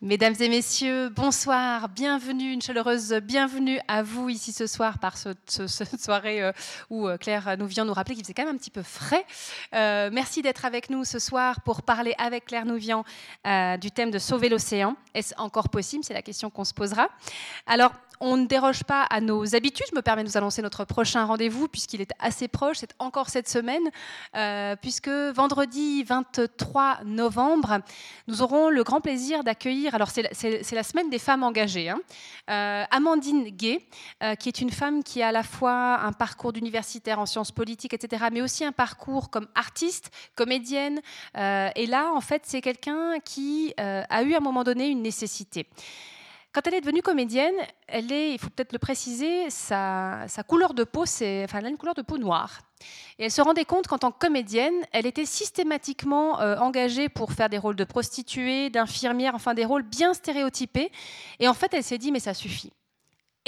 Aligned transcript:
Mesdames 0.00 0.36
et 0.38 0.48
messieurs, 0.48 1.08
bonsoir, 1.08 1.88
bienvenue, 1.88 2.52
une 2.52 2.62
chaleureuse 2.62 3.14
bienvenue 3.14 3.80
à 3.88 4.04
vous 4.04 4.28
ici 4.28 4.52
ce 4.52 4.68
soir 4.68 5.00
par 5.00 5.16
ce, 5.18 5.30
cette 5.66 6.00
soirée 6.00 6.40
euh, 6.40 6.52
où 6.88 7.08
euh, 7.08 7.16
Claire 7.16 7.56
nous 7.58 7.66
vient 7.66 7.84
nous 7.84 7.94
rappeler 7.94 8.14
qu'il 8.14 8.22
faisait 8.22 8.32
quand 8.32 8.44
même 8.44 8.54
un 8.54 8.58
petit 8.58 8.70
peu 8.70 8.84
frais. 8.84 9.26
Euh, 9.74 10.08
merci 10.12 10.40
d'être 10.40 10.64
avec 10.64 10.88
nous 10.88 11.04
ce 11.04 11.18
soir 11.18 11.62
pour 11.62 11.82
parler 11.82 12.14
avec 12.16 12.44
Claire 12.44 12.64
Nouvian 12.64 13.04
du 13.80 13.90
thème 13.90 14.12
de 14.12 14.20
sauver 14.20 14.48
l'océan. 14.48 14.94
Est-ce 15.14 15.34
encore 15.36 15.68
possible? 15.68 16.04
C'est 16.04 16.14
la 16.14 16.22
question 16.22 16.48
qu'on 16.48 16.64
se 16.64 16.74
posera. 16.74 17.08
Alors, 17.66 17.90
on 18.20 18.36
ne 18.36 18.46
déroge 18.46 18.84
pas 18.84 19.02
à 19.02 19.20
nos 19.20 19.54
habitudes. 19.54 19.86
Je 19.90 19.96
me 19.96 20.02
permets 20.02 20.24
de 20.24 20.28
vous 20.28 20.36
annoncer 20.36 20.62
notre 20.62 20.84
prochain 20.84 21.24
rendez-vous 21.24 21.68
puisqu'il 21.68 22.00
est 22.00 22.12
assez 22.18 22.48
proche. 22.48 22.78
C'est 22.78 22.94
encore 22.98 23.28
cette 23.28 23.48
semaine, 23.48 23.82
euh, 24.36 24.76
puisque 24.80 25.08
vendredi 25.08 26.02
23 26.04 27.00
novembre, 27.04 27.80
nous 28.26 28.42
aurons 28.42 28.70
le 28.70 28.82
grand 28.82 29.00
plaisir 29.00 29.44
d'accueillir. 29.44 29.94
Alors 29.94 30.10
c'est 30.10 30.22
la, 30.72 30.82
semaine 30.82 31.10
des 31.10 31.18
femmes 31.18 31.42
engagées. 31.42 31.88
Hein, 31.88 32.00
euh, 32.50 32.84
Amandine 32.90 33.44
Gay, 33.50 33.86
euh, 34.22 34.34
qui 34.34 34.48
est 34.48 34.60
une 34.60 34.70
femme 34.70 35.02
qui 35.02 35.22
a 35.22 35.28
à 35.28 35.32
la 35.32 35.42
fois 35.42 36.00
un 36.00 36.12
parcours 36.12 36.52
d'universitaire 36.52 37.18
en 37.18 37.26
sciences 37.26 37.52
politiques, 37.52 37.94
etc., 37.94 38.26
mais 38.32 38.42
aussi 38.42 38.64
un 38.64 38.72
parcours 38.72 39.30
comme 39.30 39.46
artiste, 39.54 40.10
comédienne. 40.34 41.00
et 41.34 41.86
là, 41.86 42.12
en 42.14 42.20
fait, 42.20 42.42
c'est 42.44 42.60
quelqu'un 42.60 43.18
qui 43.24 43.74
a 43.76 44.22
eu 44.22 44.34
à 44.34 44.38
un 44.38 44.40
moment 44.40 44.64
donné 44.64 44.88
une 44.88 45.02
nécessité. 45.02 45.66
Quand 46.52 46.66
elle 46.66 46.74
est 46.74 46.80
devenue 46.80 47.02
comédienne, 47.02 47.54
elle 47.86 48.10
est, 48.10 48.32
il 48.32 48.38
faut 48.38 48.48
peut-être 48.48 48.72
le 48.72 48.78
préciser, 48.78 49.50
sa, 49.50 50.26
couleur 50.46 50.72
de 50.72 50.82
peau, 50.82 51.04
c'est, 51.04 51.44
enfin, 51.44 51.58
elle 51.58 51.66
a 51.66 51.68
une 51.68 51.76
couleur 51.76 51.94
de 51.94 52.02
peau 52.02 52.16
noire. 52.16 52.60
Et 53.18 53.24
elle 53.24 53.30
se 53.30 53.42
rendait 53.42 53.66
compte 53.66 53.86
qu'en 53.86 53.98
tant 53.98 54.10
que 54.10 54.18
comédienne, 54.18 54.74
elle 54.92 55.04
était 55.04 55.26
systématiquement 55.26 56.40
euh, 56.40 56.56
engagée 56.56 57.08
pour 57.08 57.32
faire 57.32 57.50
des 57.50 57.58
rôles 57.58 57.76
de 57.76 57.84
prostituée, 57.84 58.70
d'infirmière, 58.70 59.34
enfin 59.34 59.52
des 59.52 59.66
rôles 59.66 59.82
bien 59.82 60.14
stéréotypés. 60.14 60.90
Et 61.38 61.48
en 61.48 61.54
fait, 61.54 61.74
elle 61.74 61.84
s'est 61.84 61.98
dit, 61.98 62.12
mais 62.12 62.20
ça 62.20 62.32
suffit. 62.32 62.72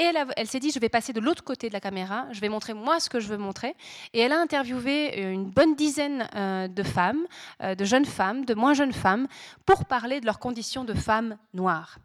Et 0.01 0.11
elle, 0.35 0.47
s'est 0.47 0.61
dit, 0.61 0.71
je 0.71 0.79
vais 0.79 0.89
passer 0.89 1.13
de 1.13 1.21
l'autre 1.21 1.45
côté 1.45 1.69
de 1.69 1.75
la 1.75 1.81
caméra, 1.81 2.25
je 2.33 2.41
vais 2.41 2.49
montrer 2.49 2.73
moi 2.73 3.01
ce 3.01 3.11
que 3.11 3.21
je 3.21 3.29
veux 3.29 3.37
montrer. 3.37 3.77
Et 4.15 4.21
elle 4.21 4.33
a 4.33 4.41
interviewé 4.41 5.13
euh, 5.19 5.31
une 5.31 5.45
bonne 5.45 5.75
dizaine 5.75 6.27
euh, 6.35 6.69
de 6.69 6.83
femmes, 6.83 7.27
euh, 7.63 7.75
de 7.75 7.85
jeunes 7.85 8.07
femmes, 8.07 8.47
de 8.47 8.55
moins 8.55 8.73
jeunes 8.73 8.95
femmes, 8.95 9.29
pour 9.67 9.85
parler 9.85 10.23
de 10.23 10.25
leurs 10.25 10.39
conditions 10.39 10.85
de 10.85 10.95
femmes 10.95 11.37
noires. 11.53 11.99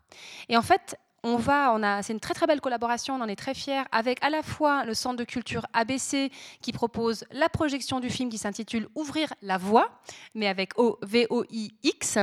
Et 0.50 0.58
en 0.58 0.62
fait, 0.62 0.98
on 1.24 1.38
va, 1.38 2.02
c'est 2.04 2.12
une 2.12 2.20
très 2.20 2.34
très 2.34 2.48
belle 2.48 2.60
collaboration, 2.60 3.16
on 3.16 3.22
en 3.22 3.30
est 3.30 3.38
très 3.38 3.54
fiers, 3.54 3.84
avec 3.94 4.22
à 4.22 4.30
la 4.30 4.44
fois 4.44 4.84
le 4.84 4.94
Centre 4.94 5.16
de 5.16 5.24
culture 5.24 5.66
ABC 5.72 6.34
qui 6.62 6.74
propose 6.74 7.24
la 7.32 7.48
projection 7.48 8.02
du 8.02 8.10
film 8.10 8.30
qui 8.30 8.38
s'intitule 8.38 8.90
Ouvrir 8.94 9.34
la 9.42 9.58
voie, 9.58 10.02
mais 10.34 10.48
avec 10.48 10.78
O 10.78 11.00
V 11.02 11.28
O 11.30 11.46
I 11.50 11.74
X. 11.82 12.20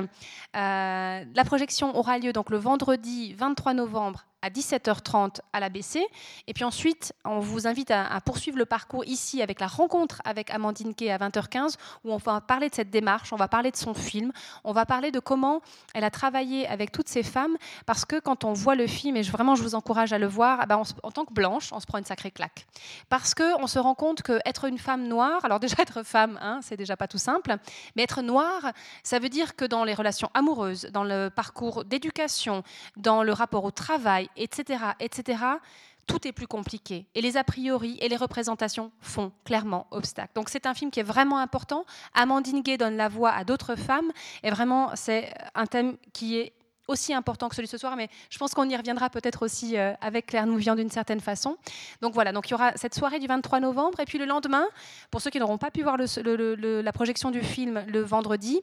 la 0.52 1.44
projection 1.46 1.96
aura 1.96 2.18
lieu 2.18 2.34
donc 2.34 2.50
le 2.50 2.58
vendredi 2.58 3.32
23 3.32 3.72
novembre 3.72 4.26
à 4.42 4.50
17h30 4.50 5.38
à 5.52 5.60
l'ABC. 5.60 6.00
Et 6.46 6.52
puis 6.52 6.64
ensuite, 6.64 7.14
on 7.24 7.38
vous 7.38 7.66
invite 7.66 7.90
à, 7.90 8.20
poursuivre 8.20 8.58
le 8.58 8.66
parcours 8.66 9.04
ici 9.04 9.40
avec 9.40 9.60
la 9.60 9.66
rencontre 9.66 10.20
avec 10.24 10.50
Amandine 10.50 10.94
Kay 10.94 11.10
à 11.10 11.18
20h15, 11.18 11.76
où 12.04 12.12
on 12.12 12.16
va 12.16 12.40
parler 12.40 12.68
de 12.68 12.74
cette 12.74 12.90
démarche, 12.90 13.32
on 13.32 13.36
va 13.36 13.48
parler 13.48 13.70
de 13.70 13.76
son 13.76 13.94
film, 13.94 14.32
on 14.64 14.72
va 14.72 14.84
parler 14.84 15.10
de 15.10 15.20
comment 15.20 15.62
elle 15.94 16.04
a 16.04 16.10
travaillé 16.10 16.66
avec 16.66 16.92
toutes 16.92 17.08
ces 17.08 17.22
femmes, 17.22 17.56
parce 17.86 18.04
que 18.04 18.18
quand 18.18 18.44
on 18.44 18.52
voit 18.52 18.74
le 18.74 18.86
film, 18.86 19.16
et 19.16 19.22
vraiment 19.22 19.54
je 19.54 19.62
vous 19.62 19.74
encourage 19.74 20.12
à 20.12 20.18
le 20.18 20.26
voir, 20.26 20.60
eh 20.62 20.66
ben, 20.66 20.82
en 21.02 21.10
tant 21.10 21.24
que 21.24 21.32
blanche, 21.32 21.72
on 21.72 21.80
se 21.80 21.86
prend 21.86 21.98
une 21.98 22.04
sacrée 22.04 22.30
claque. 22.30 22.66
Parce 23.08 23.34
qu'on 23.34 23.66
se 23.66 23.78
rend 23.78 23.94
compte 23.94 24.22
qu'être 24.22 24.64
une 24.64 24.78
femme 24.78 25.06
noire, 25.06 25.44
alors 25.44 25.60
déjà 25.60 25.76
être 25.78 26.02
femme, 26.02 26.38
hein, 26.42 26.60
c'est 26.62 26.76
déjà 26.76 26.96
pas 26.96 27.08
tout 27.08 27.18
simple, 27.18 27.56
mais 27.96 28.02
être 28.02 28.22
noire, 28.22 28.72
ça 29.02 29.18
veut 29.18 29.28
dire 29.28 29.56
que 29.56 29.64
dans 29.64 29.84
les 29.84 29.94
relations 29.94 30.30
amoureuses, 30.34 30.88
dans 30.92 31.04
le 31.04 31.30
parcours 31.30 31.84
d'éducation, 31.84 32.62
dans 32.96 33.22
le 33.22 33.32
rapport 33.32 33.64
au 33.64 33.70
travail, 33.70 34.28
etc., 34.36 34.84
etc., 35.00 35.38
tout 36.06 36.26
est 36.26 36.32
plus 36.32 36.46
compliqué. 36.46 37.06
Et 37.14 37.20
les 37.20 37.36
a 37.36 37.44
priori 37.44 37.96
et 38.00 38.08
les 38.08 38.16
représentations 38.16 38.90
font 39.00 39.32
clairement 39.44 39.86
obstacle. 39.90 40.32
Donc 40.34 40.48
c'est 40.48 40.66
un 40.66 40.74
film 40.74 40.90
qui 40.90 41.00
est 41.00 41.04
vraiment 41.04 41.38
important. 41.38 41.84
Amandine 42.14 42.62
Gay 42.62 42.76
donne 42.76 42.96
la 42.96 43.08
voix 43.08 43.30
à 43.30 43.44
d'autres 43.44 43.76
femmes. 43.76 44.10
Et 44.42 44.50
vraiment, 44.50 44.90
c'est 44.94 45.32
un 45.54 45.66
thème 45.66 45.96
qui 46.12 46.38
est 46.38 46.52
aussi 46.88 47.14
important 47.14 47.48
que 47.48 47.54
celui 47.54 47.66
de 47.66 47.70
ce 47.70 47.78
soir, 47.78 47.96
mais 47.96 48.08
je 48.28 48.38
pense 48.38 48.54
qu'on 48.54 48.68
y 48.68 48.76
reviendra 48.76 49.08
peut-être 49.10 49.44
aussi 49.44 49.76
euh, 49.76 49.92
avec 50.00 50.26
Claire 50.26 50.46
Nouvian 50.46 50.74
d'une 50.74 50.90
certaine 50.90 51.20
façon. 51.20 51.56
Donc 52.00 52.12
voilà, 52.12 52.32
donc 52.32 52.48
il 52.48 52.52
y 52.52 52.54
aura 52.54 52.72
cette 52.76 52.94
soirée 52.94 53.20
du 53.20 53.26
23 53.26 53.60
novembre, 53.60 54.00
et 54.00 54.04
puis 54.04 54.18
le 54.18 54.24
lendemain, 54.24 54.66
pour 55.10 55.20
ceux 55.20 55.30
qui 55.30 55.38
n'auront 55.38 55.58
pas 55.58 55.70
pu 55.70 55.82
voir 55.82 55.96
la 55.96 56.92
projection 56.92 57.30
du 57.30 57.40
film 57.40 57.84
le 57.86 58.00
vendredi, 58.00 58.62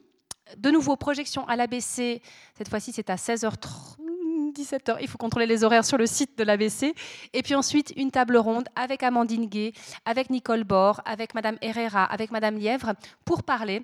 de 0.56 0.70
nouveau 0.70 0.96
projection 0.96 1.46
à 1.48 1.56
l'ABC, 1.56 2.20
cette 2.56 2.68
fois-ci 2.68 2.92
c'est 2.92 3.08
à 3.08 3.16
16h30, 3.16 4.09
17h. 4.52 4.96
Il 5.00 5.08
faut 5.08 5.18
contrôler 5.18 5.46
les 5.46 5.64
horaires 5.64 5.84
sur 5.84 5.98
le 5.98 6.06
site 6.06 6.36
de 6.38 6.44
l'ABC. 6.44 6.94
Et 7.32 7.42
puis 7.42 7.54
ensuite, 7.54 7.92
une 7.96 8.10
table 8.10 8.36
ronde 8.36 8.68
avec 8.76 9.02
Amandine 9.02 9.46
Gay, 9.46 9.72
avec 10.04 10.30
Nicole 10.30 10.64
Bord, 10.64 11.00
avec 11.04 11.34
Madame 11.34 11.56
Herrera, 11.60 12.04
avec 12.04 12.30
Madame 12.30 12.56
Lièvre, 12.56 12.94
pour 13.24 13.42
parler 13.42 13.82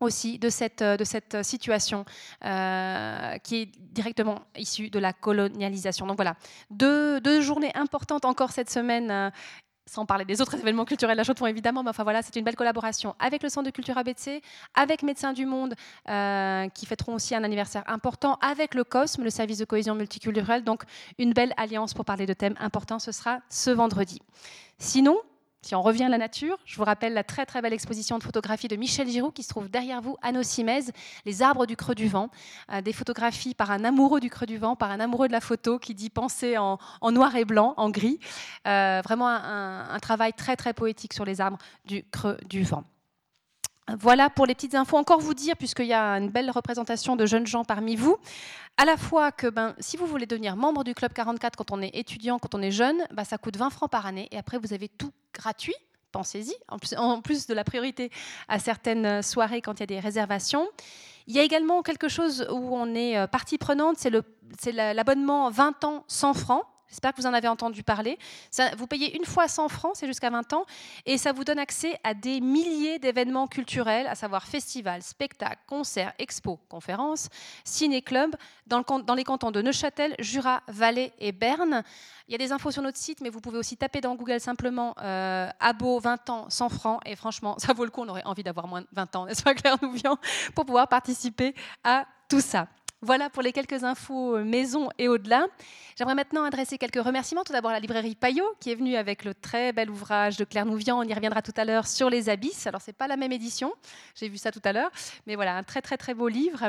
aussi 0.00 0.38
de 0.38 0.48
cette, 0.48 0.82
de 0.82 1.04
cette 1.04 1.42
situation 1.42 2.04
euh, 2.44 3.38
qui 3.38 3.62
est 3.62 3.68
directement 3.78 4.42
issue 4.56 4.90
de 4.90 4.98
la 4.98 5.12
colonialisation. 5.12 6.06
Donc 6.06 6.16
voilà, 6.16 6.36
deux, 6.70 7.20
deux 7.20 7.40
journées 7.40 7.72
importantes 7.74 8.24
encore 8.24 8.50
cette 8.50 8.70
semaine 8.70 9.10
euh, 9.10 9.30
sans 9.86 10.06
parler 10.06 10.24
des 10.24 10.40
autres 10.40 10.54
événements 10.60 10.84
culturels 10.84 11.16
de 11.16 11.18
la 11.18 11.24
chaux 11.24 11.46
évidemment, 11.46 11.82
mais 11.82 11.90
enfin 11.90 12.04
voilà, 12.04 12.22
c'est 12.22 12.36
une 12.36 12.44
belle 12.44 12.56
collaboration 12.56 13.14
avec 13.18 13.42
le 13.42 13.48
Centre 13.48 13.66
de 13.66 13.70
culture 13.70 13.98
ABC, 13.98 14.42
avec 14.74 15.02
Médecins 15.02 15.32
du 15.32 15.46
Monde, 15.46 15.74
euh, 16.08 16.68
qui 16.68 16.86
fêteront 16.86 17.14
aussi 17.14 17.34
un 17.34 17.44
anniversaire 17.44 17.84
important, 17.86 18.38
avec 18.40 18.74
le 18.74 18.84
COSME, 18.84 19.24
le 19.24 19.30
service 19.30 19.58
de 19.58 19.64
cohésion 19.64 19.94
multiculturelle. 19.94 20.64
Donc, 20.64 20.82
une 21.18 21.32
belle 21.32 21.52
alliance 21.56 21.94
pour 21.94 22.04
parler 22.04 22.26
de 22.26 22.32
thèmes 22.32 22.56
importants, 22.58 22.98
ce 22.98 23.12
sera 23.12 23.40
ce 23.48 23.70
vendredi. 23.70 24.20
Sinon, 24.78 25.18
si 25.64 25.74
on 25.74 25.80
revient 25.80 26.04
à 26.04 26.08
la 26.10 26.18
nature, 26.18 26.58
je 26.66 26.76
vous 26.76 26.84
rappelle 26.84 27.14
la 27.14 27.24
très 27.24 27.46
très 27.46 27.62
belle 27.62 27.72
exposition 27.72 28.18
de 28.18 28.22
photographie 28.22 28.68
de 28.68 28.76
Michel 28.76 29.08
Giroux 29.08 29.30
qui 29.30 29.42
se 29.42 29.48
trouve 29.48 29.70
derrière 29.70 30.02
vous 30.02 30.18
à 30.20 30.30
Nocimez, 30.30 30.80
Les 31.24 31.40
arbres 31.40 31.64
du 31.64 31.74
creux 31.74 31.94
du 31.94 32.06
vent, 32.06 32.28
euh, 32.70 32.82
des 32.82 32.92
photographies 32.92 33.54
par 33.54 33.70
un 33.70 33.82
amoureux 33.82 34.20
du 34.20 34.28
creux 34.28 34.46
du 34.46 34.58
vent, 34.58 34.76
par 34.76 34.90
un 34.90 35.00
amoureux 35.00 35.26
de 35.26 35.32
la 35.32 35.40
photo 35.40 35.78
qui 35.78 35.94
dit 35.94 36.10
penser 36.10 36.58
en, 36.58 36.78
noir 37.10 37.34
et 37.36 37.46
blanc, 37.46 37.72
en 37.78 37.88
gris. 37.88 38.20
Euh, 38.66 39.00
vraiment 39.02 39.28
un, 39.28 39.98
travail 40.00 40.34
très 40.34 40.54
très 40.54 40.74
poétique 40.74 41.14
sur 41.14 41.24
les 41.24 41.40
arbres 41.40 41.56
du 41.86 42.04
creux 42.10 42.36
du 42.46 42.62
vent. 42.62 42.84
Voilà 44.00 44.30
pour 44.30 44.46
les 44.46 44.54
petites 44.54 44.74
infos. 44.74 44.96
Encore 44.96 45.20
vous 45.20 45.34
dire, 45.34 45.56
puisqu'il 45.56 45.86
y 45.86 45.92
a 45.92 46.12
une 46.12 46.30
belle 46.30 46.50
représentation 46.50 47.16
de 47.16 47.26
jeunes 47.26 47.46
gens 47.46 47.64
parmi 47.64 47.96
vous, 47.96 48.16
à 48.78 48.84
la 48.84 48.96
fois 48.96 49.30
que 49.30 49.46
ben, 49.46 49.74
si 49.78 49.96
vous 49.96 50.06
voulez 50.06 50.26
devenir 50.26 50.56
membre 50.56 50.84
du 50.84 50.94
Club 50.94 51.12
44 51.12 51.56
quand 51.56 51.70
on 51.70 51.82
est 51.82 51.94
étudiant, 51.94 52.38
quand 52.38 52.54
on 52.54 52.62
est 52.62 52.70
jeune, 52.70 53.04
ben, 53.12 53.24
ça 53.24 53.36
coûte 53.36 53.56
20 53.56 53.70
francs 53.70 53.90
par 53.90 54.06
année 54.06 54.28
et 54.30 54.38
après 54.38 54.58
vous 54.58 54.72
avez 54.72 54.88
tout 54.88 55.12
gratuit. 55.34 55.74
Pensez-y, 56.12 56.54
en 56.68 57.20
plus, 57.20 57.46
de 57.48 57.54
la 57.54 57.64
priorité 57.64 58.10
à 58.46 58.60
certaines 58.60 59.20
soirées 59.20 59.60
quand 59.60 59.74
il 59.74 59.80
y 59.80 59.82
a 59.82 59.86
des 59.86 59.98
réservations. 60.00 60.68
Il 61.26 61.34
y 61.34 61.40
a 61.40 61.42
également 61.42 61.82
quelque 61.82 62.08
chose 62.08 62.46
où 62.50 62.76
on 62.76 62.94
est 62.94 63.18
euh, 63.18 63.26
partie 63.26 63.58
prenante, 63.58 63.96
c'est 63.98 64.72
l'abonnement 64.72 65.50
20 65.50 65.84
ans 65.84 66.04
100 66.06 66.34
francs. 66.34 66.64
J'espère 66.94 67.12
que 67.12 67.20
vous 67.20 67.26
en 67.26 67.34
avez 67.34 67.48
entendu 67.48 67.82
parler. 67.82 68.16
vous 68.78 68.86
payez 68.86 69.16
une 69.16 69.24
fois 69.24 69.48
100 69.48 69.68
francs, 69.68 69.94
c'est 69.96 70.06
jusqu'à 70.06 70.30
20 70.30 70.52
ans, 70.52 70.64
et 71.06 71.18
ça 71.18 71.32
vous 71.32 71.42
donne 71.42 71.58
accès 71.58 71.98
à 72.04 72.14
des 72.14 72.40
milliers 72.40 73.00
d'événements 73.00 73.48
culturels, 73.48 74.06
à 74.06 74.14
savoir 74.14 74.46
festivals, 74.46 75.02
spectacles, 75.02 75.58
concerts, 75.66 76.12
expos, 76.20 76.56
conférences, 76.68 77.30
ciné-clubs, 77.64 78.36
dans, 78.68 78.82
dans, 78.82 79.14
les 79.16 79.24
cantons 79.24 79.50
de 79.50 79.60
Neuchâtel, 79.60 80.14
Jura, 80.20 80.62
Valais 80.68 81.12
et 81.18 81.32
Berne. 81.32 81.82
Il 82.28 82.32
y 82.32 82.36
a 82.36 82.38
des 82.38 82.52
infos 82.52 82.70
sur 82.70 82.82
notre 82.82 82.98
site, 82.98 83.20
mais 83.22 83.28
vous 83.28 83.40
pouvez 83.40 83.58
aussi 83.58 83.76
taper 83.76 84.00
dans 84.00 84.14
Google 84.14 84.38
simplement 84.38 84.94
euh, 85.02 85.50
Abo 85.58 85.98
20 85.98 86.30
ans 86.30 86.46
100 86.48 86.68
francs, 86.68 87.00
et 87.06 87.16
franchement, 87.16 87.56
ça 87.58 87.72
vaut 87.72 87.84
le 87.84 87.90
coup, 87.90 88.02
on 88.02 88.08
aurait 88.08 88.24
envie 88.24 88.44
d'avoir 88.44 88.68
moins 88.68 88.82
de 88.82 88.88
20 88.92 89.16
ans, 89.16 89.26
n'est-ce 89.26 89.42
pas 89.42 89.54
Claire 89.54 89.78
Nouvian, 89.82 90.16
pour 90.54 90.64
pouvoir 90.64 90.86
participer 90.86 91.56
à 91.82 92.06
tout 92.28 92.40
ça. 92.40 92.68
Voilà 93.04 93.28
pour 93.28 93.42
les 93.42 93.52
quelques 93.52 93.84
infos 93.84 94.34
euh, 94.34 94.44
maison 94.44 94.88
et 94.96 95.08
au-delà. 95.08 95.46
J'aimerais 95.94 96.14
maintenant 96.14 96.44
adresser 96.44 96.78
quelques 96.78 97.04
remerciements. 97.04 97.44
Tout 97.44 97.52
d'abord 97.52 97.70
à 97.70 97.74
la 97.74 97.80
librairie 97.80 98.14
Payot, 98.14 98.54
qui 98.60 98.70
est 98.70 98.74
venue 98.74 98.96
avec 98.96 99.26
le 99.26 99.34
très 99.34 99.74
bel 99.74 99.90
ouvrage 99.90 100.38
de 100.38 100.44
Claire 100.44 100.64
Nouvian. 100.64 101.00
On 101.00 101.02
y 101.02 101.12
reviendra 101.12 101.42
tout 101.42 101.52
à 101.58 101.66
l'heure 101.66 101.86
sur 101.86 102.08
les 102.08 102.30
abysses. 102.30 102.66
Alors, 102.66 102.80
ce 102.80 102.88
n'est 102.88 102.94
pas 102.94 103.06
la 103.06 103.18
même 103.18 103.30
édition, 103.30 103.74
j'ai 104.14 104.30
vu 104.30 104.38
ça 104.38 104.50
tout 104.50 104.62
à 104.64 104.72
l'heure, 104.72 104.90
mais 105.26 105.34
voilà, 105.34 105.54
un 105.54 105.62
très 105.62 105.82
très 105.82 105.98
très 105.98 106.14
beau 106.14 106.28
livre. 106.28 106.66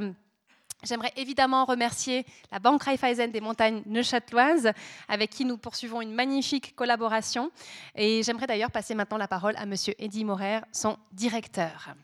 J'aimerais 0.83 1.13
évidemment 1.15 1.63
remercier 1.63 2.25
la 2.51 2.59
Banque 2.59 2.83
Raiffeisen 2.83 3.31
des 3.31 3.39
montagnes 3.39 3.81
neuchâteloises, 3.85 4.73
avec 5.07 5.29
qui 5.29 5.45
nous 5.45 5.57
poursuivons 5.57 6.01
une 6.01 6.13
magnifique 6.13 6.75
collaboration. 6.75 7.49
Et 7.95 8.23
j'aimerais 8.23 8.47
d'ailleurs 8.47 8.71
passer 8.71 8.93
maintenant 8.93 9.17
la 9.17 9.29
parole 9.29 9.55
à 9.55 9.65
Monsieur 9.65 9.93
Eddy 9.99 10.25
Morer, 10.25 10.59
son 10.73 10.97
directeur. 11.13 11.95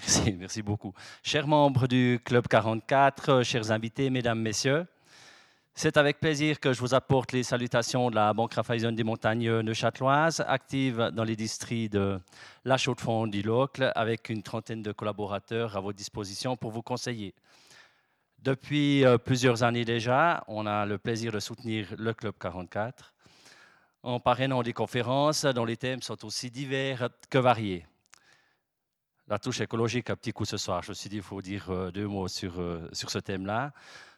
Merci, 0.00 0.32
merci 0.38 0.62
beaucoup. 0.62 0.94
Chers 1.22 1.46
membres 1.46 1.86
du 1.86 2.20
Club 2.24 2.48
44, 2.48 3.42
chers 3.42 3.70
invités, 3.70 4.08
mesdames, 4.10 4.40
messieurs, 4.40 4.86
C'est 5.74 5.96
avec 5.96 6.20
plaisir 6.20 6.58
que 6.58 6.72
je 6.72 6.80
vous 6.80 6.94
apporte 6.94 7.32
les 7.32 7.42
salutations 7.42 8.10
de 8.10 8.14
la 8.14 8.32
Banque 8.32 8.54
Raiffeisen 8.54 8.94
des 8.94 9.04
Montagnes 9.04 9.60
neuchâteloises, 9.60 10.42
active 10.46 11.10
dans 11.12 11.24
les 11.24 11.36
districts 11.36 11.92
de 11.92 12.18
La 12.64 12.76
Chaux-de-Fonds 12.76 13.28
du 13.28 13.42
Locle, 13.42 13.92
avec 13.94 14.30
une 14.30 14.42
trentaine 14.42 14.82
de 14.82 14.92
collaborateurs 14.92 15.76
à 15.76 15.80
votre 15.80 15.96
disposition 15.96 16.56
pour 16.56 16.70
vous 16.70 16.82
conseiller. 16.82 17.34
Depuis 18.38 19.04
euh, 19.04 19.18
plusieurs 19.18 19.62
années 19.62 19.84
déjà, 19.84 20.44
on 20.48 20.66
a 20.66 20.86
le 20.86 20.98
plaisir 20.98 21.30
de 21.30 21.40
soutenir 21.40 21.94
le 21.98 22.14
Club 22.14 22.34
44 22.40 23.12
en 24.02 24.18
parrainant 24.18 24.62
des 24.62 24.72
conférences 24.72 25.44
dont 25.44 25.66
les 25.66 25.76
thèmes 25.76 26.02
sont 26.02 26.24
aussi 26.24 26.50
divers 26.50 27.10
que 27.28 27.38
variés. 27.38 27.84
La 29.30 29.38
touche 29.38 29.60
écologique, 29.60 30.10
un 30.10 30.16
petit 30.16 30.32
coup 30.32 30.44
ce 30.44 30.56
soir. 30.56 30.82
Je 30.82 30.88
me 30.88 30.94
suis 30.94 31.08
dit, 31.08 31.18
il 31.18 31.22
faut 31.22 31.40
dire 31.40 31.70
euh, 31.70 31.92
deux 31.92 32.08
mots 32.08 32.26
sur, 32.26 32.58
euh, 32.58 32.88
sur 32.92 33.10
ce 33.10 33.20
thème-là. 33.20 33.72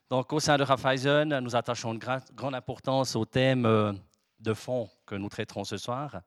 Donc, 0.09 0.33
au 0.33 0.41
sein 0.41 0.57
de 0.57 0.63
Raiffeisen, 0.63 1.39
nous 1.41 1.55
attachons 1.55 1.93
une 1.93 2.01
grande 2.35 2.55
importance 2.55 3.15
au 3.15 3.27
thème 3.27 3.69
de 4.41 4.55
fond 4.55 4.89
que 5.05 5.15
nous 5.15 5.29
traiterons 5.29 5.65
ce 5.65 5.77
soir. 5.77 6.23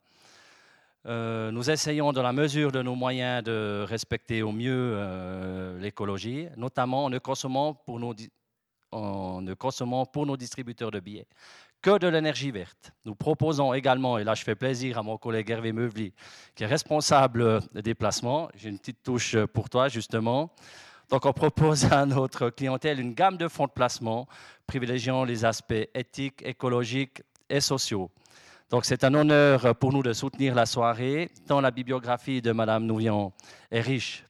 nous 1.06 1.70
essayons, 1.70 2.14
dans 2.14 2.22
la 2.22 2.32
mesure 2.32 2.72
de 2.72 2.84
nos 2.84 2.94
moyens, 2.96 3.44
de 3.44 3.84
respecter 3.88 4.44
au 4.44 4.52
mieux 4.52 5.78
l'écologie, 5.80 6.48
notamment 6.58 7.06
en 7.06 7.10
ne 7.12 7.20
consommant 7.20 7.76
pour 7.76 8.00
nos, 8.00 8.16
en 8.92 9.42
ne 9.42 9.54
consommant 9.54 10.06
pour 10.06 10.26
nos 10.26 10.38
distributeurs 10.38 10.90
de 10.90 11.00
billets 11.00 11.28
que 11.86 12.00
de 12.00 12.08
l'énergie 12.08 12.50
verte. 12.50 12.94
Nous 13.06 13.14
proposons 13.14 13.72
également, 13.72 14.18
et 14.18 14.24
là 14.24 14.34
je 14.34 14.44
fais 14.44 14.56
plaisir 14.56 14.98
à 14.98 15.04
mon 15.04 15.20
collègue 15.20 15.52
Hervé 15.52 15.72
Meuvely, 15.72 16.14
qui 16.56 16.64
est 16.64 16.66
responsable 16.66 17.60
des 17.76 17.94
placements, 17.94 18.50
j'ai 18.56 18.70
une 18.70 18.80
petite 18.80 19.04
touche 19.04 19.38
pour 19.54 19.70
toi 19.70 19.88
justement. 19.88 20.50
Donc 21.12 21.28
on 21.28 21.32
propose 21.32 21.86
à 21.94 22.08
notre 22.08 22.50
clientèle 22.50 23.00
une 23.00 23.14
gamme 23.14 23.38
de 23.38 23.48
fonds 23.48 23.68
de 23.68 23.72
placement 23.72 24.28
privilégiant 24.66 25.26
les 25.26 25.46
aspects 25.46 25.88
éthiques, 25.94 26.42
écologiques 26.44 27.22
et 27.52 27.62
sociaux. 27.62 28.10
Donc 28.72 28.84
c'est 28.84 29.04
un 29.04 29.14
honneur 29.14 29.76
pour 29.76 29.94
nous 29.94 30.02
de 30.02 30.14
soutenir 30.14 30.56
la 30.56 30.66
soirée, 30.66 31.30
tant 31.46 31.62
la 31.62 31.70
bibliographie 31.70 32.42
de 32.42 32.52
Madame 32.52 32.88
Nouvion 32.88 33.32
est 33.70 33.82
riche. 33.82 34.26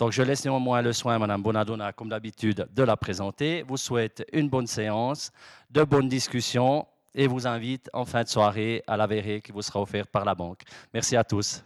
Donc 0.00 0.12
je 0.12 0.22
laisse 0.22 0.46
néanmoins 0.46 0.80
le 0.80 0.94
soin, 0.94 1.18
Madame 1.18 1.42
Bonadonna, 1.42 1.92
comme 1.92 2.08
d'habitude, 2.08 2.66
de 2.72 2.82
la 2.82 2.96
présenter. 2.96 3.62
Vous 3.68 3.76
souhaite 3.76 4.26
une 4.32 4.48
bonne 4.48 4.66
séance, 4.66 5.30
de 5.70 5.84
bonnes 5.84 6.08
discussions 6.08 6.86
et 7.14 7.26
vous 7.26 7.46
invite 7.46 7.90
en 7.92 8.06
fin 8.06 8.22
de 8.22 8.28
soirée 8.28 8.82
à 8.86 8.96
la 8.96 9.06
verrée 9.06 9.42
qui 9.42 9.52
vous 9.52 9.60
sera 9.60 9.78
offerte 9.78 10.08
par 10.08 10.24
la 10.24 10.34
banque. 10.34 10.62
Merci 10.94 11.16
à 11.16 11.22
tous. 11.22 11.62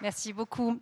Merci 0.00 0.32
beaucoup 0.32 0.80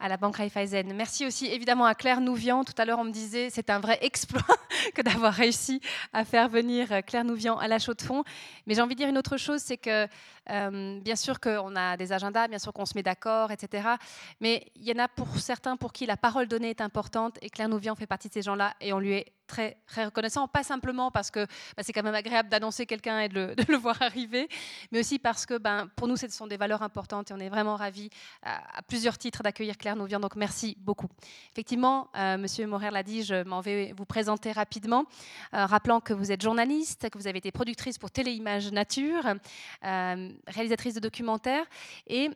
à, 0.00 0.08
la 0.08 0.16
Banque 0.16 0.36
Raiffeisen. 0.36 0.92
Merci 0.94 1.26
aussi 1.26 1.46
évidemment 1.46 1.84
à 1.84 1.94
Claire 1.94 2.20
Nouvian. 2.20 2.64
Tout 2.64 2.74
à 2.78 2.84
l'heure, 2.84 2.98
on 2.98 3.04
me 3.04 3.12
disait 3.12 3.50
c'est 3.50 3.70
un 3.70 3.80
vrai 3.80 3.98
exploit 4.02 4.42
que 4.94 5.02
d'avoir 5.02 5.32
réussi 5.32 5.80
à 6.12 6.24
faire 6.24 6.48
venir 6.48 6.88
Claire 7.06 7.24
Nouvian 7.24 7.56
à 7.58 7.68
la 7.68 7.78
chaux 7.78 7.94
de 7.94 8.02
fond. 8.02 8.24
Mais 8.66 8.74
j'ai 8.74 8.82
envie 8.82 8.94
de 8.94 9.00
dire 9.00 9.08
une 9.08 9.18
autre 9.18 9.36
chose, 9.36 9.60
c'est 9.60 9.76
que 9.76 10.06
euh, 10.50 11.00
bien 11.00 11.16
sûr 11.16 11.40
qu'on 11.40 11.74
a 11.76 11.96
des 11.96 12.12
agendas, 12.12 12.48
bien 12.48 12.58
sûr 12.58 12.72
qu'on 12.72 12.86
se 12.86 12.92
met 12.94 13.02
d'accord, 13.02 13.50
etc. 13.50 13.88
Mais 14.40 14.66
il 14.76 14.84
y 14.84 14.92
en 14.92 15.02
a 15.02 15.08
pour 15.08 15.38
certains 15.38 15.76
pour 15.76 15.92
qui 15.92 16.06
la 16.06 16.16
parole 16.16 16.48
donnée 16.48 16.70
est 16.70 16.80
importante 16.80 17.38
et 17.42 17.50
Claire 17.50 17.68
Nouvian 17.68 17.94
fait 17.94 18.06
partie 18.06 18.28
de 18.28 18.34
ces 18.34 18.42
gens-là 18.42 18.74
et 18.80 18.92
on 18.92 18.98
lui 18.98 19.12
est 19.12 19.32
très, 19.46 19.76
reconnaissant, 19.96 20.48
pas 20.48 20.62
simplement 20.62 21.10
parce 21.10 21.30
que 21.30 21.46
bah, 21.76 21.82
c'est 21.82 21.92
quand 21.92 22.02
même 22.02 22.14
agréable 22.14 22.48
d'annoncer 22.48 22.86
quelqu'un 22.86 23.20
et 23.20 23.28
de 23.28 23.54
le, 23.68 23.76
voir 23.76 24.00
arriver, 24.02 24.48
mais 24.92 25.00
aussi 25.00 25.18
parce 25.18 25.46
que 25.46 25.58
ben, 25.58 25.88
pour 25.96 26.08
nous, 26.08 26.16
ce 26.16 26.28
sont 26.28 26.46
des 26.46 26.56
valeurs 26.56 26.82
importantes 26.82 27.30
et 27.30 27.34
on 27.34 27.38
est 27.38 27.48
vraiment 27.48 27.76
ravis 27.76 28.10
à, 28.42 28.82
plusieurs 28.82 29.18
titres 29.18 29.42
d'accueillir 29.42 29.76
Claire 29.76 29.96
Nouvian. 29.96 30.20
Donc 30.20 30.36
merci 30.36 30.76
beaucoup. 30.80 31.08
Effectivement, 31.52 32.08
euh, 32.16 32.38
Monsieur 32.38 32.66
Morer 32.66 32.90
l'a 32.90 33.02
dit, 33.02 33.22
je 33.22 33.44
m'en 33.44 33.60
vais 33.60 33.92
vous 33.96 34.06
présenter 34.06 34.52
rapidement, 34.52 35.04
euh, 35.54 35.66
rappelant 35.66 36.00
que 36.00 36.12
vous 36.12 36.32
êtes 36.32 36.42
journaliste, 36.42 37.08
que 37.10 37.18
vous 37.18 37.26
avez 37.26 37.38
été 37.38 37.52
productrice 37.52 37.98
pour 37.98 38.10
Téléimage 38.10 38.70
Nature. 38.72 39.34
Euh, 39.84 40.30
réalisatrice 40.46 40.94
de 40.94 41.00
documentaires. 41.00 41.66
Et 42.06 42.30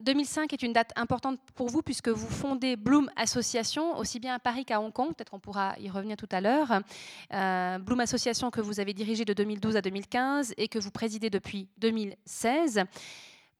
2005 0.00 0.52
est 0.52 0.62
une 0.62 0.72
date 0.72 0.92
importante 0.96 1.38
pour 1.54 1.68
vous 1.68 1.82
puisque 1.82 2.08
vous 2.08 2.28
fondez 2.28 2.76
Bloom 2.76 3.10
Association, 3.16 3.96
aussi 3.96 4.20
bien 4.20 4.34
à 4.34 4.38
Paris 4.38 4.64
qu'à 4.64 4.80
Hong 4.80 4.92
Kong. 4.92 5.14
Peut-être 5.14 5.30
qu'on 5.30 5.40
pourra 5.40 5.74
y 5.78 5.88
revenir 5.88 6.16
tout 6.16 6.28
à 6.30 6.40
l'heure. 6.40 6.80
Euh, 7.32 7.78
Bloom 7.78 8.00
Association 8.00 8.50
que 8.50 8.60
vous 8.60 8.78
avez 8.78 8.92
dirigée 8.92 9.24
de 9.24 9.32
2012 9.32 9.76
à 9.76 9.80
2015 9.80 10.54
et 10.58 10.68
que 10.68 10.78
vous 10.78 10.90
présidez 10.90 11.30
depuis 11.30 11.68
2016. 11.78 12.84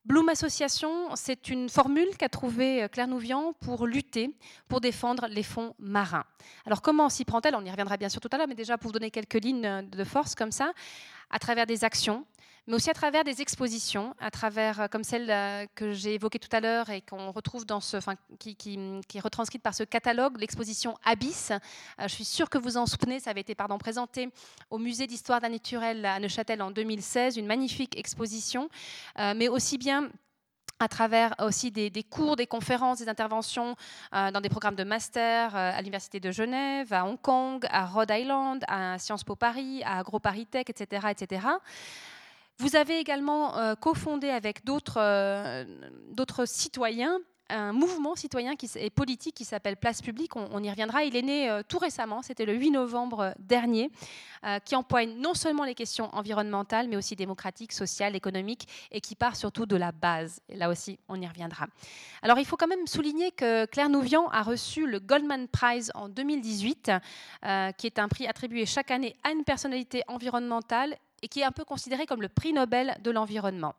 Bloom 0.04 0.28
Association, 0.28 1.16
c'est 1.16 1.48
une 1.48 1.68
formule 1.68 2.16
qu'a 2.16 2.28
trouvée 2.28 2.84
euh, 2.84 2.88
Claire 2.88 3.08
Nouvian 3.08 3.54
pour 3.54 3.86
lutter, 3.86 4.36
pour 4.68 4.80
défendre 4.80 5.26
les 5.28 5.42
fonds 5.42 5.74
marins. 5.78 6.24
Alors 6.66 6.82
comment 6.82 7.08
s'y 7.08 7.24
prend-elle? 7.24 7.56
On 7.56 7.64
y 7.64 7.70
reviendra 7.70 7.96
bien 7.96 8.08
sûr 8.08 8.20
tout 8.20 8.28
à 8.30 8.36
l'heure, 8.36 8.46
mais 8.46 8.54
déjà 8.54 8.78
pour 8.78 8.90
vous 8.90 8.92
donner 8.92 9.10
quelques 9.10 9.42
lignes 9.42 9.88
de 9.90 10.04
force 10.04 10.34
comme 10.34 10.52
ça, 10.52 10.72
à 11.30 11.38
travers 11.38 11.66
des 11.66 11.82
actions, 11.82 12.24
mais 12.66 12.74
aussi 12.74 12.90
à 12.90 12.94
travers 12.94 13.24
des 13.24 13.40
expositions, 13.40 14.14
à 14.18 14.30
travers 14.30 14.80
euh, 14.80 14.86
comme 14.88 15.04
celle 15.04 15.30
euh, 15.30 15.66
que 15.74 15.92
j'ai 15.92 16.14
évoquée 16.14 16.38
tout 16.38 16.54
à 16.54 16.60
l'heure 16.60 16.90
et 16.90 17.00
qu'on 17.00 17.30
retrouve 17.30 17.64
dans 17.64 17.80
ce, 17.80 17.96
qui, 18.38 18.56
est 19.14 19.20
retranscrite 19.20 19.62
par 19.62 19.74
ce 19.74 19.84
catalogue, 19.84 20.38
l'exposition 20.40 20.96
Abyss. 21.04 21.50
Euh, 21.52 21.58
je 22.02 22.08
suis 22.08 22.24
sûre 22.24 22.50
que 22.50 22.58
vous 22.58 22.76
en 22.76 22.86
souvenez, 22.86 23.20
ça 23.20 23.30
avait 23.30 23.40
été 23.40 23.54
pardon, 23.54 23.78
présenté 23.78 24.30
au 24.70 24.78
musée 24.78 25.06
d'histoire 25.06 25.40
d'un 25.40 25.50
naturel 25.50 26.04
à 26.04 26.18
Neuchâtel 26.18 26.60
en 26.60 26.70
2016, 26.70 27.36
une 27.36 27.46
magnifique 27.46 27.96
exposition, 27.98 28.68
mais 29.16 29.48
aussi 29.48 29.78
bien 29.78 30.10
à 30.78 30.88
travers 30.88 31.34
aussi 31.40 31.70
des, 31.70 31.90
cours, 32.02 32.36
des 32.36 32.46
conférences, 32.46 32.98
des 32.98 33.08
interventions 33.08 33.76
dans 34.12 34.40
des 34.40 34.48
programmes 34.48 34.76
de 34.76 34.84
master 34.84 35.54
à 35.54 35.78
l'Université 35.78 36.20
de 36.20 36.30
Genève, 36.30 36.92
à 36.92 37.06
Hong 37.06 37.20
Kong, 37.20 37.66
à 37.70 37.86
Rhode 37.86 38.10
Island, 38.10 38.64
à 38.68 38.98
Sciences 38.98 39.24
Po 39.24 39.36
Paris, 39.36 39.82
à 39.84 39.98
AgroParisTech, 39.98 40.68
etc. 40.68 41.08
etc. 41.10 41.46
Vous 42.58 42.74
avez 42.74 42.98
également 42.98 43.58
euh, 43.58 43.74
cofondé 43.74 44.30
avec 44.30 44.62
euh, 44.96 45.64
d'autres 46.12 46.46
citoyens 46.46 47.18
un 47.48 47.72
mouvement 47.72 48.16
citoyen 48.16 48.54
et 48.74 48.90
politique 48.90 49.36
qui 49.36 49.44
s'appelle 49.44 49.76
Place 49.76 50.02
Publique. 50.02 50.34
On, 50.34 50.64
y 50.64 50.68
reviendra. 50.68 51.04
Il 51.04 51.14
est 51.14 51.22
né 51.22 51.48
euh, 51.48 51.62
tout 51.62 51.78
récemment, 51.78 52.20
c'était 52.20 52.44
le 52.44 52.54
8 52.54 52.72
novembre 52.72 53.34
dernier, 53.38 53.92
qui 54.64 54.74
empoigne 54.74 55.14
non 55.16 55.34
seulement 55.34 55.62
les 55.62 55.76
questions 55.76 56.12
environnementales, 56.12 56.88
mais 56.88 56.96
aussi 56.96 57.14
démocratiques, 57.14 57.72
sociales, 57.72 58.16
économiques, 58.16 58.66
et 58.90 59.00
qui 59.00 59.14
part 59.14 59.36
surtout 59.36 59.64
de 59.64 59.76
la 59.76 59.92
base. 59.92 60.40
Là 60.48 60.68
aussi, 60.68 60.98
on 61.08 61.20
y 61.20 61.26
reviendra. 61.26 61.66
Alors, 62.22 62.38
il 62.40 62.44
faut 62.44 62.56
quand 62.56 62.66
même 62.66 62.86
souligner 62.88 63.30
que 63.30 63.64
Claire 63.66 63.90
Nouvian 63.90 64.26
a 64.28 64.42
reçu 64.42 64.86
le 64.86 64.98
Goldman 64.98 65.46
Prize 65.46 65.92
en 65.94 66.08
2018, 66.08 66.90
qui 67.76 67.86
est 67.86 67.98
un 67.98 68.08
prix 68.08 68.26
attribué 68.26 68.66
chaque 68.66 68.90
année 68.90 69.16
à 69.22 69.30
une 69.30 69.44
personnalité 69.44 70.02
environnementale 70.08 70.96
et 71.26 71.28
qui 71.28 71.40
est 71.40 71.44
un 71.44 71.50
peu 71.50 71.64
considéré 71.64 72.06
comme 72.06 72.22
le 72.22 72.28
prix 72.28 72.52
Nobel 72.52 72.96
de 73.02 73.10
l'environnement. 73.10 73.74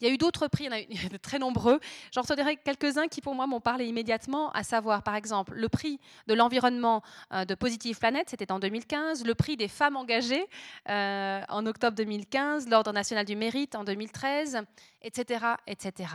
Il 0.00 0.06
y 0.06 0.10
a 0.10 0.14
eu 0.14 0.16
d'autres 0.16 0.48
prix, 0.48 0.64
il 0.64 0.66
y 0.66 0.70
en 0.70 0.72
a 0.72 0.80
eu 0.80 1.08
de 1.12 1.18
très 1.18 1.38
nombreux. 1.38 1.78
J'en 2.10 2.22
retiendrai 2.22 2.56
quelques-uns 2.56 3.06
qui, 3.06 3.20
pour 3.20 3.34
moi, 3.34 3.46
m'ont 3.46 3.60
parlé 3.60 3.84
immédiatement, 3.84 4.50
à 4.52 4.62
savoir, 4.62 5.02
par 5.02 5.14
exemple, 5.14 5.52
le 5.54 5.68
prix 5.68 6.00
de 6.26 6.32
l'environnement 6.32 7.02
euh, 7.34 7.44
de 7.44 7.54
Positive 7.54 7.98
Planet, 7.98 8.30
c'était 8.30 8.50
en 8.50 8.58
2015, 8.58 9.26
le 9.26 9.34
prix 9.34 9.58
des 9.58 9.68
femmes 9.68 9.96
engagées 9.96 10.46
euh, 10.88 11.42
en 11.50 11.66
octobre 11.66 11.94
2015, 11.96 12.66
l'Ordre 12.70 12.92
national 12.92 13.26
du 13.26 13.36
mérite 13.36 13.74
en 13.74 13.84
2013, 13.84 14.62
etc., 15.02 15.44
etc. 15.66 16.08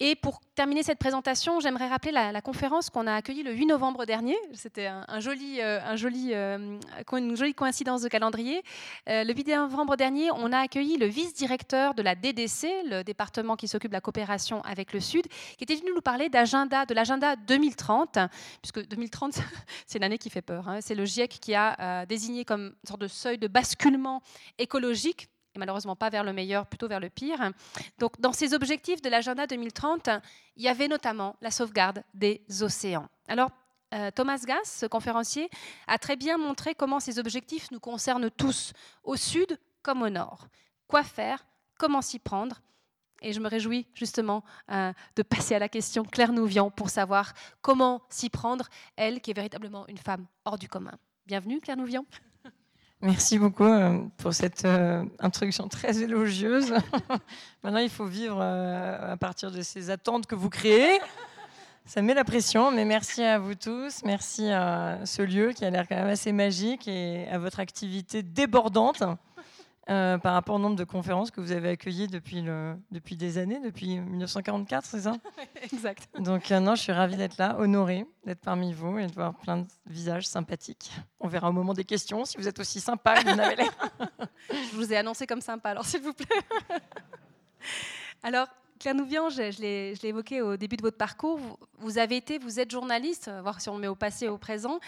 Et 0.00 0.16
pour 0.16 0.40
terminer 0.56 0.82
cette 0.82 0.98
présentation, 0.98 1.60
j'aimerais 1.60 1.86
rappeler 1.86 2.10
la, 2.10 2.40
conférence 2.40 2.90
qu'on 2.90 3.06
a 3.06 3.14
accueillie 3.14 3.44
le 3.44 3.52
8 3.52 3.66
novembre 3.66 4.04
dernier. 4.06 4.36
C'était 4.52 4.88
euh, 4.88 5.02
euh, 5.62 6.78
une 7.16 7.36
jolie 7.36 7.54
coïncidence 7.54 8.02
de 8.02 8.08
calendrier. 8.08 8.62
Euh, 9.08 9.22
le 9.22 9.32
8 9.32 9.46
novembre 9.54 9.96
dernier, 9.96 10.32
on 10.32 10.52
a 10.52 10.58
accueilli 10.58 10.96
le 10.96 11.06
vice-directeur 11.06 11.94
de 11.94 12.02
la 12.02 12.16
DDC, 12.16 12.66
le 12.86 13.02
département 13.02 13.54
qui 13.54 13.68
s'occupe 13.68 13.92
de 13.92 13.96
la 13.96 14.00
coopération 14.00 14.62
avec 14.62 14.92
le 14.92 14.98
Sud, 14.98 15.28
qui 15.56 15.62
était 15.62 15.76
venu 15.76 15.90
nous 15.94 16.02
parler 16.02 16.28
de 16.28 16.94
l'agenda 16.94 17.36
2030, 17.36 18.18
puisque 18.62 18.84
2030, 18.88 19.34
c'est 19.86 19.98
une 19.98 20.04
année 20.04 20.18
qui 20.18 20.28
fait 20.28 20.42
peur. 20.42 20.68
Hein. 20.68 20.80
C'est 20.80 20.96
le 20.96 21.04
GIEC 21.04 21.38
qui 21.40 21.54
a 21.54 22.04
désigné 22.06 22.44
comme 22.44 22.74
une 22.82 22.88
sorte 22.88 23.00
de 23.00 23.08
seuil 23.08 23.38
de 23.38 23.46
basculement 23.46 24.22
écologique 24.58 25.28
et 25.54 25.58
malheureusement 25.58 25.96
pas 25.96 26.10
vers 26.10 26.24
le 26.24 26.32
meilleur, 26.32 26.66
plutôt 26.66 26.88
vers 26.88 27.00
le 27.00 27.08
pire. 27.08 27.52
Donc, 27.98 28.20
dans 28.20 28.32
ces 28.32 28.54
objectifs 28.54 29.00
de 29.02 29.08
l'agenda 29.08 29.46
2030, 29.46 30.10
il 30.56 30.62
y 30.62 30.68
avait 30.68 30.88
notamment 30.88 31.36
la 31.40 31.50
sauvegarde 31.50 32.02
des 32.12 32.42
océans. 32.60 33.08
Alors, 33.28 33.50
euh, 33.94 34.10
Thomas 34.10 34.42
Gass, 34.44 34.78
ce 34.80 34.86
conférencier, 34.86 35.48
a 35.86 35.98
très 35.98 36.16
bien 36.16 36.36
montré 36.38 36.74
comment 36.74 36.98
ces 36.98 37.18
objectifs 37.18 37.70
nous 37.70 37.80
concernent 37.80 38.30
tous, 38.30 38.72
au 39.04 39.16
sud 39.16 39.58
comme 39.82 40.02
au 40.02 40.10
nord. 40.10 40.48
Quoi 40.88 41.04
faire? 41.04 41.46
Comment 41.78 42.02
s'y 42.02 42.18
prendre? 42.18 42.60
Et 43.22 43.32
je 43.32 43.40
me 43.40 43.48
réjouis 43.48 43.86
justement 43.94 44.44
euh, 44.70 44.92
de 45.16 45.22
passer 45.22 45.54
à 45.54 45.58
la 45.58 45.68
question 45.68 46.04
Claire 46.04 46.32
Nouvian 46.32 46.70
pour 46.70 46.90
savoir 46.90 47.32
comment 47.62 48.02
s'y 48.10 48.28
prendre, 48.28 48.68
elle 48.96 49.20
qui 49.20 49.30
est 49.30 49.34
véritablement 49.34 49.86
une 49.86 49.98
femme 49.98 50.26
hors 50.44 50.58
du 50.58 50.68
commun. 50.68 50.98
Bienvenue 51.26 51.60
Claire 51.60 51.76
Nouvian. 51.76 52.04
Merci 53.04 53.38
beaucoup 53.38 53.64
euh, 53.64 53.98
pour 54.16 54.32
cette 54.32 54.64
euh, 54.64 55.04
introduction 55.20 55.68
très 55.68 55.98
élogieuse. 55.98 56.72
Maintenant, 57.62 57.80
il 57.80 57.90
faut 57.90 58.06
vivre 58.06 58.38
euh, 58.40 59.12
à 59.12 59.16
partir 59.18 59.50
de 59.50 59.60
ces 59.60 59.90
attentes 59.90 60.24
que 60.24 60.34
vous 60.34 60.48
créez. 60.48 60.98
Ça 61.84 62.00
met 62.00 62.14
la 62.14 62.24
pression, 62.24 62.70
mais 62.70 62.86
merci 62.86 63.22
à 63.22 63.38
vous 63.38 63.56
tous. 63.56 64.00
Merci 64.06 64.48
à 64.50 65.00
ce 65.04 65.20
lieu 65.20 65.52
qui 65.52 65.66
a 65.66 65.70
l'air 65.70 65.86
quand 65.86 65.96
même 65.96 66.08
assez 66.08 66.32
magique 66.32 66.88
et 66.88 67.28
à 67.28 67.36
votre 67.36 67.60
activité 67.60 68.22
débordante. 68.22 69.02
Euh, 69.90 70.16
par 70.16 70.32
rapport 70.32 70.56
au 70.56 70.58
nombre 70.58 70.76
de 70.76 70.84
conférences 70.84 71.30
que 71.30 71.42
vous 71.42 71.52
avez 71.52 71.68
accueillies 71.68 72.06
depuis, 72.06 72.40
le, 72.40 72.74
depuis 72.90 73.16
des 73.16 73.36
années, 73.36 73.60
depuis 73.60 74.00
1944, 74.00 74.86
c'est 74.86 75.00
ça? 75.02 75.12
Exact. 75.62 76.08
Donc, 76.18 76.50
euh, 76.50 76.58
non, 76.58 76.74
je 76.74 76.82
suis 76.82 76.92
ravie 76.92 77.16
d'être 77.16 77.36
là, 77.36 77.56
honorée 77.58 78.06
d'être 78.24 78.40
parmi 78.40 78.72
vous 78.72 78.98
et 78.98 79.06
de 79.06 79.12
voir 79.12 79.34
plein 79.34 79.58
de 79.58 79.66
visages 79.86 80.26
sympathiques. 80.26 80.90
On 81.20 81.28
verra 81.28 81.50
au 81.50 81.52
moment 81.52 81.74
des 81.74 81.84
questions 81.84 82.24
si 82.24 82.38
vous 82.38 82.48
êtes 82.48 82.58
aussi 82.58 82.80
sympa 82.80 83.22
que 83.22 83.28
vous 83.28 83.36
n'avez 83.36 83.56
l'air. 83.56 83.72
je 84.50 84.76
vous 84.76 84.90
ai 84.90 84.96
annoncé 84.96 85.26
comme 85.26 85.42
sympa, 85.42 85.70
alors 85.70 85.84
s'il 85.84 86.00
vous 86.00 86.14
plaît. 86.14 86.40
alors, 88.22 88.48
Claire 88.78 88.94
Nouvian, 88.94 89.28
je, 89.28 89.50
je 89.50 89.60
l'ai 89.60 90.08
évoqué 90.08 90.40
au 90.40 90.56
début 90.56 90.78
de 90.78 90.82
votre 90.82 90.96
parcours. 90.96 91.36
Vous, 91.36 91.56
vous, 91.76 91.98
avez 91.98 92.16
été, 92.16 92.38
vous 92.38 92.58
êtes 92.58 92.70
journaliste, 92.70 93.30
voir 93.42 93.60
si 93.60 93.68
on 93.68 93.74
le 93.74 93.82
met 93.82 93.88
au 93.88 93.94
passé 93.94 94.24
et 94.24 94.28
au 94.30 94.38
présent. 94.38 94.80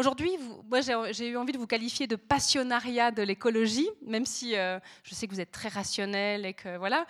Aujourd'hui, 0.00 0.30
moi, 0.70 0.80
j'ai 0.80 1.28
eu 1.28 1.36
envie 1.36 1.52
de 1.52 1.58
vous 1.58 1.66
qualifier 1.66 2.06
de 2.06 2.16
passionnariat 2.16 3.10
de 3.10 3.20
l'écologie, 3.20 3.90
même 4.00 4.24
si 4.24 4.56
euh, 4.56 4.80
je 5.02 5.14
sais 5.14 5.26
que 5.26 5.34
vous 5.34 5.42
êtes 5.42 5.52
très 5.52 5.68
rationnel 5.68 6.46
et 6.46 6.54
que 6.54 6.78
voilà. 6.78 7.04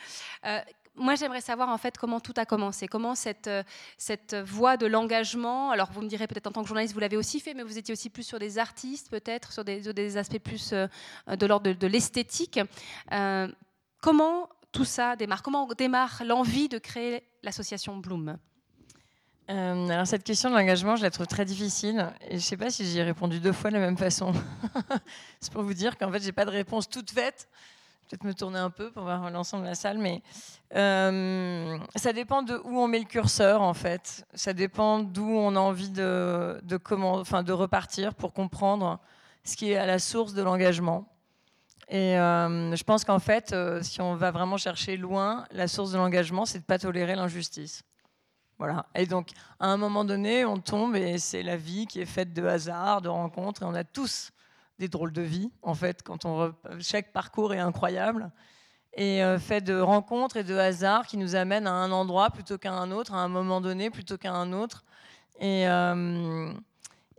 Euh, 0.45 0.59
moi, 0.97 1.15
j'aimerais 1.15 1.41
savoir 1.41 1.69
en 1.69 1.79
fait 1.79 1.97
comment 1.97 2.19
tout 2.19 2.35
a 2.37 2.45
commencé, 2.45 2.89
comment 2.89 3.15
cette, 3.15 3.47
euh, 3.47 3.63
cette 3.97 4.35
voie 4.35 4.77
de 4.77 4.87
l'engagement. 4.87 5.71
Alors, 5.71 5.93
vous 5.93 6.03
me 6.03 6.09
direz 6.09 6.27
peut-être 6.27 6.49
en 6.49 6.51
tant 6.51 6.63
que 6.63 6.67
journaliste, 6.67 6.93
vous 6.93 6.99
l'avez 6.99 7.17
aussi 7.17 7.39
fait, 7.39 7.55
mais 7.55 7.63
vous 7.63 7.79
étiez 7.79 7.93
aussi 7.93 8.11
plus 8.11 8.25
sur 8.25 8.41
des 8.41 8.59
artistes, 8.59 9.09
peut-être 9.09 9.53
sur 9.53 9.63
des, 9.63 10.17
aspects 10.17 10.41
plus 10.41 10.73
de 10.73 11.47
l'ordre 11.47 11.71
de 11.71 11.87
l'esthétique. 11.87 12.59
comment 14.01 14.49
tout 14.73 14.85
ça 14.85 15.15
démarre? 15.15 15.45
Comment 15.45 15.69
démarre 15.69 16.23
l'envie 16.25 16.69
de 16.69 16.79
créer 16.79 17.23
l'association 17.45 17.99
Bloom? 17.99 18.37
Euh, 19.51 19.89
alors 19.89 20.07
cette 20.07 20.23
question 20.23 20.49
de 20.49 20.55
l'engagement, 20.55 20.95
je 20.95 21.03
la 21.03 21.11
trouve 21.11 21.27
très 21.27 21.45
difficile. 21.45 22.13
Et 22.29 22.31
je 22.31 22.35
ne 22.35 22.41
sais 22.41 22.57
pas 22.57 22.71
si 22.71 22.85
j'y 22.85 22.99
ai 22.99 23.03
répondu 23.03 23.41
deux 23.41 23.53
fois 23.53 23.71
de 23.71 23.75
la 23.75 23.81
même 23.81 23.97
façon. 23.97 24.33
c'est 25.41 25.53
pour 25.53 25.63
vous 25.63 25.75
dire 25.75 25.99
qu'en 25.99 26.11
fait, 26.13 26.23
j'ai 26.23 26.33
pas 26.33 26.45
de 26.45 26.51
réponse 26.51 26.89
toute 26.89 27.11
faite. 27.11 27.49
Peut-être 28.09 28.25
me 28.25 28.35
tourner 28.35 28.59
un 28.59 28.71
peu 28.71 28.91
pour 28.91 29.03
voir 29.03 29.29
l'ensemble 29.31 29.65
de 29.65 29.69
la 29.69 29.75
salle, 29.75 29.99
mais 29.99 30.23
euh, 30.75 31.79
ça 31.97 32.13
dépend 32.13 32.43
de 32.43 32.61
où 32.65 32.79
on 32.79 32.89
met 32.89 32.99
le 32.99 33.05
curseur 33.05 33.63
en 33.63 33.75
fait. 33.75 34.25
Ça 34.35 34.53
dépend 34.53 35.01
d'où 35.01 35.29
on 35.29 35.55
a 35.57 35.61
envie 35.61 35.91
de, 35.91 36.61
comment, 36.83 37.15
enfin, 37.15 37.43
de 37.43 37.53
repartir 37.53 38.15
pour 38.15 38.33
comprendre 38.33 39.01
ce 39.45 39.57
qui 39.57 39.73
est 39.73 39.77
à 39.77 39.87
la 39.87 39.99
source 39.99 40.33
de 40.35 40.43
l'engagement. 40.43 41.07
Et 41.89 42.19
euh, 42.19 42.75
je 42.75 42.85
pense 42.85 43.05
qu'en 43.05 43.19
fait, 43.19 43.55
si 43.83 44.01
on 44.01 44.15
va 44.15 44.31
vraiment 44.31 44.57
chercher 44.57 44.97
loin, 44.97 45.45
la 45.51 45.67
source 45.67 45.93
de 45.93 45.97
l'engagement, 45.97 46.47
c'est 46.47 46.61
de 46.61 46.65
pas 46.65 46.79
tolérer 46.79 47.17
l'injustice. 47.17 47.85
Voilà. 48.61 48.85
Et 48.95 49.07
donc, 49.07 49.29
à 49.59 49.69
un 49.69 49.79
moment 49.79 50.05
donné, 50.05 50.45
on 50.45 50.59
tombe 50.59 50.95
et 50.95 51.17
c'est 51.17 51.43
la 51.43 51.57
vie 51.57 51.87
qui 51.87 51.99
est 51.99 52.05
faite 52.05 52.35
de 52.35 52.45
hasard, 52.45 53.01
de 53.01 53.09
rencontres. 53.09 53.63
Et 53.63 53.65
on 53.65 53.75
a 53.75 53.85
tous 53.85 54.33
des 54.79 54.87
drôles 54.87 55.15
de 55.15 55.23
vie, 55.23 55.51
en 55.63 55.73
fait, 55.73 56.03
quand 56.03 56.27
on 56.27 56.55
chaque 56.79 57.11
parcours 57.11 57.55
est 57.55 57.59
incroyable 57.59 58.31
et 58.93 59.25
euh, 59.25 59.39
fait 59.39 59.63
de 59.63 59.81
rencontres 59.81 60.37
et 60.37 60.45
de 60.45 60.55
hasards 60.55 61.07
qui 61.07 61.17
nous 61.17 61.37
amènent 61.37 61.67
à 61.67 61.73
un 61.73 61.91
endroit 61.91 62.29
plutôt 62.29 62.59
qu'à 62.59 62.73
un 62.73 62.91
autre, 62.91 63.15
à 63.15 63.19
un 63.19 63.29
moment 63.29 63.63
donné 63.63 63.89
plutôt 63.89 64.19
qu'à 64.19 64.33
un 64.35 64.53
autre. 64.53 64.85
Et, 65.39 65.67
euh, 65.67 66.53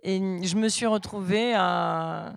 je 0.03 0.55
me 0.55 0.69
suis 0.69 0.85
retrouvée 0.85 1.55
à, 1.55 2.33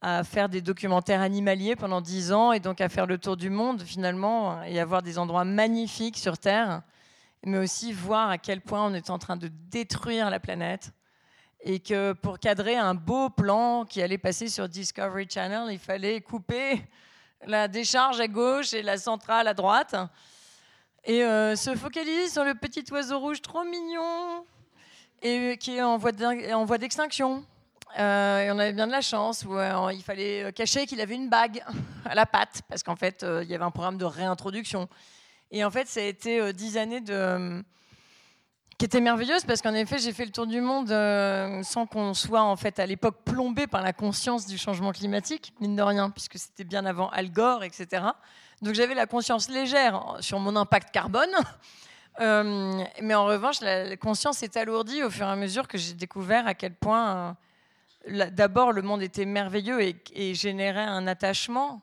à, 0.00 0.24
faire 0.24 0.48
des 0.48 0.62
documentaires 0.62 1.20
animaliers 1.20 1.76
pendant 1.76 2.00
dix 2.00 2.32
ans 2.32 2.52
et 2.52 2.60
donc 2.60 2.80
à 2.80 2.88
faire 2.88 3.04
le 3.04 3.18
tour 3.18 3.36
du 3.36 3.50
monde 3.50 3.82
finalement 3.82 4.62
et 4.62 4.80
avoir 4.80 5.02
des 5.02 5.18
endroits 5.18 5.44
magnifiques 5.44 6.16
sur 6.16 6.38
Terre 6.38 6.80
mais 7.44 7.58
aussi 7.58 7.92
voir 7.92 8.30
à 8.30 8.38
quel 8.38 8.60
point 8.60 8.84
on 8.84 8.94
est 8.94 9.10
en 9.10 9.18
train 9.18 9.36
de 9.36 9.48
détruire 9.48 10.30
la 10.30 10.40
planète 10.40 10.92
et 11.62 11.80
que 11.80 12.12
pour 12.12 12.38
cadrer 12.38 12.76
un 12.76 12.94
beau 12.94 13.28
plan 13.30 13.84
qui 13.84 14.02
allait 14.02 14.18
passer 14.18 14.48
sur 14.48 14.68
Discovery 14.68 15.26
Channel, 15.28 15.68
il 15.70 15.78
fallait 15.78 16.20
couper 16.20 16.82
la 17.46 17.68
décharge 17.68 18.20
à 18.20 18.28
gauche 18.28 18.72
et 18.72 18.82
la 18.82 18.96
centrale 18.96 19.48
à 19.48 19.54
droite 19.54 19.94
et 21.04 21.24
euh, 21.24 21.56
se 21.56 21.74
focaliser 21.74 22.28
sur 22.28 22.44
le 22.44 22.54
petit 22.54 22.84
oiseau 22.92 23.18
rouge 23.18 23.40
trop 23.42 23.64
mignon 23.64 24.44
et 25.22 25.56
qui 25.58 25.76
est 25.76 25.82
en 25.82 25.96
voie 25.98 26.78
d'extinction. 26.78 27.44
Euh, 27.98 28.40
et 28.42 28.50
on 28.52 28.58
avait 28.58 28.72
bien 28.72 28.86
de 28.86 28.92
la 28.92 29.00
chance 29.00 29.44
où 29.44 29.56
euh, 29.58 29.90
il 29.92 30.02
fallait 30.02 30.52
cacher 30.52 30.86
qu'il 30.86 31.00
avait 31.00 31.16
une 31.16 31.28
bague 31.28 31.62
à 32.04 32.14
la 32.14 32.24
patte 32.24 32.62
parce 32.68 32.82
qu'en 32.82 32.96
fait 32.96 33.24
il 33.42 33.48
y 33.48 33.54
avait 33.54 33.64
un 33.64 33.70
programme 33.70 33.98
de 33.98 34.04
réintroduction. 34.04 34.88
Et 35.50 35.64
en 35.64 35.70
fait, 35.70 35.88
ça 35.88 36.00
a 36.00 36.04
été 36.04 36.40
euh, 36.40 36.52
dix 36.52 36.76
années 36.76 37.02
euh, 37.08 37.60
qui 38.78 38.84
étaient 38.84 39.00
merveilleuses 39.00 39.44
parce 39.44 39.60
qu'en 39.60 39.74
effet, 39.74 39.98
j'ai 39.98 40.12
fait 40.12 40.24
le 40.24 40.30
tour 40.30 40.46
du 40.46 40.60
monde 40.60 40.90
euh, 40.92 41.62
sans 41.64 41.86
qu'on 41.86 42.14
soit 42.14 42.42
en 42.42 42.56
fait 42.56 42.78
à 42.78 42.86
l'époque 42.86 43.16
plombé 43.24 43.66
par 43.66 43.82
la 43.82 43.92
conscience 43.92 44.46
du 44.46 44.56
changement 44.56 44.92
climatique, 44.92 45.52
mine 45.60 45.74
de 45.74 45.82
rien, 45.82 46.10
puisque 46.10 46.38
c'était 46.38 46.64
bien 46.64 46.86
avant 46.86 47.08
Al 47.10 47.32
Gore, 47.32 47.64
etc. 47.64 48.04
Donc 48.62 48.74
j'avais 48.74 48.94
la 48.94 49.06
conscience 49.06 49.48
légère 49.48 50.18
sur 50.20 50.38
mon 50.38 50.54
impact 50.54 50.92
carbone. 50.92 51.30
mais 52.20 53.14
en 53.14 53.24
revanche, 53.24 53.60
la, 53.60 53.96
conscience 53.96 54.38
s'est 54.38 54.56
alourdie 54.58 55.02
au 55.02 55.10
fur 55.10 55.26
et 55.26 55.30
à 55.30 55.36
mesure 55.36 55.66
que 55.66 55.78
j'ai 55.78 55.94
découvert 55.94 56.46
à 56.46 56.54
quel 56.54 56.74
point, 56.74 57.36
d'abord, 58.08 58.72
le 58.72 58.82
monde 58.82 59.00
était 59.00 59.24
merveilleux 59.24 59.80
et 59.80 60.34
générait 60.34 60.84
un 60.84 61.06
attachement 61.06 61.80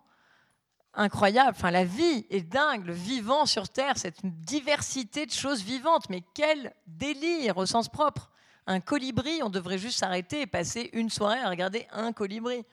incroyable. 0.98 1.52
Enfin, 1.52 1.72
la 1.72 1.86
vie 1.86 2.26
est 2.30 2.42
dingue, 2.42 2.86
le 2.86 2.94
vivant 2.94 3.46
sur 3.46 3.70
Terre, 3.70 3.98
cette 3.98 4.20
diversité 4.24 5.26
de 5.26 5.32
choses 5.32 5.62
vivantes. 5.62 6.10
Mais 6.10 6.24
quel 6.34 6.74
délire 6.86 7.58
au 7.58 7.66
sens 7.66 7.88
propre. 7.88 8.30
Un 8.66 8.82
colibri, 8.82 9.42
on 9.44 9.50
devrait 9.50 9.78
juste 9.78 10.00
s'arrêter 10.00 10.42
et 10.42 10.48
passer 10.48 10.90
une 10.92 11.10
soirée 11.10 11.40
à 11.40 11.50
regarder 11.50 11.88
un 11.94 12.12
colibri 12.12 12.66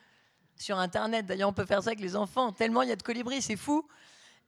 sur 0.57 0.77
Internet. 0.77 1.25
D'ailleurs, 1.25 1.49
on 1.49 1.53
peut 1.53 1.65
faire 1.65 1.81
ça 1.81 1.91
avec 1.91 2.01
les 2.01 2.17
enfants. 2.17 2.51
Tellement 2.51 2.81
il 2.81 2.89
y 2.89 2.91
a 2.91 2.97
de 2.97 3.03
colibris, 3.03 3.41
c'est 3.41 3.55
fou. 3.55 3.87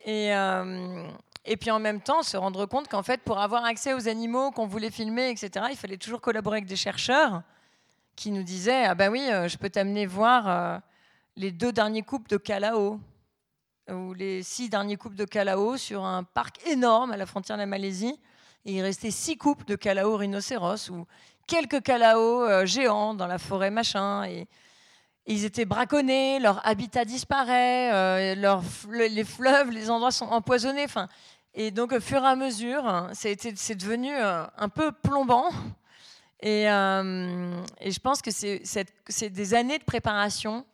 Et, 0.04 0.36
euh, 0.36 1.08
et 1.46 1.56
puis 1.56 1.72
en 1.72 1.80
même 1.80 2.02
temps, 2.02 2.24
se 2.24 2.36
rendre 2.36 2.66
compte 2.66 2.90
qu'en 2.90 3.04
fait, 3.04 3.22
pour 3.22 3.40
avoir 3.40 3.64
accès 3.64 3.94
aux 3.94 4.10
animaux 4.10 4.52
qu'on 4.52 4.68
voulait 4.68 4.92
filmer, 4.92 5.30
etc., 5.30 5.68
il 5.70 5.78
fallait 5.78 5.98
toujours 5.98 6.20
collaborer 6.20 6.58
avec 6.58 6.68
des 6.68 6.76
chercheurs 6.76 7.42
qui 8.16 8.32
nous 8.32 8.44
disaient 8.44 8.86
Ah 8.86 8.96
ben 8.96 9.10
oui, 9.10 9.26
euh, 9.32 9.48
je 9.48 9.58
peux 9.58 9.70
t'amener 9.70 10.06
voir 10.06 10.48
euh, 10.48 10.78
les 11.38 11.52
deux 11.52 11.72
derniers 11.72 12.02
couples 12.02 12.30
de 12.30 12.38
Calao 12.38 13.00
ou 13.90 14.14
les 14.14 14.44
six 14.44 14.70
derniers 14.70 14.98
couples 14.98 15.16
de 15.16 15.26
Calao 15.26 15.78
sur 15.78 16.06
un 16.06 16.24
parc 16.24 16.66
énorme 16.68 17.12
à 17.12 17.18
la 17.18 17.26
frontière 17.26 17.58
de 17.58 17.62
la 17.62 17.68
Malaisie. 17.68 18.20
Il 18.66 18.82
restait 18.82 19.12
six 19.12 19.38
couples 19.38 19.66
de 19.66 19.76
Calao 19.76 20.18
rhinocéros 20.18 20.90
ou 20.90 21.06
quelques 21.48 21.82
Calao 21.82 22.44
euh, 22.44 22.66
géants 22.66 23.14
dans 23.14 23.28
la 23.28 23.38
forêt 23.38 23.72
machin. 23.72 24.26
Et, 24.26 24.48
ils 25.30 25.44
étaient 25.44 25.66
braconnés, 25.66 26.40
leur 26.40 26.66
habitat 26.66 27.04
disparaît, 27.04 27.92
euh, 27.94 28.56
les 29.10 29.24
fleuves, 29.26 29.72
les 29.72 29.90
endroits 29.90 30.12
sont 30.12 30.28
empoisonnés. 30.28 30.86
Et 31.54 31.70
donc, 31.70 31.92
au 31.92 32.00
fur 32.00 32.24
et 32.24 32.28
à 32.28 32.36
mesure, 32.38 33.10
c'est 33.12 33.36
devenu 33.76 34.16
euh, 34.16 34.46
un 34.58 34.70
peu 34.70 34.94
plombant. 34.94 35.50
Et, 36.40 36.64
je 36.64 38.00
pense 38.00 38.22
que 38.22 38.32
c'est 38.32 39.30
des 39.30 39.54
années 39.54 39.80
de 39.80 39.84
préparation. 39.84 40.66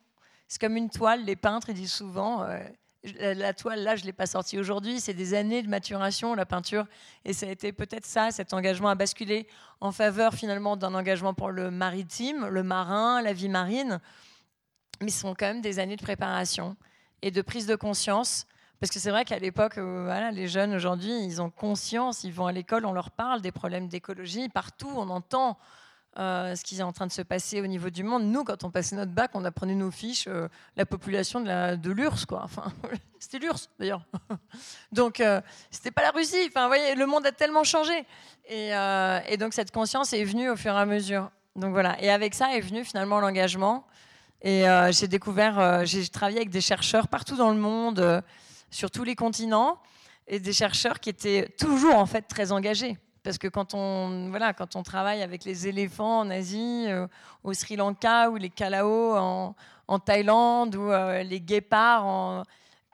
C'est 0.48 0.62
comme 0.62 0.78
une 0.78 0.92
toile, 0.92 1.24
les 1.26 1.36
peintres 1.36 1.72
disent 1.72 1.94
souvent 1.94 2.46
la 3.04 3.54
toile, 3.54 3.84
là, 3.84 3.96
je 3.96 4.02
ne 4.02 4.08
l'ai 4.08 4.14
pas 4.14 4.26
sortie 4.26 4.58
aujourd'hui. 4.58 5.00
C'est 5.00 5.14
des 5.14 5.34
années 5.34 5.62
de 5.62 5.68
maturation, 5.68 6.36
la 6.36 6.46
peinture. 6.46 6.86
Et 7.26 7.34
ça 7.34 7.46
a 7.46 7.50
été 7.50 7.74
peut-être 7.74 8.06
ça, 8.06 8.32
cet 8.32 8.54
engagement 8.54 8.90
à 8.90 8.96
basculer 8.96 9.48
en 9.82 9.92
faveur 9.92 10.34
finalement 10.34 10.78
d'un 10.78 10.94
engagement 10.94 11.34
pour 11.34 11.50
le 11.50 11.70
maritime, 11.70 12.46
le 12.48 12.64
marin, 12.64 13.22
la 13.22 13.34
vie 13.34 13.50
marine. 13.50 14.00
Mais 15.02 15.10
ce 15.10 15.20
sont 15.20 15.36
quand 15.36 15.48
même 15.48 15.62
des 15.62 15.80
années 15.80 15.98
de 15.98 16.02
préparation 16.02 16.78
et 17.22 17.32
de 17.32 17.42
prise 17.42 17.68
de 17.68 17.76
conscience. 17.76 18.46
Parce 18.80 18.92
que 18.92 19.00
c'est 19.00 19.12
vrai 19.12 19.26
qu'à 19.26 19.40
l'époque, 19.40 19.78
euh, 19.78 20.32
les 20.32 20.48
jeunes 20.48 20.74
aujourd'hui, 20.74 21.12
ils 21.24 21.42
ont 21.42 21.50
conscience, 21.50 22.24
ils 22.24 22.34
vont 22.34 22.48
à 22.48 22.52
l'école, 22.52 22.86
on 22.86 22.94
leur 22.94 23.12
parle 23.12 23.42
des 23.42 23.52
problèmes 23.52 23.88
d'écologie. 23.88 24.50
Partout, 24.50 24.92
on 24.96 25.10
entend 25.10 25.58
euh, 26.20 26.56
ce 26.56 26.64
qui 26.64 26.78
est 26.78 26.84
en 26.84 26.92
train 26.92 27.08
de 27.08 27.12
se 27.12 27.24
passer 27.24 27.60
au 27.60 27.66
niveau 27.66 27.90
du 27.90 28.04
monde. 28.04 28.24
Nous, 28.26 28.44
quand 28.44 28.64
on 28.64 28.70
passait 28.70 28.96
notre 28.96 29.12
bac, 29.12 29.32
on 29.34 29.44
apprenait 29.46 29.74
nos 29.74 29.90
fiches, 29.90 30.26
euh, 30.28 30.48
la 30.76 30.86
population 30.86 31.42
de, 31.42 31.92
l'URSS, 31.92 32.26
quoi. 32.26 32.42
Enfin, 32.44 32.72
c'était 33.20 33.40
l'URSS, 33.40 33.70
d'ailleurs. 33.80 34.06
donc, 34.92 35.20
euh, 35.20 35.42
c'était 35.72 35.90
pas 35.90 36.04
la 36.04 36.12
Russie. 36.12 36.46
Enfin, 36.48 36.68
voyez, 36.68 36.94
le 36.94 37.08
monde 37.08 37.26
a 37.26 37.32
tellement 37.32 37.64
changé. 37.64 38.06
Et, 38.48 38.70
et, 39.28 39.38
donc, 39.38 39.54
cette 39.54 39.72
conscience 39.72 40.14
est 40.14 40.24
venue 40.24 40.50
au 40.52 40.56
fur 40.56 40.74
et 40.74 40.80
à 40.80 40.86
mesure. 40.86 41.32
Donc, 41.56 41.72
voilà. 41.72 42.00
Et 42.00 42.12
avec 42.12 42.36
ça 42.36 42.56
est 42.56 42.62
venu 42.62 42.84
finalement 42.84 43.20
l'engagement. 43.20 43.88
Et 44.42 44.66
j'ai 44.92 45.08
découvert, 45.08 45.86
j'ai 45.86 46.08
travaillé 46.10 46.40
avec 46.40 46.50
des 46.50 46.62
chercheurs 46.62 47.08
partout 47.08 47.38
dans 47.38 47.52
le 47.52 47.58
monde, 47.58 48.22
sur 48.70 48.92
tous 48.92 49.06
les 49.06 49.16
continents, 49.16 49.80
et 50.28 50.40
des 50.40 50.52
chercheurs 50.52 51.00
qui 51.00 51.10
étaient 51.10 51.48
toujours, 51.58 51.96
en 51.96 52.06
fait, 52.06 52.24
très 52.24 52.52
engagés. 52.52 52.98
Parce 53.24 53.38
que 53.38 53.48
quand 53.48 53.74
on, 53.74 54.30
voilà, 54.30 54.54
quand 54.54 54.76
on 54.76 54.84
travaille 54.84 55.22
avec 55.22 55.46
les 55.46 55.68
éléphants 55.68 56.20
en 56.20 56.30
Asie, 56.30 56.86
euh, 56.88 57.08
au 57.44 57.54
Sri 57.54 57.76
Lanka 57.76 58.30
ou 58.30 58.36
les 58.36 58.50
Kalao 58.50 59.16
en, 59.16 59.56
Thaïlande 60.00 60.76
ou 60.76 60.90
les 61.24 61.40
guépards 61.40 62.46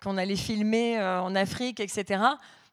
qu'on 0.03 0.17
allait 0.17 0.35
filmer 0.35 1.01
en 1.01 1.33
Afrique, 1.33 1.79
etc. 1.79 2.21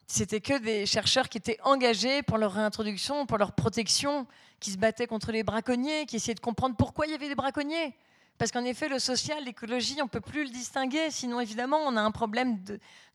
C'était 0.09 0.41
que 0.41 0.59
des 0.59 0.87
chercheurs 0.87 1.29
qui 1.29 1.39
étaient 1.39 1.59
engagés 1.63 2.23
pour 2.23 2.39
leur 2.39 2.53
réintroduction, 2.53 3.27
pour 3.27 3.39
leur 3.39 3.53
protection, 3.53 4.27
qui 4.61 4.71
se 4.71 4.79
battaient 4.79 5.07
contre 5.07 5.33
les 5.33 5.43
braconniers, 5.43 6.07
qui 6.07 6.17
essayaient 6.17 6.35
de 6.35 6.41
comprendre 6.41 6.77
pourquoi 6.77 7.07
il 7.07 7.13
y 7.13 7.15
avait 7.15 7.29
des 7.29 7.35
braconniers. 7.35 7.95
Parce 8.39 8.53
qu'en 8.53 8.65
effet, 8.65 8.89
le 8.89 8.99
social, 8.99 9.43
l'écologie, 9.45 9.97
on 10.01 10.05
ne 10.05 10.11
peut 10.11 10.21
plus 10.21 10.45
le 10.45 10.51
distinguer. 10.51 11.11
Sinon, 11.11 11.41
évidemment, 11.41 11.79
on 11.79 11.97
a 11.97 12.01
un 12.03 12.11
problème 12.11 12.59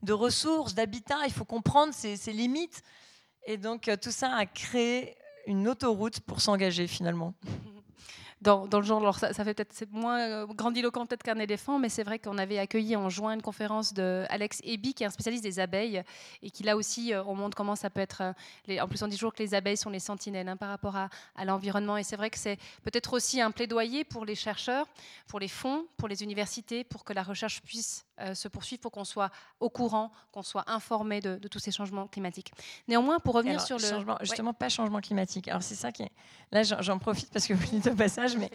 de, 0.02 0.14
ressources, 0.14 0.74
d'habitat. 0.74 1.20
Il 1.26 1.34
faut 1.34 1.46
comprendre 1.46 1.94
ses, 1.94 2.18
limites. 2.34 2.84
Et 3.46 3.58
donc, 3.58 3.88
euh, 3.88 3.96
tout 4.02 4.12
ça 4.12 4.36
a 4.36 4.46
créé 4.46 5.16
une 5.48 5.68
autoroute 5.68 6.20
pour 6.22 6.42
s'engager 6.42 6.88
finalement. 6.88 7.34
dans, 8.42 8.68
le 8.72 8.82
genre. 8.82 9.02
Alors 9.02 9.20
ça, 9.20 9.34
fait 9.34 9.54
peut-être 9.54 9.86
moins 9.92 10.20
euh, 10.20 10.46
grandiloquent 10.48 11.06
peut-être 11.06 11.24
qu'un 11.24 11.40
éléphant, 11.40 11.78
mais 11.78 11.90
c'est 11.90 12.04
vrai 12.04 12.18
qu'on 12.20 12.38
avait 12.38 12.58
accueilli 12.58 12.96
en 12.96 13.10
juin 13.10 13.34
une 13.34 13.42
conférence 13.42 13.94
de 13.94 14.26
Alex 14.30 14.62
Eby, 14.64 14.94
qui 14.94 15.04
est 15.04 15.06
un 15.06 15.12
spécialiste 15.12 15.44
des 15.44 15.60
abeilles, 15.60 16.04
et 16.42 16.50
qui 16.50 16.64
là 16.64 16.76
aussi, 16.76 17.14
euh, 17.14 17.24
on 17.26 17.36
montre 17.36 17.56
comment 17.56 17.76
ça 17.76 17.90
peut 17.90 18.02
être. 18.02 18.34
En 18.80 18.88
plus, 18.88 19.02
on 19.04 19.08
dit 19.08 19.16
toujours 19.16 19.34
que 19.34 19.44
les 19.44 19.54
abeilles 19.54 19.78
sont 19.78 19.90
les 19.90 20.00
sentinelles 20.00 20.50
hein, 20.50 20.58
par 20.58 20.70
rapport 20.70 20.96
à, 20.96 21.10
l'environnement, 21.46 21.98
et 21.98 22.04
c'est 22.04 22.16
vrai 22.16 22.30
que 22.30 22.40
c'est 22.40 22.58
peut-être 22.84 23.14
aussi 23.14 23.42
un 23.42 23.52
plaidoyer 23.52 24.04
pour 24.04 24.26
les 24.26 24.36
chercheurs, 24.36 24.88
pour 25.28 25.40
les 25.40 25.48
fonds, 25.48 25.86
pour 25.98 26.08
les 26.08 26.24
universités, 26.24 26.84
pour 26.84 27.04
que 27.04 27.14
la 27.14 27.24
recherche 27.24 27.62
puisse 27.62 28.06
se 28.34 28.48
poursuivre, 28.48 28.82
pour 28.82 28.92
qu'on 28.92 29.06
soit 29.06 29.32
au 29.60 29.70
courant, 29.70 30.12
qu'on 30.32 30.44
soit 30.44 30.64
informé 30.68 31.22
de, 31.22 31.36
tous 31.48 31.60
ces 31.60 31.72
changements 31.72 32.08
climatiques. 32.08 32.52
Néanmoins, 32.88 33.20
pour 33.20 33.36
revenir 33.36 33.62
sur 33.62 33.78
le 33.78 33.86
changement, 33.86 34.18
justement 34.22 34.54
pas 34.54 34.70
changement 34.70 35.02
climatique. 35.02 35.48
Alors 35.48 35.64
c'est 35.64 35.76
ça 35.76 35.92
qui 35.92 36.04
est. 36.04 36.12
Là, 36.52 36.64
j'en 36.64 37.00
profite 37.00 37.32
parce 37.32 37.48
que 37.48 37.54
vous 37.54 37.66
dites 37.68 37.88
au 37.88 37.96
passage 37.96 38.36
mais 38.36 38.52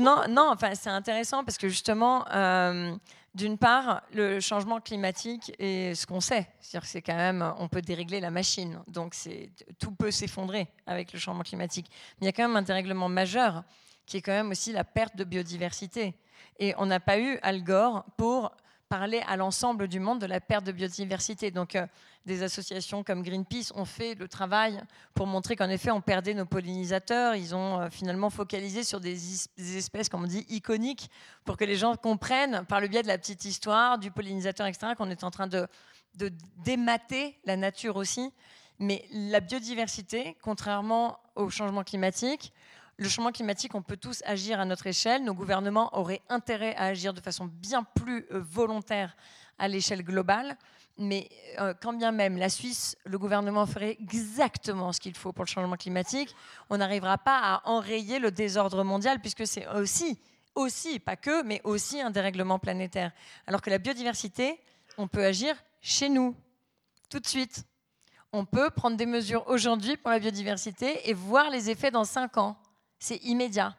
non, 0.00 0.22
non, 0.28 0.50
enfin 0.52 0.74
c'est 0.74 0.90
intéressant 0.90 1.44
parce 1.44 1.58
que 1.58 1.68
justement, 1.68 2.24
euh, 2.32 2.94
d'une 3.34 3.58
part, 3.58 4.02
le 4.14 4.40
changement 4.40 4.80
climatique 4.80 5.52
est 5.58 5.94
ce 5.94 6.06
qu'on 6.06 6.20
sait, 6.20 6.48
c'est-à-dire 6.60 6.82
que 6.82 6.88
c'est 6.88 7.02
quand 7.02 7.16
même, 7.16 7.52
on 7.58 7.68
peut 7.68 7.82
dérégler 7.82 8.20
la 8.20 8.30
machine, 8.30 8.80
donc 8.88 9.14
c'est 9.14 9.50
tout 9.78 9.92
peut 9.92 10.10
s'effondrer 10.10 10.68
avec 10.86 11.12
le 11.12 11.18
changement 11.18 11.42
climatique. 11.42 11.86
Mais 12.20 12.24
il 12.24 12.26
y 12.26 12.28
a 12.28 12.32
quand 12.32 12.46
même 12.48 12.56
un 12.56 12.62
dérèglement 12.62 13.08
majeur 13.08 13.64
qui 14.06 14.16
est 14.18 14.22
quand 14.22 14.32
même 14.32 14.50
aussi 14.50 14.72
la 14.72 14.84
perte 14.84 15.16
de 15.16 15.24
biodiversité. 15.24 16.14
Et 16.58 16.74
on 16.78 16.86
n'a 16.86 17.00
pas 17.00 17.18
eu 17.18 17.38
Al 17.42 17.62
Gore 17.62 18.04
pour 18.16 18.52
parler 18.88 19.22
à 19.26 19.36
l'ensemble 19.36 19.88
du 19.88 20.00
monde 20.00 20.20
de 20.20 20.26
la 20.26 20.40
perte 20.40 20.64
de 20.64 20.72
biodiversité. 20.72 21.50
Donc, 21.50 21.74
euh, 21.74 21.86
des 22.24 22.42
associations 22.42 23.02
comme 23.02 23.22
Greenpeace 23.22 23.72
ont 23.74 23.84
fait 23.84 24.14
le 24.14 24.28
travail 24.28 24.80
pour 25.14 25.26
montrer 25.26 25.56
qu'en 25.56 25.68
effet, 25.68 25.90
on 25.90 26.00
perdait 26.00 26.34
nos 26.34 26.46
pollinisateurs. 26.46 27.34
Ils 27.34 27.54
ont 27.54 27.80
euh, 27.80 27.90
finalement 27.90 28.30
focalisé 28.30 28.84
sur 28.84 29.00
des, 29.00 29.48
espèces, 29.76 30.08
comme 30.08 30.24
on 30.24 30.28
dit, 30.28 30.46
iconiques, 30.48 31.10
pour 31.44 31.56
que 31.56 31.64
les 31.64 31.76
gens 31.76 31.96
comprennent, 31.96 32.64
par 32.66 32.80
le 32.80 32.88
biais 32.88 33.02
de 33.02 33.08
la 33.08 33.18
petite 33.18 33.44
histoire, 33.44 33.98
du 33.98 34.10
pollinisateur, 34.10 34.66
etc., 34.66 34.92
qu'on 34.96 35.10
est 35.10 35.24
en 35.24 35.30
train 35.30 35.46
de, 35.46 35.66
de 36.14 36.32
démater 36.64 37.38
la 37.44 37.56
nature 37.56 37.96
aussi. 37.96 38.32
Mais 38.78 39.04
la 39.10 39.40
biodiversité, 39.40 40.36
contrairement 40.42 41.18
au 41.34 41.48
changement 41.50 41.82
climatique, 41.82 42.52
le 42.98 43.08
changement 43.08 43.32
climatique, 43.32 43.74
on 43.74 43.82
peut 43.82 43.96
tous 43.96 44.22
agir 44.24 44.58
à 44.58 44.64
notre 44.64 44.86
échelle. 44.86 45.22
Nos 45.22 45.34
gouvernements 45.34 45.94
auraient 45.96 46.22
intérêt 46.28 46.74
à 46.76 46.84
agir 46.84 47.12
de 47.12 47.20
façon 47.20 47.44
bien 47.44 47.82
plus 47.82 48.26
euh, 48.32 48.40
volontaire 48.40 49.16
à 49.58 49.68
l'échelle 49.68 50.02
globale. 50.02 50.56
Mais 50.98 51.28
euh, 51.60 51.74
quand 51.82 51.92
bien 51.92 52.10
même 52.10 52.38
la 52.38 52.48
Suisse, 52.48 52.96
le 53.04 53.18
gouvernement 53.18 53.66
ferait 53.66 53.98
exactement 54.00 54.94
ce 54.94 55.00
qu'il 55.00 55.14
faut 55.14 55.32
pour 55.32 55.44
le 55.44 55.48
changement 55.48 55.76
climatique, 55.76 56.34
on 56.70 56.78
n'arrivera 56.78 57.18
pas 57.18 57.38
à 57.38 57.68
enrayer 57.68 58.18
le 58.18 58.30
désordre 58.30 58.82
mondial 58.82 59.20
puisque 59.20 59.46
c'est 59.46 59.68
aussi, 59.68 60.18
aussi, 60.54 60.98
pas 60.98 61.16
que, 61.16 61.42
mais 61.42 61.60
aussi 61.64 62.00
un 62.00 62.10
dérèglement 62.10 62.58
planétaire. 62.58 63.12
Alors 63.46 63.60
que 63.60 63.68
la 63.68 63.76
biodiversité, 63.76 64.58
on 64.96 65.06
peut 65.06 65.24
agir 65.24 65.54
chez 65.82 66.08
nous, 66.08 66.34
tout 67.10 67.20
de 67.20 67.26
suite. 67.26 67.64
On 68.32 68.46
peut 68.46 68.70
prendre 68.70 68.96
des 68.96 69.06
mesures 69.06 69.46
aujourd'hui 69.48 69.98
pour 69.98 70.10
la 70.10 70.18
biodiversité 70.18 71.10
et 71.10 71.12
voir 71.12 71.50
les 71.50 71.68
effets 71.68 71.90
dans 71.90 72.04
cinq 72.04 72.38
ans 72.38 72.56
c'est 72.98 73.16
immédiat. 73.24 73.76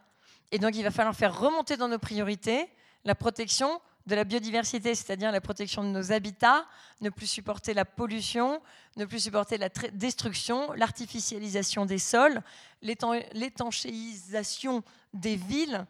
Et 0.52 0.60
donc, 0.60 0.76
il 0.76 0.84
va 0.84 0.92
falloir 0.92 1.16
faire 1.16 1.40
remonter 1.40 1.78
dans 1.78 1.88
nos 1.88 2.00
priorités 2.00 2.68
la 3.04 3.16
protection 3.16 3.82
de 4.06 4.16
la 4.16 4.24
biodiversité, 4.24 4.96
c'est-à-dire 4.96 5.32
la 5.32 5.42
protection 5.42 5.84
de 5.84 5.90
nos 5.90 6.14
habitats, 6.14 6.66
ne 7.02 7.10
plus 7.10 7.28
supporter 7.28 7.74
la 7.74 7.84
pollution, 7.84 8.62
ne 8.96 9.04
plus 9.04 9.20
supporter 9.20 9.58
la 9.58 9.68
destruction, 9.94 10.72
l'artificialisation 10.74 11.86
des 11.86 12.00
sols, 12.00 12.42
l'étanchéisation 12.82 14.84
des 15.14 15.36
villes, 15.36 15.86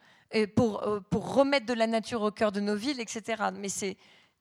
pour, 0.56 0.84
euh, 0.84 1.00
pour 1.00 1.36
remettre 1.36 1.68
de 1.68 1.74
la 1.74 1.88
nature 1.88 2.22
au 2.22 2.32
cœur 2.32 2.52
de 2.52 2.60
nos 2.60 2.76
villes, 2.76 3.00
etc. 3.00 3.44
Mais 3.54 3.70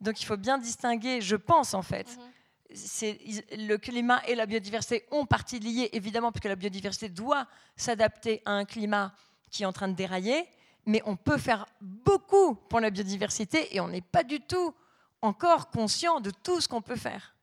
donc 0.00 0.20
il 0.20 0.24
faut 0.24 0.36
bien 0.36 0.58
distinguer, 0.58 1.20
je 1.20 1.36
pense 1.36 1.74
en 1.74 1.82
fait, 1.82 2.08
mm-hmm 2.08 2.35
le 2.70 3.76
climat 3.76 4.22
et 4.26 4.34
la 4.34 4.46
biodiversité 4.46 5.04
ont 5.10 5.26
partie 5.26 5.58
liée, 5.58 5.90
évidemment, 5.92 6.32
puisque 6.32 6.46
la 6.46 6.56
biodiversité 6.56 7.08
doit 7.08 7.46
s'adapter 7.76 8.42
à 8.44 8.52
un 8.52 8.64
climat 8.64 9.14
qui 9.50 9.62
est 9.62 9.66
en 9.66 9.72
train 9.72 9.88
de 9.88 9.94
dérailler, 9.94 10.44
mais 10.84 11.02
on 11.04 11.16
peut 11.16 11.38
faire 11.38 11.66
beaucoup 11.80 12.54
pour 12.54 12.80
la 12.80 12.90
biodiversité 12.90 13.74
et 13.74 13.80
on 13.80 13.88
n'est 13.88 14.00
pas 14.00 14.22
du 14.22 14.40
tout 14.40 14.74
encore 15.22 15.70
conscient 15.70 16.20
de 16.20 16.30
tout 16.30 16.60
ce 16.60 16.68
qu'on 16.68 16.82
peut 16.82 16.96
faire. 16.96 17.34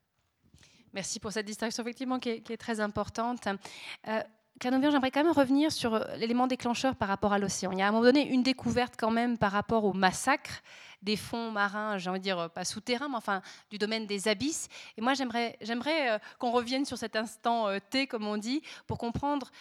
Merci 0.93 1.19
pour 1.19 1.31
cette 1.31 1.45
distinction, 1.45 1.81
effectivement, 1.83 2.19
qui 2.19 2.29
est, 2.29 2.57
très 2.57 2.79
importante. 2.79 3.47
Euh, 4.07 4.21
j'aimerais 4.71 5.11
quand 5.11 5.23
même 5.23 5.33
revenir 5.33 5.71
sur 5.71 5.99
l'élément 6.17 6.47
déclencheur 6.47 6.95
par 6.95 7.07
rapport 7.07 7.33
à 7.33 7.39
l'océan. 7.39 7.71
Il 7.71 7.79
y 7.79 7.81
a 7.81 7.85
à 7.85 7.89
un 7.89 7.91
moment 7.91 8.03
donné 8.03 8.27
une 8.27 8.43
découverte 8.43 8.95
quand 8.97 9.11
même 9.11 9.37
par 9.37 9.51
rapport 9.51 9.85
au 9.85 9.93
massacre 9.93 10.61
des 11.03 11.17
fonds 11.17 11.51
marins, 11.51 11.97
j'ai 11.97 12.09
envie 12.09 12.19
de 12.19 12.23
dire 12.23 12.39
euh, 12.39 12.47
pas 12.47 12.63
souterrains, 12.65 13.09
mais 13.09 13.17
enfin 13.17 13.41
du 13.69 13.77
domaine 13.77 14.07
des 14.07 14.27
abysses. 14.27 14.69
Et 14.97 15.01
moi, 15.01 15.13
j'aimerais, 15.13 15.57
euh, 15.61 16.17
qu'on 16.39 16.51
revienne 16.51 16.85
sur 16.85 16.97
cet 16.97 17.15
instant 17.15 17.67
euh, 17.67 17.79
T, 17.89 18.07
comme 18.07 18.25
on 18.25 18.37
dit, 18.37 18.61
pour 18.87 18.97
comprendre 18.97 19.51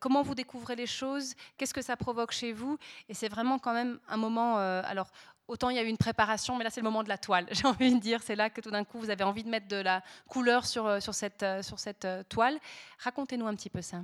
comment 0.00 0.22
vous 0.22 0.34
découvrez 0.34 0.74
les 0.74 0.86
choses, 0.86 1.34
qu'est-ce 1.56 1.72
que 1.72 1.82
ça 1.82 1.96
provoque 1.96 2.32
chez 2.32 2.52
vous. 2.52 2.76
Et 3.08 3.14
c'est 3.14 3.28
vraiment 3.28 3.58
quand 3.58 3.72
même 3.72 4.00
un 4.08 4.16
moment. 4.16 4.56
alors, 4.56 5.10
autant 5.46 5.70
il 5.70 5.76
y 5.76 5.78
a 5.78 5.82
eu 5.82 5.86
une 5.86 5.96
préparation, 5.96 6.56
mais 6.56 6.64
là, 6.64 6.70
c'est 6.70 6.80
le 6.80 6.84
moment 6.84 7.04
de 7.04 7.08
la 7.08 7.18
toile. 7.18 7.46
J'ai 7.52 7.66
envie 7.66 7.94
de 7.94 8.00
dire, 8.00 8.20
c'est 8.22 8.34
là 8.34 8.50
que 8.50 8.60
tout 8.60 8.70
d'un 8.70 8.84
coup, 8.84 8.98
vous 8.98 9.10
avez 9.10 9.22
envie 9.22 9.44
de 9.44 9.48
mettre 9.48 9.68
de 9.68 9.76
la 9.76 10.02
couleur 10.28 10.66
sur 10.66 11.14
cette 11.14 12.06
toile. 12.28 12.58
Racontez-nous 12.98 13.46
un 13.46 13.54
petit 13.54 13.70
peu 13.70 13.82
ça. 13.82 13.98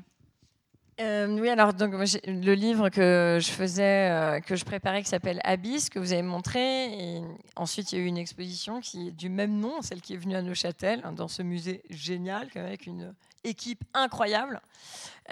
Euh, 0.99 1.27
oui, 1.39 1.51
alors 1.51 1.75
donc 1.75 1.93
le 1.93 2.55
livre 2.55 2.89
que 2.89 3.39
je 3.39 3.51
faisais, 3.51 4.11
euh, 4.11 4.41
que 4.41 4.57
je 4.57 4.65
préparais, 4.65 5.03
qui 5.03 5.11
s'appelle 5.11 5.41
Abyss, 5.45 5.91
que 5.91 5.99
vous 5.99 6.13
avez 6.13 6.23
montré. 6.23 6.87
Et 6.87 7.23
ensuite, 7.55 7.93
il 7.93 7.99
y 7.99 8.01
a 8.01 8.05
eu 8.05 8.07
une 8.07 8.17
exposition 8.17 8.81
qui 8.81 9.09
est 9.09 9.11
du 9.11 9.29
même 9.29 9.59
nom, 9.59 9.83
celle 9.83 10.01
qui 10.01 10.15
est 10.15 10.17
venue 10.17 10.37
à 10.37 10.41
Neuchâtel, 10.41 11.03
hein, 11.05 11.13
dans 11.13 11.29
ce 11.29 11.43
musée 11.43 11.83
génial, 11.91 12.49
avec 12.55 12.87
une 12.87 13.15
équipe 13.45 13.85
incroyable. 13.93 14.63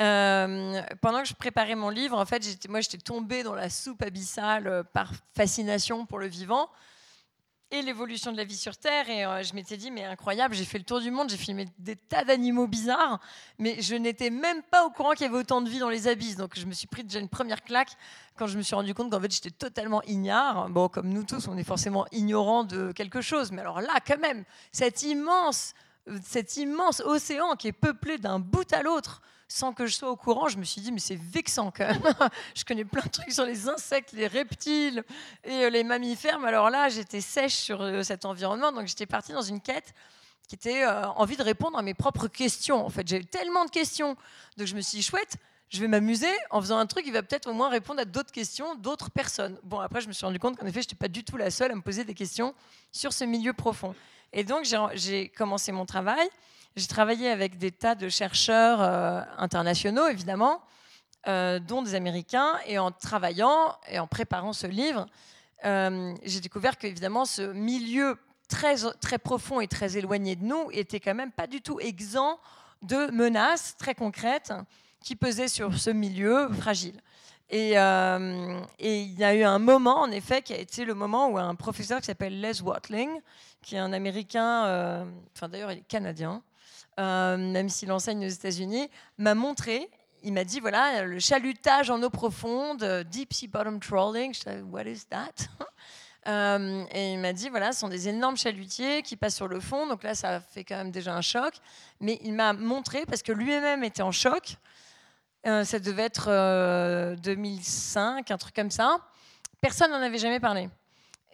Euh, 0.00 0.82
pendant 1.00 1.22
que 1.22 1.28
je 1.28 1.34
préparais 1.34 1.76
mon 1.76 1.88
livre, 1.88 2.18
en 2.18 2.26
fait, 2.26 2.42
moi, 2.68 2.82
j'étais 2.82 2.98
tombée 2.98 3.42
dans 3.42 3.54
la 3.54 3.70
soupe 3.70 4.02
abyssale 4.02 4.84
par 4.92 5.12
fascination 5.34 6.04
pour 6.04 6.18
le 6.18 6.26
vivant 6.26 6.68
et 7.74 7.82
l'évolution 7.82 8.30
de 8.30 8.36
la 8.36 8.44
vie 8.44 8.56
sur 8.56 8.76
Terre. 8.76 9.08
Et 9.10 9.24
euh, 9.24 9.42
je 9.42 9.54
m'étais 9.54 9.76
dit, 9.76 9.90
mais 9.90 10.04
incroyable, 10.04 10.54
j'ai 10.54 10.64
fait 10.64 10.78
le 10.78 10.84
tour 10.84 11.00
du 11.00 11.10
monde, 11.10 11.28
j'ai 11.28 11.36
filmé 11.36 11.66
des 11.78 11.96
tas 11.96 12.24
d'animaux 12.24 12.66
bizarres, 12.66 13.20
mais 13.58 13.80
je 13.80 13.94
n'étais 13.96 14.30
même 14.30 14.62
pas 14.62 14.86
au 14.86 14.90
courant 14.90 15.12
qu'il 15.12 15.26
y 15.26 15.28
avait 15.28 15.38
autant 15.38 15.60
de 15.60 15.68
vie 15.68 15.78
dans 15.78 15.88
les 15.88 16.06
abysses. 16.08 16.36
Donc 16.36 16.58
je 16.58 16.66
me 16.66 16.72
suis 16.72 16.86
pris 16.86 17.02
déjà 17.02 17.18
une 17.18 17.28
première 17.28 17.62
claque 17.62 17.90
quand 18.36 18.46
je 18.46 18.56
me 18.56 18.62
suis 18.62 18.74
rendu 18.74 18.94
compte 18.94 19.10
qu'en 19.10 19.20
fait 19.20 19.32
j'étais 19.32 19.50
totalement 19.50 20.02
ignare. 20.04 20.68
Bon, 20.70 20.88
comme 20.88 21.08
nous 21.08 21.24
tous, 21.24 21.48
on 21.48 21.56
est 21.56 21.64
forcément 21.64 22.06
ignorant 22.12 22.64
de 22.64 22.92
quelque 22.92 23.20
chose, 23.20 23.50
mais 23.50 23.60
alors 23.60 23.80
là, 23.80 23.94
quand 24.06 24.18
même, 24.18 24.44
cet 24.70 25.02
immense, 25.02 25.74
cet 26.22 26.56
immense 26.56 27.00
océan 27.00 27.56
qui 27.56 27.68
est 27.68 27.72
peuplé 27.72 28.18
d'un 28.18 28.38
bout 28.38 28.72
à 28.72 28.82
l'autre 28.82 29.20
sans 29.54 29.72
que 29.72 29.86
je 29.86 29.94
sois 29.94 30.10
au 30.10 30.16
courant, 30.16 30.48
je 30.48 30.58
me 30.58 30.64
suis 30.64 30.80
dit, 30.80 30.90
mais 30.90 30.98
c'est 30.98 31.14
vexant 31.14 31.70
quand 31.70 31.86
même. 31.86 32.02
je 32.56 32.64
connais 32.64 32.84
plein 32.84 33.04
de 33.04 33.08
trucs 33.08 33.30
sur 33.30 33.44
les 33.44 33.68
insectes, 33.68 34.10
les 34.10 34.26
reptiles 34.26 35.04
et 35.44 35.66
euh, 35.66 35.70
les 35.70 35.84
mammifères, 35.84 36.40
mais 36.40 36.48
alors 36.48 36.70
là, 36.70 36.88
j'étais 36.88 37.20
sèche 37.20 37.54
sur 37.54 37.80
euh, 37.80 38.02
cet 38.02 38.24
environnement, 38.24 38.72
donc 38.72 38.88
j'étais 38.88 39.06
partie 39.06 39.32
dans 39.32 39.42
une 39.42 39.60
quête 39.60 39.94
qui 40.48 40.56
était 40.56 40.82
euh, 40.82 41.06
envie 41.10 41.36
de 41.36 41.42
répondre 41.44 41.78
à 41.78 41.82
mes 41.82 41.94
propres 41.94 42.26
questions. 42.26 42.84
En 42.84 42.90
fait, 42.90 43.06
j'avais 43.06 43.22
tellement 43.22 43.64
de 43.64 43.70
questions, 43.70 44.16
donc 44.56 44.66
je 44.66 44.74
me 44.74 44.80
suis 44.80 44.98
dit, 44.98 45.04
chouette, 45.04 45.36
je 45.68 45.78
vais 45.78 45.86
m'amuser 45.86 46.32
en 46.50 46.60
faisant 46.60 46.78
un 46.78 46.86
truc 46.86 47.04
qui 47.04 47.12
va 47.12 47.22
peut-être 47.22 47.48
au 47.48 47.52
moins 47.52 47.68
répondre 47.68 48.00
à 48.00 48.04
d'autres 48.04 48.32
questions 48.32 48.74
d'autres 48.74 49.12
personnes. 49.12 49.56
Bon, 49.62 49.78
après, 49.78 50.00
je 50.00 50.08
me 50.08 50.12
suis 50.12 50.26
rendu 50.26 50.40
compte 50.40 50.56
qu'en 50.56 50.66
effet, 50.66 50.82
je 50.82 50.86
n'étais 50.86 50.96
pas 50.96 51.06
du 51.06 51.22
tout 51.22 51.36
la 51.36 51.52
seule 51.52 51.70
à 51.70 51.76
me 51.76 51.80
poser 51.80 52.02
des 52.02 52.14
questions 52.14 52.56
sur 52.90 53.12
ce 53.12 53.22
milieu 53.22 53.52
profond. 53.52 53.94
Et 54.32 54.42
donc, 54.42 54.66
j'ai 54.94 55.28
commencé 55.28 55.70
mon 55.70 55.86
travail. 55.86 56.28
J'ai 56.76 56.88
travaillé 56.88 57.28
avec 57.28 57.56
des 57.56 57.70
tas 57.70 57.94
de 57.94 58.08
chercheurs 58.08 58.82
euh, 58.82 59.20
internationaux, 59.38 60.08
évidemment, 60.08 60.60
euh, 61.28 61.60
dont 61.60 61.82
des 61.82 61.94
Américains, 61.94 62.52
et 62.66 62.80
en 62.80 62.90
travaillant 62.90 63.76
et 63.88 64.00
en 64.00 64.08
préparant 64.08 64.52
ce 64.52 64.66
livre, 64.66 65.06
euh, 65.64 66.12
j'ai 66.24 66.40
découvert 66.40 66.76
qu'évidemment, 66.76 67.26
ce 67.26 67.42
milieu 67.52 68.18
très, 68.48 68.74
très 69.00 69.18
profond 69.18 69.60
et 69.60 69.68
très 69.68 69.96
éloigné 69.96 70.34
de 70.34 70.44
nous 70.44 70.68
était 70.72 70.98
quand 70.98 71.14
même 71.14 71.30
pas 71.30 71.46
du 71.46 71.62
tout 71.62 71.78
exempt 71.78 72.40
de 72.82 73.08
menaces 73.12 73.76
très 73.76 73.94
concrètes 73.94 74.52
qui 75.00 75.14
pesaient 75.14 75.46
sur 75.46 75.78
ce 75.78 75.90
milieu 75.90 76.48
fragile. 76.54 77.00
Et, 77.50 77.74
il 77.74 79.14
y 79.14 79.24
a 79.24 79.34
eu 79.36 79.44
un 79.44 79.60
moment, 79.60 80.00
en 80.00 80.10
effet, 80.10 80.42
qui 80.42 80.52
a 80.52 80.58
été 80.58 80.84
le 80.84 80.94
moment 80.94 81.28
où 81.28 81.38
un 81.38 81.54
professeur 81.54 82.00
qui 82.00 82.06
s'appelle 82.06 82.40
Les 82.40 82.62
Watling, 82.62 83.10
qui 83.62 83.76
est 83.76 83.78
un 83.78 83.92
Américain, 83.92 85.06
enfin 85.36 85.48
d'ailleurs 85.48 85.70
il 85.70 85.78
est 85.78 85.86
canadien, 85.86 86.42
euh, 86.98 87.36
même 87.36 87.68
s'il 87.68 87.90
enseigne 87.92 88.26
aux 88.26 88.30
États-Unis, 88.30 88.88
m'a 89.18 89.34
montré, 89.34 89.90
il 90.22 90.32
m'a 90.32 90.44
dit 90.44 90.60
voilà, 90.60 91.04
le 91.04 91.18
chalutage 91.18 91.90
en 91.90 92.02
eau 92.02 92.10
profonde, 92.10 92.84
deep 93.10 93.32
sea 93.32 93.48
bottom 93.48 93.80
trawling, 93.80 94.34
je 94.34 94.40
sais, 94.40 94.60
what 94.60 94.84
is 94.84 95.04
that? 95.10 95.32
Euh, 96.26 96.84
et 96.90 97.12
il 97.12 97.18
m'a 97.18 97.32
dit, 97.32 97.48
voilà, 97.50 97.72
ce 97.72 97.80
sont 97.80 97.88
des 97.88 98.08
énormes 98.08 98.36
chalutiers 98.36 99.02
qui 99.02 99.16
passent 99.16 99.36
sur 99.36 99.48
le 99.48 99.60
fond. 99.60 99.86
Donc 99.86 100.02
là, 100.02 100.14
ça 100.14 100.40
fait 100.40 100.64
quand 100.64 100.76
même 100.76 100.90
déjà 100.90 101.14
un 101.14 101.20
choc. 101.20 101.54
Mais 102.00 102.18
il 102.22 102.32
m'a 102.32 102.52
montré, 102.52 103.04
parce 103.06 103.22
que 103.22 103.32
lui-même 103.32 103.84
était 103.84 104.02
en 104.02 104.12
choc, 104.12 104.56
euh, 105.46 105.64
ça 105.64 105.78
devait 105.78 106.04
être 106.04 107.16
2005, 107.16 108.30
euh, 108.30 108.34
un 108.34 108.38
truc 108.38 108.54
comme 108.54 108.70
ça. 108.70 108.98
Personne 109.60 109.90
n'en 109.90 110.00
avait 110.00 110.18
jamais 110.18 110.40
parlé. 110.40 110.68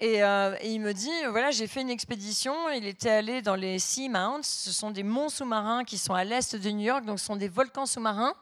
Et, 0.00 0.16
et, 0.16 0.70
il 0.72 0.80
me 0.80 0.92
dit, 0.92 1.10
voilà, 1.28 1.50
j'ai 1.50 1.66
fait 1.66 1.82
une 1.82 1.90
expédition. 1.90 2.70
Il 2.70 2.86
était 2.86 3.10
allé 3.10 3.42
dans 3.42 3.54
les 3.54 3.78
Sea 3.78 4.08
Mounts. 4.08 4.42
Ce 4.42 4.72
sont 4.72 4.90
des 4.90 5.02
monts 5.02 5.28
sous-marins 5.28 5.84
qui 5.84 5.98
sont 5.98 6.14
à 6.14 6.24
l'est 6.24 6.56
de 6.56 6.70
New 6.70 6.86
York. 6.86 7.04
Donc 7.04 7.18
ce 7.18 7.26
sont 7.26 7.36
des 7.36 7.48
volcans 7.48 7.86
sous-marins, 7.86 8.34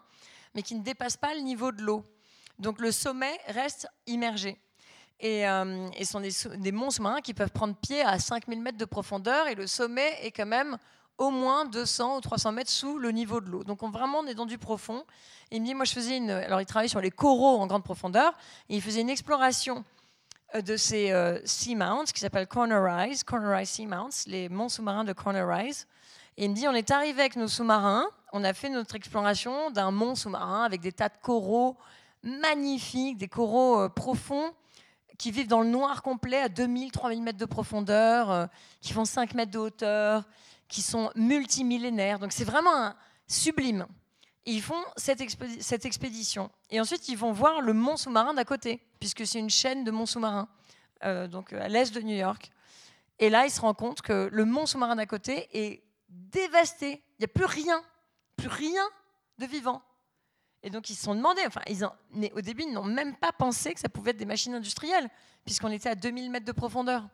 mais 0.54 0.62
qui 0.62 0.76
ne 0.76 0.82
dépassent 0.82 1.16
pas 1.16 1.34
le 1.34 1.40
niveau 1.40 1.72
de 1.72 1.82
l'eau. 1.82 2.04
Donc 2.58 2.80
le 2.80 2.92
sommet 2.92 3.38
reste 3.48 3.88
immergé. 4.06 4.56
Et, 5.20 5.48
euh, 5.48 5.88
et, 5.96 6.04
ce 6.04 6.12
sont 6.12 6.20
des, 6.20 6.30
des 6.58 6.72
monts 6.72 6.90
sous-marins 6.90 7.20
qui 7.20 7.34
peuvent 7.34 7.50
prendre 7.50 7.74
pied 7.74 8.02
à 8.02 8.20
5000 8.20 8.60
mètres 8.60 8.78
de 8.78 8.84
profondeur 8.84 9.48
et 9.48 9.56
le 9.56 9.66
sommet 9.66 10.16
est 10.22 10.30
quand 10.30 10.46
même 10.46 10.78
au 11.18 11.30
moins 11.30 11.64
200 11.64 12.18
ou 12.18 12.20
300 12.20 12.52
mètres 12.52 12.70
sous 12.70 12.98
le 12.98 13.10
niveau 13.10 13.40
de 13.40 13.48
l'eau. 13.50 13.64
Donc 13.64 13.82
on, 13.82 13.90
vraiment 13.90 14.20
on 14.20 14.26
est 14.26 14.34
dans 14.34 14.46
du 14.46 14.58
profond. 14.58 15.04
Il 15.50 15.60
me 15.60 15.66
dit, 15.66 15.74
moi 15.74 15.84
je 15.84 15.92
faisais 15.92 16.16
une... 16.16 16.30
Alors 16.30 16.60
il 16.60 16.66
travaille 16.66 16.88
sur 16.88 17.00
les 17.00 17.10
coraux 17.10 17.58
en 17.58 17.66
grande 17.66 17.82
profondeur 17.82 18.32
et 18.68 18.76
il 18.76 18.82
faisait 18.82 19.00
une 19.00 19.10
exploration 19.10 19.78
euh, 19.78 19.97
de 20.54 20.76
ces 20.76 21.12
euh, 21.12 21.38
sea 21.44 21.74
mounts 21.74 22.06
qui 22.12 22.20
s'appellent 22.20 22.46
Corner 22.46 22.82
Rise, 22.82 23.22
Corner 23.22 23.56
Rise 23.56 23.70
Sea 23.70 23.86
Mounts, 23.86 24.26
les 24.26 24.48
monts 24.48 24.68
sous-marins 24.68 25.04
de 25.04 25.12
Corner 25.12 25.46
Rise. 25.46 25.86
Et 26.36 26.44
il 26.44 26.50
me 26.50 26.54
dit, 26.54 26.68
on 26.68 26.72
est 26.72 26.90
arrivé 26.90 27.20
avec 27.20 27.36
nos 27.36 27.48
sous-marins, 27.48 28.06
on 28.32 28.44
a 28.44 28.52
fait 28.52 28.68
notre 28.68 28.94
exploration 28.94 29.70
d'un 29.70 29.90
mont 29.90 30.14
sous-marin 30.14 30.64
avec 30.64 30.80
des 30.80 30.92
tas 30.92 31.08
de 31.08 31.16
coraux 31.20 31.76
magnifiques, 32.22 33.18
des 33.18 33.28
coraux 33.28 33.88
profonds 33.88 34.52
qui 35.18 35.32
vivent 35.32 35.48
dans 35.48 35.60
le 35.60 35.68
noir 35.68 36.02
complet 36.02 36.38
à 36.38 36.48
2000, 36.48 36.92
3000 36.92 37.22
mètres 37.22 37.38
de 37.38 37.44
profondeur, 37.44 38.30
euh, 38.30 38.46
qui 38.80 38.92
font 38.92 39.04
5 39.04 39.34
mètres 39.34 39.50
de 39.50 39.58
hauteur, 39.58 40.22
qui 40.68 40.80
sont 40.80 41.10
multimillénaires. 41.16 42.20
Donc 42.20 42.32
c'est 42.32 42.44
vraiment 42.44 42.94
sublime. 43.26 43.86
Ils 44.46 44.62
font 44.62 44.82
cette, 44.96 45.22
cette, 45.60 45.84
expédition. 45.84 46.50
Et 46.70 46.80
ensuite, 46.80 47.08
ils 47.08 47.18
vont 47.18 47.32
voir 47.32 47.60
le 47.60 47.72
mont 47.72 47.96
sous-marin 47.96 48.34
d'à 48.34 48.44
côté, 48.44 48.82
puisque 48.98 49.26
c'est 49.26 49.38
une 49.38 49.50
chaîne 49.50 49.84
de 49.84 49.90
monts 49.90 50.06
sous-marins, 50.06 50.48
euh, 51.04 51.28
donc 51.28 51.52
à 51.52 51.68
l'est 51.68 51.92
de 51.94 52.00
New 52.00 52.16
York. 52.16 52.50
Et 53.18 53.30
là, 53.30 53.44
ils 53.44 53.50
se 53.50 53.60
rendent 53.60 53.76
compte 53.76 54.00
que 54.00 54.28
le 54.32 54.44
mont 54.44 54.66
sous-marin 54.66 54.96
d'à 54.96 55.06
côté 55.06 55.48
est 55.52 55.82
dévasté. 56.08 57.02
Il 57.18 57.20
n'y 57.20 57.24
a 57.24 57.28
plus 57.28 57.44
rien, 57.44 57.82
plus 58.36 58.48
rien 58.48 58.84
de 59.38 59.46
vivant. 59.46 59.82
Et 60.62 60.70
donc 60.70 60.90
ils 60.90 60.94
se 60.94 61.04
sont 61.04 61.14
demandé, 61.14 61.42
enfin, 61.46 61.60
ils 61.68 61.84
au 61.84 62.40
début, 62.40 62.64
ils 62.64 62.72
n'ont 62.72 62.84
même 62.84 63.16
pas 63.16 63.32
pensé 63.32 63.72
que 63.74 63.80
ça 63.80 63.88
pouvait 63.88 64.10
être 64.10 64.16
des 64.16 64.24
machines 64.24 64.54
industrielles, 64.54 65.08
puisqu'on 65.44 65.70
était 65.70 65.88
à 65.88 65.94
2000 65.94 66.30
mètres 66.30 66.46
de 66.46 66.52
profondeur. 66.52 67.08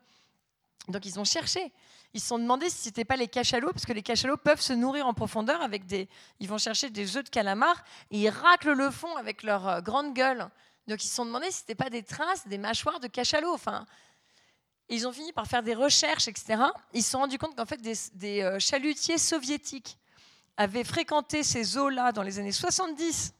Donc 0.88 1.06
ils 1.06 1.18
ont 1.18 1.24
cherché. 1.24 1.72
Ils 2.12 2.20
se 2.20 2.28
sont 2.28 2.38
demandé 2.38 2.70
si 2.70 2.82
ce 2.82 2.88
n'était 2.88 3.04
pas 3.04 3.16
les 3.16 3.26
cachalots, 3.26 3.72
parce 3.72 3.86
que 3.86 3.92
les 3.92 4.02
cachalots 4.02 4.36
peuvent 4.36 4.60
se 4.60 4.72
nourrir 4.72 5.06
en 5.06 5.14
profondeur 5.14 5.60
avec 5.62 5.86
des. 5.86 6.08
Ils 6.40 6.48
vont 6.48 6.58
chercher 6.58 6.90
des 6.90 7.16
œufs 7.16 7.24
de 7.24 7.28
calamar 7.28 7.82
et 8.10 8.20
ils 8.20 8.28
raclent 8.28 8.72
le 8.72 8.90
fond 8.90 9.16
avec 9.16 9.42
leur 9.42 9.66
euh, 9.66 9.80
grande 9.80 10.14
gueule. 10.14 10.48
Donc 10.86 11.02
ils 11.04 11.08
se 11.08 11.14
sont 11.14 11.26
demandé 11.26 11.50
si 11.50 11.58
ce 11.58 11.62
n'était 11.62 11.74
pas 11.74 11.90
des 11.90 12.02
traces, 12.02 12.46
des 12.46 12.58
mâchoires 12.58 13.00
de 13.00 13.08
cachalots. 13.08 13.52
Enfin, 13.52 13.86
ils 14.88 15.08
ont 15.08 15.12
fini 15.12 15.32
par 15.32 15.46
faire 15.46 15.62
des 15.62 15.74
recherches, 15.74 16.28
etc. 16.28 16.62
Ils 16.92 17.02
se 17.02 17.10
sont 17.10 17.18
rendus 17.18 17.38
compte 17.38 17.56
qu'en 17.56 17.66
fait, 17.66 17.80
des, 17.80 17.94
des 18.12 18.42
euh, 18.42 18.58
chalutiers 18.58 19.18
soviétiques 19.18 19.98
avaient 20.56 20.84
fréquenté 20.84 21.42
ces 21.42 21.78
eaux-là 21.78 22.12
dans 22.12 22.22
les 22.22 22.38
années 22.38 22.52
70. 22.52 23.34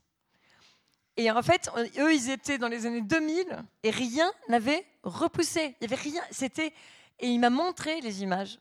Et 1.16 1.31
en 1.31 1.42
fait, 1.42 1.70
eux, 1.99 2.12
ils 2.12 2.31
étaient 2.31 2.59
dans 2.59 2.68
les 2.68 2.87
années 2.87 3.03
2000 3.03 3.47
et 3.85 3.90
rien 3.90 4.33
n'avait 4.49 4.85
repoussé. 5.05 5.77
Il 5.81 5.85
y 5.88 5.92
avait 5.92 6.03
rien. 6.03 6.23
C'était 6.33 6.73
et 7.18 7.29
il 7.29 7.38
m'a 7.38 7.50
montré 7.50 8.00
les 8.00 8.22
images. 8.22 8.59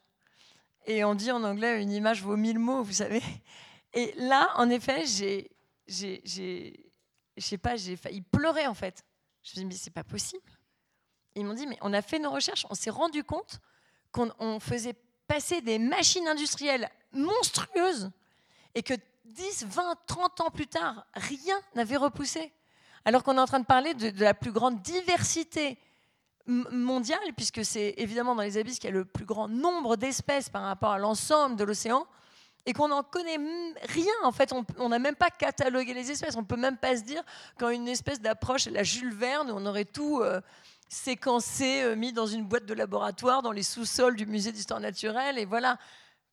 Et 0.86 1.04
on 1.04 1.16
dit 1.16 1.32
en 1.32 1.44
anglais 1.44 1.82
une 1.82 1.92
image 1.92 2.22
vaut 2.22 2.38
mille 2.38 2.60
mots, 2.60 2.84
vous 2.84 2.94
savez. 2.94 3.22
Et 3.94 4.13
là, 4.18 4.52
en 4.56 4.70
effet, 4.70 5.06
j'ai, 5.06 5.52
j'ai, 5.88 6.92
sais 7.38 7.58
pas, 7.58 7.76
j'ai 7.76 7.96
failli 7.96 8.22
pleurer 8.22 8.68
en 8.68 8.74
fait. 8.74 9.04
Je 9.44 9.50
me 9.50 9.54
suis 9.54 9.60
dit 9.60 9.66
mais 9.66 9.76
c'est 9.76 9.92
pas 9.92 10.04
possible. 10.04 10.52
Ils 11.36 11.46
m'ont 11.46 11.54
dit 11.54 11.68
mais 11.68 11.78
on 11.82 11.94
a 11.94 12.02
fait 12.02 12.20
nos 12.20 12.32
recherches, 12.32 12.66
on 12.70 12.76
s'est 12.76 12.89
rendu 12.89 13.24
compte 13.24 13.60
qu'on 14.12 14.60
faisait 14.60 14.96
passer 15.28 15.62
des 15.62 15.80
machines 15.80 16.28
industrielles 16.28 16.89
monstrueuses 17.12 18.12
et 18.76 18.84
que 18.84 18.94
10, 19.26 19.66
20, 19.68 19.96
30 20.06 20.42
ans 20.42 20.50
plus 20.52 20.68
tard, 20.68 21.06
rien 21.16 21.60
n'avait 21.76 21.98
repoussé. 21.98 22.52
Alors 23.06 23.24
qu'on 23.24 23.38
est 23.38 23.42
en 23.42 23.46
train 23.46 23.60
de 23.60 23.66
parler 23.66 23.94
de, 23.94 24.24
la 24.24 24.34
plus 24.34 24.52
grande 24.52 24.82
diversité 24.82 25.78
mondiale, 26.46 27.20
puisque 27.36 27.64
c'est 27.64 27.94
évidemment 27.98 28.36
dans 28.36 28.42
les 28.42 28.58
abysses 28.58 28.80
qu'il 28.80 28.90
y 28.90 28.94
a 28.94 28.96
le 28.96 29.06
plus 29.06 29.26
grand 29.26 29.48
nombre 29.48 29.96
d'espèces 29.96 30.50
par 30.50 30.64
rapport 30.64 30.92
à 30.92 30.98
l'ensemble 30.98 31.56
de 31.56 31.64
l'océan, 31.64 32.06
et 32.66 32.74
qu'on 32.74 32.88
n'en 32.88 33.04
connaît 33.04 33.40
rien. 33.90 34.14
En 34.24 34.32
fait, 34.32 34.54
on 34.78 34.90
n'a 34.90 35.00
même 35.00 35.16
pas 35.16 35.30
catalogué 35.30 35.94
les 35.94 36.12
espèces. 36.12 36.38
On 36.38 36.42
ne 36.42 36.48
peut 36.48 36.56
même 36.56 36.78
pas 36.78 36.96
se 36.96 37.04
dire 37.04 37.22
quand 37.58 37.70
une 37.70 37.90
espèce 37.90 38.22
d'approche 38.22 38.68
la 38.68 38.84
Jules 38.84 39.14
Verne, 39.14 39.52
on 39.52 39.66
aurait 39.66 39.84
tout 39.84 40.22
euh, 40.22 40.40
séquencé, 40.88 41.82
euh, 41.82 41.96
mis 41.96 42.14
dans 42.14 42.28
une 42.28 42.46
boîte 42.46 42.66
de 42.66 42.74
laboratoire, 42.74 43.42
dans 43.42 43.52
les 43.52 43.64
sous-sols 43.64 44.16
du 44.16 44.26
musée 44.26 44.54
d'histoire 44.54 44.80
naturelle, 44.80 45.38
et 45.38 45.46
voilà 45.46 45.78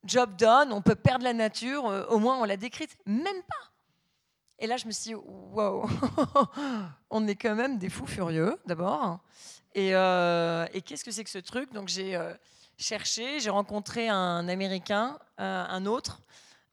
job 0.03 0.35
done, 0.35 0.71
on 0.71 0.81
peut 0.81 0.95
perdre 0.95 1.23
la 1.23 1.33
nature, 1.33 1.87
euh, 1.87 2.05
au 2.07 2.19
moins 2.19 2.37
on 2.39 2.43
l'a 2.43 2.57
décrite. 2.57 2.97
Même 3.05 3.23
pas. 3.23 3.71
Et 4.59 4.67
là, 4.67 4.77
je 4.77 4.85
me 4.85 4.91
suis 4.91 5.11
dit, 5.11 5.15
wow, 5.15 5.89
on 7.09 7.27
est 7.27 7.35
quand 7.35 7.55
même 7.55 7.77
des 7.77 7.89
fous 7.89 8.05
furieux, 8.05 8.57
d'abord. 8.65 9.19
Et, 9.73 9.95
euh, 9.95 10.65
qu'est-ce 10.85 11.03
que 11.03 11.11
c'est 11.11 11.23
que 11.23 11.29
ce 11.29 11.37
truc? 11.37 11.71
Donc 11.73 11.87
j'ai 11.87 12.15
euh, 12.15 12.33
cherché, 12.77 13.39
j'ai 13.39 13.49
rencontré 13.49 14.09
un 14.09 14.47
Américain, 14.47 15.17
un 15.37 15.85
autre, 15.85 16.21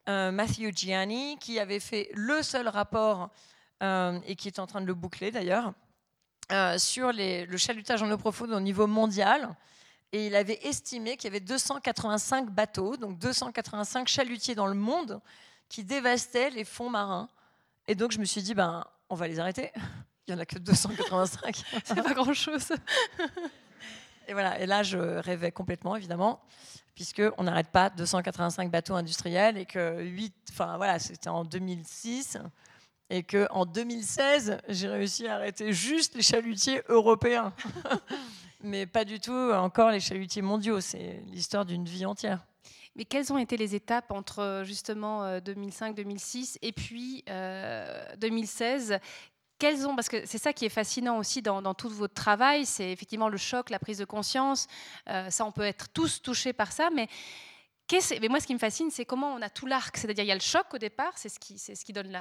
Matthew 0.07 0.75
Gianni, 0.75 1.37
qui 1.37 1.59
avait 1.59 1.79
fait 1.79 2.09
le 2.13 2.41
seul 2.41 2.67
rapport, 2.67 3.29
et 3.81 4.35
qui 4.35 4.47
est 4.47 4.59
en 4.59 4.65
train 4.65 4.81
de 4.81 4.87
le 4.87 4.95
boucler 4.95 5.29
d'ailleurs, 5.31 5.73
sur 6.77 7.11
le 7.13 7.57
chalutage 7.57 8.01
en 8.01 8.09
eau 8.11 8.17
profonde 8.17 8.51
au 8.51 8.59
niveau 8.59 8.87
mondial 8.87 9.55
et 10.11 10.27
il 10.27 10.35
avait 10.35 10.59
estimé 10.63 11.17
qu'il 11.17 11.25
y 11.25 11.27
avait 11.27 11.39
285 11.39 12.49
bateaux, 12.49 12.97
donc 12.97 13.19
285 13.19 14.07
chalutiers 14.07 14.55
dans 14.55 14.67
le 14.67 14.73
monde, 14.73 15.21
qui 15.67 15.83
dévastaient 15.83 16.49
les 16.49 16.65
fonds 16.65 16.89
marins. 16.89 17.29
Et 17.87 17.95
donc 17.95 18.11
je 18.11 18.19
me 18.19 18.25
suis 18.25 18.41
dit, 18.41 18.55
ben, 18.55 18.85
on 19.09 19.15
va 19.15 19.27
les 19.27 19.39
arrêter. 19.39 19.71
Il 20.29 20.35
n'y 20.35 20.39
en 20.39 20.41
a 20.41 20.45
que 20.45 20.59
285. 20.59 21.63
C'est 21.83 22.03
pas 22.03 22.13
grand-chose. 22.13 22.71
et 24.27 24.33
voilà, 24.33 24.59
et 24.59 24.65
là 24.65 24.83
je 24.83 24.97
rêvais 24.97 25.51
complètement, 25.51 25.95
évidemment, 25.95 26.39
puisqu'on 26.95 27.43
n'arrête 27.43 27.69
pas 27.69 27.89
285 27.89 28.71
bateaux 28.71 28.95
industriels 28.95 29.57
et 29.57 29.65
que 29.65 30.01
8, 30.03 30.33
enfin 30.51 30.77
voilà, 30.77 30.99
c'était 30.99 31.29
en 31.29 31.43
2006 31.43 32.37
et 33.09 33.23
que 33.23 33.47
en 33.49 33.65
2016, 33.65 34.59
j'ai 34.69 34.87
réussi 34.87 35.27
à 35.27 35.35
arrêter 35.35 35.73
juste 35.73 36.15
les 36.15 36.21
chalutiers 36.21 36.83
européens 36.87 37.53
mais 38.61 38.85
pas 38.85 39.05
du 39.05 39.19
tout 39.19 39.51
encore 39.53 39.91
les 39.91 39.99
chalutiers 39.99 40.41
mondiaux. 40.41 40.81
C'est 40.81 41.21
l'histoire 41.27 41.65
d'une 41.65 41.85
vie 41.85 42.05
entière. 42.05 42.45
Mais 42.95 43.05
quelles 43.05 43.31
ont 43.31 43.37
été 43.37 43.55
les 43.55 43.75
étapes 43.75 44.11
entre 44.11 44.63
justement 44.65 45.37
2005-2006 45.39 46.55
euh, 46.55 46.57
et 46.61 46.71
puis 46.73 47.23
2016 48.17 48.91
euh, 48.91 48.97
quelles 49.59 49.85
ont, 49.85 49.95
parce 49.95 50.09
que 50.09 50.25
c'est 50.25 50.37
ça 50.37 50.53
qui 50.53 50.65
est 50.65 50.69
fascinant 50.69 51.17
aussi 51.17 51.41
dans, 51.41 51.73
tout 51.73 51.89
votre 51.89 52.13
travail, 52.13 52.65
c'est 52.65 52.91
effectivement 52.91 53.29
le 53.29 53.37
choc, 53.37 53.69
la 53.69 53.79
prise 53.79 53.97
de 53.97 54.05
conscience. 54.05 54.67
Euh, 55.09 55.29
ça, 55.29 55.45
on 55.45 55.51
peut 55.51 55.63
être 55.63 55.89
tous 55.89 56.21
touchés 56.21 56.53
par 56.53 56.71
ça, 56.71 56.89
mais 56.89 57.07
mais 58.21 58.27
moi, 58.27 58.39
ce 58.39 58.47
qui 58.47 58.53
me 58.53 58.59
fascine, 58.59 58.91
c'est 58.91 59.05
comment 59.05 59.33
on 59.33 59.41
a 59.41 59.49
tout 59.49 59.65
l'arc. 59.65 59.97
C'est-à-dire, 59.97 60.23
il 60.23 60.27
y 60.27 60.31
a 60.31 60.35
le 60.35 60.41
choc 60.41 60.73
au 60.73 60.77
départ, 60.77 61.13
c'est 61.15 61.29
ce 61.29 61.39
qui, 61.39 61.57
ce 61.57 61.83
qui 61.83 61.93
donne 61.93 62.15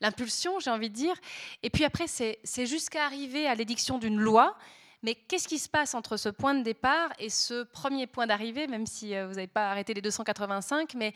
l'impulsion, 0.00 0.58
j'ai 0.58 0.70
envie 0.70 0.90
de 0.90 0.94
dire. 0.94 1.14
Et 1.62 1.70
puis 1.70 1.84
après, 1.84 2.06
c'est, 2.08 2.66
jusqu'à 2.66 3.04
arriver 3.06 3.46
à 3.46 3.54
l'édiction 3.54 3.98
d'une 3.98 4.18
loi 4.18 4.56
mais 5.04 5.16
qu'est-ce 5.16 5.48
qui 5.48 5.58
se 5.58 5.68
passe 5.68 5.96
entre 5.96 6.16
ce 6.16 6.28
point 6.28 6.54
de 6.54 6.62
départ 6.62 7.12
et 7.18 7.28
ce 7.28 7.64
premier 7.64 8.06
point 8.06 8.28
d'arrivée, 8.28 8.68
même 8.68 8.86
si 8.86 9.16
euh, 9.16 9.26
vous 9.26 9.34
n'avez 9.34 9.48
pas 9.48 9.68
arrêté 9.68 9.94
les 9.94 10.00
285, 10.00 10.94
mais 10.94 11.12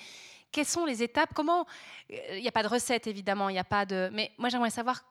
quelles 0.51 0.67
sont 0.67 0.85
les 0.85 1.05
étapes 1.05 1.31
Comment 1.37 1.67
Il 2.09 2.43
n'y 2.43 2.49
a 2.49 2.51
pas 2.53 2.65
de 2.65 2.69
recette 2.69 3.07
évidemment, 3.07 3.49
il 3.49 3.53
n'y 3.53 3.61
a 3.61 3.65
pas 3.65 3.87
de. 3.87 4.11
Mais 4.13 4.33
moi 4.39 4.49
j'aimerais 4.49 4.71
savoir 4.71 5.05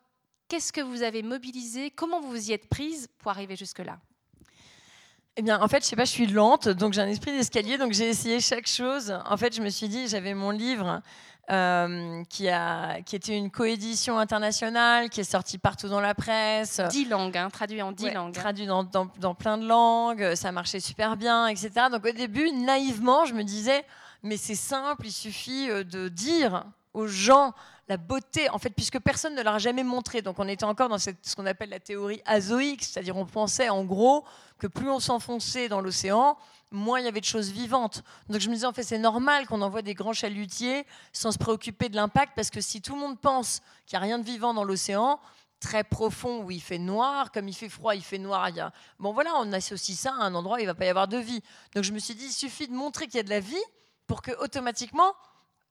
qu'est-ce 0.47 0.71
que 0.73 0.81
vous 0.81 1.03
avez 1.03 1.23
mobilisé, 1.23 1.91
comment 1.91 2.21
vous 2.21 2.29
vous 2.29 2.49
y 2.49 2.53
êtes 2.53 2.67
prise 2.67 3.07
pour 3.19 3.31
arriver 3.31 3.55
jusque 3.55 3.79
là. 3.79 3.97
Eh 5.37 5.41
bien, 5.41 5.61
en 5.61 5.67
fait, 5.67 5.83
je 5.83 5.89
sais 5.89 5.97
pas, 5.97 6.05
je 6.05 6.11
suis 6.11 6.27
lente, 6.27 6.69
donc 6.69 6.93
j'ai 6.93 7.01
un 7.01 7.07
esprit 7.07 7.33
d'escalier, 7.33 7.77
donc 7.77 7.91
j'ai 7.91 8.07
essayé 8.07 8.39
chaque 8.39 8.67
chose. 8.67 9.17
En 9.25 9.35
fait, 9.35 9.53
je 9.53 9.61
me 9.61 9.69
suis 9.69 9.89
dit, 9.89 10.07
j'avais 10.07 10.33
mon 10.33 10.49
livre 10.51 11.01
euh, 11.51 12.23
qui, 12.29 12.47
a, 12.47 13.01
qui 13.01 13.17
était 13.17 13.37
une 13.37 13.51
coédition 13.51 14.17
internationale, 14.17 15.09
qui 15.09 15.19
est 15.19 15.29
sortie 15.29 15.57
partout 15.57 15.89
dans 15.89 15.99
la 15.99 16.15
presse. 16.15 16.79
Dix 16.89 17.05
langues, 17.05 17.37
hein, 17.37 17.49
traduit 17.49 17.81
en 17.81 17.91
dix 17.91 18.11
langues. 18.11 18.33
Traduit 18.33 18.65
dans, 18.65 18.85
dans, 18.85 19.09
dans, 19.19 19.35
plein 19.35 19.57
de 19.57 19.67
langues, 19.67 20.35
ça 20.35 20.53
marchait 20.53 20.79
super 20.79 21.17
bien, 21.17 21.47
etc. 21.47 21.69
Donc 21.91 22.05
au 22.05 22.11
début, 22.11 22.51
naïvement, 22.51 23.25
je 23.25 23.33
me 23.33 23.43
disais, 23.43 23.85
mais 24.23 24.37
c'est 24.37 24.55
simple, 24.55 25.05
il 25.05 25.11
suffit 25.11 25.69
euh, 25.69 25.83
de 25.83 26.07
dire 26.07 26.63
aux 26.93 27.07
gens 27.07 27.53
la 27.87 27.97
beauté, 27.97 28.49
en 28.49 28.57
fait, 28.57 28.71
puisque 28.71 28.99
personne 28.99 29.35
ne 29.35 29.41
l'a 29.41 29.57
jamais 29.59 29.83
montré. 29.83 30.21
Donc 30.21 30.39
on 30.39 30.47
était 30.47 30.63
encore 30.63 30.89
dans 30.89 30.97
ce 30.97 31.11
qu'on 31.35 31.45
appelle 31.45 31.69
la 31.69 31.79
théorie 31.79 32.21
azoïque, 32.25 32.83
c'est-à-dire 32.83 33.15
on 33.15 33.25
pensait 33.25 33.69
en 33.69 33.83
gros 33.83 34.25
que 34.57 34.67
plus 34.67 34.89
on 34.89 34.99
s'enfonçait 34.99 35.69
dans 35.69 35.81
l'océan, 35.81 36.37
moins 36.71 36.99
il 36.99 37.05
y 37.05 37.07
avait 37.07 37.19
de 37.19 37.25
choses 37.25 37.51
vivantes. 37.51 38.03
Donc 38.29 38.41
je 38.41 38.49
me 38.49 38.55
disais, 38.55 38.65
en 38.65 38.73
fait, 38.73 38.83
c'est 38.83 38.97
normal 38.97 39.45
qu'on 39.45 39.61
envoie 39.61 39.81
des 39.81 39.93
grands 39.93 40.13
chalutiers 40.13 40.85
sans 41.13 41.31
se 41.31 41.37
préoccuper 41.37 41.89
de 41.89 41.95
l'impact, 41.95 42.33
parce 42.35 42.49
que 42.49 42.61
si 42.61 42.81
tout 42.81 42.95
le 42.95 43.01
monde 43.01 43.19
pense 43.19 43.61
qu'il 43.85 43.97
n'y 43.97 44.03
a 44.03 44.07
rien 44.07 44.19
de 44.19 44.25
vivant 44.25 44.53
dans 44.53 44.63
l'océan, 44.63 45.19
très 45.59 45.83
profond 45.83 46.43
où 46.43 46.51
il 46.51 46.61
fait 46.61 46.77
noir, 46.77 47.31
comme 47.31 47.47
il 47.47 47.53
fait 47.53 47.69
froid, 47.69 47.95
il 47.95 48.03
fait 48.03 48.17
noir. 48.17 48.49
Il 48.49 48.57
y 48.57 48.59
a... 48.59 48.71
Bon 48.99 49.13
voilà, 49.13 49.31
on 49.37 49.51
associe 49.53 49.97
ça 49.97 50.11
à 50.11 50.23
un 50.23 50.35
endroit 50.35 50.57
où 50.57 50.59
il 50.59 50.63
ne 50.63 50.67
va 50.67 50.75
pas 50.75 50.85
y 50.85 50.89
avoir 50.89 51.07
de 51.07 51.17
vie. 51.17 51.41
Donc 51.73 51.83
je 51.83 51.91
me 51.91 51.99
suis 51.99 52.13
dit, 52.13 52.25
il 52.25 52.31
suffit 52.31 52.67
de 52.67 52.73
montrer 52.73 53.05
qu'il 53.05 53.15
y 53.15 53.19
a 53.19 53.23
de 53.23 53.29
la 53.29 53.39
vie 53.39 53.55
pour 54.05 54.21
que 54.21 54.31
automatiquement 54.43 55.13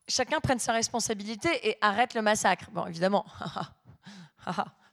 chacun 0.08 0.40
prenne 0.40 0.58
sa 0.58 0.72
responsabilité 0.72 1.68
et 1.68 1.78
arrête 1.80 2.14
le 2.14 2.22
massacre. 2.22 2.66
Bon, 2.72 2.86
évidemment. 2.86 3.24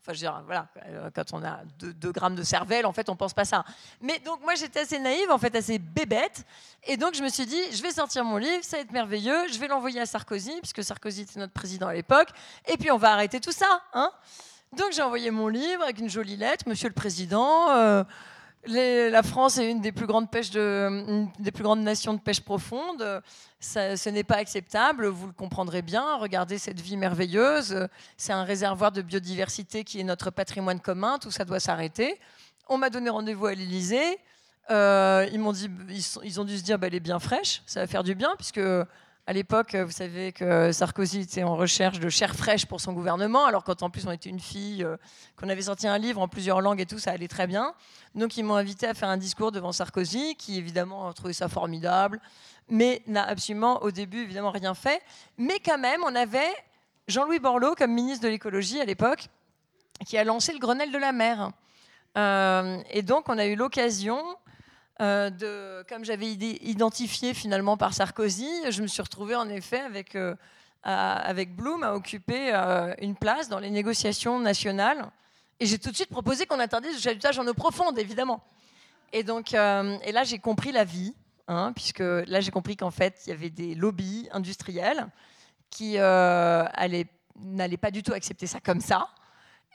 Enfin, 0.03 0.13
je 0.13 0.25
veux 0.25 0.31
dire, 0.31 0.41
voilà, 0.47 0.67
euh, 0.87 1.11
quand 1.13 1.31
on 1.33 1.43
a 1.43 1.59
2 1.79 2.11
grammes 2.11 2.35
de 2.35 2.41
cervelle, 2.41 2.87
en 2.87 2.91
fait, 2.91 3.07
on 3.07 3.15
pense 3.15 3.35
pas 3.35 3.45
ça. 3.45 3.63
Mais 4.01 4.17
donc, 4.17 4.41
moi, 4.41 4.55
j'étais 4.55 4.79
assez 4.79 4.97
naïve, 4.97 5.29
en 5.29 5.37
fait, 5.37 5.55
assez 5.55 5.77
bébête. 5.77 6.43
Et 6.87 6.97
donc, 6.97 7.13
je 7.13 7.21
me 7.21 7.29
suis 7.29 7.45
dit, 7.45 7.61
je 7.71 7.83
vais 7.83 7.91
sortir 7.91 8.23
mon 8.23 8.37
livre, 8.37 8.63
ça 8.63 8.77
va 8.77 8.83
être 8.83 8.91
merveilleux. 8.91 9.47
Je 9.51 9.59
vais 9.59 9.67
l'envoyer 9.67 9.99
à 9.99 10.07
Sarkozy, 10.07 10.53
puisque 10.59 10.83
Sarkozy 10.83 11.21
était 11.21 11.39
notre 11.39 11.53
président 11.53 11.87
à 11.87 11.93
l'époque. 11.93 12.29
Et 12.67 12.77
puis, 12.77 12.89
on 12.89 12.97
va 12.97 13.11
arrêter 13.11 13.39
tout 13.39 13.51
ça. 13.51 13.83
Hein 13.93 14.11
donc, 14.75 14.91
j'ai 14.91 15.03
envoyé 15.03 15.29
mon 15.29 15.49
livre 15.49 15.83
avec 15.83 15.99
une 15.99 16.09
jolie 16.09 16.37
lettre, 16.37 16.63
Monsieur 16.67 16.87
le 16.87 16.95
Président. 16.95 17.69
Euh, 17.69 18.03
la 18.67 19.23
France 19.23 19.57
est 19.57 19.69
une 19.69 19.81
des 19.81 19.91
plus 19.91 20.05
grandes 20.05 20.29
pêches 20.29 20.51
de, 20.51 21.25
des 21.39 21.51
plus 21.51 21.63
grandes 21.63 21.81
nations 21.81 22.13
de 22.13 22.19
pêche 22.19 22.41
profonde. 22.41 23.21
ce 23.59 24.09
n'est 24.09 24.23
pas 24.23 24.37
acceptable, 24.37 25.07
vous 25.07 25.27
le 25.27 25.33
comprendrez 25.33 25.81
bien. 25.81 26.17
Regardez 26.17 26.57
cette 26.57 26.79
vie 26.79 26.97
merveilleuse. 26.97 27.87
C'est 28.17 28.33
un 28.33 28.43
réservoir 28.43 28.91
de 28.91 29.01
biodiversité 29.01 29.83
qui 29.83 29.99
est 29.99 30.03
notre 30.03 30.29
patrimoine 30.29 30.79
commun. 30.79 31.17
Tout 31.19 31.31
ça 31.31 31.45
doit 31.45 31.59
s'arrêter. 31.59 32.19
On 32.69 32.77
m'a 32.77 32.89
donné 32.89 33.09
rendez-vous 33.09 33.47
à 33.47 33.53
l'Élysée. 33.53 34.19
Euh, 34.69 35.27
ils 35.33 35.41
ils, 36.23 36.39
ont 36.39 36.45
dû 36.45 36.57
se 36.57 36.63
dire, 36.63 36.77
bah, 36.77 36.87
elle 36.87 36.95
est 36.95 36.99
bien 36.99 37.19
fraîche, 37.19 37.61
ça 37.65 37.81
va 37.81 37.87
faire 37.87 38.03
du 38.03 38.15
bien, 38.15 38.33
puisque 38.37 38.61
à 39.31 39.33
l'époque, 39.33 39.75
vous 39.75 39.91
savez 39.91 40.33
que 40.33 40.73
Sarkozy 40.73 41.21
était 41.21 41.43
en 41.43 41.55
recherche 41.55 42.01
de 42.01 42.09
chair 42.09 42.35
fraîche 42.35 42.65
pour 42.65 42.81
son 42.81 42.91
gouvernement, 42.91 43.45
alors 43.45 43.63
quand 43.63 43.81
en 43.81 43.89
plus 43.89 44.05
on 44.05 44.11
était 44.11 44.29
une 44.29 44.41
fille, 44.41 44.83
euh, 44.83 44.97
qu'on 45.37 45.47
avait 45.47 45.61
sorti 45.61 45.87
un 45.87 45.97
livre 45.97 46.19
en 46.19 46.27
plusieurs 46.27 46.59
langues 46.59 46.81
et 46.81 46.85
tout, 46.85 46.99
ça 46.99 47.11
allait 47.11 47.29
très 47.29 47.47
bien. 47.47 47.73
Donc 48.13 48.35
ils 48.35 48.43
m'ont 48.43 48.55
invité 48.55 48.87
à 48.87 48.93
faire 48.93 49.07
un 49.07 49.15
discours 49.15 49.53
devant 49.53 49.71
Sarkozy, 49.71 50.35
qui 50.35 50.57
évidemment 50.57 51.07
a 51.07 51.13
trouvé 51.13 51.31
ça 51.31 51.47
formidable, 51.47 52.19
mais 52.67 53.03
n'a 53.07 53.23
absolument 53.23 53.81
au 53.83 53.91
début 53.91 54.23
évidemment 54.23 54.51
rien 54.51 54.73
fait. 54.73 55.01
Mais 55.37 55.59
quand 55.59 55.77
même, 55.77 56.01
on 56.05 56.13
avait 56.13 56.51
Jean-Louis 57.07 57.39
Borloo 57.39 57.73
comme 57.75 57.93
ministre 57.93 58.25
de 58.25 58.29
l'écologie 58.29 58.81
à 58.81 58.85
l'époque, 58.85 59.29
qui 60.05 60.17
a 60.17 60.25
lancé 60.25 60.51
le 60.51 60.59
Grenelle 60.59 60.91
de 60.91 60.97
la 60.97 61.13
mer. 61.13 61.51
Euh, 62.17 62.81
et 62.89 63.01
donc 63.01 63.29
on 63.29 63.37
a 63.37 63.45
eu 63.45 63.55
l'occasion 63.55 64.21
euh, 64.99 65.83
comme 65.87 66.05
j'avais 66.05 66.27
identifié 66.27 67.33
finalement 67.33 67.77
par 67.77 67.93
Sarkozy, 67.93 68.49
je 68.69 68.81
me 68.81 68.87
suis 68.87 69.01
retrouvée 69.01 69.35
en 69.35 69.49
effet 69.49 69.79
avec, 69.79 70.15
euh, 70.15 70.35
avec 70.83 71.55
Bloom 71.55 71.83
à 71.83 71.93
occuper 71.93 72.53
euh, 72.53 72.93
une 72.99 73.15
place 73.15 73.49
dans 73.49 73.59
les 73.59 73.69
négociations 73.69 74.39
nationales. 74.39 75.09
Et 75.59 75.65
j'ai 75.65 75.79
tout 75.79 75.91
de 75.91 75.95
suite 75.95 76.09
proposé 76.09 76.45
qu'on 76.45 76.59
interdise 76.59 76.93
le 76.93 76.99
chalutage 76.99 77.39
en 77.39 77.47
eau 77.47 77.53
profonde, 77.53 77.97
évidemment. 77.97 78.43
Et 79.13 79.23
donc, 79.23 79.53
et 79.53 80.11
là, 80.11 80.23
j'ai 80.23 80.39
compris 80.39 80.71
la 80.71 80.85
vie, 80.85 81.13
hein, 81.47 81.73
puisque 81.75 81.99
là, 81.99 82.39
j'ai 82.39 82.49
compris 82.49 82.77
qu'en 82.77 82.91
fait, 82.91 83.21
il 83.25 83.29
y 83.29 83.33
avait 83.33 83.49
des 83.49 83.75
lobbies 83.75 84.27
industriels 84.31 85.07
qui 85.69 85.97
n'allaient 85.97 87.77
pas 87.79 87.91
du 87.91 88.01
tout 88.01 88.13
accepter 88.13 88.47
ça 88.47 88.59
comme 88.59 88.81
ça. 88.81 89.07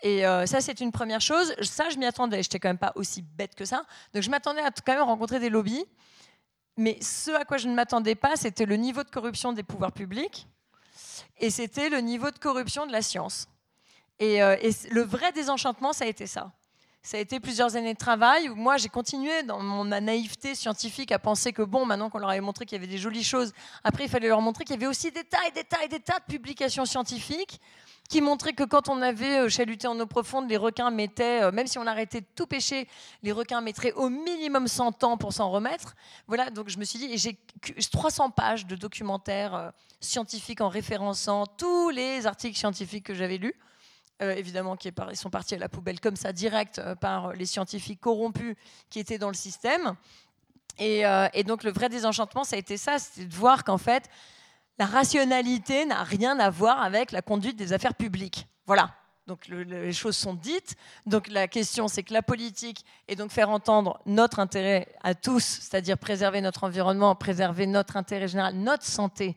Et 0.03 0.27
euh, 0.27 0.47
ça, 0.47 0.61
c'est 0.61 0.81
une 0.81 0.93
première 0.93 1.21
chose. 1.21 1.55
Ça, 1.63 1.89
je 1.91 1.97
m'y 1.97 2.07
attendais. 2.07 2.43
Je 2.43 2.49
n'étais 2.49 2.59
quand 2.59 2.69
même 2.69 2.79
pas 2.79 2.93
aussi 2.97 3.23
bête 3.23 3.55
que 3.55 3.65
ça. 3.65 3.85
Donc, 4.13 4.23
je 4.23 4.31
m'attendais 4.31 4.61
à 4.61 4.71
quand 4.71 4.93
même 4.93 5.03
rencontrer 5.03 5.41
des 5.41 5.49
lobbies. 5.49 5.85
Mais 6.77 6.99
ce 7.01 7.31
à 7.31 7.45
quoi 7.45 7.57
je 7.57 7.69
ne 7.69 7.75
m'attendais 7.75 8.15
pas, 8.15 8.37
c'était 8.37 8.67
le 8.67 8.77
niveau 8.77 9.03
de 9.03 9.09
corruption 9.09 9.53
des 9.53 9.63
pouvoirs 9.63 9.93
publics 9.93 10.47
et 11.39 11.51
c'était 11.51 11.89
le 11.89 11.99
niveau 11.99 12.31
de 12.31 12.39
corruption 12.39 12.87
de 12.87 12.93
la 12.93 13.03
science. 13.03 13.49
Et, 14.19 14.43
euh, 14.43 14.57
le 14.91 15.03
vrai 15.03 15.33
désenchantement, 15.33 15.93
ça 15.93 16.05
a 16.05 16.09
été 16.09 16.27
ça. 16.27 16.53
Ça 17.03 17.19
a 17.19 17.21
été 17.21 17.39
plusieurs 17.39 17.77
années 17.77 17.95
de 17.95 17.99
travail 17.99 18.49
où 18.49 18.57
moi, 18.57 18.79
j'ai 18.79 18.89
continué 18.89 19.43
dans 19.45 19.61
mon 19.61 19.85
naïveté 19.85 20.55
scientifique 20.55 21.13
à 21.13 21.19
penser 21.19 21.53
que, 21.53 21.63
bon, 21.63 21.87
maintenant 21.87 22.11
qu'on 22.11 22.19
leur 22.19 22.31
avait 22.31 22.41
montré 22.41 22.67
qu'il 22.67 22.77
y 22.77 22.81
avait 22.81 22.91
des 22.91 22.99
jolies 22.99 23.23
choses, 23.23 23.53
après, 23.85 24.05
il 24.05 24.11
fallait 24.11 24.29
leur 24.29 24.41
montrer 24.41 24.65
qu'il 24.65 24.75
y 24.75 24.79
avait 24.79 24.89
aussi 24.89 25.13
des 25.13 25.23
tas 25.23 25.47
et 25.47 25.53
des 25.53 25.65
tas 25.65 25.85
et 25.85 25.89
des 25.89 26.01
tas 26.01 26.19
de 26.19 26.25
publications 26.25 26.85
scientifiques 26.85 27.61
qui 28.09 28.21
montrait 28.21 28.53
que 28.53 28.65
quand 28.65 28.89
on 28.89 29.03
avait 29.03 29.41
euh, 29.41 29.49
chaluté 29.49 29.87
en 29.87 29.99
eau 29.99 30.07
profonde, 30.07 30.49
les 30.49 30.57
requins 30.57 30.91
mettaient, 30.91 31.43
euh, 31.43 31.53
même 31.53 31.67
si 31.67 31.79
on 31.79 31.87
arrêtait 31.87 32.21
de 32.21 32.27
tout 32.35 32.47
pêcher, 32.47 32.89
les 33.23 33.33
requins 33.33 33.61
mettraient 33.61 33.93
au 33.93 34.09
minimum 34.09 34.69
100 34.69 35.05
ans 35.05 35.17
pour 35.17 35.33
s'en 35.33 35.51
remettre. 35.51 35.95
Voilà, 36.27 36.51
donc 36.51 36.69
je 36.69 36.79
me 36.79 36.85
suis 36.85 36.99
dit, 36.99 37.13
et 37.13 37.19
j'ai 37.19 37.39
300 37.91 38.31
pages 38.31 38.67
de 38.67 38.77
documentaires 38.77 39.55
euh, 39.55 39.71
scientifiques 40.01 40.61
en 40.61 40.69
référençant 40.69 41.47
tous 41.47 41.91
les 41.91 42.27
articles 42.27 42.57
scientifiques 42.57 43.05
que 43.05 43.15
j'avais 43.15 43.39
lus. 43.39 43.55
évidemment, 44.21 44.77
qui 44.77 44.93
sont 45.15 45.31
partis 45.31 45.55
à 45.55 45.59
la 45.59 45.69
poubelle 45.69 46.01
comme 46.01 46.17
ça, 46.17 46.33
direct 46.33 46.81
par 47.01 47.33
les 47.33 47.47
scientifiques 47.47 48.01
corrompus 48.01 48.57
qui 48.89 48.99
étaient 48.99 49.19
dans 49.19 49.29
le 49.29 49.35
système. 49.35 49.95
Et, 50.79 51.03
et 51.33 51.45
donc 51.45 51.65
le 51.65 51.73
vrai 51.73 51.89
désenchantement, 51.89 52.45
ça 52.45 52.57
a 52.57 52.59
été 52.59 52.77
ça, 52.77 52.99
c'était 52.99 53.27
de 53.27 53.35
voir 53.35 53.65
qu'en 53.65 53.79
fait, 53.79 54.09
la 54.79 54.87
rationalité 54.87 55.87
n'a 55.87 56.03
rien 56.03 56.39
à 56.39 56.51
voir 56.51 56.83
avec 56.83 57.13
la 57.13 57.23
conduite 57.23 57.57
des 57.57 57.73
affaires 57.73 57.95
publiques. 57.95 58.47
Voilà. 58.67 58.95
Donc 59.27 59.49
les 59.49 59.93
choses 59.93 60.17
sont 60.17 60.35
dites. 60.35 60.77
Donc 61.05 61.29
la 61.29 61.49
question, 61.49 61.89
c'est 61.89 62.05
que 62.05 62.13
la 62.13 62.23
politique 62.23 62.85
et 63.09 63.17
donc 63.17 63.33
faire 63.33 63.51
entendre 63.51 64.01
notre 64.07 64.39
intérêt 64.39 64.87
à 65.03 65.15
tous, 65.15 65.43
c'est-à-dire 65.43 65.99
préserver 65.99 66.41
notre 66.41 66.65
environnement, 66.65 67.15
préserver 67.17 67.67
notre 67.67 67.97
intérêt 67.97 68.29
général, 68.29 68.55
notre 68.55 68.85
santé, 68.85 69.37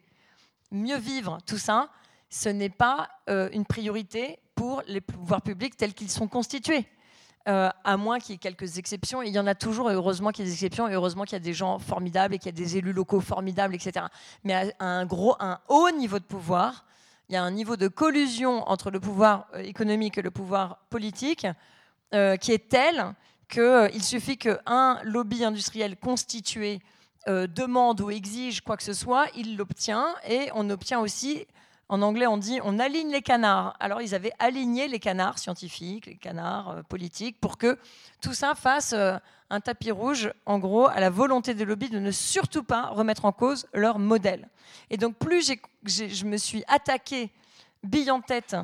mieux 0.72 0.98
vivre, 0.98 1.40
tout 1.48 1.58
ça, 1.58 1.90
ce 2.30 2.50
n'est 2.50 2.70
pas 2.70 3.10
euh, 3.30 3.50
une 3.52 3.66
priorité 3.66 4.38
pour 4.54 4.84
les 4.88 5.02
pouvoirs 5.02 5.42
publics 5.42 5.76
tels 5.76 5.96
qu'ils 5.96 6.12
sont 6.12 6.28
constitués. 6.28 6.86
Euh, 7.50 7.70
à 7.84 7.98
moins 7.98 8.20
qu'il 8.20 8.34
y 8.34 8.36
ait 8.36 8.38
quelques 8.38 8.78
exceptions. 8.78 9.24
il 9.24 9.34
y 9.34 9.40
en 9.40 9.48
a 9.48 9.56
toujours, 9.56 9.90
et 9.90 9.96
heureusement 9.96 10.30
qu'il 10.30 10.46
y 10.46 10.48
a 10.48 10.52
des 10.52 10.54
exceptions, 10.54 10.88
et 10.88 10.94
heureusement 10.94 11.24
qu'il 11.24 11.34
y 11.34 11.36
a 11.38 11.40
des 11.40 11.56
gens 11.56 11.80
formidables 11.80 12.36
et 12.36 12.38
qu'il 12.38 12.46
y 12.46 12.50
a 12.50 12.64
des 12.64 12.78
élus 12.78 12.94
locaux 12.94 13.22
formidables, 13.22 13.74
etc. 13.74 14.06
Mais 14.44 14.72
à 14.78 14.86
un, 14.86 15.06
gros, 15.08 15.36
un 15.40 15.58
haut 15.68 15.90
niveau 15.90 16.20
de 16.20 16.26
pouvoir, 16.26 16.86
il 17.28 17.34
y 17.34 17.38
a 17.38 17.44
un 17.44 17.50
niveau 17.50 17.76
de 17.76 17.88
collusion 17.88 18.70
entre 18.70 18.92
le 18.92 19.00
pouvoir 19.00 19.48
euh, 19.56 19.64
économique 19.64 20.20
et 20.20 20.22
le 20.22 20.30
pouvoir 20.30 20.78
politique 20.92 21.48
euh, 22.14 22.36
qui 22.36 22.52
est 22.52 22.70
tel 22.70 23.16
qu'il 23.48 24.04
suffit 24.04 24.38
qu'un 24.38 25.00
lobby 25.04 25.44
industriel 25.44 25.98
constitué 25.98 26.82
demande 27.28 28.02
ou 28.02 28.10
exige 28.10 28.62
quoi 28.62 28.76
que 28.76 28.82
ce 28.82 28.94
soit, 28.94 29.28
il 29.36 29.56
l'obtient, 29.56 30.16
et 30.28 30.50
on 30.56 30.68
obtient 30.72 31.00
aussi 31.00 31.46
en 31.90 32.04
anglais, 32.04 32.28
on 32.28 32.38
dit 32.38 32.60
on 32.64 32.80
aligne 32.80 33.12
les 33.12 33.22
canards. 33.22 33.76
Alors, 33.80 34.02
ils 34.02 34.16
avaient 34.16 34.32
aligné 34.40 34.88
les 34.88 35.00
canards 35.00 35.40
scientifiques, 35.40 36.06
les 36.06 36.16
canards 36.16 36.70
euh, 36.70 36.84
politiques, 36.84 37.40
pour 37.42 37.58
que 37.58 37.78
tout 38.22 38.34
ça 38.34 38.56
fasse 38.56 38.94
euh, 38.94 39.18
un 39.50 39.60
tapis 39.60 39.92
rouge, 39.92 40.32
en 40.46 40.60
gros, 40.60 40.88
à 40.88 41.00
la 41.00 41.10
volonté 41.10 41.56
des 41.56 41.66
lobbies 41.66 41.90
de 41.90 42.00
ne 42.00 42.12
surtout 42.12 42.64
pas 42.64 42.88
remettre 42.88 43.26
en 43.26 43.32
cause 43.32 43.68
leur 43.74 43.98
modèle. 43.98 44.48
Et 44.92 44.98
donc, 44.98 45.18
plus 45.18 45.52
je 45.84 46.26
me 46.26 46.38
suis 46.38 46.64
attaquée, 46.68 47.32
bille 47.84 48.12
en 48.12 48.22
tête, 48.22 48.56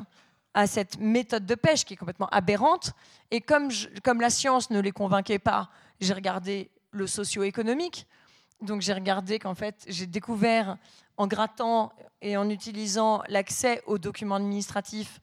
à 0.54 0.68
cette 0.68 1.00
méthode 1.00 1.46
de 1.46 1.56
pêche 1.56 1.84
qui 1.84 1.96
est 1.96 1.98
complètement 1.98 2.30
aberrante, 2.32 2.94
et 3.32 3.42
comme, 3.42 3.70
comme 4.04 4.22
la 4.22 4.30
science 4.30 4.70
ne 4.70 4.80
les 4.80 4.92
convainquait 4.92 5.40
pas, 5.40 5.70
j'ai 6.00 6.14
regardé 6.14 6.70
le 6.92 7.08
socio-économique. 7.08 8.08
Donc 8.62 8.82
j'ai 8.82 8.94
regardé 8.94 9.38
qu'en 9.38 9.54
fait, 9.54 9.84
j'ai 9.88 10.08
découvert 10.08 10.78
en 11.18 11.28
grattant 11.28 11.92
et 12.22 12.38
en 12.38 12.50
utilisant 12.50 13.22
l'accès 13.28 13.82
aux 13.86 13.98
documents 13.98 14.36
administratifs, 14.36 15.20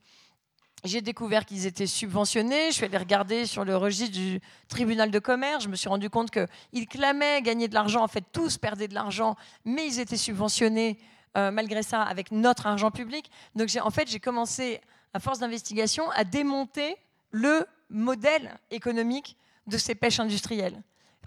j'ai 0.83 1.01
découvert 1.01 1.45
qu'ils 1.45 1.65
étaient 1.65 1.87
subventionnés. 1.87 2.71
Je 2.71 2.75
suis 2.75 2.85
allée 2.85 2.97
regarder 2.97 3.45
sur 3.45 3.63
le 3.63 3.77
registre 3.77 4.17
du 4.17 4.41
tribunal 4.67 5.11
de 5.11 5.19
commerce. 5.19 5.63
Je 5.63 5.69
me 5.69 5.75
suis 5.75 5.87
rendu 5.87 6.09
compte 6.09 6.29
qu'ils 6.29 6.87
clamaient 6.87 7.41
gagner 7.41 7.67
de 7.67 7.73
l'argent. 7.73 8.03
En 8.03 8.07
fait, 8.07 8.23
tous 8.33 8.57
perdaient 8.57 8.89
de 8.89 8.93
l'argent, 8.93 9.35
mais 9.63 9.87
ils 9.87 9.99
étaient 9.99 10.17
subventionnés 10.17 10.99
euh, 11.37 11.51
malgré 11.51 11.83
ça 11.83 12.01
avec 12.03 12.31
notre 12.31 12.67
argent 12.67 12.91
public. 12.91 13.31
Donc, 13.55 13.69
en 13.81 13.89
fait, 13.91 14.09
j'ai 14.09 14.19
commencé, 14.19 14.81
à 15.13 15.19
force 15.19 15.39
d'investigation, 15.39 16.09
à 16.11 16.25
démonter 16.25 16.97
le 17.31 17.65
modèle 17.89 18.59
économique 18.69 19.37
de 19.67 19.77
ces 19.77 19.95
pêches 19.95 20.19
industrielles 20.19 20.81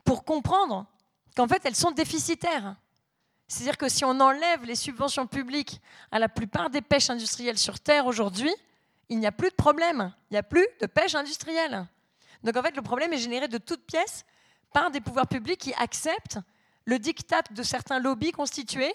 pour 0.04 0.24
comprendre 0.24 0.86
qu'en 1.34 1.48
fait, 1.48 1.62
elles 1.64 1.74
sont 1.74 1.92
déficitaires 1.92 2.76
C'est-à-dire 3.48 3.78
que 3.78 3.88
si 3.88 4.04
on 4.04 4.20
enlève 4.20 4.64
les 4.64 4.74
subventions 4.74 5.26
publiques 5.26 5.80
à 6.10 6.18
la 6.18 6.28
plupart 6.28 6.70
des 6.70 6.80
pêches 6.80 7.10
industrielles 7.10 7.58
sur 7.58 7.78
Terre 7.78 8.06
aujourd'hui, 8.06 8.52
il 9.08 9.18
n'y 9.18 9.26
a 9.26 9.32
plus 9.32 9.50
de 9.50 9.54
problème. 9.54 10.12
Il 10.30 10.34
n'y 10.34 10.38
a 10.38 10.42
plus 10.42 10.66
de 10.80 10.86
pêche 10.86 11.14
industrielle. 11.14 11.86
Donc 12.42 12.56
en 12.56 12.62
fait, 12.62 12.74
le 12.76 12.82
problème 12.82 13.12
est 13.12 13.18
généré 13.18 13.48
de 13.48 13.58
toutes 13.58 13.84
pièces 13.84 14.24
par 14.72 14.90
des 14.90 15.00
pouvoirs 15.00 15.28
publics 15.28 15.60
qui 15.60 15.74
acceptent 15.74 16.38
le 16.84 16.98
diktat 16.98 17.42
de 17.50 17.62
certains 17.62 17.98
lobbies 17.98 18.32
constitués 18.32 18.92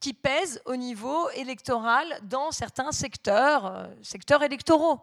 qui 0.00 0.12
pèsent 0.12 0.60
au 0.66 0.76
niveau 0.76 1.30
électoral 1.30 2.06
dans 2.22 2.50
certains 2.50 2.92
secteurs, 2.92 3.66
euh, 3.66 4.40
électoraux. 4.42 5.00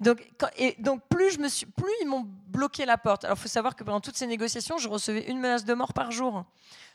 donc, 0.00 0.26
et 0.56 0.74
donc 0.78 1.02
plus, 1.08 1.36
plus 1.36 1.92
ils 2.00 2.06
m'ont 2.06 2.26
bloqué 2.46 2.86
la 2.86 2.96
porte. 2.96 3.24
Alors 3.24 3.36
il 3.36 3.40
faut 3.40 3.48
savoir 3.48 3.76
que 3.76 3.84
pendant 3.84 4.00
toutes 4.00 4.16
ces 4.16 4.26
négociations, 4.26 4.78
je 4.78 4.88
recevais 4.88 5.30
une 5.30 5.38
menace 5.38 5.64
de 5.64 5.74
mort 5.74 5.92
par 5.92 6.10
jour. 6.10 6.44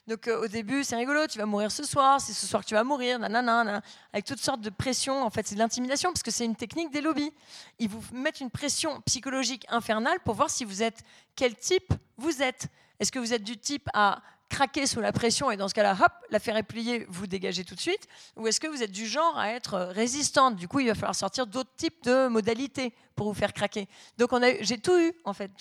Donc 0.08 0.28
euh, 0.28 0.44
au 0.44 0.48
début, 0.48 0.84
c'est 0.84 0.96
rigolo, 0.96 1.26
tu 1.26 1.40
vas 1.40 1.48
mourir 1.48 1.72
ce 1.72 1.84
soir, 1.84 2.22
c'est 2.22 2.34
ce 2.34 2.46
soir 2.46 2.62
que 2.62 2.68
tu 2.68 2.76
vas 2.76 2.84
mourir, 2.84 3.18
nanana, 3.18 3.82
avec 4.14 4.26
toutes 4.26 4.40
sortes 4.40 4.62
de 4.62 4.70
pressions. 4.70 5.24
En 5.24 5.32
fait, 5.32 5.48
c'est 5.48 5.56
de 5.56 5.60
l'intimidation 5.60 6.12
parce 6.12 6.22
que 6.22 6.32
c'est 6.32 6.46
une 6.46 6.56
technique 6.56 6.92
des 6.92 7.02
lobbies. 7.02 7.32
Ils 7.80 7.90
vous 7.90 8.04
mettent 8.14 8.40
une 8.40 8.52
pression 8.52 9.02
psychologique 9.02 9.66
infernale 9.70 10.20
pour 10.24 10.36
voir 10.36 10.50
si 10.50 10.64
vous 10.64 10.84
êtes 10.84 11.04
quel 11.36 11.56
type 11.56 11.94
vous 12.18 12.44
êtes. 12.44 12.68
Est-ce 13.00 13.12
que 13.12 13.20
vous 13.20 13.34
êtes 13.34 13.44
du 13.44 13.58
type 13.58 13.90
à 13.94 14.22
craquer 14.48 14.86
sous 14.86 15.02
la 15.02 15.12
pression 15.12 15.50
et 15.50 15.58
dans 15.58 15.68
ce 15.68 15.74
cas-là, 15.74 15.98
hop, 16.00 16.12
l'affaire 16.30 16.56
est 16.56 16.64
pliée, 16.64 17.06
vous 17.10 17.26
dégagez 17.26 17.66
tout 17.66 17.74
de 17.74 17.80
suite 17.80 18.08
Ou 18.38 18.46
est-ce 18.48 18.60
que 18.60 18.68
vous 18.68 18.84
êtes 18.84 18.92
du 18.92 19.08
genre 19.08 19.38
à 19.38 19.50
être 19.50 19.80
résistante? 19.92 20.56
Du 20.56 20.68
coup, 20.68 20.80
il 20.80 20.88
va 20.88 20.94
falloir 20.94 21.16
sortir 21.16 21.48
d'autres 21.48 21.74
types 21.76 22.04
de 22.04 22.28
modalités 22.28 22.94
pour 23.16 23.28
vous 23.28 23.34
faire 23.34 23.54
craquer. 23.54 23.88
Donc 24.20 24.30
j'ai 24.62 24.78
tout 24.78 24.98
eu, 24.98 25.14
en 25.26 25.34
fait, 25.34 25.52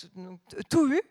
tout 0.69 0.93
eu. 0.93 1.01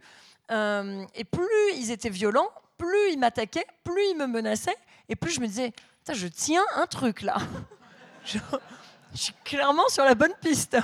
Euh, 0.50 1.04
et 1.14 1.24
plus 1.24 1.72
ils 1.74 1.90
étaient 1.90 2.10
violents, 2.10 2.50
plus 2.76 3.12
il 3.12 3.18
m'attaquait, 3.18 3.66
plus 3.82 4.10
il 4.10 4.16
me 4.16 4.26
menaçait, 4.26 4.76
et 5.08 5.16
plus 5.16 5.32
je 5.32 5.40
me 5.40 5.46
disais, 5.46 5.72
je 6.12 6.26
tiens 6.26 6.64
un 6.76 6.86
truc 6.86 7.22
là. 7.22 7.36
je, 8.24 8.38
suis 9.14 9.34
clairement 9.44 9.88
sur 9.88 10.04
la 10.04 10.14
bonne 10.14 10.34
piste. 10.40 10.76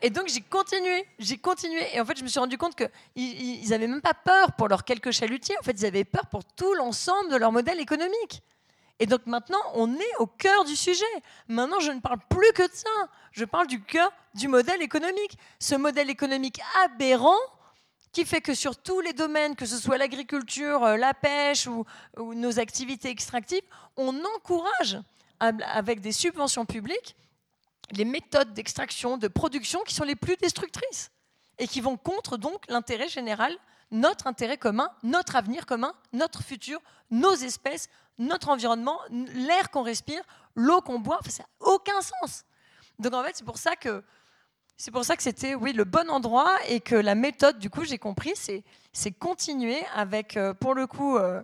Et 0.00 0.10
donc 0.10 0.28
j'ai 0.28 0.40
continué, 0.40 1.06
j'ai 1.18 1.38
continué. 1.38 1.84
Et 1.94 2.00
en 2.00 2.04
fait, 2.04 2.16
je 2.16 2.22
me 2.22 2.28
suis 2.28 2.38
rendu 2.38 2.56
compte 2.56 2.76
qu'ils 2.76 3.68
n'avaient 3.68 3.88
même 3.88 4.00
pas 4.00 4.14
peur 4.14 4.52
pour 4.52 4.68
leurs 4.68 4.84
quelques 4.84 5.10
chalutiers. 5.10 5.56
En 5.58 5.62
fait, 5.62 5.72
ils 5.72 5.86
avaient 5.86 6.04
peur 6.04 6.26
pour 6.26 6.44
tout 6.44 6.72
l'ensemble 6.74 7.30
de 7.30 7.36
leur 7.36 7.50
modèle 7.50 7.80
économique. 7.80 8.42
Et 9.00 9.06
donc 9.06 9.26
maintenant, 9.26 9.60
on 9.74 9.94
est 9.94 10.16
au 10.18 10.26
cœur 10.26 10.64
du 10.64 10.76
sujet. 10.76 11.04
Maintenant, 11.48 11.80
je 11.80 11.90
ne 11.90 12.00
parle 12.00 12.18
plus 12.28 12.52
que 12.52 12.62
de 12.62 12.74
ça. 12.74 12.90
Je 13.32 13.44
parle 13.44 13.66
du 13.66 13.82
cœur 13.82 14.12
du 14.34 14.48
modèle 14.48 14.82
économique. 14.82 15.38
Ce 15.58 15.74
modèle 15.74 16.10
économique 16.10 16.60
aberrant 16.84 17.38
qui 18.12 18.24
fait 18.24 18.40
que 18.40 18.54
sur 18.54 18.76
tous 18.76 19.00
les 19.00 19.12
domaines, 19.12 19.54
que 19.54 19.66
ce 19.66 19.76
soit 19.76 19.98
l'agriculture, 19.98 20.84
euh, 20.84 20.96
la 20.96 21.14
pêche 21.14 21.66
ou, 21.66 21.84
nos 22.16 22.58
activités 22.58 23.10
extractives, 23.10 23.62
on 23.96 24.14
encourage 24.36 24.98
avec 25.40 26.00
des 26.00 26.10
subventions 26.10 26.66
publiques 26.66 27.14
les 27.92 28.04
méthodes 28.04 28.52
d'extraction, 28.54 29.16
de 29.16 29.28
production 29.28 29.80
qui 29.86 29.94
sont 29.94 30.04
les 30.04 30.16
plus 30.16 30.36
destructrices 30.36 31.10
et 31.58 31.66
qui 31.66 31.80
vont 31.80 31.96
contre 31.96 32.36
donc 32.36 32.64
l'intérêt 32.68 33.08
général, 33.08 33.56
notre 33.90 34.26
intérêt 34.26 34.58
commun, 34.58 34.90
notre 35.02 35.36
avenir 35.36 35.66
commun, 35.66 35.94
notre 36.12 36.42
futur, 36.42 36.80
nos 37.10 37.34
espèces, 37.34 37.88
notre 38.18 38.48
environnement, 38.48 39.00
l'air 39.10 39.70
qu'on 39.70 39.82
respire, 39.82 40.22
l'eau 40.54 40.80
qu'on 40.82 40.98
boit. 40.98 41.20
ça 41.28 41.44
n'a 41.44 41.48
aucun 41.72 42.00
sens. 42.00 42.44
Donc 42.98 43.14
en 43.14 43.22
fait, 43.22 43.36
c'est 43.36 43.44
pour 43.44 43.58
ça 43.58 43.76
que 43.76 44.02
c'est 44.80 44.92
pour 44.92 45.04
ça 45.04 45.16
que 45.16 45.24
c'était 45.24 45.56
oui 45.56 45.72
le 45.72 45.82
bon 45.82 46.08
endroit 46.08 46.52
et 46.68 46.78
que 46.78 46.94
la 46.94 47.16
méthode, 47.16 47.58
du 47.58 47.68
coup, 47.68 47.84
j'ai 47.84 47.98
compris, 47.98 48.34
c'est 48.92 49.10
continuer 49.10 49.78
avec, 49.92 50.36
euh, 50.36 50.54
pour 50.54 50.72
le 50.72 50.86
coup, 50.86 51.16
euh, 51.16 51.42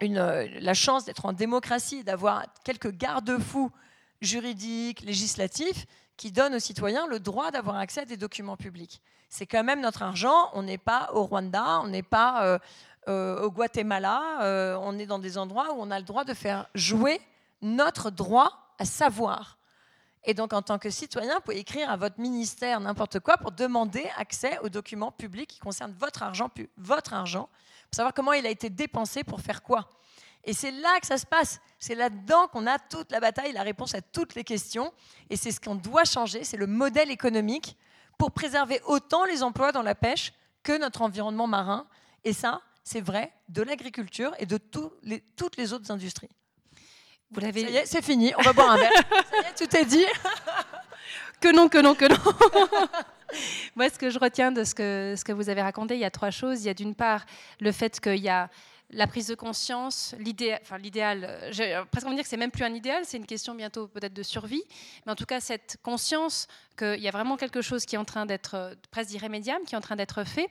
euh, 0.00 0.48
la 0.60 0.72
chance 0.72 1.04
d'être 1.04 1.26
en 1.26 1.32
démocratie, 1.32 2.04
d'avoir 2.04 2.44
quelques 2.64 2.92
garde-fous 2.92 3.72
juridiques, 4.20 5.00
législatifs, 5.00 5.86
qui 6.16 6.30
donnent 6.30 6.54
aux 6.54 6.60
citoyens 6.60 7.08
le 7.08 7.18
droit 7.18 7.50
d'avoir 7.50 7.76
accès 7.76 8.02
à 8.02 8.04
des 8.04 8.16
documents 8.16 8.56
publics. 8.56 9.02
C'est 9.28 9.46
quand 9.46 9.64
même 9.64 9.80
notre 9.80 10.02
argent. 10.02 10.50
On 10.52 10.62
n'est 10.62 10.78
pas 10.78 11.10
au 11.14 11.24
Rwanda, 11.24 11.80
on 11.82 11.88
n'est 11.88 12.04
pas 12.04 12.60
au 13.08 13.50
Guatemala. 13.50 14.78
on 14.80 14.98
est 14.98 15.06
dans 15.06 15.18
des 15.18 15.36
endroits 15.36 15.72
où 15.72 15.78
on 15.80 15.90
a 15.90 15.98
le 15.98 16.04
droit 16.04 16.24
de 16.24 16.34
faire 16.34 16.68
jouer 16.74 17.20
notre 17.60 18.10
droit 18.10 18.74
à 18.78 18.84
savoir. 18.84 19.58
Et 20.24 20.34
donc, 20.34 20.52
en 20.52 20.62
tant 20.62 20.78
que 20.78 20.88
citoyen, 20.88 21.34
vous 21.36 21.40
pouvez 21.40 21.58
écrire 21.58 21.90
à 21.90 21.96
votre 21.96 22.20
ministère 22.20 22.78
n'importe 22.78 23.18
quoi 23.20 23.36
pour 23.36 23.50
demander 23.50 24.08
accès 24.16 24.58
aux 24.60 24.68
documents 24.68 25.10
publics 25.10 25.50
qui 25.50 25.58
concernent 25.58 25.94
votre 25.98 26.22
argent, 26.22 26.48
votre 26.76 27.12
argent, 27.12 27.48
pour 27.90 27.96
savoir 27.96 28.14
comment 28.14 28.32
il 28.32 28.46
a 28.46 28.50
été 28.50 28.70
dépensé 28.70 29.24
pour 29.24 29.40
faire 29.40 29.62
quoi. 29.62 29.88
Et 30.44 30.52
c'est 30.52 30.70
là 30.70 30.98
que 31.00 31.06
ça 31.06 31.18
se 31.18 31.26
passe. 31.26 31.60
C'est 31.78 31.94
là-dedans 31.94 32.48
qu'on 32.48 32.66
a 32.66 32.78
toute 32.78 33.10
la 33.12 33.20
bataille, 33.20 33.52
la 33.52 33.62
réponse 33.62 33.94
à 33.94 34.00
toutes 34.00 34.34
les 34.34 34.44
questions. 34.44 34.92
Et 35.30 35.36
c'est 35.36 35.52
ce 35.52 35.60
qu'on 35.60 35.74
doit 35.74 36.04
changer, 36.04 36.44
c'est 36.44 36.56
le 36.56 36.66
modèle 36.66 37.10
économique 37.10 37.76
pour 38.18 38.32
préserver 38.32 38.80
autant 38.86 39.24
les 39.24 39.42
emplois 39.42 39.72
dans 39.72 39.82
la 39.82 39.94
pêche 39.94 40.32
que 40.62 40.78
notre 40.78 41.02
environnement 41.02 41.46
marin. 41.46 41.86
Et 42.24 42.32
ça, 42.32 42.60
c'est 42.84 43.00
vrai 43.00 43.32
de 43.48 43.62
l'agriculture 43.62 44.34
et 44.38 44.46
de 44.46 44.56
toutes 44.56 45.56
les 45.56 45.72
autres 45.72 45.90
industries. 45.90 46.30
Vous 47.32 47.40
l'avez. 47.40 47.84
c'est 47.86 48.04
fini. 48.04 48.32
On 48.38 48.42
va 48.42 48.52
boire 48.52 48.70
un 48.72 48.76
verre. 48.76 48.92
Ça 49.30 49.36
y 49.36 49.40
est, 49.40 49.66
tout 49.66 49.76
est 49.76 49.84
dit. 49.84 50.04
que 51.40 51.54
non, 51.54 51.68
que 51.68 51.78
non, 51.78 51.94
que 51.94 52.06
non. 52.06 52.16
Moi, 53.76 53.88
ce 53.88 53.98
que 53.98 54.10
je 54.10 54.18
retiens 54.18 54.52
de 54.52 54.64
ce 54.64 54.74
que, 54.74 55.14
ce 55.16 55.24
que 55.24 55.32
vous 55.32 55.48
avez 55.48 55.62
raconté, 55.62 55.94
il 55.94 56.00
y 56.00 56.04
a 56.04 56.10
trois 56.10 56.30
choses. 56.30 56.62
Il 56.62 56.66
y 56.66 56.70
a 56.70 56.74
d'une 56.74 56.94
part 56.94 57.24
le 57.60 57.72
fait 57.72 57.98
qu'il 58.00 58.18
y 58.18 58.28
a 58.28 58.50
la 58.92 59.06
prise 59.06 59.26
de 59.26 59.34
conscience, 59.34 60.14
l'idéal, 60.18 60.58
enfin 60.62 60.76
l'idéal, 60.76 61.48
j'ai 61.50 61.82
presque 61.90 62.06
envie 62.06 62.14
de 62.14 62.18
dire 62.18 62.24
que 62.24 62.28
c'est 62.28 62.36
même 62.36 62.50
plus 62.50 62.64
un 62.64 62.74
idéal, 62.74 63.04
c'est 63.06 63.16
une 63.16 63.26
question 63.26 63.54
bientôt 63.54 63.88
peut-être 63.88 64.12
de 64.12 64.22
survie, 64.22 64.62
mais 65.06 65.12
en 65.12 65.14
tout 65.14 65.24
cas 65.24 65.40
cette 65.40 65.78
conscience 65.82 66.46
qu'il 66.76 67.00
y 67.00 67.08
a 67.08 67.10
vraiment 67.10 67.38
quelque 67.38 67.62
chose 67.62 67.86
qui 67.86 67.94
est 67.94 67.98
en 67.98 68.04
train 68.04 68.26
d'être 68.26 68.76
presque 68.90 69.12
irrémédiable, 69.14 69.64
qui 69.64 69.74
est 69.74 69.78
en 69.78 69.82
train 69.82 69.96
d'être 69.96 70.24
fait. 70.24 70.50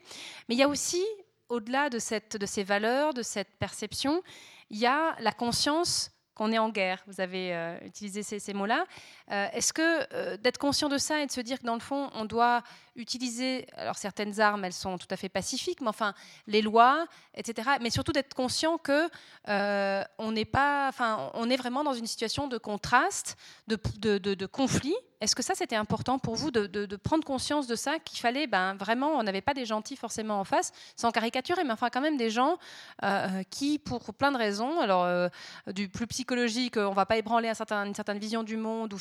Mais 0.49 0.55
il 0.55 0.57
y 0.57 0.63
a 0.63 0.67
aussi, 0.67 1.03
au-delà 1.49 1.89
de, 1.89 1.99
cette, 1.99 2.35
de 2.35 2.45
ces 2.47 2.63
valeurs, 2.63 3.13
de 3.13 3.21
cette 3.21 3.59
perception, 3.59 4.23
il 4.71 4.79
y 4.79 4.87
a 4.87 5.15
la 5.19 5.31
conscience 5.31 6.11
qu'on 6.41 6.51
est 6.51 6.57
en 6.57 6.69
guerre. 6.69 7.03
Vous 7.05 7.21
avez 7.21 7.53
euh, 7.53 7.77
utilisé 7.85 8.23
ces, 8.23 8.53
mots-là. 8.53 8.85
Euh, 9.31 9.47
est-ce 9.53 9.71
que 9.71 10.13
euh, 10.13 10.37
d'être 10.37 10.57
conscient 10.57 10.89
de 10.89 10.97
ça 10.97 11.21
et 11.21 11.25
de 11.25 11.31
se 11.31 11.41
dire 11.41 11.59
que 11.59 11.65
dans 11.65 11.73
le 11.73 11.79
fond, 11.79 12.09
on 12.13 12.25
doit 12.25 12.63
utiliser, 12.95 13.67
alors 13.77 13.97
certaines 13.97 14.39
armes, 14.41 14.65
elles 14.65 14.73
sont 14.73 14.97
tout 14.97 15.07
à 15.09 15.15
fait 15.15 15.29
pacifiques, 15.29 15.79
mais 15.81 15.87
enfin 15.87 16.13
les 16.47 16.61
lois, 16.61 17.05
etc. 17.35 17.69
Mais 17.81 17.89
surtout 17.89 18.11
d'être 18.11 18.33
conscient 18.33 18.77
que 18.77 19.09
on 19.47 20.31
n'est 20.31 20.45
pas, 20.45 20.91
on 21.33 21.49
est 21.49 21.55
vraiment 21.55 21.83
dans 21.83 21.93
une 21.93 22.07
situation 22.07 22.47
de 22.47 22.57
contraste, 22.57 23.37
de, 23.67 23.77
de 24.17 24.45
conflit 24.45 24.95
est-ce 25.21 25.35
que 25.35 25.43
ça, 25.43 25.53
c'était 25.53 25.75
important 25.75 26.17
pour 26.17 26.35
vous 26.35 26.49
de, 26.49 26.95
prendre 26.95 27.23
conscience 27.23 27.67
de 27.67 27.75
ça, 27.75 27.99
qu'il 27.99 28.19
fallait 28.19 28.47
ben, 28.47 28.73
vraiment, 28.73 29.11
on 29.19 29.23
n'avait 29.23 29.41
pas 29.41 29.53
des 29.53 29.65
gentils 29.65 29.95
forcément 29.95 30.39
en 30.39 30.43
face, 30.43 30.71
sans 30.95 31.11
caricaturer, 31.11 31.63
mais 31.63 31.71
enfin 31.71 31.89
quand 31.91 32.01
même 32.01 32.17
des 32.17 32.31
gens 32.31 32.57
euh, 33.03 33.43
qui, 33.51 33.77
pour 33.77 34.13
plein 34.15 34.31
de 34.31 34.37
raisons, 34.37 34.79
alors 34.79 35.03
euh, 35.03 35.29
du 35.67 35.89
plus 35.89 36.07
psychologique, 36.07 36.75
on 36.75 36.89
ne 36.89 36.95
va 36.95 37.05
pas 37.05 37.17
ébranler 37.17 37.49
un 37.49 37.53
certain, 37.53 37.85
une 37.85 37.93
certaine 37.93 38.17
vision 38.17 38.41
du 38.41 38.57
monde 38.57 38.93
ou 38.93 38.97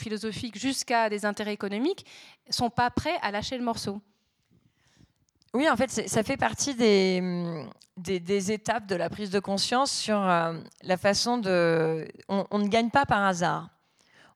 jusqu'à 0.54 1.08
des 1.08 1.24
intérêts 1.24 1.52
économiques, 1.52 2.06
sont 2.50 2.70
pas 2.70 2.90
prêts 2.90 3.16
à 3.22 3.30
lâcher 3.30 3.56
le 3.56 3.64
morceau. 3.64 4.00
Oui, 5.52 5.68
en 5.68 5.76
fait, 5.76 5.90
ça 5.90 6.22
fait 6.22 6.36
partie 6.36 6.74
des, 6.74 7.64
des, 7.96 8.52
étapes 8.52 8.86
de 8.86 8.94
la 8.94 9.10
prise 9.10 9.30
de 9.30 9.40
conscience 9.40 9.90
sur 9.90 10.16
euh, 10.16 10.54
la 10.82 10.96
façon 10.96 11.38
de... 11.38 12.06
on 12.28 12.58
ne 12.58 12.68
gagne 12.68 12.90
pas 12.90 13.04
par 13.04 13.24
hasard. 13.24 13.68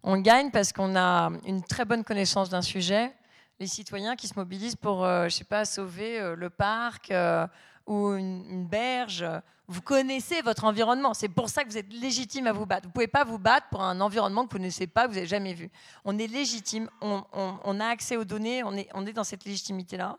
On 0.07 0.19
gagne 0.19 0.51
parce 0.51 0.75
qu'on 0.75 0.97
a 0.97 1.31
une 1.47 1.63
très 1.63 1.87
bonne 1.87 2.05
connaissance 2.05 2.51
d'un 2.51 2.61
sujet. 2.61 3.11
Les 3.59 3.67
citoyens 3.67 4.17
qui 4.17 4.29
se 4.29 4.35
mobilisent 4.37 4.77
pour, 4.77 5.03
euh, 5.03 5.25
je 5.25 5.37
sais 5.37 5.45
pas, 5.45 5.65
sauver 5.65 6.21
euh, 6.21 6.37
le 6.37 6.51
parc 6.51 7.11
euh, 7.11 7.47
ou 7.87 8.15
une, 8.15 8.67
berge. 8.67 9.27
Vous 9.67 9.83
connaissez 9.83 10.43
votre 10.43 10.65
environnement. 10.65 11.15
C'est 11.15 11.29
pour 11.29 11.49
ça 11.49 11.65
que 11.65 11.71
vous 11.71 11.79
êtes 11.79 11.93
légitime 11.93 12.47
à 12.47 12.53
vous 12.53 12.67
battre. 12.67 12.83
Vous 12.83 12.89
ne 12.89 12.93
pouvez 12.93 13.07
pas 13.07 13.25
vous 13.25 13.39
battre 13.39 13.69
pour 13.71 13.83
un 13.83 14.01
environnement 14.01 14.45
que 14.45 14.53
vous 14.53 14.59
ne 14.59 14.63
connaissez 14.63 14.87
pas, 14.87 15.05
que 15.05 15.09
vous 15.09 15.15
n'avez 15.15 15.27
jamais 15.27 15.55
vu. 15.55 15.71
On 16.05 16.19
est 16.19 16.27
légitime, 16.27 16.89
on, 17.01 17.81
a 17.81 17.87
accès 17.87 18.17
aux 18.17 18.25
données, 18.25 18.63
on 18.65 19.07
est 19.07 19.13
dans 19.13 19.25
cette 19.25 19.45
légitimité-là. 19.45 20.19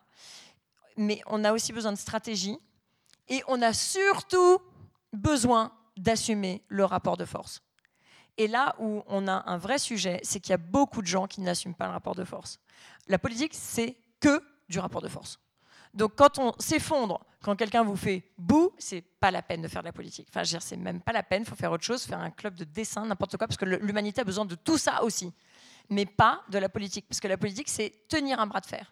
Mais 0.97 1.21
on 1.27 1.43
a 1.43 1.51
aussi 1.51 1.73
besoin 1.73 1.91
de 1.91 1.97
stratégie 1.97 2.57
et 3.27 3.43
on 3.47 3.61
a 3.61 3.73
surtout 3.73 4.59
besoin 5.11 5.71
d'assumer 5.97 6.63
le 6.67 6.85
rapport 6.85 7.17
de 7.17 7.25
force. 7.25 7.61
Et 8.37 8.47
là 8.47 8.75
où 8.79 9.03
on 9.07 9.27
a 9.27 9.43
un 9.49 9.57
vrai 9.57 9.77
sujet, 9.77 10.19
c'est 10.23 10.39
qu'il 10.39 10.51
y 10.51 10.53
a 10.53 10.57
beaucoup 10.57 11.01
de 11.01 11.07
gens 11.07 11.25
qui 11.25 11.41
n'assument 11.41 11.73
pas 11.73 11.85
le 11.85 11.93
rapport 11.93 12.15
de 12.15 12.25
force. 12.25 12.59
La 13.07 13.17
politique, 13.17 13.53
c'est 13.53 13.97
que 14.19 14.41
du 14.67 14.79
rapport 14.79 15.01
de 15.01 15.07
force. 15.07 15.39
Donc 15.93 16.15
quand 16.15 16.39
on 16.39 16.53
s'effondre, 16.59 17.25
quand 17.45 17.55
quelqu'un 17.55 17.83
vous 17.83 17.95
fait 17.95 18.23
bouh, 18.39 18.71
c'est 18.79 19.01
pas 19.01 19.29
la 19.29 19.43
peine 19.43 19.61
de 19.61 19.67
faire 19.67 19.83
de 19.83 19.85
la 19.85 19.93
politique. 19.93 20.27
Enfin, 20.31 20.41
je 20.41 20.49
veux 20.49 20.57
dire, 20.57 20.63
c'est 20.63 20.77
même 20.77 20.99
pas 20.99 21.11
la 21.11 21.21
peine, 21.21 21.43
il 21.43 21.47
faut 21.47 21.55
faire 21.55 21.71
autre 21.71 21.83
chose, 21.83 22.03
faire 22.03 22.19
un 22.19 22.31
club 22.31 22.55
de 22.55 22.63
dessin, 22.63 23.05
n'importe 23.05 23.37
quoi, 23.37 23.45
parce 23.45 23.57
que 23.57 23.65
l'humanité 23.65 24.21
a 24.21 24.23
besoin 24.23 24.45
de 24.45 24.55
tout 24.55 24.79
ça 24.79 25.03
aussi. 25.03 25.31
Mais 25.91 26.07
pas 26.07 26.41
de 26.49 26.57
la 26.57 26.69
politique, 26.69 27.05
parce 27.07 27.19
que 27.19 27.27
la 27.27 27.37
politique, 27.37 27.69
c'est 27.69 28.07
tenir 28.09 28.39
un 28.39 28.47
bras 28.47 28.61
de 28.61 28.65
fer. 28.65 28.91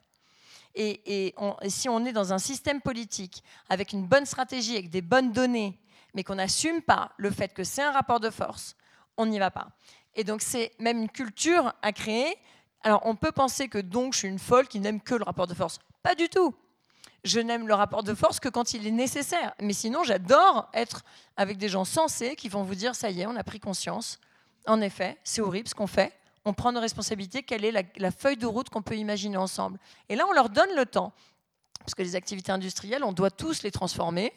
Et, 0.75 1.29
et 1.29 1.35
si 1.67 1.89
on 1.89 2.05
est 2.05 2.13
dans 2.13 2.31
un 2.31 2.37
système 2.37 2.79
politique 2.79 3.43
avec 3.69 3.91
une 3.91 4.05
bonne 4.05 4.27
stratégie, 4.27 4.73
avec 4.73 4.91
des 4.91 5.01
bonnes 5.01 5.31
données, 5.31 5.79
mais 6.13 6.23
qu'on 6.23 6.35
n'assume 6.35 6.83
pas 6.83 7.11
le 7.17 7.31
fait 7.31 7.55
que 7.55 7.63
c'est 7.63 7.81
un 7.81 7.91
rapport 7.91 8.19
de 8.19 8.29
force, 8.29 8.75
on 9.17 9.25
n'y 9.25 9.39
va 9.39 9.49
pas. 9.49 9.69
Et 10.13 10.23
donc 10.23 10.43
c'est 10.43 10.73
même 10.77 10.99
une 10.99 11.09
culture 11.09 11.73
à 11.81 11.91
créer. 11.91 12.37
Alors 12.83 13.01
on 13.05 13.15
peut 13.15 13.31
penser 13.31 13.67
que 13.67 13.79
donc 13.79 14.13
je 14.13 14.19
suis 14.19 14.27
une 14.27 14.37
folle 14.37 14.67
qui 14.67 14.79
n'aime 14.79 15.01
que 15.01 15.15
le 15.15 15.23
rapport 15.23 15.47
de 15.47 15.55
force. 15.55 15.79
Pas 16.03 16.13
du 16.13 16.29
tout. 16.29 16.53
Je 17.23 17.39
n'aime 17.39 17.67
le 17.67 17.73
rapport 17.73 18.03
de 18.03 18.13
force 18.13 18.39
que 18.39 18.49
quand 18.49 18.73
il 18.73 18.85
est 18.85 18.91
nécessaire. 18.91 19.53
Mais 19.61 19.73
sinon, 19.73 20.03
j'adore 20.03 20.69
être 20.73 21.03
avec 21.37 21.57
des 21.57 21.69
gens 21.69 21.85
sensés 21.85 22.35
qui 22.35 22.49
vont 22.49 22.63
vous 22.63 22.75
dire, 22.75 22.95
ça 22.95 23.09
y 23.09 23.21
est, 23.21 23.25
on 23.25 23.35
a 23.35 23.43
pris 23.43 23.59
conscience. 23.59 24.19
En 24.65 24.81
effet, 24.81 25.17
c'est 25.23 25.41
horrible 25.41 25.67
ce 25.67 25.75
qu'on 25.75 25.87
fait. 25.87 26.13
On 26.45 26.53
prend 26.53 26.73
nos 26.73 26.81
responsabilités. 26.81 27.43
Quelle 27.43 27.63
est 27.63 27.71
la, 27.97 28.11
feuille 28.11 28.37
de 28.37 28.45
route 28.45 28.69
qu'on 28.69 28.81
peut 28.81 28.97
imaginer 28.97 29.37
ensemble? 29.37 29.79
Et 30.09 30.15
là, 30.15 30.25
on 30.29 30.33
leur 30.33 30.49
donne 30.49 30.75
le 30.75 30.85
temps. 30.85 31.13
Parce 31.79 31.95
que 31.95 32.01
les 32.01 32.15
activités 32.15 32.51
industrielles, 32.51 33.03
on 33.03 33.13
doit 33.13 33.31
tous 33.31 33.63
les 33.63 33.71
transformer 33.71 34.33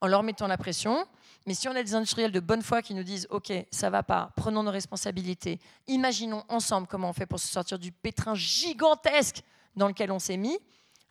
en 0.00 0.06
leur 0.06 0.22
mettant 0.22 0.46
la 0.46 0.56
pression. 0.56 1.06
Mais 1.46 1.54
si 1.54 1.68
on 1.68 1.74
a 1.74 1.82
des 1.82 1.94
industriels 1.94 2.32
de 2.32 2.40
bonne 2.40 2.62
foi 2.62 2.82
qui 2.82 2.94
nous 2.94 3.02
disent 3.02 3.26
OK, 3.30 3.52
ça 3.70 3.90
va 3.90 4.02
pas, 4.02 4.32
prenons 4.36 4.62
nos 4.62 4.70
responsabilités, 4.70 5.58
imaginons 5.88 6.44
ensemble 6.48 6.86
comment 6.86 7.08
on 7.10 7.12
fait 7.14 7.26
pour 7.26 7.40
se 7.40 7.48
sortir 7.48 7.78
du 7.78 7.92
pétrin 7.92 8.34
gigantesque 8.34 9.42
dans 9.76 9.88
lequel 9.88 10.10
on 10.12 10.18
s'est 10.18 10.36
mis. 10.36 10.58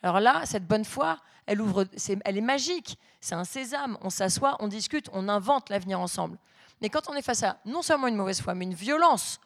Alors 0.01 0.19
là, 0.19 0.45
cette 0.45 0.65
bonne 0.65 0.85
foi, 0.85 1.17
elle 1.45 1.61
ouvre, 1.61 1.85
elle 2.25 2.37
est 2.37 2.41
magique. 2.41 2.97
C'est 3.19 3.35
un 3.35 3.43
sésame. 3.43 3.97
On 4.01 4.09
s'assoit, 4.09 4.55
on 4.59 4.67
discute, 4.67 5.09
on 5.13 5.27
invente 5.27 5.69
l'avenir 5.69 5.99
ensemble. 5.99 6.37
Mais 6.81 6.89
quand 6.89 7.09
on 7.09 7.13
est 7.13 7.21
face 7.21 7.43
à 7.43 7.57
non 7.65 7.81
seulement 7.81 8.07
une 8.07 8.15
mauvaise 8.15 8.41
foi, 8.41 8.55
mais 8.55 8.65
une 8.65 8.73
violence, 8.73 9.39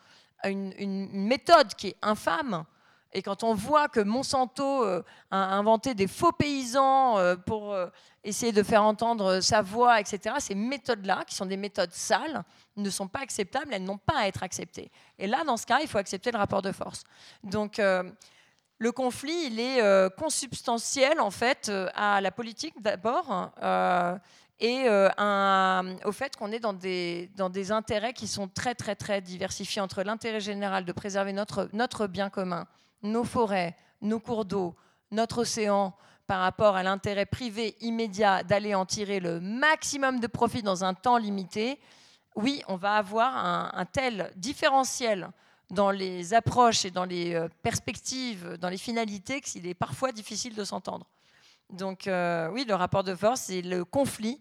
une, 0.44 0.74
une 0.78 1.10
méthode 1.28 1.74
qui 1.76 1.88
est 1.88 1.98
infâme, 2.02 2.66
et 3.14 3.22
quand 3.22 3.44
on 3.44 3.54
voit 3.54 3.88
que 3.90 4.00
Monsanto 4.00 4.84
euh, 4.84 5.04
a 5.30 5.56
inventé 5.56 5.94
des 5.94 6.08
faux 6.08 6.32
paysans 6.32 7.20
euh, 7.20 7.36
pour 7.36 7.72
euh, 7.72 7.88
essayer 8.24 8.52
de 8.52 8.64
faire 8.64 8.84
entendre 8.84 9.40
sa 9.40 9.62
voix, 9.62 10.00
etc., 10.00 10.36
ces 10.40 10.56
méthodes-là, 10.56 11.24
qui 11.28 11.36
sont 11.36 11.46
des 11.46 11.58
méthodes 11.58 11.92
sales, 11.92 12.44
ne 12.76 12.90
sont 12.90 13.08
pas 13.08 13.20
acceptables, 13.20 13.72
elles 13.72 13.84
n'ont 13.84 14.00
pas 14.00 14.18
à 14.18 14.28
être 14.28 14.42
acceptées. 14.42 14.90
Et 15.20 15.28
là, 15.28 15.44
dans 15.44 15.58
ce 15.58 15.66
cas, 15.68 15.80
il 15.82 15.88
faut 15.88 16.00
accepter 16.00 16.32
le 16.32 16.40
rapport 16.40 16.64
de 16.64 16.72
force. 16.72 17.04
Donc, 17.44 17.80
le 18.84 18.92
conflit, 18.92 19.48
il 19.48 19.60
est 19.60 19.82
consubstantiel, 20.18 21.20
en 21.20 21.32
fait, 21.32 21.72
à 21.96 22.22
la 22.22 22.32
politique 22.32 22.76
d'abord. 22.82 23.52
et 24.60 24.88
au 24.90 26.12
fait 26.12 26.36
qu'on 26.36 26.52
est 26.52 26.60
dans 26.60 26.74
des, 26.74 27.72
intérêts 27.72 28.14
qui 28.14 28.28
sont 28.28 28.48
très, 28.48 28.76
très, 28.76 28.96
très 28.96 29.22
diversifiés 29.22 29.82
entre 29.82 30.04
l'intérêt 30.04 30.42
général 30.42 30.86
de 30.86 30.92
préserver 30.92 31.34
notre 31.34 32.08
bien 32.08 32.30
commun 32.30 32.68
nos 33.04 33.24
forêts, 33.24 33.76
nos 34.02 34.20
cours 34.20 34.46
d'eau, 34.46 34.76
notre 35.12 35.40
océan 35.40 35.94
par 36.26 36.40
rapport 36.40 36.76
à 36.76 36.84
l'intérêt 36.84 37.26
privé 37.26 37.76
immédiat 37.82 38.44
d'aller 38.44 38.74
en 38.74 38.86
tirer 38.86 39.20
le 39.20 39.40
maximum 39.42 40.20
de 40.20 40.28
profit 40.28 40.64
dans 40.64 40.84
un 40.84 40.94
temps 40.94 41.18
limité, 41.18 41.80
oui, 42.36 42.64
on 42.68 42.78
va 42.78 42.96
avoir 42.96 43.36
un, 43.36 43.86
tel 43.86 44.32
différentiel 44.38 45.30
dans 45.74 45.92
les 45.92 46.34
approches 46.34 46.86
et 46.86 46.92
dans 46.92 47.06
les 47.06 47.34
euh, 47.34 47.48
perspectives, 47.62 48.58
dans 48.60 48.70
les 48.70 48.78
finalités, 48.78 49.42
qu'il 49.42 49.68
est 49.68 49.74
parfois 49.74 50.12
difficile 50.12 50.56
de 50.56 50.64
s'entendre. 50.64 51.06
Donc 51.70 52.08
euh, 52.08 52.50
oui, 52.52 52.66
le 52.68 52.76
rapport 52.76 53.04
de 53.04 53.16
force 53.16 53.50
et 53.50 53.62
le 53.62 53.84
conflit, 53.84 54.40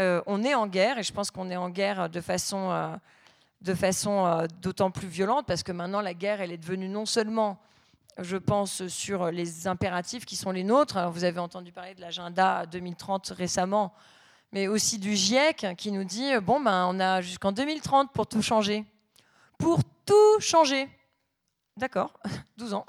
euh, 0.00 0.22
on 0.26 0.42
est 0.42 0.54
en 0.54 0.66
guerre, 0.66 0.98
et 0.98 1.02
je 1.02 1.12
pense 1.12 1.30
qu'on 1.30 1.50
est 1.50 1.56
en 1.56 1.68
guerre 1.68 2.08
de 2.08 2.20
façon, 2.20 2.98
de 3.60 3.74
façon 3.74 4.46
d'autant 4.62 4.90
plus 4.90 5.08
violente, 5.08 5.46
parce 5.46 5.62
que 5.62 5.72
maintenant 5.72 6.00
la 6.00 6.14
guerre, 6.14 6.40
elle 6.40 6.52
est 6.52 6.58
devenue 6.58 6.88
non 6.88 7.06
seulement 7.06 7.60
je 8.18 8.36
pense, 8.36 8.86
sur 8.88 9.30
les 9.30 9.66
impératifs 9.66 10.26
qui 10.26 10.36
sont 10.36 10.50
les 10.50 10.64
nôtres. 10.64 10.98
vous 11.10 11.24
avez 11.24 11.38
entendu 11.38 11.72
parler 11.72 11.94
de 11.94 12.02
l'agenda 12.02 12.66
2030 12.66 13.32
récemment, 13.36 13.94
mais 14.52 14.68
aussi 14.68 14.98
du 14.98 15.16
GIEC 15.16 15.74
qui 15.78 15.92
nous 15.92 16.04
dit 16.04 16.30
bon, 16.42 16.60
ben, 16.60 16.86
on 16.90 17.00
a 17.00 17.22
jusqu'en 17.22 17.52
2030 17.52 18.12
pour 18.12 18.26
tout 18.26 18.42
changer. 18.42 18.84
Pour 19.62 19.80
tout 20.04 20.40
changer. 20.40 20.88
D'accord, 21.76 22.12
12 22.58 22.74
ans 22.74 22.84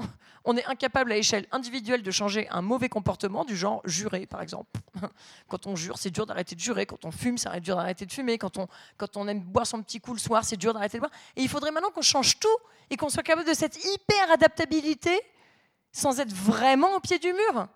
on 0.45 0.57
est 0.57 0.65
incapable 0.65 1.11
à 1.11 1.17
échelle 1.17 1.47
individuelle 1.51 2.03
de 2.03 2.11
changer 2.11 2.47
un 2.49 2.61
mauvais 2.61 2.89
comportement 2.89 3.45
du 3.45 3.55
genre 3.55 3.81
jurer, 3.85 4.25
par 4.25 4.41
exemple. 4.41 4.69
Quand 5.47 5.67
on 5.67 5.75
jure, 5.75 5.97
c'est 5.97 6.09
dur 6.09 6.25
d'arrêter 6.25 6.55
de 6.55 6.59
jurer. 6.59 6.85
Quand 6.85 7.05
on 7.05 7.11
fume, 7.11 7.37
c'est 7.37 7.59
dur 7.61 7.75
d'arrêter 7.75 8.05
de 8.05 8.11
fumer. 8.11 8.37
Quand 8.37 8.57
on, 8.57 8.67
quand 8.97 9.15
on 9.15 9.27
aime 9.27 9.39
boire 9.39 9.65
son 9.65 9.81
petit 9.81 9.99
coup 9.99 10.13
le 10.13 10.19
soir, 10.19 10.43
c'est 10.43 10.57
dur 10.57 10.73
d'arrêter 10.73 10.97
de 10.97 10.99
boire. 10.99 11.11
Et 11.35 11.41
il 11.41 11.49
faudrait 11.49 11.71
maintenant 11.71 11.91
qu'on 11.91 12.01
change 12.01 12.39
tout 12.39 12.57
et 12.89 12.97
qu'on 12.97 13.09
soit 13.09 13.23
capable 13.23 13.47
de 13.47 13.53
cette 13.53 13.77
hyper 13.83 14.31
adaptabilité 14.31 15.17
sans 15.91 16.19
être 16.19 16.33
vraiment 16.33 16.95
au 16.95 16.99
pied 16.99 17.19
du 17.19 17.31
mur. 17.31 17.67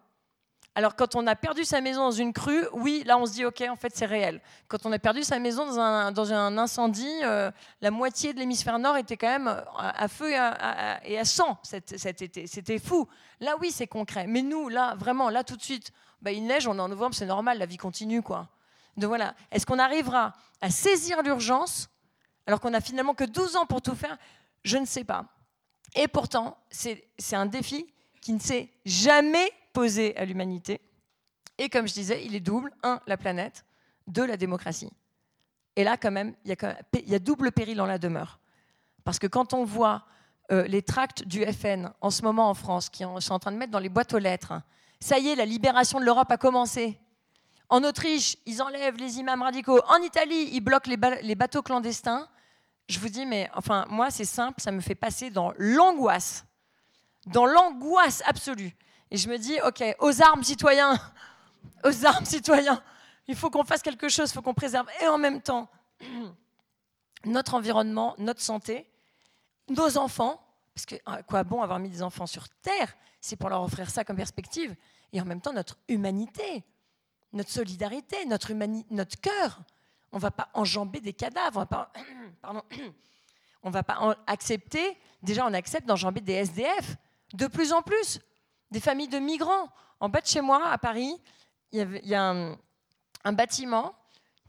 Alors 0.77 0.95
quand 0.95 1.15
on 1.15 1.25
a 1.25 1.35
perdu 1.35 1.65
sa 1.65 1.81
maison 1.81 2.01
dans 2.01 2.11
une 2.11 2.33
crue, 2.33 2.67
oui, 2.71 3.01
là 3.07 3.17
on 3.17 3.25
se 3.25 3.31
dit 3.31 3.43
ok, 3.43 3.63
en 3.67 3.75
fait 3.75 3.95
c'est 3.95 4.05
réel. 4.05 4.39
Quand 4.67 4.85
on 4.85 4.91
a 4.91 4.99
perdu 4.99 5.23
sa 5.23 5.39
maison 5.39 5.65
dans 5.65 5.79
un, 5.79 6.57
incendie, 6.59 7.09
euh, 7.23 7.49
la 7.81 7.89
moitié 7.89 8.31
de 8.31 8.37
l'hémisphère 8.37 8.77
nord 8.77 8.95
était 8.95 9.17
quand 9.17 9.27
même 9.27 9.63
à, 9.75 10.07
feu 10.07 10.29
et 10.29 11.17
à, 11.17 11.25
sang 11.25 11.57
cet, 11.63 12.21
été. 12.21 12.45
C'était 12.45 12.77
fou. 12.77 13.07
Là 13.39 13.55
oui, 13.59 13.71
c'est 13.71 13.87
concret. 13.87 14.27
Mais 14.27 14.43
nous, 14.43 14.69
là, 14.69 14.93
vraiment, 14.93 15.31
là 15.31 15.43
tout 15.43 15.57
de 15.57 15.63
suite, 15.63 15.91
bah, 16.21 16.31
il 16.31 16.45
neige, 16.45 16.67
on 16.67 16.77
est 16.77 16.79
en 16.79 16.89
novembre, 16.89 17.15
c'est 17.15 17.25
normal, 17.25 17.57
la 17.57 17.65
vie 17.65 17.77
continue 17.77 18.21
quoi. 18.21 18.47
Donc 18.97 19.07
voilà, 19.07 19.33
est-ce 19.49 19.65
qu'on 19.65 19.79
arrivera 19.79 20.33
à 20.61 20.69
saisir 20.69 21.23
l'urgence 21.23 21.89
alors 22.45 22.59
qu'on 22.59 22.75
a 22.75 22.81
finalement 22.81 23.15
que 23.15 23.23
12 23.23 23.55
ans 23.55 23.65
pour 23.65 23.81
tout 23.81 23.95
faire? 23.95 24.15
Je 24.63 24.77
ne 24.77 24.85
sais 24.85 25.03
pas. 25.03 25.25
Et 25.95 26.07
pourtant, 26.07 26.55
c'est 26.69 27.01
un 27.31 27.47
défi 27.47 27.87
qui 28.21 28.33
ne 28.33 28.39
s'est 28.39 28.69
jamais 28.85 29.51
à 30.15 30.25
l'humanité. 30.25 30.81
Et 31.57 31.69
comme 31.69 31.87
je 31.87 31.93
disais, 31.93 32.25
il 32.25 32.35
est 32.35 32.39
double. 32.39 32.71
Un, 32.83 32.99
la 33.05 33.17
planète. 33.17 33.63
Deux, 34.07 34.25
la 34.25 34.37
démocratie. 34.37 34.91
Et 35.75 35.83
là, 35.83 35.97
quand 35.97 36.11
même, 36.11 36.33
il 36.45 36.55
y, 37.05 37.15
a 37.15 37.19
double 37.19 37.51
péril 37.51 37.79
en 37.79 37.85
la 37.85 37.99
demeure. 37.99 38.39
Parce 39.03 39.19
que 39.19 39.27
quand 39.27 39.53
on 39.53 39.63
voit 39.63 40.05
euh, 40.51 40.63
les 40.63 40.81
tracts 40.81 41.23
du 41.27 41.45
FN 41.45 41.91
en 42.01 42.09
ce 42.09 42.23
moment 42.23 42.49
en 42.49 42.53
France, 42.55 42.89
qui 42.89 43.03
sont 43.19 43.33
en 43.33 43.39
train 43.39 43.51
de 43.51 43.57
mettre 43.57 43.71
dans 43.71 43.79
les 43.79 43.89
boîtes 43.89 44.13
aux 44.13 44.19
lettres, 44.19 44.53
ça 44.99 45.19
y 45.19 45.27
est, 45.27 45.35
la 45.35 45.45
libération 45.45 45.99
de 45.99 46.05
l'Europe 46.05 46.31
a 46.31 46.37
commencé. 46.37 46.99
En 47.69 47.83
Autriche, 47.83 48.37
ils 48.47 48.61
enlèvent 48.61 48.97
les 48.97 49.19
imams 49.19 49.43
radicaux. 49.43 49.81
En 49.89 50.01
Italie, 50.01 50.49
ils 50.53 50.61
bloquent 50.61 50.89
les 50.89 51.35
bateaux 51.35 51.61
clandestins. 51.61 52.27
Je 52.89 52.97
vous 52.97 53.09
dis, 53.09 53.25
mais 53.25 53.49
enfin, 53.53 53.85
moi, 53.89 54.09
c'est 54.09 54.25
simple, 54.25 54.59
ça 54.59 54.71
me 54.71 54.79
fait 54.79 54.95
passer 54.95 55.29
dans 55.29 55.53
l'angoisse. 55.57 56.46
Dans 57.27 57.45
l'angoisse 57.45 58.23
absolue. 58.25 58.75
Et 59.11 59.17
je 59.17 59.29
me 59.29 59.37
dis, 59.37 59.59
OK, 59.65 59.83
aux 59.99 60.21
armes, 60.21 60.43
citoyens, 60.43 60.99
aux 61.83 62.05
armes, 62.05 62.25
citoyens, 62.25 62.81
il 63.27 63.35
faut 63.35 63.49
qu'on 63.49 63.63
fasse 63.63 63.81
quelque 63.81 64.09
chose, 64.09 64.29
il 64.29 64.33
faut 64.33 64.41
qu'on 64.41 64.53
préserve. 64.53 64.87
Et 65.01 65.07
en 65.07 65.17
même 65.17 65.41
temps, 65.41 65.69
notre 67.25 67.53
environnement, 67.53 68.15
notre 68.17 68.41
santé, 68.41 68.89
nos 69.69 69.97
enfants, 69.97 70.41
parce 70.73 70.85
que 70.85 70.95
à 71.05 71.23
quoi 71.23 71.43
bon 71.43 71.61
avoir 71.61 71.79
mis 71.79 71.89
des 71.89 72.01
enfants 72.01 72.27
sur 72.27 72.47
Terre? 72.49 72.95
C'est 73.19 73.35
pour 73.35 73.49
leur 73.49 73.61
offrir 73.63 73.89
ça 73.89 74.03
comme 74.03 74.17
perspective. 74.17 74.75
Et 75.11 75.19
en 75.19 75.25
même 75.25 75.41
temps, 75.41 75.53
notre 75.53 75.77
humanité, 75.87 76.63
notre 77.33 77.49
solidarité, 77.49 78.25
notre, 78.25 78.53
cœur. 79.19 79.59
On 80.11 80.17
ne 80.17 80.21
va 80.21 80.31
pas 80.31 80.49
enjamber 80.53 81.01
des 81.01 81.13
cadavres. 81.13 81.67
On 82.43 82.51
va 82.51 82.61
va 83.71 83.83
pas 83.83 84.17
accepter, 84.27 84.97
déjà 85.21 85.45
on 85.45 85.53
accepte 85.53 85.87
d'enjamber 85.87 86.21
des 86.21 86.33
SDF 86.33 86.95
de 87.37 87.47
plus 87.47 87.71
en 87.71 87.81
plus 87.81 88.19
des 88.71 88.79
familles 88.79 89.07
de 89.07 89.19
migrants. 89.19 89.69
En 89.99 90.09
bas 90.09 90.21
de 90.21 90.27
chez 90.27 90.41
moi, 90.41 90.67
à 90.69 90.77
Paris, 90.77 91.15
il 91.71 92.01
y, 92.03 92.15
a 92.15 92.23
un, 93.23 93.33
bâtiment 93.33 93.93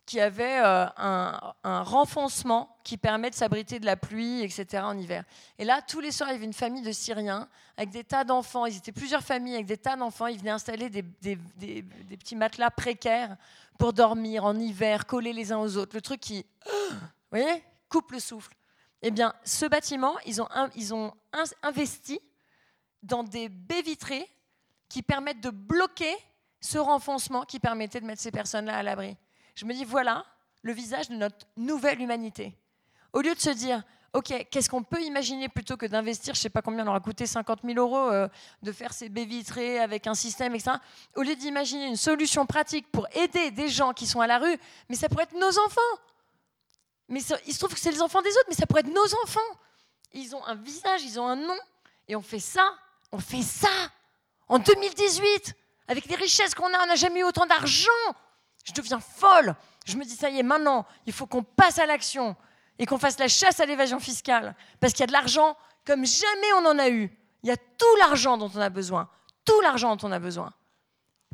qui 0.07 0.21
avait 0.21 0.61
euh, 0.61 0.87
un, 0.97 1.83
renfoncement 1.83 2.77
qui 2.85 2.97
permet 2.97 3.29
de 3.29 3.35
s'abriter 3.35 3.79
de 3.79 3.87
la 3.87 3.97
pluie, 3.97 4.43
etc. 4.43 4.83
en 4.85 4.97
hiver. 4.97 5.25
Et 5.59 5.65
là, 5.65 5.83
tous 5.83 6.01
les 6.01 6.13
soirs, 6.13 6.31
il 6.31 6.33
y 6.33 6.37
avait 6.37 6.45
une 6.47 6.53
famille 6.55 6.83
de 6.83 6.93
Syriens 6.93 7.49
avec 7.77 7.91
des 7.91 8.05
tas 8.05 8.25
d'enfants. 8.25 8.67
Ils 8.67 8.77
étaient 8.77 8.93
plusieurs 8.93 9.23
familles 9.23 9.55
avec 9.55 9.67
des 9.67 9.77
tas 9.77 9.97
d'enfants. 9.97 10.27
Ils 10.27 10.39
venaient 10.39 10.51
installer 10.51 10.89
des, 10.89 11.03
petits 11.03 12.37
matelas 12.37 12.71
précaires 12.71 13.37
pour 13.79 13.93
dormir 13.93 14.45
en 14.45 14.57
hiver, 14.57 15.07
collés 15.07 15.35
les 15.35 15.53
uns 15.53 15.59
aux 15.59 15.77
autres. 15.77 15.95
Le 15.95 16.01
truc 16.03 16.21
qui, 16.21 16.47
voyez, 17.31 17.63
coupe 17.89 18.13
le 18.13 18.21
souffle. 18.21 18.55
Eh 19.03 19.11
bien, 19.11 19.35
ce 19.45 19.67
bâtiment, 19.67 20.15
ils 20.25 20.41
ont 20.95 21.13
investi 21.63 22.21
dans 23.03 23.23
des 23.23 23.49
baies 23.49 23.83
vitrées 23.83 24.29
qui 24.89 25.03
permettent 25.03 25.41
de 25.41 25.51
bloquer 25.51 26.15
ce 26.61 26.79
renfoncement 26.79 27.45
qui 27.45 27.61
permettait 27.61 28.01
de 28.01 28.07
mettre 28.07 28.23
ces 28.23 28.31
personnes-là 28.31 28.77
à 28.77 28.83
l'abri. 28.83 29.17
Je 29.55 29.65
me 29.65 29.75
dis, 29.75 29.85
voilà 29.85 30.25
le 30.63 30.73
visage 30.73 31.09
de 31.09 31.15
notre 31.15 31.47
nouvelle 31.57 32.01
humanité. 32.01 32.57
Au 33.13 33.21
lieu 33.21 33.35
de 33.35 33.41
se 33.41 33.51
dire, 33.51 33.83
OK, 34.15 34.33
qu'est-ce 34.51 34.71
qu'on 34.71 34.83
peut 34.83 35.03
imaginer 35.03 35.49
plutôt 35.49 35.77
que 35.77 35.87
d'investir, 35.87 36.35
je 36.35 36.41
ne 36.41 36.43
sais 36.43 36.51
pas 36.51 36.63
combien 36.63 36.85
on 36.85 36.89
aura 36.89 37.01
coûté 37.01 37.27
50 37.27 37.61
000 37.63 37.79
euros, 37.79 38.11
euh, 38.11 38.27
de 38.63 38.73
faire 38.73 38.93
ces 38.93 39.09
baies 39.09 39.27
vitrées 39.27 39.79
avec 39.79 40.07
un 40.07 40.15
système, 40.15 40.55
etc. 40.55 40.77
Au 41.15 41.23
lieu 41.23 41.37
d'imaginer 41.37 41.87
une 41.87 41.97
solution 41.97 42.47
pratique 42.47 42.91
pour 42.91 43.07
aider 43.15 43.51
des 43.51 43.69
gens 43.69 43.93
qui 43.93 44.07
sont 44.07 44.21
à 44.21 44.27
la 44.27 44.39
rue, 44.39 44.57
mais 44.89 44.97
ça 44.97 45.09
pourrait 45.09 45.25
être 45.25 45.39
nos 45.39 45.59
enfants. 45.59 46.03
Mais 47.09 47.21
il 47.47 47.53
se 47.53 47.59
trouve 47.59 47.75
que 47.75 47.81
c'est 47.81 47.91
les 47.91 48.03
enfants 48.03 48.23
des 48.23 48.31
autres, 48.31 48.47
mais 48.49 48.55
ça 48.55 48.67
pourrait 48.67 48.81
être 48.81 48.93
nos 48.93 49.15
enfants. 49.25 49.41
Ils 50.13 50.35
ont 50.35 50.45
un 50.47 50.55
visage, 50.55 51.03
ils 51.05 51.21
ont 51.21 51.27
un 51.27 51.37
nom, 51.37 51.59
et 52.07 52.17
on 52.17 52.23
fait 52.23 52.41
ça 52.41 52.75
on 53.13 53.19
fait 53.19 53.43
ça 53.43 53.69
en 54.49 54.59
2018 54.59 55.55
avec 55.89 56.07
les 56.07 56.17
richesses 56.17 56.55
qu'on 56.55 56.73
a. 56.73 56.83
On 56.83 56.87
n'a 56.87 56.97
jamais 56.97 57.21
eu 57.21 57.25
autant 57.25 57.47
d'argent. 57.47 57.91
Je 58.65 58.73
deviens 58.73 59.01
folle. 59.01 59.55
Je 59.87 59.97
me 59.97 60.05
dis, 60.05 60.15
ça 60.15 60.29
y 60.29 60.39
est, 60.39 60.43
maintenant, 60.43 60.87
il 61.07 61.13
faut 61.13 61.27
qu'on 61.27 61.43
passe 61.43 61.79
à 61.79 61.87
l'action 61.87 62.37
et 62.79 62.87
qu'on 62.87 62.99
fasse 62.99 63.19
la 63.19 63.29
chasse 63.29 63.61
à 63.61 63.67
l'évasion 63.67 63.99
fiscale. 63.99 64.55
Parce 64.81 64.93
qu'il 64.93 65.01
y 65.01 65.05
a 65.05 65.07
de 65.07 65.13
l'argent 65.13 65.57
comme 65.87 66.05
jamais 66.05 66.53
on 66.57 66.67
en 66.67 66.79
a 66.79 66.91
eu. 66.91 67.11
Il 67.43 67.49
y 67.49 67.53
a 67.53 67.57
tout 67.57 67.97
l'argent 68.01 68.37
dont 68.37 68.51
on 68.55 68.61
a 68.61 68.69
besoin. 68.69 69.09
Tout 69.45 69.61
l'argent 69.63 69.97
dont 69.97 70.09
on 70.09 70.13
a 70.13 70.19
besoin. 70.19 70.53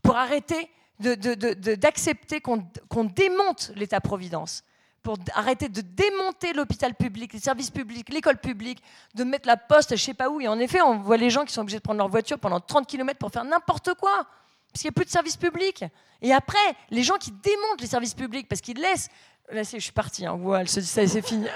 Pour 0.03 0.17
arrêter 0.17 0.71
d'accepter 1.01 2.41
qu'on 2.41 3.05
démonte 3.05 3.73
l'État-providence 3.75 4.63
pour 5.05 5.19
arrêter 5.35 5.69
de 5.69 5.83
démonter 5.83 6.55
l'hôpital 6.55 6.95
public, 6.95 7.35
les 7.35 7.39
services 7.39 7.71
publics, 7.71 8.09
l'école 8.09 8.39
publique, 8.39 8.83
de 9.15 9.23
mettre 9.23 9.47
la 9.47 9.59
poste 9.59 9.91
je 9.91 9.95
ne 9.95 9.99
sais 9.99 10.15
pas 10.15 10.31
où. 10.31 10.41
Et 10.41 10.49
en 10.49 10.59
effet, 10.59 10.81
on 10.81 10.99
voit 10.99 11.19
les 11.19 11.31
gens 11.31 11.45
qui 11.45 11.53
sont 11.53 11.61
obligés 11.61 11.77
de 11.77 11.83
prendre 11.83 11.99
leur 11.99 12.09
voiture 12.09 12.39
pendant 12.39 12.59
30 12.59 12.87
km 12.87 13.19
pour 13.19 13.31
faire 13.31 13.45
n'importe 13.45 13.95
quoi, 13.95 14.27
parce 14.73 14.81
qu'il 14.81 14.89
n'y 14.89 14.95
a 14.95 14.97
plus 14.97 15.05
de 15.05 15.11
services 15.11 15.37
publics. 15.37 15.85
Et 16.23 16.33
après, 16.33 16.59
les 16.91 17.03
gens 17.03 17.17
qui 17.17 17.31
démontent 17.31 17.83
les 17.83 17.87
services 17.87 18.15
publics 18.15 18.49
parce 18.49 18.63
qu'ils 18.63 18.81
laissent. 18.81 19.09
Là, 19.53 19.63
je 19.63 19.79
suis 19.79 19.93
partie, 19.93 20.25
hein, 20.25 20.41
elle 20.59 20.69
se 20.69 20.81
dit 20.81 20.87
ça 20.87 21.07
c'est 21.07 21.21
fini. 21.21 21.47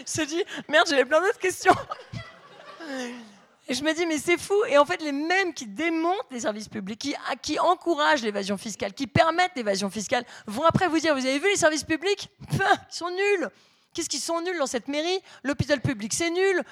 je 0.00 0.02
se 0.10 0.22
dis, 0.22 0.42
merde, 0.68 0.88
j'avais 0.90 1.04
plein 1.04 1.20
d'autres 1.20 1.38
questions. 1.38 1.76
Et 3.68 3.74
je 3.74 3.84
me 3.84 3.92
dis, 3.94 4.06
mais 4.06 4.18
c'est 4.18 4.38
fou. 4.38 4.54
Et 4.68 4.76
en 4.76 4.84
fait, 4.84 5.00
les 5.02 5.12
mêmes 5.12 5.54
qui 5.54 5.66
démontent 5.66 6.26
les 6.30 6.40
services 6.40 6.68
publics, 6.68 6.98
qui, 6.98 7.14
qui 7.42 7.58
encouragent 7.58 8.22
l'évasion 8.22 8.58
fiscale, 8.58 8.92
qui 8.92 9.06
permettent 9.06 9.52
l'évasion 9.54 9.88
fiscale, 9.88 10.24
vont 10.46 10.64
après 10.64 10.88
vous 10.88 10.98
dire, 10.98 11.14
vous 11.14 11.24
avez 11.24 11.38
vu 11.38 11.48
les 11.48 11.56
services 11.56 11.84
publics? 11.84 12.28
Ils 12.50 12.58
sont 12.90 13.10
nuls. 13.10 13.48
Qu'est-ce 13.94 14.08
qu'ils 14.08 14.20
sont 14.20 14.40
nuls 14.40 14.58
dans 14.58 14.66
cette 14.66 14.88
mairie? 14.88 15.20
L'hôpital 15.44 15.80
public, 15.80 16.12
c'est 16.12 16.30
nul. 16.30 16.62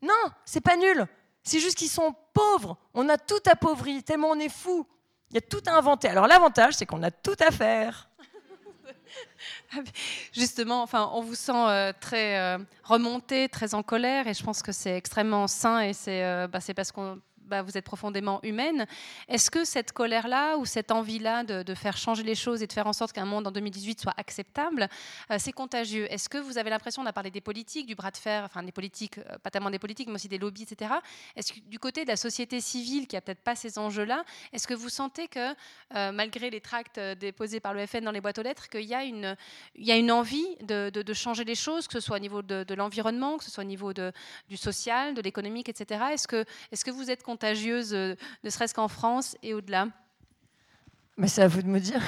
Non, 0.00 0.14
c'est 0.44 0.60
pas 0.60 0.76
nul. 0.76 1.06
C'est 1.42 1.60
juste 1.60 1.76
qu'ils 1.76 1.90
sont 1.90 2.14
pauvres. 2.32 2.76
On 2.94 3.08
a 3.08 3.18
tout 3.18 3.42
appauvri, 3.50 4.02
tellement 4.02 4.30
on 4.30 4.38
est 4.38 4.48
fou. 4.48 4.86
Il 5.30 5.34
y 5.34 5.38
a 5.38 5.42
tout 5.42 5.62
à 5.66 5.72
inventer. 5.72 6.08
Alors 6.08 6.26
l'avantage, 6.26 6.74
c'est 6.74 6.86
qu'on 6.86 7.02
a 7.02 7.10
tout 7.10 7.36
à 7.40 7.50
faire. 7.50 8.07
Justement, 10.32 10.82
enfin, 10.82 11.10
on 11.14 11.20
vous 11.20 11.34
sent 11.34 11.52
euh, 11.54 11.92
très 12.00 12.38
euh, 12.38 12.58
remonté, 12.84 13.48
très 13.48 13.74
en 13.74 13.82
colère, 13.82 14.26
et 14.26 14.34
je 14.34 14.42
pense 14.42 14.62
que 14.62 14.72
c'est 14.72 14.96
extrêmement 14.96 15.46
sain, 15.46 15.80
et 15.80 15.92
c'est 15.92 16.24
euh, 16.24 16.46
bah, 16.48 16.60
parce 16.74 16.92
qu'on 16.92 17.20
bah, 17.48 17.62
vous 17.62 17.76
êtes 17.76 17.84
profondément 17.84 18.40
humaine. 18.42 18.86
Est-ce 19.28 19.50
que 19.50 19.64
cette 19.64 19.92
colère-là 19.92 20.56
ou 20.56 20.66
cette 20.66 20.90
envie-là 20.90 21.44
de, 21.44 21.74
faire 21.74 21.96
changer 21.96 22.22
les 22.22 22.34
choses 22.34 22.62
et 22.62 22.66
de 22.66 22.72
faire 22.72 22.86
en 22.86 22.92
sorte 22.92 23.12
qu'un 23.12 23.24
monde 23.24 23.46
en 23.46 23.50
2018 23.50 24.00
soit 24.00 24.14
acceptable, 24.16 24.88
euh, 25.30 25.36
c'est 25.38 25.52
contagieux? 25.52 26.10
Est-ce 26.12 26.28
que 26.28 26.38
vous 26.38 26.58
avez 26.58 26.70
l'impression, 26.70 27.02
on 27.02 27.06
a 27.06 27.12
parlé 27.12 27.30
des 27.30 27.40
politiques, 27.40 27.86
du 27.86 27.94
bras 27.94 28.10
de 28.10 28.16
fer, 28.16 28.44
enfin 28.44 28.62
des 28.62 28.72
politiques, 28.72 29.18
euh, 29.18 29.38
pas 29.42 29.50
tellement 29.50 29.70
des 29.70 29.78
politiques, 29.78 30.08
mais 30.08 30.14
aussi 30.14 30.28
des 30.28 30.38
lobbies, 30.38 30.62
etc. 30.62 30.92
Est-ce 31.36 31.52
que 31.52 31.60
du 31.60 31.78
côté 31.78 32.04
de 32.04 32.08
la 32.08 32.16
société 32.16 32.60
civile 32.60 33.06
qui 33.06 33.16
a 33.16 33.20
peut-être 33.20 33.42
pas 33.42 33.54
ces 33.54 33.78
enjeux-là, 33.78 34.24
est-ce 34.52 34.66
que 34.66 34.74
vous 34.74 34.88
sentez 34.88 35.28
que 35.28 35.54
euh, 35.94 36.12
malgré 36.12 36.50
les 36.50 36.60
tracts 36.60 36.98
déposés 36.98 37.60
par 37.60 37.74
le 37.74 37.86
FN 37.86 38.04
dans 38.04 38.12
les 38.12 38.20
boîtes 38.20 38.38
aux 38.38 38.42
lettres, 38.42 38.68
qu'il 38.68 38.84
y 38.84 38.94
a 38.94 39.04
une, 39.04 40.10
envie 40.10 40.56
de, 40.60 41.12
changer 41.12 41.44
les 41.44 41.54
choses, 41.54 41.86
que 41.86 41.94
ce 41.94 42.00
soit 42.00 42.16
au 42.16 42.20
niveau 42.20 42.42
de, 42.42 42.74
l'environnement, 42.74 43.38
que 43.38 43.44
ce 43.44 43.50
soit 43.50 43.64
au 43.64 43.66
niveau 43.66 43.92
du 43.92 44.56
social, 44.56 45.14
de 45.14 45.22
l'économique, 45.22 45.68
etc. 45.68 46.04
Est-ce 46.12 46.26
que, 46.28 46.90
vous 46.90 47.10
êtes 47.10 47.22
contagieuse, 47.38 47.94
euh, 47.94 48.16
ne 48.42 48.50
serait-ce 48.50 48.74
qu'en 48.74 48.88
France 48.88 49.36
et 49.44 49.54
au-delà 49.54 49.86
Mais 51.16 51.28
c'est 51.28 51.42
à 51.42 51.46
vous 51.46 51.62
de 51.62 51.68
me 51.68 51.78
dire. 51.78 52.02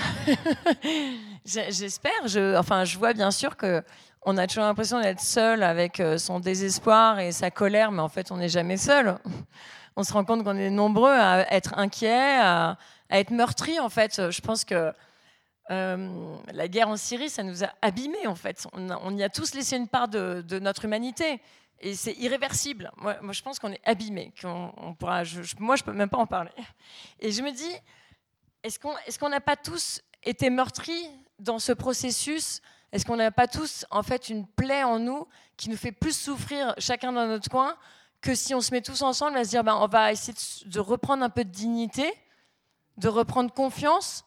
J'espère. 1.45 2.27
Je, 2.27 2.57
enfin, 2.57 2.85
je 2.85 2.99
vois 2.99 3.13
bien 3.13 3.31
sûr 3.31 3.57
que 3.57 3.81
on 4.23 4.37
a 4.37 4.49
toujours 4.49 4.65
l'impression 4.65 5.01
d'être 5.01 5.21
seul 5.21 5.63
avec 5.63 6.01
euh, 6.01 6.19
son 6.19 6.41
désespoir 6.41 7.21
et 7.21 7.31
sa 7.31 7.53
colère, 7.53 7.93
mais 7.93 8.03
en 8.03 8.09
fait, 8.09 8.33
on 8.33 8.39
n'est 8.39 8.49
jamais 8.49 8.77
seul. 8.77 9.19
On 9.97 10.05
se 10.05 10.13
rend 10.13 10.25
compte 10.25 10.45
qu'on 10.45 10.57
est 10.57 10.71
nombreux 10.71 11.13
à 11.13 11.53
être 11.53 11.77
inquiets, 11.77 12.39
à, 12.41 12.79
être 13.11 13.31
meurtris. 13.31 13.81
En 13.81 13.89
fait, 13.89 14.31
je 14.31 14.41
pense 14.41 14.65
que 14.65 14.93
euh, 15.71 16.37
la 16.55 16.69
guerre 16.69 16.89
en 16.89 16.97
Syrie, 16.97 17.29
ça 17.29 17.43
nous 17.43 17.65
a 17.65 17.69
abîmés. 17.83 18.27
En 18.27 18.37
fait, 18.37 18.67
on, 18.73 19.17
y 19.17 19.23
a 19.23 19.29
tous 19.29 19.53
laissé 19.53 19.77
une 19.77 19.89
part 19.89 20.09
de, 20.09 20.45
de 20.47 20.59
notre 20.59 20.85
humanité. 20.85 21.41
Et 21.81 21.95
c'est 21.95 22.13
irréversible. 22.13 22.93
Moi, 22.97 23.17
je 23.31 23.43
pense 23.43 23.59
qu'on 23.59 23.73
est 23.73 23.81
abîmé. 23.85 24.33
on 24.45 24.95
pourra, 24.95 25.23
moi, 25.59 25.77
je 25.77 25.83
peux 25.83 25.93
même 25.93 26.11
pas 26.11 26.19
en 26.19 26.27
parler. 26.27 26.53
Et 27.19 27.33
je 27.33 27.43
me 27.43 27.51
dis, 27.53 27.73
est-ce 28.63 28.79
qu'on 28.79 28.95
est 29.07 29.19
qu'on 29.19 29.31
n'a 29.31 29.41
pas 29.41 29.57
tous 29.57 30.03
été 30.23 30.51
meurtris 30.51 31.09
dans 31.39 31.59
ce 31.59 31.73
processus? 31.73 32.61
Est-ce 32.93 33.07
qu'on 33.07 33.17
n'a 33.17 33.31
pas 33.31 33.47
tous, 33.47 33.87
en 33.91 34.03
fait, 34.03 34.29
une 34.29 34.47
plaie 34.47 34.83
en 34.83 34.99
nous 34.99 35.27
qui 35.57 35.71
nous 35.71 35.77
fait 35.77 35.93
plus 35.93 36.17
souffrir 36.17 36.75
chacun 36.79 37.13
dans 37.13 37.27
notre 37.27 37.49
coin 37.49 37.77
que 38.21 38.35
si 38.35 38.55
on 38.55 38.61
se 38.61 38.73
met 38.73 38.83
tous 38.83 39.01
ensemble 39.01 39.39
à 39.39 39.45
se 39.45 39.51
dire, 39.51 39.65
ben, 39.65 39.77
on 39.77 39.87
va 39.87 40.13
essayer 40.13 40.37
de, 40.67 40.81
reprendre 40.81 41.23
un 41.25 41.31
peu 41.31 41.45
de 41.45 41.51
dignité, 41.51 42.13
de 42.99 43.09
reprendre 43.09 43.53
confiance, 43.53 44.25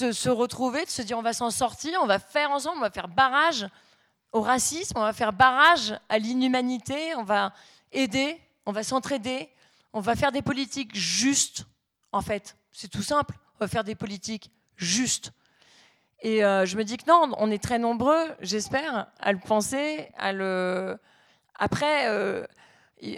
de 0.00 0.10
se 0.10 0.28
retrouver, 0.28 0.84
de 0.84 0.90
se 0.90 1.02
dire, 1.02 1.16
on 1.16 1.22
va 1.22 1.32
s'en 1.32 1.50
sortir, 1.50 2.00
on 2.02 2.06
va 2.06 2.18
faire 2.18 2.50
ensemble, 2.50 2.78
on 2.78 2.80
va 2.80 2.90
faire 2.90 3.06
barrage 3.06 3.68
au 4.34 4.40
racisme, 4.40 4.98
on 4.98 5.02
va 5.02 5.12
faire 5.12 5.32
barrage 5.32 5.94
à 6.08 6.18
l'inhumanité, 6.18 7.14
on 7.14 7.22
va 7.22 7.52
aider, 7.92 8.38
on 8.66 8.72
va 8.72 8.82
s'entraider, 8.82 9.48
on 9.92 10.00
va 10.00 10.16
faire 10.16 10.32
des 10.32 10.42
politiques 10.42 10.94
justes, 10.94 11.64
en 12.10 12.20
fait. 12.20 12.56
C'est 12.72 12.88
tout 12.88 13.02
simple, 13.02 13.36
on 13.54 13.64
va 13.64 13.68
faire 13.68 13.84
des 13.84 13.94
politiques 13.94 14.50
justes. 14.76 15.30
Et 16.20 16.44
euh, 16.44 16.66
je 16.66 16.76
me 16.76 16.82
dis 16.82 16.96
que 16.96 17.04
non, 17.06 17.32
on 17.38 17.50
est 17.50 17.62
très 17.62 17.78
nombreux, 17.78 18.26
j'espère, 18.40 19.06
à 19.20 19.32
le 19.32 19.38
penser. 19.38 20.08
Après, 20.18 22.08
euh, 22.08 22.44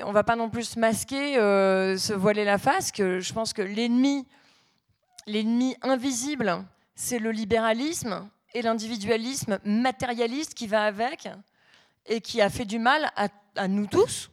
on 0.04 0.12
va 0.12 0.22
pas 0.22 0.36
non 0.36 0.50
plus 0.50 0.64
se 0.64 0.78
masquer, 0.78 1.38
euh, 1.38 1.96
se 1.96 2.12
voiler 2.12 2.44
la 2.44 2.58
face, 2.58 2.92
que 2.92 3.20
je 3.20 3.32
pense 3.32 3.54
que 3.54 3.62
l'ennemi, 3.62 4.26
l'ennemi 5.26 5.76
invisible, 5.80 6.62
c'est 6.94 7.18
le 7.18 7.30
libéralisme, 7.30 8.28
et 8.56 8.62
l'individualisme 8.62 9.58
matérialiste 9.64 10.54
qui 10.54 10.66
va 10.66 10.84
avec 10.84 11.28
et 12.06 12.22
qui 12.22 12.40
a 12.40 12.48
fait 12.48 12.64
du 12.64 12.78
mal 12.78 13.10
à, 13.14 13.68
nous 13.68 13.86
tous. 13.86 14.30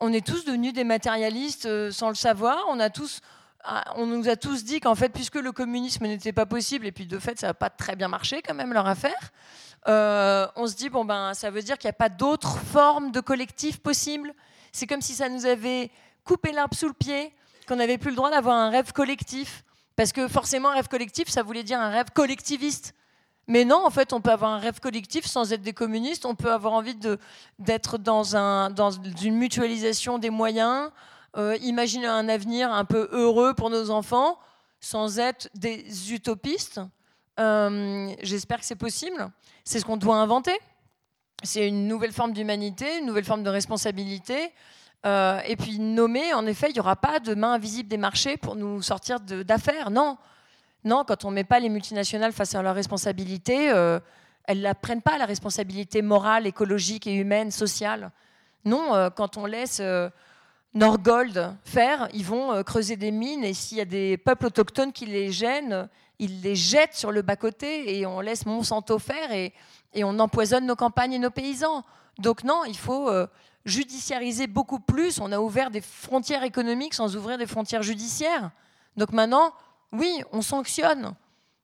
On 0.00 0.12
est 0.12 0.24
tous 0.24 0.44
devenus 0.44 0.74
des 0.74 0.84
matérialistes 0.84 1.64
euh, 1.64 1.90
sans 1.90 2.10
le 2.10 2.14
savoir. 2.14 2.62
On, 2.68 2.78
a 2.78 2.90
tous, 2.90 3.20
ah, 3.64 3.84
on 3.96 4.04
nous 4.04 4.28
a 4.28 4.36
tous 4.36 4.64
dit 4.64 4.80
qu'en 4.80 4.94
fait, 4.94 5.08
puisque 5.08 5.36
le 5.36 5.50
communisme 5.50 6.06
n'était 6.06 6.32
pas 6.32 6.44
possible, 6.44 6.86
et 6.86 6.92
puis 6.92 7.06
de 7.06 7.18
fait, 7.18 7.38
ça 7.38 7.48
n'a 7.48 7.54
pas 7.54 7.70
très 7.70 7.96
bien 7.96 8.08
marché 8.08 8.42
quand 8.42 8.54
même 8.54 8.74
leur 8.74 8.86
affaire, 8.86 9.32
euh, 9.88 10.46
on 10.56 10.66
se 10.66 10.74
dit, 10.74 10.90
bon, 10.90 11.06
ben, 11.06 11.32
ça 11.32 11.50
veut 11.50 11.62
dire 11.62 11.78
qu'il 11.78 11.88
n'y 11.88 11.94
a 11.94 11.98
pas 11.98 12.10
d'autres 12.10 12.58
formes 12.58 13.12
de 13.12 13.20
collectif 13.20 13.78
possibles. 13.78 14.34
C'est 14.72 14.86
comme 14.86 15.00
si 15.00 15.14
ça 15.14 15.30
nous 15.30 15.46
avait 15.46 15.90
coupé 16.22 16.52
l'arbre 16.52 16.76
sous 16.76 16.88
le 16.88 16.92
pied, 16.92 17.32
qu'on 17.66 17.76
n'avait 17.76 17.98
plus 17.98 18.10
le 18.10 18.16
droit 18.16 18.30
d'avoir 18.30 18.56
un 18.56 18.68
rêve 18.68 18.92
collectif. 18.92 19.64
Parce 19.96 20.12
que 20.12 20.28
forcément, 20.28 20.68
un 20.68 20.74
rêve 20.74 20.88
collectif, 20.88 21.28
ça 21.28 21.42
voulait 21.42 21.64
dire 21.64 21.80
un 21.80 21.88
rêve 21.88 22.10
collectiviste. 22.12 22.94
Mais 23.48 23.64
non, 23.64 23.84
en 23.84 23.90
fait, 23.90 24.12
on 24.12 24.20
peut 24.20 24.30
avoir 24.30 24.50
un 24.52 24.58
rêve 24.58 24.78
collectif 24.78 25.24
sans 25.24 25.52
être 25.52 25.62
des 25.62 25.72
communistes. 25.72 26.26
On 26.26 26.34
peut 26.34 26.52
avoir 26.52 26.74
envie 26.74 26.94
d'être 27.58 27.96
dans, 27.96 28.36
un, 28.36 28.68
dans 28.68 28.90
une 28.90 29.36
mutualisation 29.36 30.18
des 30.18 30.28
moyens, 30.28 30.90
euh, 31.36 31.56
imaginer 31.62 32.06
un 32.06 32.28
avenir 32.28 32.70
un 32.70 32.84
peu 32.84 33.08
heureux 33.10 33.54
pour 33.54 33.70
nos 33.70 33.90
enfants 33.90 34.38
sans 34.80 35.18
être 35.18 35.48
des 35.54 36.12
utopistes. 36.12 36.80
Euh, 37.40 38.12
j'espère 38.20 38.58
que 38.58 38.66
c'est 38.66 38.76
possible. 38.76 39.30
C'est 39.64 39.80
ce 39.80 39.84
qu'on 39.86 39.96
doit 39.96 40.16
inventer. 40.16 40.56
C'est 41.42 41.66
une 41.66 41.88
nouvelle 41.88 42.12
forme 42.12 42.34
d'humanité, 42.34 42.98
une 42.98 43.06
nouvelle 43.06 43.24
forme 43.24 43.44
de 43.44 43.50
responsabilité. 43.50 44.52
Euh, 45.06 45.40
et 45.46 45.56
puis 45.56 45.78
nommer, 45.78 46.34
en 46.34 46.44
effet, 46.46 46.68
il 46.68 46.74
n'y 46.74 46.80
aura 46.80 46.96
pas 46.96 47.18
de 47.18 47.34
main 47.34 47.54
invisible 47.54 47.88
des 47.88 47.96
marchés 47.96 48.36
pour 48.36 48.56
nous 48.56 48.82
sortir 48.82 49.20
d'affaires. 49.20 49.90
Non, 49.90 50.18
non, 50.84 51.04
quand 51.06 51.24
on 51.24 51.30
ne 51.30 51.36
met 51.36 51.44
pas 51.44 51.60
les 51.60 51.68
multinationales 51.68 52.32
face 52.32 52.54
à 52.54 52.62
leurs 52.62 52.74
responsabilités, 52.74 53.70
euh, 53.70 53.98
elles 54.44 54.62
ne 54.62 54.72
prennent 54.72 55.02
pas, 55.02 55.18
la 55.18 55.26
responsabilité 55.26 56.02
morale, 56.02 56.46
écologique 56.46 57.06
et 57.06 57.14
humaine, 57.14 57.50
sociale. 57.50 58.12
Non, 58.64 58.94
euh, 58.94 59.10
quand 59.10 59.36
on 59.36 59.46
laisse 59.46 59.78
euh, 59.80 60.08
Norgold 60.74 61.54
faire, 61.64 62.08
ils 62.12 62.24
vont 62.24 62.62
creuser 62.62 62.96
des 62.96 63.10
mines 63.10 63.44
et 63.44 63.54
s'il 63.54 63.78
y 63.78 63.80
a 63.80 63.86
des 63.86 64.16
peuples 64.16 64.46
autochtones 64.46 64.92
qui 64.92 65.06
les 65.06 65.32
gênent, 65.32 65.88
ils 66.18 66.40
les 66.42 66.56
jettent 66.56 66.94
sur 66.94 67.10
le 67.10 67.22
bas-côté 67.22 67.98
et 67.98 68.06
on 68.06 68.20
laisse 68.20 68.46
Monsanto 68.46 68.98
faire 68.98 69.32
et, 69.32 69.52
et, 69.94 70.04
on 70.04 70.18
empoisonne 70.18 70.66
nos 70.66 70.76
campagnes 70.76 71.12
et 71.12 71.18
nos 71.18 71.30
paysans. 71.30 71.84
Donc 72.18 72.44
non, 72.44 72.64
il 72.66 72.76
faut 72.76 73.08
judiciariser 73.64 74.46
beaucoup 74.46 74.80
plus. 74.80 75.20
On 75.20 75.30
a 75.32 75.38
ouvert 75.38 75.70
des 75.70 75.80
frontières 75.80 76.42
économiques 76.42 76.94
sans 76.94 77.16
ouvrir 77.16 77.38
des 77.38 77.46
frontières 77.46 77.82
judiciaires. 77.82 78.50
Donc 78.96 79.12
maintenant, 79.12 79.52
oui, 79.92 80.22
on 80.32 80.42
sanctionne. 80.42 81.14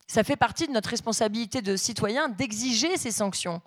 Ça 0.07 0.25
fait 0.25 0.37
partie 0.37 0.67
de 0.67 0.73
notre 0.73 0.91
responsabilité 0.91 1.63
de 1.63 1.77
citoyen 1.77 2.29
d'exiger 2.29 2.97
ces 2.97 3.11
sanctions. 3.11 3.61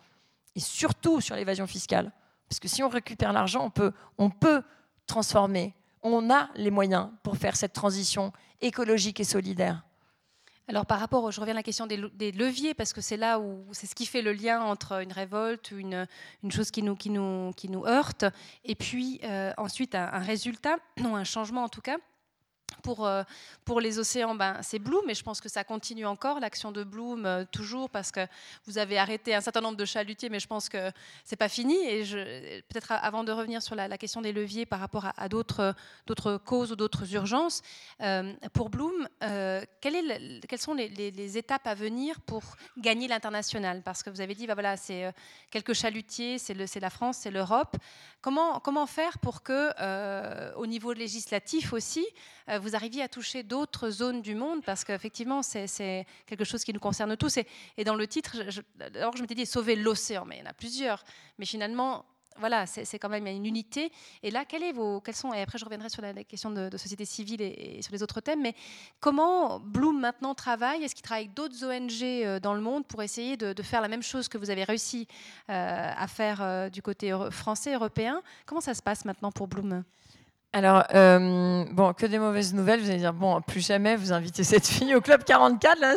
Et 0.56 0.60
surtout 0.60 1.22
sur 1.22 1.36
l'évasion 1.36 1.68
fiscale. 1.68 2.12
Parce 2.50 2.60
que 2.60 2.68
si 2.68 2.82
on 2.84 2.90
récupère 2.90 3.34
l'argent, 3.34 3.64
on 3.66 3.70
peut, 3.70 3.92
on 4.18 4.30
peut 4.30 4.64
transformer. 5.06 5.74
On 6.02 6.30
a 6.32 6.50
les 6.56 6.72
moyens 6.72 7.10
pour 7.24 7.38
faire 7.38 7.56
cette 7.56 7.74
transition 7.74 8.32
écologique 8.62 9.20
et 9.20 9.24
solidaire. 9.24 9.84
Alors 10.70 10.86
par 10.86 11.00
rapport, 11.00 11.32
je 11.32 11.40
reviens 11.40 11.54
à 11.54 11.58
la 11.58 11.64
question 11.64 11.88
des, 11.88 11.98
leviers, 12.32 12.74
parce 12.74 12.92
que 12.92 13.00
c'est 13.00 13.16
là 13.16 13.40
où 13.40 13.66
c'est 13.72 13.88
ce 13.88 13.96
qui 13.96 14.06
fait 14.06 14.22
le 14.22 14.34
lien 14.34 14.62
entre 14.62 15.02
une 15.02 15.14
révolte, 15.14 15.72
une, 15.72 16.08
une 16.44 16.52
chose 16.52 16.72
qui 16.72 16.84
nous, 16.84 16.96
qui, 16.96 17.10
nous, 17.10 17.54
qui 17.56 17.70
nous 17.70 17.86
heurte, 17.86 18.26
et 18.66 18.76
puis 18.76 19.22
euh, 19.24 19.54
ensuite 19.58 19.96
un, 19.96 20.10
un 20.12 20.20
résultat, 20.20 20.76
non 21.00 21.16
un 21.16 21.24
changement 21.24 21.64
en 21.64 21.70
tout 21.70 21.82
cas. 21.82 21.98
Pour, 22.82 23.06
euh, 23.06 23.24
pour 23.66 23.82
les 23.82 24.00
océans, 24.00 24.36
ben, 24.36 24.58
c'est 24.62 24.80
Bloom, 24.80 25.04
mais 25.06 25.14
je 25.14 25.24
pense 25.24 25.42
que 25.42 25.50
ça 25.50 25.64
continue 25.64 26.06
encore, 26.06 26.40
l'action 26.40 26.72
de 26.72 26.84
Bloom, 26.84 27.26
euh, 27.26 27.44
toujours, 27.52 27.90
parce 27.90 28.12
que 28.12 28.26
vous 28.66 28.78
avez 28.78 28.98
arrêté 28.98 29.36
un 29.36 29.42
certain 29.42 29.62
nombre 29.62 29.78
de 29.78 29.86
chalutiers, 29.86 30.30
mais 30.30 30.40
je 30.40 30.48
pense 30.48 30.70
que 30.70 30.92
c'est 31.24 31.36
pas 31.36 31.50
fini. 31.50 31.76
Et 31.86 32.04
peut-être 32.70 32.92
avant 32.92 33.24
de 33.24 33.32
revenir 33.32 33.62
sur 33.62 33.76
la, 33.76 33.98
question 33.98 34.22
des 34.22 34.32
leviers 34.32 34.66
par 34.66 34.80
rapport 34.80 35.08
à, 35.18 35.30
d'autres, 35.30 35.74
causes 36.46 36.72
ou 36.72 36.76
d'autres 36.76 37.14
urgences, 37.14 37.62
euh, 38.02 38.34
pour 38.54 38.70
Bloom, 38.70 39.08
quelles 39.20 40.60
sont 40.60 40.74
les, 40.74 41.38
étapes 41.38 41.68
à 41.68 41.76
venir 41.76 42.22
pour 42.22 42.44
gagner 42.78 43.08
l'international? 43.08 43.82
Parce 43.84 44.04
que 44.04 44.10
vous 44.10 44.22
avez 44.22 44.36
dit, 44.36 44.48
ben 44.48 44.54
voilà, 44.54 44.78
c'est 44.78 45.12
quelques 45.52 45.74
chalutiers, 45.74 46.38
c'est, 46.38 46.80
la 46.80 46.90
France, 46.90 47.18
c'est 47.22 47.32
l'Europe. 47.32 47.76
Comment, 48.22 48.86
faire 48.86 49.20
pour 49.20 49.44
que, 49.44 50.56
au 50.56 50.66
niveau 50.68 50.94
législatif 50.94 51.74
aussi, 51.74 52.06
arriviez 52.76 53.04
à 53.04 53.08
toucher 53.08 53.44
d'autres 53.44 53.90
zones 53.90 54.22
du 54.22 54.36
monde 54.36 54.64
Parce 54.64 54.84
qu'effectivement, 54.84 55.44
c'est 55.44 56.06
quelque 56.26 56.44
chose 56.44 56.64
qui 56.64 56.74
nous 56.74 56.80
concerne 56.80 57.16
tous. 57.18 57.38
Et, 57.78 57.84
dans 57.84 57.96
le 57.96 58.08
titre, 58.08 58.38
d'abord, 58.76 59.16
je 59.16 59.22
m'étais 59.22 59.36
dit 59.36 59.46
sauver 59.46 59.76
l'océan, 59.76 60.26
mais 60.26 60.38
il 60.38 60.40
y 60.40 60.44
en 60.44 60.50
a 60.50 60.54
plusieurs. 60.54 61.04
Mais 61.38 61.46
finalement, 61.46 62.06
voilà, 62.40 62.66
c'est 62.66 63.00
quand 63.00 63.10
même 63.10 63.28
une 63.28 63.46
unité. 63.46 63.92
Et 64.24 64.32
là, 64.32 64.46
quels 64.46 64.64
sont, 65.14 65.34
et 65.34 65.42
après 65.42 65.58
je 65.58 65.66
reviendrai 65.66 65.90
sur 65.90 66.02
la, 66.02 66.14
question 66.24 66.52
de, 66.52 66.76
société 66.78 67.06
civile 67.06 67.42
et, 67.42 67.82
sur 67.82 67.94
les 67.94 68.04
autres 68.04 68.22
thèmes, 68.22 68.42
mais 68.42 68.56
comment 69.00 69.60
Bloom 69.60 70.00
maintenant 70.00 70.36
travaille? 70.36 70.84
Est-ce 70.84 70.96
qu'il 70.96 71.04
travaille 71.04 71.26
avec 71.26 71.34
d'autres 71.34 71.66
ONG 71.66 72.04
euh, 72.04 72.40
dans 72.40 72.54
le 72.54 72.62
monde 72.62 72.86
pour 72.86 73.02
essayer 73.02 73.38
de, 73.38 73.62
faire 73.64 73.82
la 73.82 73.88
même 73.88 74.04
chose 74.04 74.28
que 74.28 74.38
vous 74.38 74.50
avez 74.50 74.64
réussi 74.64 75.08
euh, 75.50 75.92
à 75.96 76.08
faire 76.08 76.42
euh, 76.42 76.70
du 76.70 76.82
côté 76.82 77.18
français, 77.32 77.74
européen? 77.74 78.22
Comment 78.46 78.62
ça 78.62 78.74
se 78.74 78.82
passe 78.82 79.04
maintenant 79.06 79.32
pour 79.32 79.48
Bloom? 79.48 79.84
Alors, 80.54 80.86
euh, 80.96 81.66
bon, 81.72 81.94
que 81.94 82.06
des 82.06 82.20
mauvaises 82.20 82.54
nouvelles. 82.54 82.80
Vous 82.80 82.90
allez 82.90 83.00
dire, 83.00 83.14
bon, 83.14 83.42
plus 83.42 83.66
jamais 83.66 83.96
vous 83.96 84.14
invitez 84.14 84.44
cette 84.44 84.66
fille 84.66 84.96
au 84.96 85.02
club 85.02 85.24
44, 85.24 85.80
là. 85.80 85.96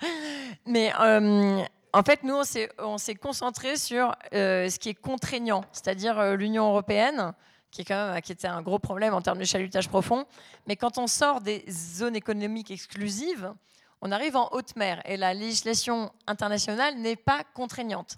Mais 0.66 0.92
euh, 1.00 1.62
en 1.92 2.02
fait, 2.02 2.22
nous, 2.22 2.40
on 2.78 2.98
s'est 2.98 3.14
concentré 3.16 3.76
sur 3.76 4.14
euh, 4.32 4.68
ce 4.68 4.78
qui 4.78 4.90
est 4.90 4.94
contraignant, 4.94 5.64
c'est-à-dire 5.72 6.36
l'Union 6.36 6.68
européenne, 6.68 7.32
qui, 7.70 7.82
est 7.82 7.84
quand 7.84 8.12
même, 8.12 8.20
qui 8.22 8.32
était 8.32 8.48
un 8.48 8.62
gros 8.62 8.78
problème 8.78 9.14
en 9.14 9.20
termes 9.20 9.38
de 9.38 9.44
chalutage 9.44 9.88
profond. 9.88 10.26
Mais 10.66 10.76
quand 10.76 10.98
on 10.98 11.06
sort 11.06 11.40
des 11.40 11.64
zones 11.68 12.16
économiques 12.16 12.70
exclusives, 12.70 13.52
on 14.00 14.10
arrive 14.10 14.36
en 14.36 14.48
haute 14.52 14.74
mer 14.76 15.00
et 15.04 15.16
la 15.16 15.34
législation 15.34 16.12
internationale 16.26 16.96
n'est 16.96 17.16
pas 17.16 17.42
contraignante. 17.54 18.16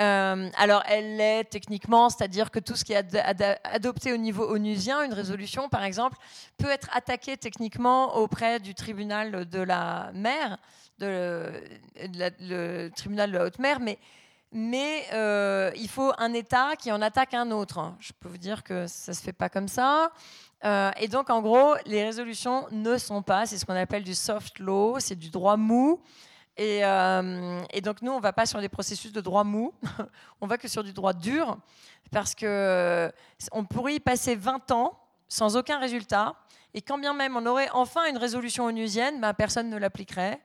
Euh, 0.00 0.48
alors, 0.56 0.82
elle 0.86 1.16
l'est 1.16 1.44
techniquement, 1.44 2.08
c'est-à-dire 2.08 2.50
que 2.50 2.60
tout 2.60 2.76
ce 2.76 2.84
qui 2.84 2.92
est 2.92 3.16
adopté 3.64 4.12
au 4.12 4.16
niveau 4.16 4.48
onusien, 4.48 5.02
une 5.02 5.12
résolution 5.12 5.68
par 5.68 5.82
exemple, 5.82 6.16
peut 6.56 6.70
être 6.70 6.88
attaqué 6.94 7.36
techniquement 7.36 8.16
auprès 8.16 8.60
du 8.60 8.74
tribunal 8.74 9.48
de 9.48 9.60
la 9.60 10.10
mer, 10.14 10.58
le 11.00 12.88
tribunal 12.90 13.32
de 13.32 13.38
la 13.38 13.44
haute 13.44 13.58
mer, 13.58 13.80
mais, 13.80 13.98
mais 14.52 15.04
euh, 15.12 15.72
il 15.76 15.88
faut 15.88 16.12
un 16.18 16.32
État 16.32 16.76
qui 16.76 16.92
en 16.92 17.02
attaque 17.02 17.34
un 17.34 17.50
autre. 17.50 17.92
Je 17.98 18.12
peux 18.12 18.28
vous 18.28 18.38
dire 18.38 18.62
que 18.62 18.86
ça 18.86 19.12
ne 19.12 19.16
se 19.16 19.22
fait 19.22 19.32
pas 19.32 19.48
comme 19.48 19.68
ça. 19.68 20.12
Euh, 20.64 20.90
et 20.98 21.08
donc, 21.08 21.30
en 21.30 21.40
gros, 21.40 21.74
les 21.86 22.04
résolutions 22.04 22.66
ne 22.70 22.98
sont 22.98 23.22
pas, 23.22 23.46
c'est 23.46 23.58
ce 23.58 23.66
qu'on 23.66 23.76
appelle 23.76 24.02
du 24.04 24.14
soft 24.14 24.58
law, 24.58 24.98
c'est 24.98 25.16
du 25.16 25.30
droit 25.30 25.56
mou. 25.56 26.00
Euh, 26.60 27.62
et, 27.70 27.80
donc 27.80 28.02
nous, 28.02 28.12
on 28.12 28.16
ne 28.16 28.22
va 28.22 28.32
pas 28.32 28.46
sur 28.46 28.60
des 28.60 28.68
processus 28.68 29.12
de 29.12 29.20
droit 29.20 29.44
mou, 29.44 29.72
on 30.40 30.46
va 30.46 30.58
que 30.58 30.66
sur 30.66 30.82
du 30.82 30.92
droit 30.92 31.12
dur, 31.12 31.56
parce 32.10 32.34
qu'on 32.34 32.46
euh, 32.46 33.10
pourrait 33.70 33.94
y 33.94 34.00
passer 34.00 34.34
20 34.34 34.70
ans 34.72 34.98
sans 35.28 35.56
aucun 35.56 35.78
résultat, 35.78 36.34
et 36.74 36.82
quand 36.82 36.98
bien 36.98 37.14
même 37.14 37.36
on 37.36 37.46
aurait 37.46 37.68
enfin 37.70 38.06
une 38.06 38.18
résolution 38.18 38.64
onusienne, 38.64 39.20
ben, 39.20 39.34
personne 39.34 39.70
ne 39.70 39.76
l'appliquerait. 39.76 40.40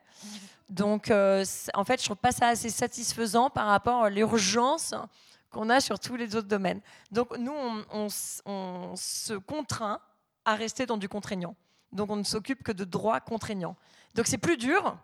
Donc 0.70 1.10
euh, 1.10 1.44
en 1.74 1.84
fait, 1.84 1.98
je 1.98 2.04
ne 2.04 2.06
trouve 2.06 2.16
pas 2.16 2.32
ça 2.32 2.48
assez 2.48 2.70
satisfaisant 2.70 3.50
par 3.50 3.66
rapport 3.66 4.04
à 4.04 4.10
l'urgence 4.10 4.94
qu'on 5.50 5.68
a 5.68 5.80
sur 5.80 5.98
tous 5.98 6.16
les 6.16 6.36
autres 6.36 6.48
domaines. 6.48 6.80
Donc 7.10 7.36
nous, 7.38 7.52
on, 7.52 8.08
on 8.46 8.96
se 8.96 9.34
contraint 9.34 10.00
à 10.44 10.54
rester 10.54 10.86
dans 10.86 10.96
du 10.96 11.08
contraignant. 11.08 11.54
Donc 11.92 12.10
on 12.10 12.16
ne 12.16 12.24
s'occupe 12.24 12.62
que 12.62 12.72
de 12.72 12.84
droits 12.84 13.20
contraignants. 13.20 13.76
Donc 14.14 14.26
c'est 14.26 14.38
plus 14.38 14.56
dur, 14.56 14.96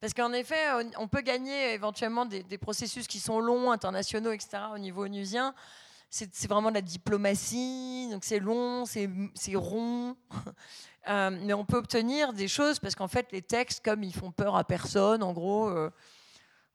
parce 0.00 0.14
qu'en 0.14 0.32
effet, 0.32 0.60
on 0.98 1.08
peut 1.08 1.22
gagner 1.22 1.72
éventuellement 1.72 2.26
des, 2.26 2.58
processus 2.58 3.06
qui 3.06 3.18
sont 3.18 3.40
longs, 3.40 3.70
internationaux, 3.70 4.32
etc., 4.32 4.58
au 4.74 4.78
niveau 4.78 5.04
onusien. 5.04 5.54
C'est 6.10 6.46
vraiment 6.46 6.70
de 6.70 6.76
la 6.76 6.82
diplomatie, 6.82 8.08
donc 8.10 8.24
c'est 8.24 8.38
long, 8.38 8.84
c'est 8.86 9.08
rond. 9.54 10.16
Euh, 11.08 11.30
mais 11.30 11.52
on 11.52 11.64
peut 11.64 11.76
obtenir 11.76 12.32
des 12.32 12.48
choses 12.48 12.80
parce 12.80 12.96
qu'en 12.96 13.06
fait, 13.06 13.30
les 13.30 13.40
textes, 13.40 13.84
comme 13.84 14.02
ils 14.02 14.12
font 14.12 14.32
peur 14.32 14.56
à 14.56 14.64
personne, 14.64 15.22
en 15.22 15.32
gros, 15.32 15.68
euh, 15.68 15.88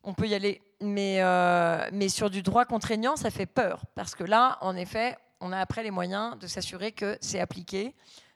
on 0.03 0.13
peut 0.13 0.25
y 0.25 0.33
aller. 0.33 0.61
Mais, 0.79 1.17
euh, 1.21 1.89
mais 1.91 2.07
sur 2.07 2.29
du 2.29 2.41
droit 2.41 2.63
contraignant, 2.63 3.17
ça 3.17 3.29
fait 3.29 3.45
peur. 3.45 3.83
Parce 3.93 4.15
que 4.15 4.23
là, 4.23 4.57
en 4.61 4.77
effet, 4.77 5.17
on 5.41 5.51
a 5.51 5.59
après 5.59 5.83
les 5.83 5.91
moyens 5.91 6.37
de 6.39 6.47
s'assurer 6.47 6.91
que 6.91 7.17
c'est 7.19 7.39
appliqué. 7.39 7.93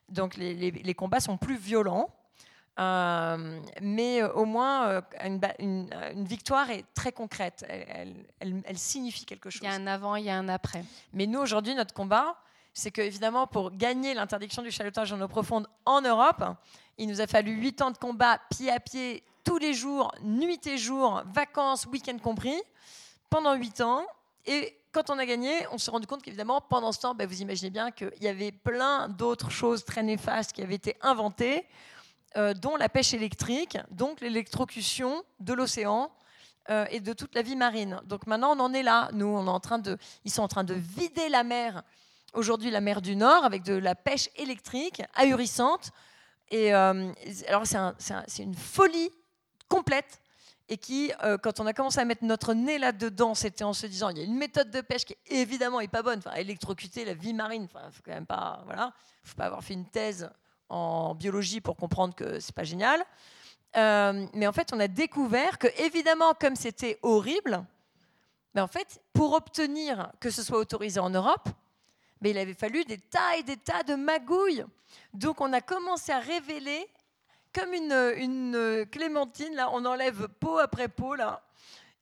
Donc 0.10 0.36
les, 0.36 0.94
combats 0.94 1.20
sont 1.20 1.38
plus 1.38 1.58
violents. 1.58 2.10
Euh, 2.78 3.62
mais 3.82 4.22
euh, 4.22 4.34
au 4.34 4.46
moins, 4.46 4.88
euh, 4.88 5.02
une, 5.60 5.90
victoire 6.26 6.70
est 6.70 6.84
très 6.94 7.12
concrète. 7.12 7.66
Elle, 7.70 8.78
signifie 8.78 9.26
quelque 9.26 9.50
chose. 9.50 9.62
Il 9.64 9.70
y 9.70 9.72
a 9.72 9.76
un 9.76 9.88
avant, 9.88 10.16
il 10.16 10.26
y 10.26 10.30
a 10.30 10.38
un 10.38 10.50
après. 10.50 10.84
Mais 11.14 11.26
nous, 11.26 11.40
aujourd'hui, 11.40 11.74
notre 11.74 11.94
combat, 11.94 12.36
c'est 12.74 12.92
que, 12.92 13.02
évidemment, 13.02 13.48
pour 13.48 13.72
gagner 13.72 14.14
l'interdiction 14.14 14.62
du 14.62 14.72
chalutage 14.72 15.14
en 15.14 15.22
eau 15.22 15.28
profonde 15.28 15.68
en 15.86 16.02
Europe, 16.02 16.44
il 16.98 17.08
nous 17.08 17.22
a 17.22 17.28
fallu 17.28 17.54
8 17.54 17.82
ans 17.82 17.92
de 17.92 17.98
combat, 17.98 18.40
pied 18.50 18.70
à 18.70 18.80
pied, 18.80 19.24
tous 19.46 19.58
les 19.58 19.74
jours, 19.74 20.12
nuit 20.24 20.66
et 20.68 20.78
jour, 20.78 21.24
vacances, 21.34 21.86
week-end 21.86 22.18
compris, 22.22 22.60
pendant 23.30 23.54
8 23.54 23.82
ans. 23.82 24.06
Et 24.46 24.78
quand 24.92 25.10
on 25.10 25.18
a 25.18 25.26
gagné, 25.26 25.66
on 25.72 25.78
s'est 25.78 25.92
rendu 25.92 26.08
compte 26.08 26.24
qu'évidemment, 26.24 26.60
pendant 26.62 26.92
ce 26.92 27.00
temps, 27.00 27.16
ben, 27.16 27.28
vous 27.28 27.42
imaginez 27.42 27.70
bien 27.70 27.92
qu'il 27.92 28.12
y 28.22 28.28
avait 28.28 28.52
plein 28.52 29.08
d'autres 29.08 29.52
choses 29.52 29.86
très 29.86 30.04
néfastes 30.04 30.52
qui 30.52 30.62
avaient 30.62 30.76
été 30.76 30.98
inventées 31.02 31.66
euh, 32.38 32.54
dont 32.54 32.76
la 32.76 32.90
pêche 32.90 33.14
électrique, 33.14 33.78
donc 33.92 34.20
l'électrocution 34.20 35.24
de 35.40 35.54
l'océan 35.54 36.12
euh, 36.70 36.86
et 36.92 37.00
de 37.00 37.14
toute 37.14 37.34
la 37.34 37.42
vie 37.42 37.56
marine. 37.56 38.02
Donc 38.06 38.28
maintenant, 38.28 38.58
on 38.58 38.60
en 38.60 38.74
est 38.74 38.84
là. 38.84 39.10
Nous, 39.14 39.26
on 39.26 39.46
est 39.46 39.50
en 39.50 39.62
train 39.62 39.80
de, 39.80 39.98
ils 40.26 40.32
sont 40.32 40.42
en 40.42 40.50
train 40.50 40.66
de 40.66 40.74
vider 40.74 41.30
la 41.30 41.46
mer. 41.46 41.84
Aujourd'hui, 42.34 42.72
la 42.72 42.82
mer 42.82 43.02
du 43.02 43.16
Nord 43.16 43.46
avec 43.46 43.64
de 43.64 43.76
la 43.76 43.96
pêche 43.96 44.30
électrique 44.36 45.02
ahurissante. 45.14 45.92
Et 46.50 46.76
euh, 46.76 47.10
alors, 47.48 47.64
c'est 47.66 48.44
une 48.44 48.56
folie 48.56 49.12
complète 49.70 50.20
et 50.68 50.78
qui, 50.78 51.14
quand 51.42 51.62
on 51.62 51.68
a 51.68 51.74
commencé 51.74 52.00
à 52.00 52.06
mettre 52.06 52.26
notre 52.26 52.54
nez 52.54 52.80
là-dedans, 52.80 53.34
c'était 53.34 53.64
en 53.64 53.74
se 53.74 53.86
disant 53.86 54.10
il 54.10 54.18
y 54.18 54.22
a 54.22 54.24
une 54.24 54.36
méthode 54.36 54.72
de 54.72 54.82
pêche 54.82 55.06
qui 55.06 55.16
évidemment 55.28 55.80
est 55.80 55.88
pas 55.88 56.02
bonne. 56.02 56.20
Enfin, 56.20 56.34
électrocuter 56.34 57.06
la 57.06 57.14
vie 57.14 57.34
marine, 57.34 57.68
enfin, 57.72 57.90
faut 57.92 58.02
quand 58.04 58.14
même 58.14 58.26
pas, 58.26 58.62
voilà, 58.66 58.92
faut 59.24 59.36
pas 59.36 59.46
avoir 59.46 59.64
fait 59.64 59.76
une 59.76 59.86
thèse 59.86 60.30
en 60.70 61.16
biologie 61.16 61.62
pour 61.62 61.76
comprendre 61.76 62.16
que 62.16 62.40
c'est 62.40 62.56
pas 62.56 62.64
génial. 62.64 63.04
Euh, 63.76 64.26
mais 64.34 64.48
en 64.48 64.54
fait, 64.54 64.72
on 64.74 64.80
a 64.80 64.88
découvert 64.88 65.58
que, 65.58 65.68
évidemment, 65.82 66.34
comme 66.34 66.56
c'était 66.56 66.98
horrible, 67.02 67.64
mais 68.54 68.62
en 68.62 68.68
fait, 68.68 69.02
pour 69.14 69.34
obtenir 69.34 70.12
que 70.20 70.30
ce 70.30 70.44
soit 70.44 70.58
autorisé 70.58 71.00
en 71.00 71.10
Europe, 71.10 71.50
mais 72.22 72.30
il 72.32 72.38
avait 72.38 72.54
fallu 72.54 72.86
des 72.86 72.98
tas 72.98 73.36
et 73.38 73.44
des 73.44 73.58
tas 73.58 73.84
de 73.84 73.96
magouilles. 73.96 74.66
Donc, 75.14 75.42
on 75.42 75.52
a 75.52 75.60
commencé 75.60 76.14
à 76.14 76.20
révéler, 76.20 76.88
comme 77.54 77.74
une, 77.74 78.14
une 78.18 78.86
clémentine, 78.90 79.56
là, 79.56 79.70
on 79.74 79.84
enlève 79.86 80.30
peau 80.40 80.58
après 80.58 80.88
peau, 80.88 81.16
là, 81.16 81.44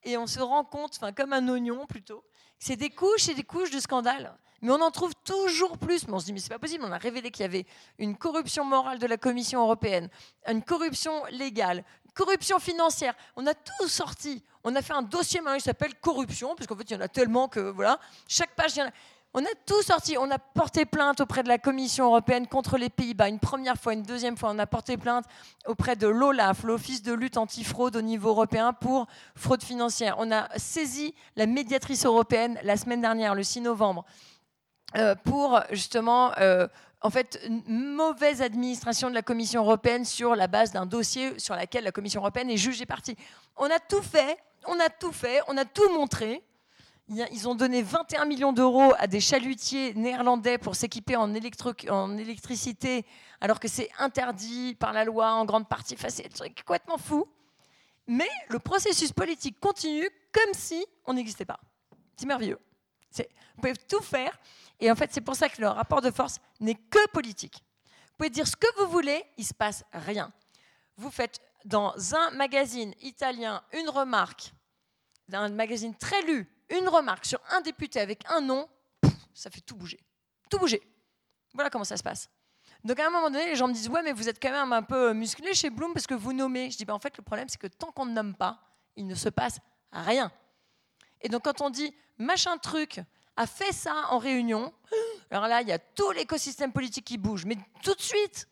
et 0.03 0.17
on 0.17 0.27
se 0.27 0.39
rend 0.39 0.63
compte, 0.63 0.93
enfin, 0.97 1.11
comme 1.11 1.33
un 1.33 1.47
oignon 1.49 1.87
plutôt, 1.87 2.23
c'est 2.59 2.75
des 2.75 2.91
couches 2.91 3.29
et 3.29 3.33
des 3.33 3.43
couches 3.43 3.71
de 3.71 3.79
scandales 3.79 4.37
mais 4.63 4.71
on 4.71 4.81
en 4.81 4.91
trouve 4.91 5.13
toujours 5.25 5.77
plus. 5.77 6.07
Mais 6.07 6.13
on 6.13 6.19
se 6.19 6.25
dit, 6.25 6.33
mais 6.33 6.39
c'est 6.39 6.49
pas 6.49 6.57
possible. 6.57 6.83
On 6.87 6.91
a 6.91 6.97
révélé 6.97 7.29
qu'il 7.29 7.43
y 7.43 7.45
avait 7.45 7.65
une 7.99 8.15
corruption 8.15 8.63
morale 8.63 8.97
de 8.97 9.05
la 9.05 9.17
Commission 9.17 9.61
européenne, 9.61 10.09
une 10.47 10.63
corruption 10.63 11.25
légale, 11.31 11.83
corruption 12.15 12.59
financière. 12.59 13.13
On 13.35 13.45
a 13.45 13.53
tout 13.53 13.87
sorti. 13.87 14.41
On 14.63 14.73
a 14.75 14.81
fait 14.81 14.93
un 14.93 15.01
dossier 15.01 15.41
maintenant 15.41 15.57
qui 15.57 15.65
s'appelle 15.65 15.93
corruption, 15.95 16.55
parce 16.55 16.65
qu'en 16.65 16.77
fait, 16.77 16.89
il 16.89 16.93
y 16.93 16.95
en 16.95 17.01
a 17.01 17.09
tellement 17.09 17.49
que, 17.49 17.59
voilà, 17.59 17.99
chaque 18.27 18.55
page, 18.55 18.77
il 18.77 18.79
y 18.79 18.81
en 18.83 18.87
a. 18.87 18.91
On 19.35 19.43
a 19.43 19.55
tout 19.65 19.81
sorti. 19.81 20.15
On 20.15 20.29
a 20.29 20.37
porté 20.37 20.85
plainte 20.85 21.19
auprès 21.19 21.41
de 21.41 21.47
la 21.47 21.57
Commission 21.57 22.05
européenne 22.05 22.45
contre 22.45 22.77
les 22.77 22.91
Pays-Bas 22.91 23.29
une 23.29 23.39
première 23.39 23.77
fois, 23.77 23.93
une 23.93 24.03
deuxième 24.03 24.37
fois. 24.37 24.51
On 24.51 24.59
a 24.59 24.67
porté 24.67 24.95
plainte 24.95 25.25
auprès 25.65 25.95
de 25.95 26.05
l'OLAF, 26.05 26.63
l'Office 26.63 27.01
de 27.01 27.13
lutte 27.13 27.37
antifraude 27.37 27.95
au 27.95 28.01
niveau 28.03 28.29
européen 28.29 28.73
pour 28.73 29.07
fraude 29.35 29.63
financière. 29.63 30.17
On 30.19 30.31
a 30.31 30.47
saisi 30.59 31.15
la 31.35 31.47
médiatrice 31.47 32.05
européenne 32.05 32.59
la 32.61 32.77
semaine 32.77 33.01
dernière, 33.01 33.33
le 33.33 33.41
6 33.41 33.61
novembre. 33.61 34.05
Euh, 34.95 35.15
pour 35.15 35.59
justement 35.71 36.31
euh, 36.37 36.67
en 37.01 37.09
fait, 37.09 37.39
une 37.47 37.95
mauvaise 37.95 38.41
administration 38.41 39.09
de 39.09 39.15
la 39.15 39.21
Commission 39.21 39.61
européenne 39.61 40.05
sur 40.05 40.35
la 40.35 40.47
base 40.47 40.71
d'un 40.71 40.85
dossier 40.85 41.37
sur 41.37 41.55
lequel 41.55 41.83
la 41.83 41.91
Commission 41.91 42.21
européenne 42.21 42.49
est 42.49 42.57
jugée 42.57 42.85
partie. 42.85 43.17
On 43.57 43.65
a 43.65 43.79
tout 43.79 44.01
fait, 44.01 44.37
on 44.67 44.79
a 44.79 44.89
tout 44.89 45.11
fait, 45.11 45.41
on 45.47 45.57
a 45.57 45.65
tout 45.65 45.89
montré. 45.93 46.41
Ils 47.09 47.49
ont 47.49 47.55
donné 47.55 47.81
21 47.81 48.23
millions 48.23 48.53
d'euros 48.53 48.93
à 48.97 49.07
des 49.07 49.19
chalutiers 49.19 49.93
néerlandais 49.95 50.57
pour 50.57 50.75
s'équiper 50.75 51.17
en, 51.17 51.29
en, 51.89 52.17
électricité, 52.17 53.05
alors 53.41 53.59
que 53.59 53.67
c'est 53.67 53.89
interdit 53.99 54.75
par 54.75 54.93
la 54.93 55.03
loi 55.03 55.33
en 55.33 55.43
grande 55.43 55.67
partie. 55.67 55.95
Enfin, 55.95 56.07
c'est 56.09 56.29
complètement 56.63 56.97
fou. 56.97 57.27
Mais 58.07 58.29
le 58.47 58.59
processus 58.59 59.11
politique 59.11 59.59
continue 59.59 60.09
comme 60.31 60.53
si 60.53 60.85
on 61.05 61.13
n'existait 61.13 61.45
pas. 61.45 61.59
C'est 62.15 62.25
merveilleux. 62.25 62.59
Vous 63.17 63.61
pouvez 63.61 63.75
tout 63.75 64.01
faire. 64.01 64.37
Et 64.79 64.91
en 64.91 64.95
fait, 64.95 65.11
c'est 65.13 65.21
pour 65.21 65.35
ça 65.35 65.49
que 65.49 65.61
le 65.61 65.67
rapport 65.67 66.01
de 66.01 66.11
force 66.11 66.39
n'est 66.59 66.75
que 66.75 67.07
politique. 67.09 67.63
Vous 67.85 68.17
pouvez 68.17 68.29
dire 68.29 68.47
ce 68.47 68.55
que 68.55 68.67
vous 68.77 68.91
voulez, 68.91 69.23
il 69.37 69.41
ne 69.41 69.47
se 69.47 69.53
passe 69.53 69.83
rien. 69.93 70.31
Vous 70.97 71.09
faites 71.09 71.39
dans 71.65 71.93
un 72.15 72.31
magazine 72.31 72.93
italien 73.01 73.63
une 73.73 73.89
remarque, 73.89 74.51
dans 75.27 75.39
un 75.39 75.49
magazine 75.49 75.95
très 75.95 76.21
lu, 76.23 76.47
une 76.69 76.87
remarque 76.87 77.25
sur 77.25 77.39
un 77.51 77.61
député 77.61 77.99
avec 77.99 78.23
un 78.29 78.41
nom, 78.41 78.67
ça 79.33 79.49
fait 79.49 79.61
tout 79.61 79.75
bouger. 79.75 79.99
Tout 80.49 80.59
bouger. 80.59 80.81
Voilà 81.53 81.69
comment 81.69 81.83
ça 81.83 81.97
se 81.97 82.03
passe. 82.03 82.29
Donc 82.83 82.99
à 82.99 83.07
un 83.07 83.09
moment 83.09 83.29
donné, 83.29 83.45
les 83.45 83.55
gens 83.55 83.67
me 83.67 83.73
disent 83.73 83.89
Ouais, 83.89 84.03
mais 84.03 84.11
vous 84.11 84.27
êtes 84.27 84.41
quand 84.41 84.51
même 84.51 84.73
un 84.73 84.83
peu 84.83 85.13
musclé 85.13 85.53
chez 85.53 85.69
Bloom 85.69 85.93
parce 85.93 86.05
que 86.07 86.13
vous 86.13 86.33
nommez. 86.33 86.69
Je 86.69 86.77
dis 86.77 86.85
ben, 86.85 86.93
En 86.93 86.99
fait, 86.99 87.15
le 87.17 87.23
problème, 87.23 87.47
c'est 87.47 87.59
que 87.59 87.67
tant 87.67 87.91
qu'on 87.91 88.05
ne 88.05 88.11
nomme 88.11 88.35
pas, 88.35 88.59
il 88.95 89.07
ne 89.07 89.15
se 89.15 89.29
passe 89.29 89.59
rien. 89.91 90.31
Et 91.23 91.29
donc 91.29 91.43
quand 91.43 91.61
on 91.61 91.69
dit 91.69 91.95
machin 92.17 92.57
truc 92.57 93.01
a 93.35 93.47
fait 93.47 93.71
ça 93.71 93.93
en 94.09 94.19
réunion, 94.19 94.71
alors 95.31 95.47
là, 95.47 95.61
il 95.61 95.67
y 95.67 95.71
a 95.71 95.79
tout 95.79 96.11
l'écosystème 96.11 96.71
politique 96.71 97.05
qui 97.05 97.17
bouge, 97.17 97.45
mais 97.45 97.57
tout 97.81 97.95
de 97.95 98.01
suite. 98.01 98.47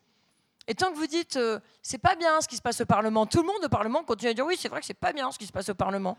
Et 0.66 0.74
tant 0.74 0.90
que 0.92 0.96
vous 0.96 1.06
dites 1.06 1.36
euh, 1.36 1.60
c'est 1.82 1.98
pas 1.98 2.14
bien 2.14 2.40
ce 2.40 2.48
qui 2.48 2.56
se 2.56 2.62
passe 2.62 2.80
au 2.80 2.86
Parlement, 2.86 3.26
tout 3.26 3.40
le 3.40 3.46
monde 3.46 3.64
au 3.64 3.68
Parlement 3.68 4.04
continue 4.04 4.30
à 4.30 4.34
dire 4.34 4.46
oui, 4.46 4.56
c'est 4.58 4.68
vrai 4.68 4.80
que 4.80 4.86
c'est 4.86 4.94
pas 4.94 5.12
bien 5.12 5.30
ce 5.30 5.38
qui 5.38 5.46
se 5.46 5.52
passe 5.52 5.68
au 5.68 5.74
Parlement. 5.74 6.16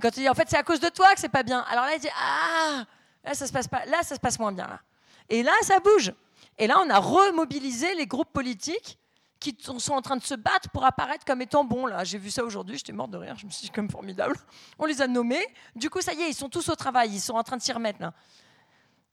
Quand 0.00 0.08
il 0.16 0.20
dit 0.20 0.28
en 0.28 0.34
fait 0.34 0.48
c'est 0.48 0.56
à 0.56 0.62
cause 0.62 0.80
de 0.80 0.88
toi 0.88 1.14
que 1.14 1.20
c'est 1.20 1.28
pas 1.28 1.42
bien, 1.42 1.60
alors 1.60 1.84
là 1.84 1.94
il 1.94 2.00
dit 2.00 2.08
ah 2.16 2.84
là 3.24 3.34
ça 3.34 3.46
se 3.46 3.52
passe 3.52 3.68
pas, 3.68 3.84
là 3.86 4.02
ça 4.02 4.14
se 4.14 4.20
passe 4.20 4.38
moins 4.38 4.52
bien 4.52 4.66
là. 4.66 4.80
Et 5.28 5.42
là 5.42 5.52
ça 5.62 5.78
bouge. 5.78 6.12
Et 6.58 6.66
là 6.66 6.78
on 6.80 6.88
a 6.88 6.98
remobilisé 6.98 7.94
les 7.94 8.06
groupes 8.06 8.32
politiques 8.32 8.98
qui 9.42 9.56
sont 9.60 9.92
en 9.92 10.00
train 10.00 10.16
de 10.16 10.22
se 10.22 10.34
battre 10.34 10.70
pour 10.70 10.84
apparaître 10.84 11.24
comme 11.24 11.42
étant 11.42 11.64
bons. 11.64 11.86
Là, 11.86 12.04
j'ai 12.04 12.18
vu 12.18 12.30
ça 12.30 12.44
aujourd'hui, 12.44 12.78
j'étais 12.78 12.92
morte 12.92 13.10
de 13.10 13.18
rire, 13.18 13.34
je 13.36 13.44
me 13.44 13.50
suis 13.50 13.66
dit 13.66 13.70
comme 13.70 13.90
formidable. 13.90 14.36
On 14.78 14.86
les 14.86 15.02
a 15.02 15.08
nommés. 15.08 15.44
Du 15.74 15.90
coup, 15.90 16.00
ça 16.00 16.14
y 16.14 16.22
est, 16.22 16.30
ils 16.30 16.34
sont 16.34 16.48
tous 16.48 16.68
au 16.68 16.76
travail, 16.76 17.10
ils 17.10 17.20
sont 17.20 17.34
en 17.34 17.42
train 17.42 17.56
de 17.56 17.62
s'y 17.62 17.72
remettre 17.72 18.00
là. 18.00 18.14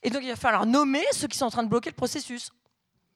Et 0.03 0.09
donc, 0.09 0.21
il 0.23 0.29
va 0.29 0.35
falloir 0.35 0.65
nommer 0.65 1.03
ceux 1.11 1.27
qui 1.27 1.37
sont 1.37 1.45
en 1.45 1.49
train 1.49 1.63
de 1.63 1.67
bloquer 1.67 1.89
le 1.89 1.95
processus. 1.95 2.51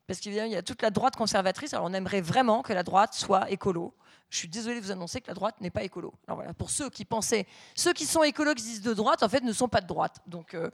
Parce 0.06 0.20
qu'il 0.20 0.34
y 0.34 0.56
a 0.56 0.62
toute 0.62 0.82
la 0.82 0.90
droite 0.90 1.16
conservatrice. 1.16 1.74
Alors, 1.74 1.86
on 1.86 1.94
aimerait 1.94 2.20
vraiment 2.20 2.62
que 2.62 2.74
la 2.74 2.84
droite 2.84 3.14
soit 3.14 3.50
écolo. 3.50 3.96
Je 4.30 4.38
suis 4.40 4.50
désolée 4.50 4.82
de 4.82 4.86
vous 4.86 4.92
annoncer 4.92 5.22
que 5.22 5.28
la 5.28 5.34
droite 5.34 5.62
n'est 5.62 5.70
pas 5.70 5.84
écolo. 5.84 6.14
Alors 6.28 6.38
voilà, 6.38 6.54
pour 6.54 6.72
ceux 6.72 6.90
qui 6.90 7.06
pensaient, 7.06 7.46
ceux 7.76 7.94
qui 7.94 8.06
sont 8.06 8.24
écolos 8.24 8.56
qui 8.56 8.64
disent 8.64 8.82
de 8.82 8.94
droite, 8.94 9.24
en 9.24 9.30
fait, 9.30 9.42
ne 9.42 9.54
sont 9.54 9.70
pas 9.70 9.80
de 9.80 9.88
droite. 9.88 10.18
Donc, 10.28 10.56
euh, 10.56 10.72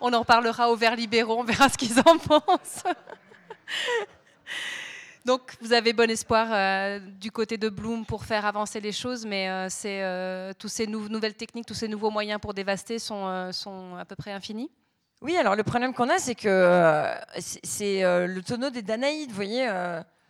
on 0.00 0.12
en 0.12 0.18
reparlera 0.18 0.70
aux 0.70 0.76
Verts 0.76 0.96
libéraux, 0.96 1.38
on 1.38 1.44
verra 1.44 1.68
ce 1.68 1.78
qu'ils 1.78 1.98
en 2.00 2.18
pensent. 2.18 2.82
Donc, 5.24 5.56
vous 5.60 5.72
avez 5.72 5.92
bon 5.92 6.10
espoir 6.10 6.48
euh, 6.50 6.98
du 6.98 7.30
côté 7.30 7.58
de 7.58 7.68
Bloom 7.68 8.04
pour 8.06 8.24
faire 8.24 8.46
avancer 8.46 8.80
les 8.80 8.92
choses, 8.92 9.26
mais 9.26 9.48
euh, 9.48 9.68
euh, 9.84 10.52
tous 10.58 10.68
ces 10.68 10.86
nouvelles 10.86 11.34
techniques, 11.34 11.66
tous 11.66 11.74
ces 11.74 11.88
nouveaux 11.88 12.10
moyens 12.10 12.40
pour 12.40 12.54
dévaster 12.54 12.98
sont, 12.98 13.52
sont 13.52 13.96
à 13.96 14.04
peu 14.04 14.16
près 14.16 14.32
infinis? 14.32 14.70
Oui, 15.20 15.36
alors 15.36 15.56
le 15.56 15.64
problème 15.64 15.92
qu'on 15.92 16.08
a, 16.08 16.18
c'est 16.18 16.36
que 16.36 17.12
c'est, 17.38 18.02
le 18.02 18.40
tonneau 18.40 18.70
des 18.70 18.82
Danaïdes, 18.82 19.30
vous 19.30 19.34
voyez, 19.34 19.68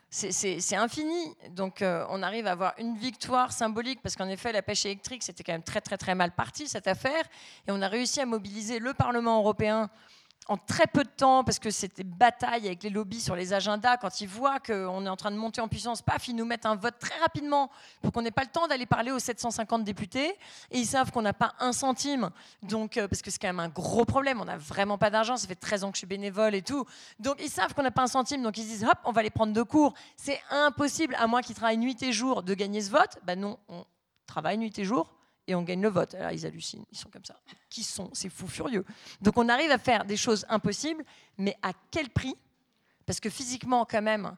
c'est, 0.09 0.77
infini. 0.77 1.35
Donc, 1.51 1.83
on 1.83 2.23
arrive 2.23 2.47
à 2.47 2.53
avoir 2.53 2.75
une 2.79 2.97
victoire 2.97 3.53
symbolique, 3.53 4.01
parce 4.03 4.17
qu'en 4.17 4.29
effet, 4.29 4.51
la 4.51 4.63
pêche 4.63 4.87
électrique, 4.87 5.23
c'était 5.23 5.45
quand 5.45 5.53
même 5.53 5.63
très, 5.63 5.83
très, 5.83 5.99
très 5.99 6.15
mal 6.15 6.33
parti, 6.33 6.67
cette 6.67 6.89
affaire, 6.89 7.25
et 7.67 7.71
on 7.71 7.83
a 7.83 7.89
réussi 7.89 8.21
à 8.21 8.27
mobiliser 8.27 8.79
le 8.79 8.95
Parlement 8.95 9.39
européen 9.39 9.91
en 10.49 10.57
très 10.57 10.87
peu 10.87 11.05
de 11.05 11.11
temps, 11.11 11.45
parce 11.45 11.59
que 11.59 11.71
c'était 11.71 12.05
bataille 12.05 12.67
avec 12.67 12.83
les 12.83 12.89
lobbies 12.89 13.21
sur 13.21 13.37
les 13.37 13.53
agendas, 13.53 13.99
quand 13.99 14.23
ils 14.23 14.29
voient 14.29 14.59
qu'on 14.61 15.05
est 15.05 15.09
en 15.09 15.17
train 15.17 15.31
de 15.31 15.37
monter 15.37 15.61
en 15.61 15.69
puissance, 15.69 16.01
paf, 16.01 16.27
ils 16.29 16.35
nous 16.35 16.47
mettent 16.47 16.65
un 16.65 16.75
vote 16.75 16.95
très 16.99 17.19
rapidement 17.21 17.71
pour 18.01 18.13
qu'on 18.13 18.23
n'ait 18.23 18.31
pas 18.31 18.43
le 18.43 18.49
temps 18.49 18.67
d'aller 18.67 18.87
parler 18.87 19.11
aux 19.11 19.19
750 19.19 19.85
députés. 19.85 20.31
Et 20.71 20.79
ils 20.79 20.87
savent 20.87 21.13
qu'on 21.13 21.23
n'a 21.23 21.35
pas 21.35 21.53
un 21.61 21.73
centime, 21.73 22.31
donc, 22.63 22.97
euh, 22.97 23.07
parce 23.09 23.21
que 23.21 23.31
c'est 23.31 23.39
quand 23.39 23.49
même 23.49 23.61
un 23.61 23.69
gros 23.69 24.07
problème, 24.07 24.41
on 24.41 24.47
n'a 24.47 24.57
vraiment 24.57 24.97
pas 24.97 25.11
d'argent, 25.11 25.37
ça 25.37 25.47
fait 25.47 25.55
13 25.55 25.85
ans 25.85 25.91
que 25.91 25.97
je 25.97 26.01
suis 26.01 26.07
bénévole 26.07 26.55
et 26.55 26.63
tout. 26.63 26.87
Donc 27.21 27.37
ils 27.41 27.51
savent 27.51 27.75
qu'on 27.75 27.83
n'a 27.83 27.91
pas 27.91 28.03
un 28.03 28.09
centime, 28.09 28.43
donc 28.43 28.57
ils 28.57 28.65
disent, 28.65 28.85
hop, 28.85 28.99
on 29.05 29.13
va 29.13 29.23
les 29.23 29.31
prendre 29.31 29.53
de 29.53 29.63
cours. 29.63 29.93
C'est 30.17 30.41
impossible, 30.51 31.15
à 31.19 31.27
moins 31.27 31.43
qu'ils 31.43 31.57
travaillent 31.57 31.77
nuit 31.77 32.03
et 32.03 32.13
jour, 32.13 32.43
de 32.43 32.55
gagner 32.55 32.81
ce 32.81 32.91
vote. 32.91 33.19
Ben 33.25 33.39
non, 33.39 33.59
on 33.69 33.85
travaille 34.27 34.57
nuit 34.57 34.73
et 34.79 34.85
jour, 34.85 35.13
et 35.49 35.55
on 35.55 35.63
gagne 35.63 35.81
le 35.81 35.89
vote. 35.89 36.15
Alors 36.15 36.31
ils 36.31 36.47
hallucinent, 36.47 36.85
ils 36.93 36.99
sont 36.99 37.09
comme 37.09 37.25
ça. 37.25 37.35
Qui 37.69 37.83
sont 37.83 38.11
C'est 38.13 38.29
fou 38.29 38.47
furieux? 38.47 38.85
Donc 39.21 39.37
on 39.39 39.49
arrive 39.49 39.71
à 39.71 39.79
faire 39.79 40.05
des 40.05 40.17
choses 40.17 40.47
impossibles, 40.49 41.05
mais 41.39 41.57
à 41.63 41.73
quel 41.91 42.11
prix? 42.11 42.37
Parce 43.07 43.19
que 43.19 43.31
physiquement, 43.31 43.87
quand 43.87 44.03
même, 44.03 44.37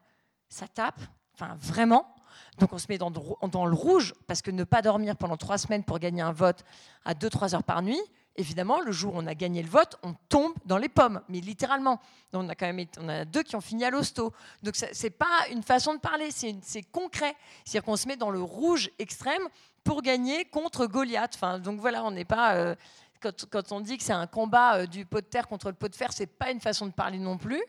ça 0.49 0.69
tape, 0.69 1.01
enfin 1.35 1.57
vraiment. 1.61 2.15
Donc 2.59 2.73
on 2.73 2.79
se 2.79 2.87
met 2.89 2.99
dans, 2.99 3.11
le 3.11 3.75
rouge, 3.75 4.15
parce 4.27 4.43
que 4.43 4.51
ne 4.51 4.65
pas 4.65 4.83
dormir 4.83 5.17
pendant 5.17 5.37
trois 5.37 5.59
semaines 5.59 5.83
pour 5.83 5.99
gagner 5.99 6.23
un 6.23 6.33
vote 6.33 6.65
à 7.05 7.15
2-3 7.15 7.55
heures 7.55 7.65
par 7.65 7.83
nuit, 7.83 8.01
évidemment, 8.37 8.81
le 8.81 8.93
jour 8.93 9.15
où 9.15 9.19
on 9.19 9.27
a 9.27 9.35
gagné 9.35 9.63
le 9.63 9.69
vote, 9.69 9.97
on 10.03 10.15
tombe 10.29 10.53
dans 10.65 10.79
les 10.79 10.89
pommes, 10.89 11.21
mais 11.29 11.41
littéralement. 11.41 12.01
Donc 12.33 12.45
on 12.45 12.49
a 12.49 12.55
quand 12.55 12.73
même 12.73 12.87
on 12.99 13.09
a 13.09 13.25
deux 13.25 13.43
qui 13.43 13.57
ont 13.57 13.61
fini 13.61 13.85
à 13.85 13.91
l'hosto. 13.91 14.33
Donc 14.63 14.77
c'est 14.77 15.11
pas 15.11 15.49
une 15.51 15.63
façon 15.63 15.95
de 15.95 15.99
parler, 15.99 16.31
c'est 16.31 16.83
concret. 16.83 17.35
C'est-à-dire 17.65 17.85
qu'on 17.85 17.97
se 17.97 18.07
met 18.07 18.17
dans 18.17 18.31
le 18.31 18.43
rouge 18.43 18.91
extrême 18.99 19.43
pour 19.85 20.03
gagner 20.03 20.45
contre 20.45 20.87
Goliath. 20.87 21.39
Donc 21.63 21.81
voilà, 21.81 22.05
on 22.05 22.11
n'est 22.11 22.25
pas. 22.25 22.55
Euh, 22.55 22.75
quand, 23.21 23.73
on 23.73 23.81
dit 23.81 23.99
que 23.99 24.05
c'est 24.05 24.13
un 24.13 24.27
combat 24.27 24.77
euh, 24.77 24.87
du 24.87 25.05
pot 25.05 25.21
de 25.21 25.27
terre 25.27 25.47
contre 25.47 25.69
le 25.69 25.75
pot 25.75 25.89
de 25.89 25.95
fer, 25.95 26.13
c'est 26.13 26.27
pas 26.27 26.51
une 26.51 26.61
façon 26.61 26.87
de 26.87 26.93
parler 26.93 27.19
non 27.19 27.37
plus. 27.37 27.63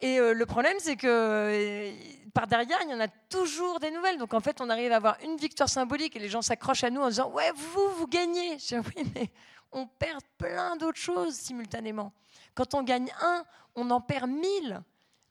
Et 0.00 0.18
euh, 0.18 0.32
le 0.32 0.46
problème, 0.46 0.76
c'est 0.78 0.96
que 0.96 1.92
par 2.32 2.46
derrière, 2.46 2.78
il 2.82 2.90
y 2.90 2.94
en 2.94 3.00
a 3.00 3.08
toujours 3.08 3.80
des 3.80 3.90
nouvelles. 3.90 4.16
Donc 4.16 4.32
en 4.32 4.40
fait, 4.40 4.60
on 4.60 4.70
arrive 4.70 4.92
à 4.92 4.96
avoir 4.96 5.18
une 5.22 5.36
victoire 5.36 5.68
symbolique 5.68 6.16
et 6.16 6.18
les 6.18 6.30
gens 6.30 6.42
s'accrochent 6.42 6.84
à 6.84 6.90
nous 6.90 7.02
en 7.02 7.08
disant 7.08 7.30
Ouais, 7.30 7.50
vous, 7.54 7.90
vous 7.98 8.06
gagnez. 8.06 8.58
Je 8.58 8.80
dis, 8.80 8.88
oui, 8.96 9.12
mais 9.14 9.30
on 9.72 9.86
perd 9.86 10.22
plein 10.38 10.76
d'autres 10.76 10.98
choses 10.98 11.34
simultanément. 11.34 12.12
Quand 12.54 12.74
on 12.74 12.82
gagne 12.82 13.12
un, 13.20 13.44
on 13.74 13.90
en 13.90 14.00
perd 14.00 14.30
mille. 14.30 14.82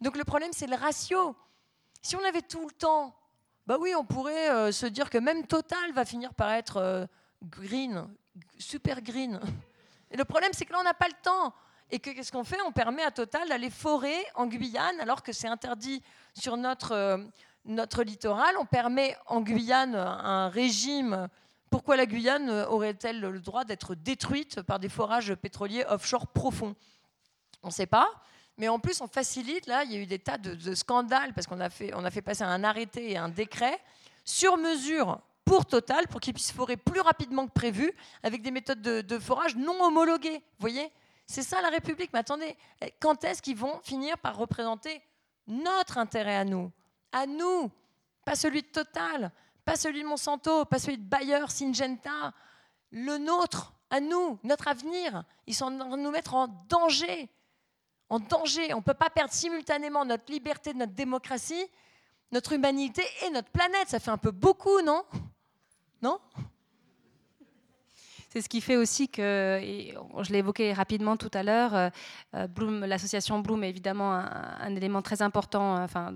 Donc 0.02 0.18
le 0.18 0.24
problème, 0.24 0.52
c'est 0.54 0.68
le 0.68 0.76
ratio. 0.76 1.36
Si 2.02 2.16
on 2.16 2.24
avait 2.24 2.42
tout 2.42 2.66
le 2.66 2.74
temps 2.74 3.19
bah 3.70 3.78
oui, 3.80 3.94
on 3.96 4.04
pourrait 4.04 4.50
euh, 4.50 4.72
se 4.72 4.88
dire 4.88 5.12
que 5.12 5.20
même 5.20 5.46
Total 5.46 5.94
va 5.94 6.04
finir 6.04 6.34
par 6.34 6.50
être 6.54 6.78
euh, 6.78 7.06
green, 7.44 8.08
super 8.58 9.00
green. 9.00 9.40
Et 10.10 10.18
le 10.18 10.26
problème, 10.26 10.50
c'est 10.54 10.66
que 10.66 10.74
là, 10.74 10.80
on 10.80 10.84
n'a 10.84 10.96
pas 10.96 11.08
le 11.08 11.14
temps. 11.22 11.54
Et 11.92 12.00
que 12.00 12.10
qu'est-ce 12.10 12.32
qu'on 12.32 12.44
fait? 12.44 12.58
On 12.66 12.72
permet 12.72 13.04
à 13.04 13.12
Total 13.12 13.48
d'aller 13.48 13.70
forer 13.70 14.26
en 14.34 14.48
Guyane, 14.48 15.00
alors 15.00 15.22
que 15.22 15.32
c'est 15.32 15.48
interdit 15.48 16.02
sur 16.34 16.58
euh, 16.94 17.18
notre 17.64 18.02
littoral. 18.02 18.56
On 18.58 18.66
permet 18.66 19.16
en 19.28 19.42
Guyane 19.42 19.94
un 19.94 20.50
régime. 20.50 21.28
Pourquoi 21.70 21.96
la 21.96 22.08
Guyane 22.08 22.50
aurait-elle 22.50 23.20
le 23.20 23.40
droit 23.40 23.66
d'être 23.66 23.94
détruite 23.94 24.64
par 24.64 24.80
des 24.80 24.90
forages 24.90 25.36
pétroliers 25.36 25.86
offshore 25.86 26.26
profonds? 26.26 26.76
On 27.62 27.68
ne 27.68 27.74
sait 27.74 27.86
pas. 27.86 28.10
Mais 28.60 28.68
en 28.68 28.78
plus, 28.78 29.00
on 29.00 29.08
facilite. 29.08 29.68
Là, 29.68 29.86
il 29.86 29.94
y 29.94 29.96
a 29.96 30.00
eu 30.00 30.06
des 30.06 30.20
tas 30.20 30.38
de, 30.38 30.76
scandales 30.76 31.34
parce 31.34 31.48
qu'on 31.48 31.62
a 31.62 31.70
fait, 31.70 31.92
on 31.96 32.04
a 32.04 32.12
fait 32.12 32.22
passer 32.22 32.44
un 32.44 32.64
arrêté 32.66 33.12
et 33.12 33.18
un 33.18 33.30
décret 33.30 33.80
sur 34.26 34.58
mesure 34.58 35.22
pour 35.46 35.66
Total 35.66 36.08
pour 36.10 36.20
qu'ils 36.20 36.34
puissent 36.34 36.52
forer 36.52 36.76
plus 36.76 37.00
rapidement 37.00 37.48
que 37.48 37.54
prévu 37.54 37.92
avec 38.22 38.42
des 38.42 38.52
méthodes 38.52 38.82
de, 38.82 39.20
forage 39.20 39.56
non 39.56 39.82
homologuées. 39.82 40.36
Vous 40.36 40.60
voyez? 40.60 40.92
C'est 41.26 41.42
ça 41.42 41.62
la 41.62 41.70
République. 41.70 42.12
Mais 42.12 42.20
attendez, 42.20 42.58
quand 43.00 43.24
est-ce 43.24 43.42
qu'ils 43.42 43.56
vont 43.56 43.80
finir 43.82 44.18
par 44.18 44.36
représenter 44.36 45.02
notre 45.48 45.98
intérêt 45.98 46.36
à 46.36 46.44
nous? 46.44 46.70
À 47.14 47.26
nous 47.26 47.72
Pas 48.26 48.36
celui 48.36 48.62
de 48.62 48.68
Total, 48.68 49.32
pas 49.64 49.78
celui 49.78 50.02
de 50.02 50.08
Monsanto, 50.08 50.66
pas 50.66 50.80
celui 50.80 50.98
de 50.98 51.04
Bayer, 51.04 51.48
Syngenta. 51.48 52.34
Le 52.92 53.18
nôtre, 53.18 53.74
à 53.90 54.02
nous, 54.02 54.38
notre 54.44 54.68
avenir. 54.68 55.24
Ils 55.48 55.56
sont 55.56 55.66
en 55.66 55.78
train 55.78 55.98
de 55.98 56.04
nous 56.04 56.12
mettre 56.12 56.36
en 56.36 56.48
danger 56.68 57.30
en 58.10 58.20
danger. 58.20 58.74
On 58.74 58.78
ne 58.78 58.84
peut 58.84 58.94
pas 58.94 59.10
perdre 59.10 59.34
simultanément 59.34 60.06
notre 60.06 60.32
liberté, 60.32 60.74
notre 60.74 60.94
démocratie, 60.94 61.66
notre 62.32 62.54
humanité 62.54 63.04
et 63.26 63.30
notre 63.30 63.50
planète. 63.50 63.88
Ça 63.88 64.00
fait 64.00 64.12
un 64.12 64.18
peu 64.18 64.32
beaucoup, 64.32 64.82
non? 64.82 65.04
Non? 66.02 66.20
C'est 68.30 68.42
ce 68.42 68.50
qui 68.50 68.62
fait 68.62 68.76
aussi 68.76 69.10
que, 69.10 69.60
je 70.22 70.32
l'ai 70.32 70.40
évoqué 70.40 70.72
rapidement 70.72 71.18
tout 71.18 71.32
à 71.34 71.42
l'heure, 71.42 71.74
euh, 72.36 72.86
l'association 72.86 73.40
Bloom 73.40 73.64
est 73.64 73.70
évidemment 73.70 74.14
un, 74.14 74.76
élément 74.76 75.02
très 75.02 75.24
important, 75.24 75.78
euh, 75.78 75.84
enfin, 75.86 76.14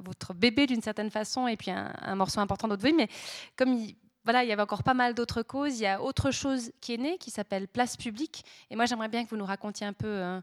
votre 0.00 0.34
bébé 0.34 0.66
d'une 0.66 0.82
certaine 0.82 1.10
façon, 1.10 1.46
et 1.46 1.56
puis 1.56 1.70
un, 1.70 2.14
morceau 2.16 2.40
important 2.40 2.66
de 2.66 2.72
votre 2.72 2.84
vie. 2.84 2.92
Mais 2.92 3.08
comme 3.56 3.74
il, 3.74 3.94
voilà, 4.24 4.42
il 4.42 4.48
y 4.48 4.52
avait 4.52 4.62
encore 4.62 4.82
pas 4.82 4.94
mal 4.94 5.14
d'autres 5.14 5.42
causes, 5.42 5.78
il 5.78 5.82
y 5.82 5.86
a 5.86 6.02
autre 6.02 6.32
chose 6.32 6.72
qui 6.80 6.94
est 6.94 6.98
née, 6.98 7.16
qui 7.18 7.30
s'appelle 7.30 7.68
Place 7.68 7.96
Publique. 7.96 8.44
Et 8.68 8.74
moi, 8.74 8.86
j'aimerais 8.86 9.08
bien 9.08 9.24
que 9.24 9.30
vous 9.30 9.36
nous 9.36 9.46
racontiez 9.46 9.86
un 9.86 9.92
peu 9.92 10.20
hein, 10.20 10.42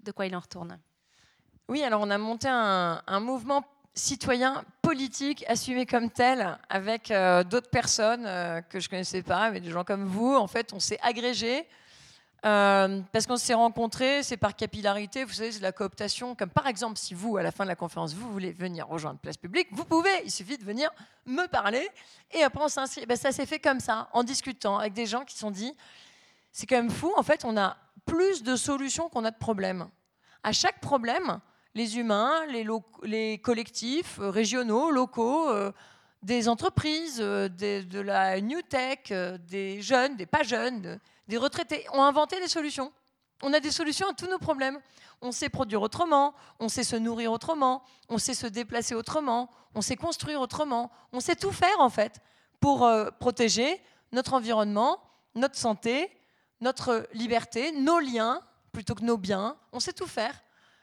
de 0.00 0.12
quoi 0.12 0.26
il 0.26 0.36
en 0.36 0.40
retourne. 0.40 0.78
Oui, 1.68 1.82
alors 1.82 2.00
on 2.00 2.10
a 2.10 2.18
monté 2.18 2.48
un, 2.48 3.20
mouvement 3.20 3.64
citoyen 3.94 4.64
politique 4.80 5.44
assumé 5.48 5.86
comme 5.86 6.10
tel 6.10 6.58
avec 6.70 7.10
euh, 7.10 7.44
d'autres 7.44 7.68
personnes 7.68 8.24
euh, 8.26 8.60
que 8.62 8.80
je 8.80 8.88
connaissais 8.88 9.22
pas, 9.22 9.50
mais 9.50 9.60
des 9.60 9.70
gens 9.70 9.84
comme 9.84 10.04
vous. 10.04 10.34
En 10.36 10.46
fait, 10.46 10.72
on 10.72 10.80
s'est 10.80 11.00
agrégé 11.02 11.66
euh, 12.46 13.00
parce 13.12 13.26
qu'on 13.26 13.36
s'est 13.36 13.54
rencontrés, 13.54 14.22
c'est 14.22 14.36
par 14.36 14.54
capillarité, 14.54 15.24
vous 15.24 15.32
savez, 15.32 15.50
c'est 15.50 15.60
la 15.60 15.72
cooptation. 15.72 16.36
Comme 16.36 16.50
par 16.50 16.68
exemple, 16.68 16.96
si 16.96 17.12
vous, 17.12 17.36
à 17.36 17.42
la 17.42 17.50
fin 17.50 17.64
de 17.64 17.68
la 17.68 17.76
conférence, 17.76 18.14
vous 18.14 18.30
voulez 18.32 18.52
venir 18.52 18.86
rejoindre 18.86 19.18
Place 19.18 19.36
Publique, 19.36 19.68
vous 19.72 19.84
pouvez, 19.84 20.22
il 20.24 20.30
suffit 20.30 20.56
de 20.56 20.64
venir 20.64 20.90
me 21.26 21.46
parler. 21.48 21.88
Et 22.30 22.42
après, 22.42 22.62
on 22.62 22.68
s'inscrit. 22.68 23.06
Ben, 23.06 23.16
ça 23.16 23.32
s'est 23.32 23.46
fait 23.46 23.58
comme 23.58 23.80
ça, 23.80 24.08
en 24.12 24.22
discutant 24.22 24.78
avec 24.78 24.92
des 24.92 25.06
gens 25.06 25.24
qui 25.24 25.34
se 25.34 25.40
sont 25.40 25.50
dit 25.50 25.74
c'est 26.52 26.66
quand 26.66 26.76
même 26.76 26.90
fou, 26.90 27.12
en 27.16 27.22
fait, 27.22 27.44
on 27.44 27.56
a 27.56 27.76
plus 28.08 28.42
de 28.42 28.56
solutions 28.56 29.08
qu'on 29.08 29.24
a 29.24 29.30
de 29.30 29.38
problèmes. 29.38 29.88
À 30.42 30.52
chaque 30.52 30.80
problème, 30.80 31.40
les 31.74 31.98
humains, 31.98 32.46
les, 33.04 33.38
collectifs 33.38 34.18
euh, 34.18 34.30
régionaux, 34.30 34.90
locaux, 34.90 35.48
euh, 35.48 35.70
des 36.22 36.48
entreprises, 36.48 37.18
de 37.18 38.00
la 38.00 38.40
new 38.40 38.60
tech, 38.62 39.12
des 39.46 39.80
jeunes, 39.80 40.16
des 40.16 40.26
pas 40.26 40.42
jeunes, 40.42 40.98
des 41.28 41.36
retraités 41.36 41.86
ont 41.92 42.02
inventé 42.02 42.40
des 42.40 42.48
solutions. 42.48 42.92
On 43.42 43.52
a 43.52 43.60
des 43.60 43.70
solutions 43.70 44.08
à 44.08 44.14
tous 44.14 44.26
nos 44.26 44.38
problèmes. 44.38 44.80
On 45.20 45.30
sait 45.30 45.48
produire 45.48 45.82
autrement, 45.82 46.34
on 46.58 46.68
sait 46.68 46.84
se 46.84 46.96
nourrir 46.96 47.32
autrement, 47.32 47.82
on 48.08 48.18
sait 48.18 48.34
se 48.34 48.46
déplacer 48.46 48.94
autrement, 48.94 49.50
on 49.74 49.80
sait 49.80 49.96
construire 49.96 50.40
autrement, 50.40 50.90
on 51.12 51.20
sait 51.20 51.36
tout 51.36 51.52
faire 51.52 51.78
en 51.80 51.90
fait 51.90 52.20
pour 52.60 52.84
euh, 52.84 53.10
protéger 53.18 53.80
notre 54.12 54.34
environnement, 54.34 55.00
notre 55.34 55.56
santé, 55.56 56.10
notre 56.60 57.08
liberté, 57.12 57.72
nos 57.72 57.98
liens 57.98 58.40
plutôt 58.72 58.94
que 58.94 59.04
nos 59.04 59.16
biens. 59.16 59.56
On 59.72 59.80
sait 59.80 59.92
tout 59.92 60.06
faire. 60.06 60.34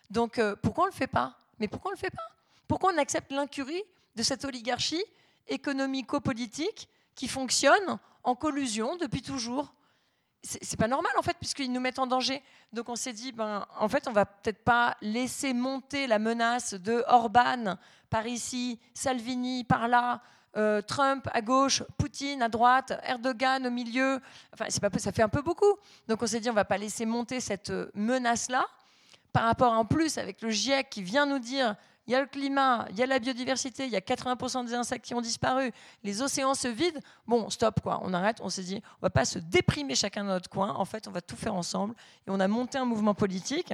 Donc 0.10 0.38
euh, 0.40 0.56
pourquoi 0.62 0.86
on 0.86 0.88
ne 0.88 0.92
le 0.92 0.98
fait 0.98 1.08
pas? 1.08 1.38
Mais 1.60 1.68
pourquoi 1.68 1.92
on 1.92 1.94
ne 1.94 1.98
le 1.98 2.02
fait 2.02 2.16
pas? 2.16 2.30
Pourquoi 2.68 2.92
on 2.94 2.98
accepte 2.98 3.32
l'incurie 3.32 3.84
de 4.16 4.24
cette 4.24 4.46
oligarchie 4.46 5.04
économico-politique 5.48 6.90
qui 7.16 7.28
fonctionne 7.28 8.00
en 8.24 8.36
collusion 8.36 8.96
depuis 8.98 9.22
toujours? 9.22 9.74
C'est 10.44 10.78
pas 10.78 10.88
normal 10.88 11.12
en 11.18 11.24
fait, 11.24 11.38
puisqu'ils 11.40 11.72
nous 11.72 11.80
mettent 11.80 11.98
en 11.98 12.06
danger. 12.06 12.44
Donc 12.72 12.90
on 12.90 12.96
s'est 12.96 13.14
dit, 13.14 13.32
ben, 13.32 13.66
en 13.80 13.90
fait, 13.90 14.08
on 14.08 14.12
va 14.12 14.26
peut-être 14.26 14.64
pas 14.64 14.96
laisser 15.02 15.54
monter 15.54 16.06
la 16.06 16.20
menace 16.20 16.76
de 16.76 17.04
Orban 17.08 17.78
par 18.12 18.28
ici, 18.28 18.80
Salvini 18.94 19.64
par 19.64 19.88
là, 19.88 20.22
euh, 20.58 20.82
Trump 20.82 21.28
à 21.34 21.42
gauche, 21.42 21.84
Poutine 21.98 22.42
à 22.42 22.50
droite, 22.50 22.94
Erdogan 23.04 23.66
au 23.66 23.72
milieu. 23.72 24.20
Enfin, 24.54 24.66
c'est 24.70 24.82
pas, 24.82 24.90
ça 24.98 25.12
fait 25.12 25.24
un 25.24 25.30
peu 25.30 25.42
beaucoup. 25.42 25.76
Donc 26.08 26.22
on 26.22 26.28
s'est 26.28 26.40
dit, 26.40 26.50
on 26.50 26.54
va 26.54 26.66
pas 26.66 26.78
laisser 26.78 27.06
monter 27.06 27.40
cette 27.40 27.72
menace-là. 27.94 28.66
Par 29.34 29.44
rapport 29.44 29.74
en 29.74 29.84
plus 29.84 30.18
avec 30.18 30.42
le 30.42 30.50
GIEC 30.50 30.90
qui 30.90 31.02
vient 31.02 31.26
nous 31.26 31.40
dire 31.40 31.76
il 32.08 32.12
y 32.12 32.16
a 32.16 32.22
le 32.22 32.28
climat, 32.28 32.86
il 32.92 32.98
y 32.98 33.04
a 33.04 33.08
la 33.08 33.18
biodiversité, 33.18 33.86
il 33.86 33.92
y 33.92 33.96
a 33.96 34.00
80% 34.00 34.66
des 34.66 34.76
insectes 34.76 35.06
qui 35.06 35.16
ont 35.16 35.22
disparu, 35.22 35.72
les 36.04 36.22
océans 36.22 36.54
se 36.54 36.68
vident. 36.68 37.00
Bon, 37.26 37.50
stop, 37.50 37.82
quoi. 37.82 38.00
On 38.04 38.14
arrête. 38.14 38.38
On 38.42 38.50
s'est 38.50 38.64
dit, 38.64 38.82
on 39.02 39.02
va 39.02 39.10
pas 39.10 39.26
se 39.26 39.40
déprimer 39.40 39.96
chacun 39.96 40.24
dans 40.24 40.34
notre 40.34 40.50
coin. 40.50 40.74
En 40.76 40.86
fait, 40.86 41.08
on 41.08 41.12
va 41.12 41.22
tout 41.22 41.36
faire 41.36 41.56
ensemble. 41.56 41.96
Et 42.28 42.30
on 42.30 42.40
a 42.40 42.48
monté 42.48 42.78
un 42.78 42.86
mouvement 42.86 43.16
politique 43.16 43.74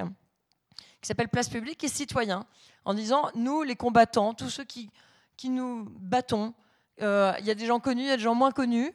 qui 1.02 1.08
s'appelle 1.08 1.28
Place 1.28 1.50
Publique 1.50 1.84
et 1.84 1.90
Citoyens, 1.90 2.46
en 2.86 2.94
disant, 2.94 3.30
nous, 3.36 3.64
les 3.64 3.76
combattants, 3.76 4.34
tous 4.34 4.50
ceux 4.50 4.64
qui, 4.64 4.90
qui 5.36 5.50
nous 5.50 5.86
battons, 6.00 6.54
euh, 7.02 7.34
il 7.40 7.46
y 7.46 7.52
a 7.52 7.56
des 7.56 7.66
gens 7.66 7.80
connus, 7.80 8.04
il 8.04 8.08
y 8.08 8.12
a 8.12 8.18
des 8.18 8.24
gens 8.24 8.36
moins 8.36 8.52
connus, 8.52 8.94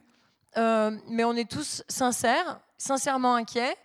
euh, 0.57 0.91
mais 1.09 1.23
on 1.23 1.33
est 1.33 1.49
tous 1.49 1.83
sincères, 1.87 2.59
sincèrement 2.77 3.35
inquiets, 3.35 3.75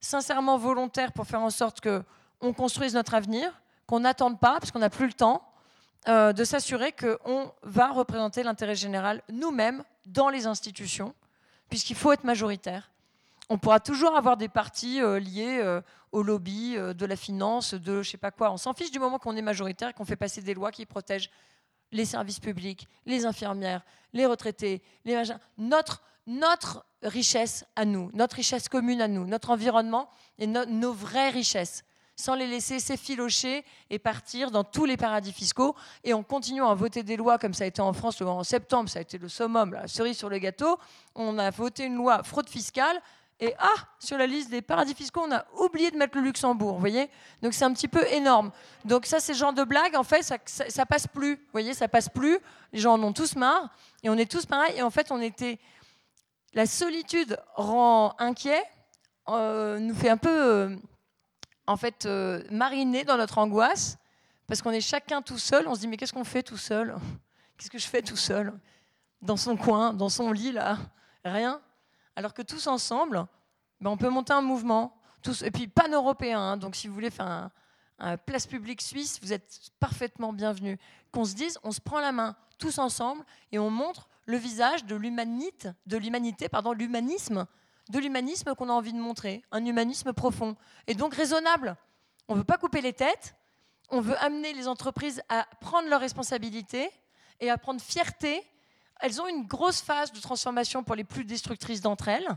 sincèrement 0.00 0.58
volontaires 0.58 1.12
pour 1.12 1.26
faire 1.26 1.40
en 1.40 1.50
sorte 1.50 1.80
que 1.80 2.02
on 2.40 2.52
construise 2.52 2.94
notre 2.94 3.14
avenir 3.14 3.52
qu'on 3.86 4.00
n'attende 4.00 4.38
pas, 4.38 4.58
parce 4.58 4.70
qu'on 4.70 4.80
n'a 4.80 4.90
plus 4.90 5.06
le 5.06 5.12
temps, 5.12 5.42
euh, 6.08 6.32
de 6.32 6.44
s'assurer 6.44 6.92
qu'on 6.92 7.52
va 7.62 7.90
représenter 7.90 8.42
l'intérêt 8.42 8.74
général 8.74 9.22
nous-mêmes 9.28 9.82
dans 10.06 10.28
les 10.28 10.46
institutions, 10.46 11.14
puisqu'il 11.68 11.96
faut 11.96 12.12
être 12.12 12.24
majoritaire. 12.24 12.90
On 13.48 13.58
pourra 13.58 13.80
toujours 13.80 14.16
avoir 14.16 14.36
des 14.36 14.48
partis 14.48 15.00
euh, 15.00 15.18
liés 15.18 15.58
euh, 15.60 15.80
au 16.12 16.22
lobby, 16.22 16.76
de 16.76 17.06
la 17.06 17.16
finance, 17.16 17.74
de 17.74 18.02
je 18.02 18.10
sais 18.10 18.18
pas 18.18 18.30
quoi. 18.30 18.50
On 18.50 18.56
s'en 18.56 18.72
fiche 18.72 18.90
du 18.90 18.98
moment 18.98 19.18
qu'on 19.18 19.36
est 19.36 19.42
majoritaire 19.42 19.90
et 19.90 19.92
qu'on 19.92 20.04
fait 20.04 20.16
passer 20.16 20.40
des 20.42 20.54
lois 20.54 20.70
qui 20.70 20.86
protègent 20.86 21.30
les 21.92 22.04
services 22.04 22.40
publics, 22.40 22.88
les 23.06 23.26
infirmières, 23.26 23.82
les 24.12 24.26
retraités, 24.26 24.82
les 25.04 25.22
Notre, 25.58 26.02
notre 26.26 26.84
richesse 27.02 27.64
à 27.76 27.84
nous, 27.84 28.10
notre 28.12 28.36
richesse 28.36 28.68
commune 28.68 29.00
à 29.00 29.08
nous, 29.08 29.24
notre 29.24 29.50
environnement 29.50 30.08
et 30.38 30.46
nos 30.46 30.92
vraies 30.92 31.30
richesses 31.30 31.84
sans 32.16 32.34
les 32.34 32.46
laisser 32.46 32.80
s'effilocher 32.80 33.62
et 33.90 33.98
partir 33.98 34.50
dans 34.50 34.64
tous 34.64 34.86
les 34.86 34.96
paradis 34.96 35.32
fiscaux. 35.32 35.76
Et 36.02 36.14
en 36.14 36.22
continuant 36.22 36.70
à 36.70 36.74
voter 36.74 37.02
des 37.02 37.16
lois, 37.16 37.38
comme 37.38 37.52
ça 37.52 37.64
a 37.64 37.66
été 37.66 37.82
en 37.82 37.92
France 37.92 38.20
en 38.22 38.42
septembre, 38.42 38.88
ça 38.88 39.00
a 39.00 39.02
été 39.02 39.18
le 39.18 39.28
summum, 39.28 39.74
la 39.74 39.86
cerise 39.86 40.16
sur 40.16 40.30
le 40.30 40.38
gâteau, 40.38 40.78
on 41.14 41.38
a 41.38 41.50
voté 41.50 41.84
une 41.84 41.96
loi 41.96 42.22
fraude 42.22 42.48
fiscale. 42.48 43.00
Et 43.38 43.54
ah, 43.58 43.74
sur 43.98 44.16
la 44.16 44.26
liste 44.26 44.50
des 44.50 44.62
paradis 44.62 44.94
fiscaux, 44.94 45.24
on 45.26 45.32
a 45.32 45.44
oublié 45.58 45.90
de 45.90 45.96
mettre 45.96 46.16
le 46.16 46.24
Luxembourg, 46.24 46.74
vous 46.74 46.80
voyez? 46.80 47.10
Donc 47.42 47.52
c'est 47.52 47.64
un 47.64 47.72
petit 47.72 47.88
peu 47.88 48.06
énorme. 48.12 48.50
Donc 48.84 49.04
ça, 49.04 49.20
c'est 49.20 49.34
genre 49.34 49.52
de 49.52 49.62
blague, 49.62 49.94
en 49.94 50.04
fait, 50.04 50.22
ça, 50.22 50.38
ça, 50.46 50.86
passe 50.86 51.06
plus. 51.06 51.36
Vous 51.36 51.52
voyez, 51.52 51.74
ça 51.74 51.86
passe 51.86 52.08
plus. 52.08 52.38
Les 52.72 52.78
gens 52.78 52.94
en 52.94 53.02
ont 53.02 53.12
tous 53.12 53.36
marre. 53.36 53.68
Et 54.02 54.08
on 54.08 54.16
est 54.16 54.30
tous 54.30 54.46
pareils. 54.46 54.76
Et 54.76 54.82
en 54.82 54.90
fait, 54.90 55.12
on 55.12 55.20
était... 55.20 55.58
La 56.54 56.64
solitude 56.64 57.38
rend 57.56 58.14
inquiet, 58.18 58.62
euh, 59.28 59.78
nous 59.78 59.94
fait 59.94 60.08
un 60.08 60.16
peu... 60.16 60.30
Euh, 60.30 60.76
en 61.66 61.76
fait, 61.76 62.06
euh, 62.06 62.42
mariner 62.50 63.04
dans 63.04 63.18
notre 63.18 63.38
angoisse, 63.38 63.98
parce 64.46 64.62
qu'on 64.62 64.70
est 64.70 64.80
chacun 64.80 65.20
tout 65.20 65.36
seul. 65.38 65.68
On 65.68 65.74
se 65.74 65.80
dit, 65.80 65.88
mais 65.88 65.98
qu'est-ce 65.98 66.12
qu'on 66.12 66.24
fait 66.24 66.42
tout 66.42 66.56
seul? 66.56 66.96
Qu'est-ce 67.58 67.70
que 67.70 67.78
je 67.78 67.86
fais 67.86 68.00
tout 68.00 68.16
seul? 68.16 68.54
Dans 69.20 69.36
son 69.36 69.56
coin, 69.56 69.92
dans 69.92 70.08
son 70.08 70.32
lit, 70.32 70.52
là? 70.52 70.78
Rien. 71.24 71.60
Alors 72.16 72.34
que 72.34 72.42
tous 72.42 72.66
ensemble, 72.66 73.26
ben, 73.80 73.90
on 73.90 73.96
peut 73.96 74.08
monter 74.08 74.32
un 74.32 74.42
mouvement. 74.42 74.98
Tous, 75.22 75.42
et 75.42 75.50
puis 75.50 75.68
pan-européen. 75.68 76.40
Hein. 76.40 76.56
donc 76.56 76.76
si 76.76 76.88
vous 76.88 76.94
voulez 76.94 77.10
faire 77.10 77.50
un, 77.98 78.16
place 78.18 78.46
publique 78.46 78.82
suisse, 78.82 79.18
vous 79.22 79.32
êtes 79.32 79.70
parfaitement 79.80 80.32
bienvenus. 80.32 80.78
Qu'on 81.12 81.24
se 81.24 81.34
dise, 81.34 81.58
on 81.62 81.72
se 81.72 81.80
prend 81.80 82.00
la 82.00 82.12
main 82.12 82.36
tous 82.58 82.78
ensemble 82.78 83.24
et 83.52 83.58
on 83.58 83.70
montre 83.70 84.08
le 84.26 84.36
visage 84.36 84.84
de 84.84 84.96
l'humanité, 84.96 85.70
de 85.86 85.96
l'humanité, 85.96 86.48
pardon, 86.48 86.72
l'humanisme 86.72 87.46
de 87.88 87.98
l'humanisme 87.98 88.54
qu'on 88.54 88.68
a 88.68 88.72
envie 88.72 88.92
de 88.92 88.98
montrer, 88.98 89.42
un 89.52 89.64
humanisme 89.64 90.12
profond 90.12 90.56
et 90.86 90.94
donc 90.94 91.14
raisonnable. 91.14 91.76
On 92.28 92.34
ne 92.34 92.40
veut 92.40 92.44
pas 92.44 92.58
couper 92.58 92.80
les 92.80 92.92
têtes, 92.92 93.34
on 93.90 94.00
veut 94.00 94.16
amener 94.22 94.52
les 94.52 94.66
entreprises 94.66 95.22
à 95.28 95.46
prendre 95.60 95.88
leurs 95.88 96.00
responsabilités 96.00 96.90
et 97.40 97.50
à 97.50 97.58
prendre 97.58 97.80
fierté. 97.80 98.42
Elles 99.00 99.20
ont 99.20 99.26
une 99.26 99.46
grosse 99.46 99.80
phase 99.80 100.12
de 100.12 100.20
transformation 100.20 100.82
pour 100.82 100.94
les 100.94 101.04
plus 101.04 101.24
destructrices 101.24 101.80
d'entre 101.80 102.08
elles, 102.08 102.28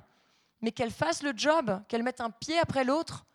mais 0.61 0.71
qu'elles 0.71 0.91
fassent 0.91 1.23
le 1.23 1.33
job, 1.35 1.81
qu'elles 1.87 2.03
mettent 2.03 2.21
un 2.21 2.31
pied 2.31 2.59
après 2.59 2.83
l'autre. 2.83 3.25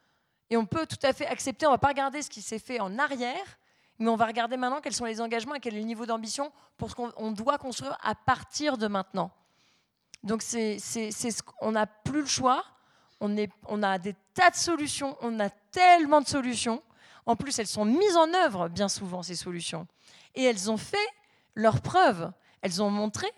Et 0.51 0.57
on 0.57 0.67
peut 0.67 0.87
tout 0.87 0.99
à 1.03 1.13
fait 1.13 1.27
accepter, 1.27 1.67
on 1.67 1.71
ne 1.71 1.75
va 1.75 1.79
pas 1.79 1.89
regarder 1.89 2.23
ce 2.23 2.29
qui 2.29 2.43
s'est 2.43 2.59
fait 2.59 2.81
en 2.81 2.99
arrière, 2.99 3.59
mais 3.99 4.09
on 4.09 4.17
va 4.17 4.27
regarder 4.27 4.57
maintenant 4.57 4.81
quels 4.81 4.95
sont 4.95 5.05
les 5.05 5.21
engagements 5.21 5.55
et 5.55 5.61
quel 5.61 5.75
est 5.75 5.81
le 5.81 5.87
niveau 5.87 6.05
d'ambition 6.05 6.53
pour 6.77 6.91
ce 6.91 6.95
qu'on 6.95 7.33
doit 7.33 7.59
construire 7.59 7.97
à 8.03 8.15
partir 8.15 8.77
de 8.77 8.89
maintenant. 8.89 9.31
Donc 10.23 10.43
c'est, 10.43 10.79
on 11.61 11.73
n'a 11.73 11.87
plus 11.87 12.23
le 12.23 12.27
choix. 12.27 12.65
On, 13.21 13.37
est, 13.37 13.51
on 13.69 13.83
a 13.83 13.99
des 13.99 14.15
tas 14.35 14.51
de 14.51 14.57
solutions. 14.57 15.17
On 15.21 15.39
a 15.39 15.51
tellement 15.51 16.21
de 16.21 16.27
solutions. 16.27 16.83
En 17.27 17.37
plus, 17.37 17.59
elles 17.59 17.67
sont 17.67 17.85
mises 17.85 18.17
en 18.17 18.33
œuvre 18.35 18.69
bien 18.69 18.89
souvent, 18.89 19.23
ces 19.23 19.37
solutions. 19.37 19.87
Et 20.35 20.45
elles 20.45 20.71
ont 20.71 20.77
fait 20.77 21.09
leurs 21.55 21.81
preuves. 21.81 22.33
Elles 22.65 22.83
ont 22.83 22.89
montré 22.89 23.31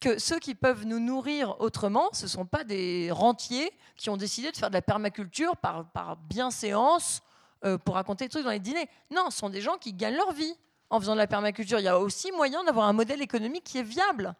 que 0.00 0.18
ceux 0.18 0.38
qui 0.38 0.54
peuvent 0.54 0.86
nous 0.86 1.00
nourrir 1.00 1.60
autrement, 1.60 2.08
ce 2.14 2.22
ne 2.22 2.28
sont 2.28 2.46
pas 2.46 2.64
des 2.64 3.10
rentiers 3.12 3.70
qui 3.96 4.08
ont 4.08 4.16
décidé 4.16 4.50
de 4.50 4.56
faire 4.56 4.70
de 4.70 4.74
la 4.74 4.80
permaculture 4.80 5.54
par, 5.58 5.90
par 5.90 6.16
bienséance 6.16 7.20
euh, 7.66 7.76
pour 7.76 7.96
raconter 7.96 8.24
des 8.24 8.30
trucs 8.30 8.44
dans 8.44 8.50
les 8.50 8.58
dîners. 8.58 8.88
Non, 9.10 9.28
ce 9.28 9.36
sont 9.36 9.50
des 9.50 9.60
gens 9.60 9.76
qui 9.76 9.92
gagnent 9.92 10.16
leur 10.16 10.32
vie 10.32 10.54
en 10.88 10.98
faisant 10.98 11.12
de 11.12 11.18
la 11.18 11.26
permaculture. 11.26 11.78
Il 11.78 11.84
y 11.84 11.88
a 11.88 11.98
aussi 11.98 12.32
moyen 12.32 12.64
d'avoir 12.64 12.86
un 12.86 12.94
modèle 12.94 13.20
économique 13.20 13.64
qui 13.64 13.76
est 13.76 13.82
viable. 13.82 14.34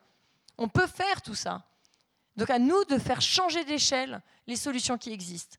On 0.57 0.68
peut 0.68 0.86
faire 0.86 1.20
tout 1.20 1.34
ça. 1.34 1.62
Donc 2.36 2.49
à 2.49 2.59
nous 2.59 2.82
de 2.86 2.97
faire 2.97 3.20
changer 3.20 3.66
d'échelle 3.66 4.22
les 4.47 4.57
solutions 4.57 4.97
qui 4.97 5.12
existent. 5.12 5.59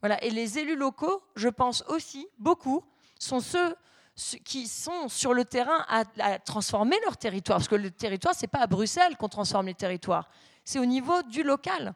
Voilà. 0.00 0.22
Et 0.24 0.30
les 0.30 0.58
élus 0.58 0.74
locaux, 0.74 1.22
je 1.36 1.48
pense 1.48 1.84
aussi, 1.86 2.26
beaucoup, 2.36 2.82
sont 3.20 3.38
ceux 3.38 3.76
qui 4.44 4.66
sont 4.66 5.08
sur 5.08 5.32
le 5.32 5.44
terrain 5.44 5.84
à, 5.88 6.38
transformer 6.38 6.96
leur 7.04 7.16
territoire. 7.16 7.58
Parce 7.58 7.68
que 7.68 7.76
le 7.76 7.90
territoire, 7.90 8.34
ce 8.34 8.42
n'est 8.42 8.48
pas 8.48 8.60
à 8.60 8.66
Bruxelles 8.66 9.16
qu'on 9.16 9.28
transforme 9.28 9.66
les 9.66 9.74
territoires, 9.74 10.28
c'est 10.64 10.78
au 10.78 10.86
niveau 10.86 11.22
du 11.22 11.42
local. 11.42 11.94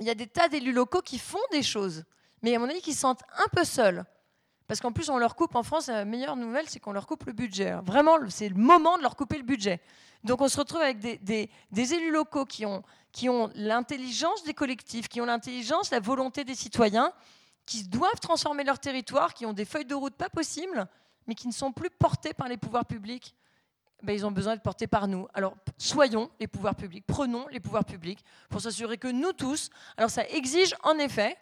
Il 0.00 0.06
y 0.06 0.10
a 0.10 0.14
des 0.14 0.26
tas 0.26 0.48
d'élus 0.48 0.72
locaux 0.72 1.00
qui 1.00 1.18
font 1.18 1.38
des 1.52 1.62
choses, 1.62 2.04
mais 2.42 2.54
à 2.54 2.58
mon 2.58 2.68
avis, 2.68 2.82
qui 2.82 2.92
se 2.92 3.00
sentent 3.00 3.22
un 3.38 3.48
peu 3.52 3.64
seuls. 3.64 4.04
Parce 4.66 4.80
qu'en 4.80 4.92
plus, 4.92 5.08
on 5.08 5.16
leur 5.16 5.36
coupe, 5.36 5.54
en 5.54 5.62
France, 5.62 5.86
la 5.86 6.04
meilleure 6.04 6.36
nouvelle, 6.36 6.68
c'est 6.68 6.80
qu'on 6.80 6.92
leur 6.92 7.06
coupe 7.06 7.24
le 7.24 7.32
budget. 7.32 7.74
Vraiment, 7.84 8.18
c'est 8.28 8.48
le 8.48 8.56
moment 8.56 8.98
de 8.98 9.02
leur 9.02 9.14
couper 9.14 9.38
le 9.38 9.44
budget. 9.44 9.80
Donc 10.24 10.40
on 10.40 10.48
se 10.48 10.58
retrouve 10.58 10.82
avec 10.82 10.98
des, 10.98 11.48
élus 11.72 12.10
locaux 12.10 12.44
qui 12.44 12.66
ont, 12.66 12.82
qui 13.12 13.28
ont 13.28 13.50
l'intelligence 13.54 14.42
des 14.42 14.54
collectifs, 14.54 15.08
qui 15.08 15.20
ont 15.20 15.26
l'intelligence, 15.26 15.90
la 15.92 16.00
volonté 16.00 16.44
des 16.44 16.56
citoyens, 16.56 17.12
qui 17.64 17.84
doivent 17.84 18.20
transformer 18.20 18.64
leur 18.64 18.80
territoire, 18.80 19.34
qui 19.34 19.46
ont 19.46 19.52
des 19.52 19.64
feuilles 19.64 19.84
de 19.84 19.94
route 19.94 20.14
pas 20.14 20.28
possibles, 20.28 20.88
mais 21.26 21.34
qui 21.34 21.46
ne 21.48 21.52
sont 21.52 21.72
plus 21.72 21.90
portés 21.90 22.34
par 22.34 22.48
les 22.48 22.56
pouvoirs 22.56 22.86
publics. 22.86 23.34
ben, 24.02 24.12
ils 24.12 24.26
ont 24.26 24.30
besoin 24.30 24.54
d'être 24.54 24.62
portés 24.62 24.86
par 24.86 25.08
nous. 25.08 25.26
Alors, 25.34 25.56
soyons 25.78 26.30
les 26.38 26.46
pouvoirs 26.46 26.74
publics, 26.74 27.04
prenons 27.06 27.46
les 27.48 27.60
pouvoirs 27.60 27.84
publics 27.84 28.24
pour 28.48 28.60
s'assurer 28.60 28.98
que 28.98 29.08
nous 29.08 29.32
tous, 29.32 29.70
alors 29.96 30.10
ça 30.10 30.26
exige 30.28 30.74
en 30.82 30.98
effet 30.98 31.36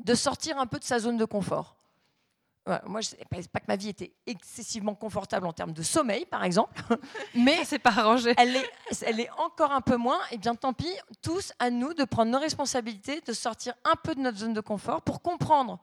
de 0.00 0.14
sortir 0.14 0.58
un 0.58 0.66
peu 0.66 0.78
de 0.78 0.84
sa 0.84 0.98
zone 0.98 1.16
de 1.16 1.24
confort. 1.24 1.76
moi, 2.86 3.00
je 3.00 3.08
sais 3.08 3.46
pas 3.52 3.60
que 3.60 3.66
ma 3.68 3.76
vie 3.76 3.90
était 3.90 4.12
excessivement 4.26 4.94
confortable 4.94 5.46
en 5.46 5.52
termes 5.52 5.72
de 5.72 5.82
sommeil, 5.82 6.24
par 6.24 6.44
exemple, 6.44 6.82
mais 7.34 7.64
c'est 7.64 7.78
pas 7.78 7.90
arrangé. 7.90 8.34
Elle 8.38 8.56
est, 8.56 8.70
elle 9.02 9.20
est 9.20 9.30
encore 9.38 9.72
un 9.72 9.80
peu 9.80 9.96
moins. 9.96 10.20
Et 10.30 10.38
bien, 10.38 10.54
tant 10.54 10.72
pis, 10.72 10.92
tous 11.22 11.52
à 11.58 11.70
nous 11.70 11.92
de 11.92 12.04
prendre 12.04 12.32
nos 12.32 12.40
responsabilités, 12.40 13.20
de 13.20 13.32
sortir 13.32 13.74
un 13.84 13.96
peu 13.96 14.14
de 14.14 14.20
notre 14.20 14.38
zone 14.38 14.54
de 14.54 14.60
confort 14.60 15.02
pour 15.02 15.20
comprendre. 15.20 15.78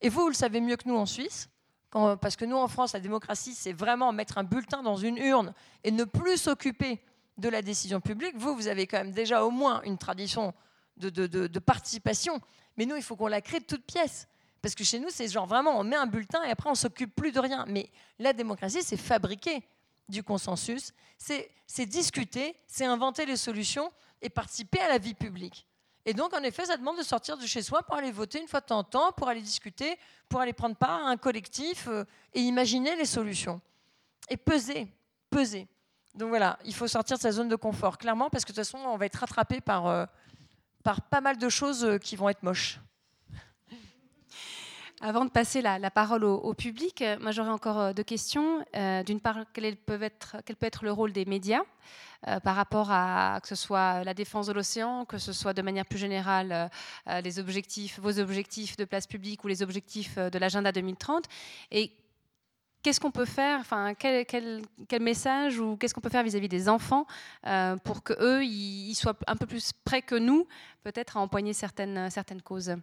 Et 0.00 0.08
vous, 0.08 0.22
vous 0.22 0.28
le 0.28 0.34
savez 0.34 0.60
mieux 0.60 0.76
que 0.76 0.88
nous 0.88 0.96
en 0.96 1.06
Suisse, 1.06 1.48
parce 2.20 2.36
que 2.36 2.44
nous, 2.44 2.56
en 2.56 2.68
France, 2.68 2.92
la 2.92 3.00
démocratie, 3.00 3.54
c'est 3.54 3.72
vraiment 3.72 4.12
mettre 4.12 4.38
un 4.38 4.44
bulletin 4.44 4.82
dans 4.82 4.96
une 4.96 5.16
urne 5.16 5.54
et 5.82 5.90
ne 5.90 6.04
plus 6.04 6.36
s'occuper 6.36 7.00
de 7.38 7.48
la 7.48 7.62
décision 7.62 8.00
publique. 8.00 8.36
Vous, 8.36 8.54
vous 8.54 8.68
avez 8.68 8.86
quand 8.86 8.98
même 8.98 9.12
déjà 9.12 9.44
au 9.44 9.50
moins 9.50 9.82
une 9.82 9.98
tradition 9.98 10.52
de, 10.96 11.58
participation. 11.58 12.40
Mais 12.76 12.86
nous, 12.86 12.96
il 12.96 13.02
faut 13.02 13.16
qu'on 13.16 13.28
la 13.28 13.40
crée 13.40 13.60
de 13.60 13.64
toutes 13.64 13.84
pièces. 13.84 14.28
Parce 14.62 14.74
que 14.74 14.84
chez 14.84 14.98
nous, 14.98 15.10
c'est 15.10 15.28
genre 15.28 15.46
vraiment, 15.46 15.78
on 15.78 15.84
met 15.84 15.96
un 15.96 16.06
bulletin 16.06 16.42
et 16.44 16.50
après, 16.50 16.68
on 16.68 16.74
s'occupe 16.74 17.14
plus 17.14 17.32
de 17.32 17.40
rien. 17.40 17.64
Mais 17.68 17.90
la 18.18 18.32
démocratie, 18.32 18.82
c'est 18.82 18.96
fabriquer 18.96 19.62
du 20.08 20.22
consensus, 20.22 20.92
c'est 21.18 21.86
discuter, 21.86 22.56
c'est 22.66 22.84
inventer 22.84 23.26
les 23.26 23.36
solutions 23.36 23.90
et 24.22 24.28
participer 24.28 24.80
à 24.80 24.88
la 24.88 24.98
vie 24.98 25.14
publique. 25.14 25.66
Et 26.08 26.14
donc, 26.14 26.32
en 26.34 26.42
effet, 26.44 26.64
ça 26.64 26.76
demande 26.76 26.96
de 26.96 27.02
sortir 27.02 27.36
de 27.36 27.44
chez 27.46 27.62
soi 27.62 27.82
pour 27.82 27.96
aller 27.96 28.12
voter 28.12 28.40
une 28.40 28.46
fois 28.46 28.60
de 28.60 28.66
temps 28.66 28.78
en 28.78 28.84
temps, 28.84 29.10
pour 29.10 29.28
aller 29.28 29.42
discuter, 29.42 29.98
pour 30.28 30.40
aller 30.40 30.52
prendre 30.52 30.76
part 30.76 31.04
à 31.04 31.08
un 31.08 31.16
collectif 31.16 31.88
euh, 31.88 32.04
et 32.32 32.40
imaginer 32.40 32.94
les 32.94 33.04
solutions. 33.04 33.60
Et 34.30 34.36
peser, 34.36 34.86
peser. 35.30 35.66
Donc 36.14 36.28
voilà, 36.28 36.60
il 36.64 36.74
faut 36.74 36.86
sortir 36.86 37.16
de 37.16 37.22
sa 37.22 37.32
zone 37.32 37.48
de 37.48 37.56
confort, 37.56 37.98
clairement, 37.98 38.30
parce 38.30 38.44
que 38.44 38.52
de 38.52 38.56
toute 38.56 38.64
façon, 38.64 38.78
on 38.86 38.96
va 38.96 39.06
être 39.06 39.16
rattrapé 39.16 39.60
par, 39.60 39.88
euh, 39.88 40.06
par 40.84 41.02
pas 41.02 41.20
mal 41.20 41.38
de 41.38 41.48
choses 41.48 41.84
euh, 41.84 41.98
qui 41.98 42.14
vont 42.14 42.28
être 42.28 42.44
moches. 42.44 42.78
Avant 45.02 45.26
de 45.26 45.30
passer 45.30 45.60
la, 45.60 45.90
parole 45.90 46.24
au, 46.24 46.54
public, 46.54 47.04
moi 47.20 47.30
j'aurais 47.30 47.50
encore 47.50 47.92
deux 47.92 48.02
questions. 48.02 48.64
D'une 49.04 49.20
part, 49.20 49.44
quel 49.52 49.76
peut, 49.76 50.00
être, 50.02 50.84
le 50.84 50.92
rôle 50.92 51.12
des 51.12 51.26
médias 51.26 51.62
euh, 52.28 52.40
par 52.40 52.56
rapport 52.56 52.90
à 52.90 53.38
que 53.42 53.48
ce 53.48 53.54
soit 53.54 54.02
la 54.02 54.14
défense 54.14 54.46
de 54.46 54.52
l'océan, 54.52 55.04
que 55.04 55.18
ce 55.18 55.32
soit 55.32 55.52
de 55.52 55.62
manière 55.62 55.84
plus 55.84 55.98
générale 55.98 56.50
euh, 56.50 56.68
euh, 57.08 57.20
les 57.20 57.38
objectifs, 57.38 58.00
vos 58.00 58.18
objectifs 58.18 58.76
de 58.76 58.84
place 58.84 59.06
publique 59.06 59.44
ou 59.44 59.48
les 59.48 59.62
objectifs 59.62 60.16
de 60.16 60.38
l'agenda 60.38 60.72
2030 60.72 61.24
et 61.70 61.92
qu'est-ce 62.82 63.00
qu'on 63.00 63.10
peut 63.10 63.26
faire, 63.26 63.60
enfin, 63.60 63.94
quel, 63.94 64.62
message 65.00 65.60
ou 65.60 65.76
qu'est-ce 65.76 65.92
qu'on 65.92 66.00
peut 66.00 66.08
faire 66.08 66.24
vis-à-vis 66.24 66.48
des 66.48 66.68
enfants 66.68 67.06
pour 67.84 68.02
qu'eux, 68.02 68.44
ils, 68.44 68.90
ils 68.90 68.94
soient 68.94 69.16
un 69.26 69.36
peu 69.36 69.46
plus 69.46 69.72
prêts 69.84 70.02
que 70.02 70.14
nous, 70.14 70.46
peut-être 70.84 71.16
à 71.16 71.20
empoigner 71.20 71.52
certaines 71.52 72.10
causes? 72.42 72.74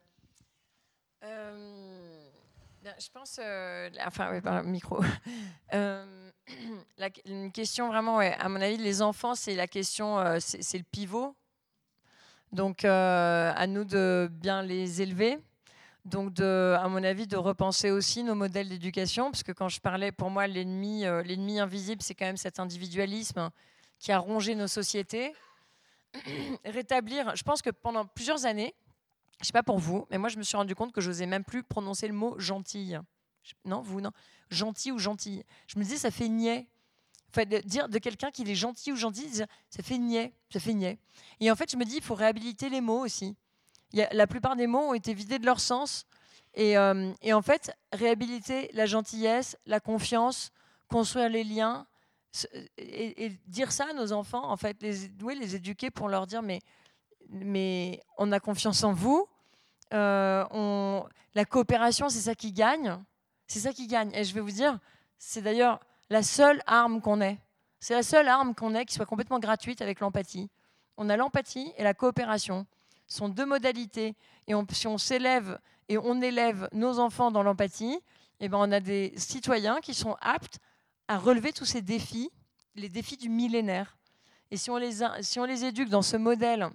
Je 2.84 3.10
pense, 3.14 3.40
enfin, 4.06 4.32
oui, 4.32 4.42
par 4.42 4.64
micro. 4.64 5.02
la, 6.98 7.10
une 7.26 7.52
question 7.52 7.88
vraiment, 7.88 8.20
à 8.20 8.50
mon 8.50 8.62
avis, 8.62 8.78
les 8.78 9.02
enfants, 9.02 9.36
c'est 9.36 9.56
la 9.56 9.68
question, 9.68 10.20
euh, 10.20 10.38
c'est 10.40 10.78
le 10.78 10.84
pivot. 10.84 11.36
Donc, 12.52 12.86
euh, 12.86 13.52
à 13.56 13.68
nous 13.68 13.84
de 13.84 14.30
bien 14.32 14.62
les 14.62 15.02
élever. 15.02 15.40
Donc, 16.06 16.40
à 16.40 16.88
mon 16.90 17.04
avis, 17.04 17.28
de 17.28 17.38
repenser 17.38 17.90
aussi 17.90 18.24
nos 18.24 18.36
modèles 18.36 18.68
d'éducation, 18.70 19.32
parce 19.32 19.44
que 19.44 19.54
quand 19.54 19.70
je 19.70 19.80
parlais, 19.80 20.12
pour 20.12 20.30
moi, 20.30 20.48
l'ennemi, 20.48 21.06
euh, 21.06 21.24
l'ennemi 21.24 21.60
invisible, 21.60 22.02
c'est 22.02 22.14
quand 22.14 22.26
même 22.26 22.38
cet 22.38 22.60
individualisme 22.60 23.50
qui 24.00 24.12
a 24.12 24.20
rongé 24.20 24.54
nos 24.54 24.68
sociétés. 24.68 25.34
Rétablir, 26.66 27.36
je 27.36 27.44
pense 27.44 27.62
que 27.62 27.70
pendant 27.70 28.06
plusieurs 28.06 28.46
années, 28.46 28.76
je 29.44 29.48
sais 29.48 29.54
pas 29.54 29.64
pour 29.64 29.78
vous, 29.78 30.08
mais 30.10 30.18
moi, 30.18 30.30
je 30.30 30.38
me 30.38 30.44
suis 30.44 30.56
rendu 30.56 30.74
compte 30.74 30.94
que 30.94 31.02
je 31.02 31.10
n'osais 31.10 31.26
même 31.26 31.44
plus 31.44 31.64
prononcer 31.64 32.08
le 32.08 32.14
mot 32.14 32.40
gentille. 32.40 33.00
Non, 33.66 33.82
vous, 33.82 34.00
non. 34.00 34.12
Gentil 34.50 34.92
ou 34.92 35.00
gentille. 35.00 35.44
Je 35.68 35.78
me 35.78 35.84
disais, 35.84 35.98
ça 35.98 36.12
fait 36.12 36.30
niais. 36.30 36.68
Enfin, 37.30 37.46
de 37.46 37.58
dire 37.60 37.90
de 37.90 37.98
quelqu'un 37.98 38.32
qu'il 38.32 38.50
est 38.50 38.56
gentil 38.56 38.92
ou 38.94 38.96
gentil, 38.96 39.28
ça 39.34 39.84
fait 39.84 39.98
niais, 39.98 40.34
ça 40.52 40.60
fait 40.60 40.74
niais. 40.74 40.98
Et 41.40 41.52
en 41.52 41.56
fait, 41.56 41.70
je 41.70 41.78
me 41.78 41.84
dis, 41.84 41.98
il 41.98 42.04
faut 42.04 42.16
réhabiliter 42.16 42.70
les 42.70 42.80
mots 42.80 43.04
aussi. 43.04 43.36
La 43.92 44.28
plupart 44.28 44.56
des 44.56 44.66
mots 44.66 44.90
ont 44.90 44.94
été 44.94 45.14
vidés 45.14 45.40
de 45.40 45.46
leur 45.46 45.60
sens. 45.60 46.06
Et, 46.56 46.78
euh, 46.78 47.12
en 47.32 47.42
fait, 47.42 47.76
réhabiliter 47.92 48.70
la 48.74 48.86
gentillesse, 48.86 49.58
la 49.66 49.80
confiance, 49.80 50.52
construire 50.88 51.30
les 51.30 51.44
liens, 51.44 51.86
et, 52.78 53.32
dire 53.48 53.72
ça 53.72 53.88
à 53.90 53.94
nos 53.94 54.12
enfants, 54.14 54.50
en 54.50 54.58
fait, 54.58 54.82
les, 54.82 55.10
oui, 55.22 55.38
les 55.38 55.56
éduquer 55.56 55.92
pour 55.92 56.10
leur 56.10 56.28
dire, 56.28 56.42
mais, 56.42 56.62
mais 57.30 58.02
on 58.18 58.32
a 58.32 58.40
confiance 58.40 58.84
en 58.84 58.94
vous, 58.94 59.28
euh, 59.94 60.46
on, 60.52 61.06
la 61.36 61.46
coopération, 61.46 62.10
c'est 62.10 62.20
ça 62.20 62.36
qui 62.36 62.52
gagne. 62.52 62.98
C'est 63.48 63.60
ça 63.60 63.74
qui 63.74 63.88
gagne. 63.88 64.12
Et 64.14 64.24
je 64.24 64.34
vais 64.34 64.42
vous 64.42 64.52
dire, 64.52 64.80
c'est 65.18 65.42
d'ailleurs 65.42 65.80
la 66.10 66.24
seule 66.24 66.62
arme 66.66 67.02
qu'on 67.02 67.22
ait. 67.22 67.40
C'est 67.80 67.94
la 67.94 68.04
seule 68.04 68.28
arme 68.28 68.56
qu'on 68.56 68.76
ait 68.76 68.86
qui 68.86 68.94
soit 68.94 69.06
complètement 69.06 69.40
gratuite 69.40 69.82
avec 69.82 70.00
l'empathie. 70.00 70.50
On 70.98 71.10
a 71.10 71.18
l'empathie 71.18 71.74
et 71.78 71.84
la 71.84 71.94
coopération. 71.94 72.66
Ce 73.08 73.18
sont 73.18 73.30
deux 73.30 73.46
modalités. 73.46 74.16
Et 74.48 74.54
si 74.72 74.88
on 74.88 74.98
s'élève 74.98 75.60
et 75.90 75.98
on 75.98 76.22
élève 76.22 76.70
nos 76.72 77.00
enfants 77.00 77.32
dans 77.32 77.44
l'empathie, 77.44 78.00
eh 78.40 78.50
ben 78.50 78.58
on 78.58 78.72
a 78.72 78.80
des 78.80 79.14
citoyens 79.18 79.80
qui 79.82 79.94
sont 79.94 80.16
aptes 80.22 80.60
à 81.08 81.18
relever 81.18 81.52
tous 81.52 81.66
ces 81.66 81.82
défis, 81.82 82.32
les 82.76 82.90
défis 82.90 83.18
du 83.18 83.30
millénaire. 83.30 83.98
Et 84.52 84.58
si 84.58 84.70
on 84.70 84.78
les, 84.78 85.00
si 85.22 85.40
on 85.40 85.46
les 85.46 85.66
éduque 85.66 85.90
dans 85.90 86.02
ce 86.02 86.18
modèle 86.18 86.70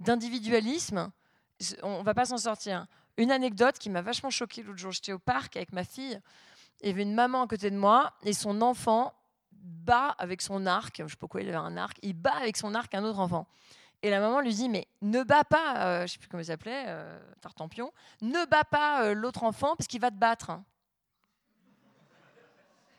d'individualisme, 0.00 1.10
on 1.82 2.02
va 2.02 2.14
pas 2.14 2.24
s'en 2.24 2.38
sortir. 2.38 2.86
Une 3.16 3.30
anecdote 3.30 3.78
qui 3.78 3.90
m'a 3.90 4.02
vachement 4.02 4.30
choquée 4.30 4.62
l'autre 4.62 4.78
jour, 4.78 4.92
j'étais 4.92 5.12
au 5.12 5.18
parc 5.18 5.56
avec 5.56 5.72
ma 5.72 5.84
fille, 5.84 6.20
il 6.80 6.88
y 6.88 6.92
avait 6.92 7.02
une 7.02 7.14
maman 7.14 7.42
à 7.42 7.46
côté 7.46 7.70
de 7.70 7.76
moi 7.76 8.12
et 8.24 8.32
son 8.32 8.60
enfant 8.62 9.14
bat 9.50 10.14
avec 10.18 10.40
son 10.40 10.66
arc, 10.66 10.96
je 10.98 11.08
sais 11.08 11.16
pas 11.16 11.20
pourquoi 11.20 11.42
il 11.42 11.48
avait 11.48 11.56
un 11.56 11.76
arc, 11.76 11.98
il 12.02 12.14
bat 12.14 12.36
avec 12.36 12.56
son 12.56 12.74
arc 12.74 12.94
un 12.94 13.04
autre 13.04 13.18
enfant. 13.18 13.46
Et 14.02 14.10
la 14.10 14.20
maman 14.20 14.40
lui 14.40 14.54
dit 14.54 14.68
mais 14.68 14.86
ne 15.02 15.22
bats 15.24 15.44
pas, 15.44 15.86
euh, 15.86 16.06
je 16.06 16.12
sais 16.12 16.18
plus 16.18 16.28
comment 16.28 16.40
il 16.40 16.46
s'appelait, 16.46 16.84
euh, 16.86 17.18
Tartampion, 17.40 17.92
ne 18.22 18.44
bats 18.46 18.64
pas 18.64 19.04
euh, 19.04 19.14
l'autre 19.14 19.42
enfant 19.42 19.74
parce 19.76 19.88
qu'il 19.88 20.00
va 20.00 20.10
te 20.10 20.16
battre. 20.16 20.52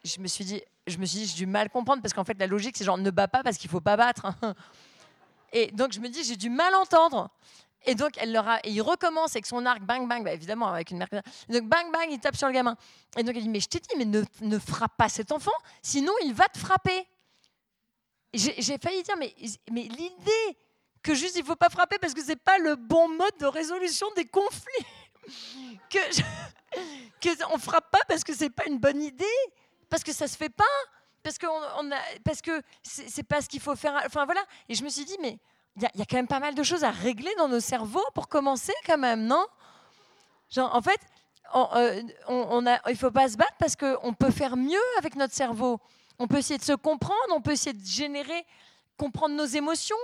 Je 0.03 0.20
me 0.20 0.28
suis 0.28 0.43
dit, 0.43 0.62
je 0.88 0.97
me 0.97 1.05
suis 1.05 1.20
dit, 1.20 1.26
j'ai 1.28 1.36
du 1.38 1.45
mal 1.45 1.70
comprendre 1.70 2.01
parce 2.01 2.14
qu'en 2.14 2.26
fait 2.26 2.38
la 2.38 2.47
logique 2.47 2.76
c'est 2.76 2.84
genre 2.84 2.97
ne 2.97 3.12
bats 3.12 3.30
pas 3.30 3.43
parce 3.43 3.57
qu'il 3.57 3.70
faut 3.70 3.82
pas 3.82 3.95
battre. 3.95 4.28
Et 5.53 5.72
donc 5.72 5.93
je 5.93 5.99
me 6.01 6.10
dis 6.10 6.24
j'ai 6.26 6.36
du 6.36 6.49
mal 6.49 6.76
entendre. 6.76 7.30
Et 7.86 7.95
donc, 7.95 8.11
elle 8.17 8.32
leur 8.32 8.47
a, 8.47 8.59
et 8.63 8.71
il 8.71 8.82
recommence 8.82 9.32
avec 9.32 9.45
son 9.45 9.65
arc, 9.65 9.82
bang, 9.82 10.07
bang, 10.07 10.23
bah, 10.23 10.34
évidemment, 10.34 10.67
avec 10.67 10.91
une 10.91 10.97
mère. 10.97 11.07
Donc, 11.47 11.63
bang, 11.63 11.91
bang, 11.91 12.07
il 12.09 12.19
tape 12.19 12.36
sur 12.36 12.47
le 12.47 12.53
gamin. 12.53 12.75
Et 13.17 13.23
donc, 13.23 13.36
elle 13.36 13.43
dit 13.43 13.49
Mais 13.49 13.59
je 13.59 13.67
t'ai 13.67 13.80
dit, 13.80 13.89
mais 13.97 14.05
ne, 14.05 14.23
ne 14.41 14.59
frappe 14.59 14.97
pas 14.97 15.09
cet 15.09 15.32
enfant, 15.32 15.51
sinon 15.82 16.13
il 16.25 16.34
va 16.34 16.45
te 16.45 16.57
frapper. 16.57 17.07
J'ai 18.34 18.77
failli 18.77 19.01
dire 19.03 19.15
Mais, 19.17 19.34
mais 19.71 19.84
l'idée 19.84 20.57
que 21.01 21.15
juste 21.15 21.38
il 21.38 21.45
faut 21.45 21.55
pas 21.55 21.69
frapper 21.69 21.97
parce 21.99 22.13
que 22.13 22.23
c'est 22.23 22.36
pas 22.36 22.57
le 22.57 22.75
bon 22.75 23.07
mode 23.07 23.38
de 23.39 23.45
résolution 23.45 24.07
des 24.15 24.25
conflits. 24.25 24.86
que, 25.89 26.21
que 27.21 27.53
on 27.53 27.57
frappe 27.57 27.89
pas 27.91 28.01
parce 28.07 28.23
que 28.23 28.34
c'est 28.34 28.49
pas 28.49 28.65
une 28.67 28.80
bonne 28.80 29.01
idée, 29.01 29.25
parce 29.89 30.03
que 30.03 30.13
ça 30.13 30.27
se 30.27 30.36
fait 30.36 30.49
pas, 30.49 30.63
parce 31.23 31.38
que 31.38 31.47
on, 31.47 31.91
a, 31.91 31.97
parce 32.23 32.41
pas 33.27 33.41
ce 33.41 33.49
qu'il 33.49 33.61
faut 33.61 33.75
faire. 33.75 34.01
Enfin 34.05 34.25
voilà. 34.25 34.43
Et 34.67 34.75
je 34.75 34.84
me 34.84 34.89
suis 34.89 35.05
dit 35.05 35.17
Mais 35.21 35.39
il 35.80 35.99
y, 35.99 36.01
a 36.01 36.05
quand 36.05 36.17
même 36.17 36.27
pas 36.27 36.39
mal 36.39 36.55
de 36.55 36.63
choses 36.63 36.84
à 36.84 36.91
régler 36.91 37.34
dans 37.38 37.47
nos 37.47 37.59
cerveaux 37.59 38.05
pour 38.13 38.27
commencer 38.27 38.73
quand 38.86 38.97
même, 38.97 39.25
non? 39.25 39.45
Genre, 40.49 40.73
en 40.75 40.82
fait, 40.82 40.99
euh, 41.55 42.01
on, 42.27 42.65
a, 42.65 42.80
il 42.88 42.93
ne 42.93 42.97
faut 42.97 43.11
pas 43.11 43.30
se 43.30 43.38
battre 43.38 43.55
parce 43.59 43.75
qu'on 43.75 44.13
peut 44.13 44.32
faire 44.32 44.57
mieux 44.57 44.82
avec 44.97 45.15
notre 45.15 45.34
cerveau. 45.34 45.80
On 46.17 46.27
peut 46.27 46.38
essayer 46.38 46.57
de 46.57 46.63
se 46.63 46.73
comprendre, 46.73 47.17
on 47.32 47.41
peut 47.41 47.51
essayer 47.51 47.73
de 47.73 47.86
générer, 47.86 48.45
comprendre 48.97 49.36
nos 49.36 49.45
émotions. 49.45 49.95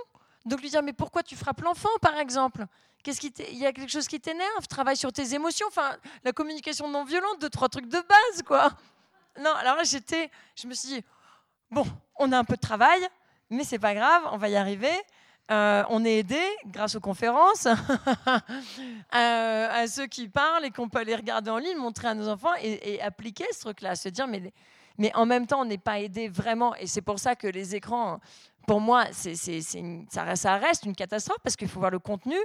Donc 0.46 0.62
lui 0.62 0.70
dire, 0.70 0.82
mais 0.84 0.94
pourquoi 0.94 1.24
tu 1.24 1.36
frappes 1.36 1.62
l'enfant, 1.62 1.90
par 2.02 2.18
exemple? 2.18 2.66
Qu'est-ce 3.04 3.20
qui 3.20 3.34
Il 3.52 3.58
y 3.58 3.66
a 3.66 3.74
quelque 3.74 3.92
chose 3.92 4.08
qui 4.08 4.20
t'énerve? 4.20 4.68
Travaille 4.68 4.98
sur 4.98 5.12
tes 5.12 5.34
émotions. 5.34 5.68
Enfin, 5.68 5.98
la 6.24 6.32
communication 6.32 6.88
non 6.88 7.04
violente, 7.04 7.42
deux, 7.42 7.50
trois 7.50 7.70
trucs 7.70 7.88
de 7.88 8.00
base, 8.00 8.44
quoi. 8.44 8.70
Non, 9.40 9.52
alors 9.56 9.76
là, 9.76 9.84
j'étais, 9.84 10.32
je 10.56 10.68
me 10.68 10.74
suis 10.74 10.90
dit, 10.90 11.04
bon, 11.70 11.86
on 12.18 12.32
a 12.32 12.38
un 12.38 12.44
peu 12.46 12.56
de 12.56 12.62
travail, 12.62 13.08
mais 13.50 13.64
c'est 13.64 13.80
pas 13.80 13.94
grave, 13.94 14.24
on 14.32 14.38
va 14.38 14.48
y 14.50 14.56
arriver. 14.56 14.94
Euh, 15.52 15.84
on 15.90 16.04
est 16.04 16.20
aidé 16.20 16.42
grâce 16.66 16.96
aux 16.96 17.00
conférences, 17.00 17.68
à, 19.12 19.88
ceux 19.88 20.08
qui 20.08 20.28
parlent 20.28 20.66
et 20.66 20.72
qu'on 20.72 20.90
peut 20.90 20.98
aller 20.98 21.16
regarder 21.16 21.52
en 21.52 21.60
ligne, 21.60 21.78
montrer 21.78 22.08
à 22.08 22.16
nos 22.16 22.28
enfants 22.28 22.54
et, 22.64 23.00
appliquer 23.02 23.46
ce 23.52 23.60
truc-là, 23.60 23.96
se 23.96 24.10
dire 24.10 24.26
mais, 24.26 24.52
mais 24.98 25.14
en 25.14 25.28
même 25.28 25.46
temps 25.46 25.62
on 25.62 25.66
n'est 25.66 25.78
pas 25.78 26.00
aidé 26.00 26.30
vraiment 26.30 26.74
et 26.76 26.88
c'est 26.88 27.02
pour 27.02 27.20
ça 27.20 27.36
que 27.36 27.46
les 27.46 27.76
écrans, 27.76 28.20
pour 28.66 28.82
moi, 28.82 29.06
ça, 29.12 30.58
reste 30.58 30.86
une 30.86 30.96
catastrophe 30.96 31.40
parce 31.44 31.56
qu'il 31.56 31.68
faut 31.68 31.80
voir 31.80 31.92
le 31.92 32.00
contenu. 32.00 32.38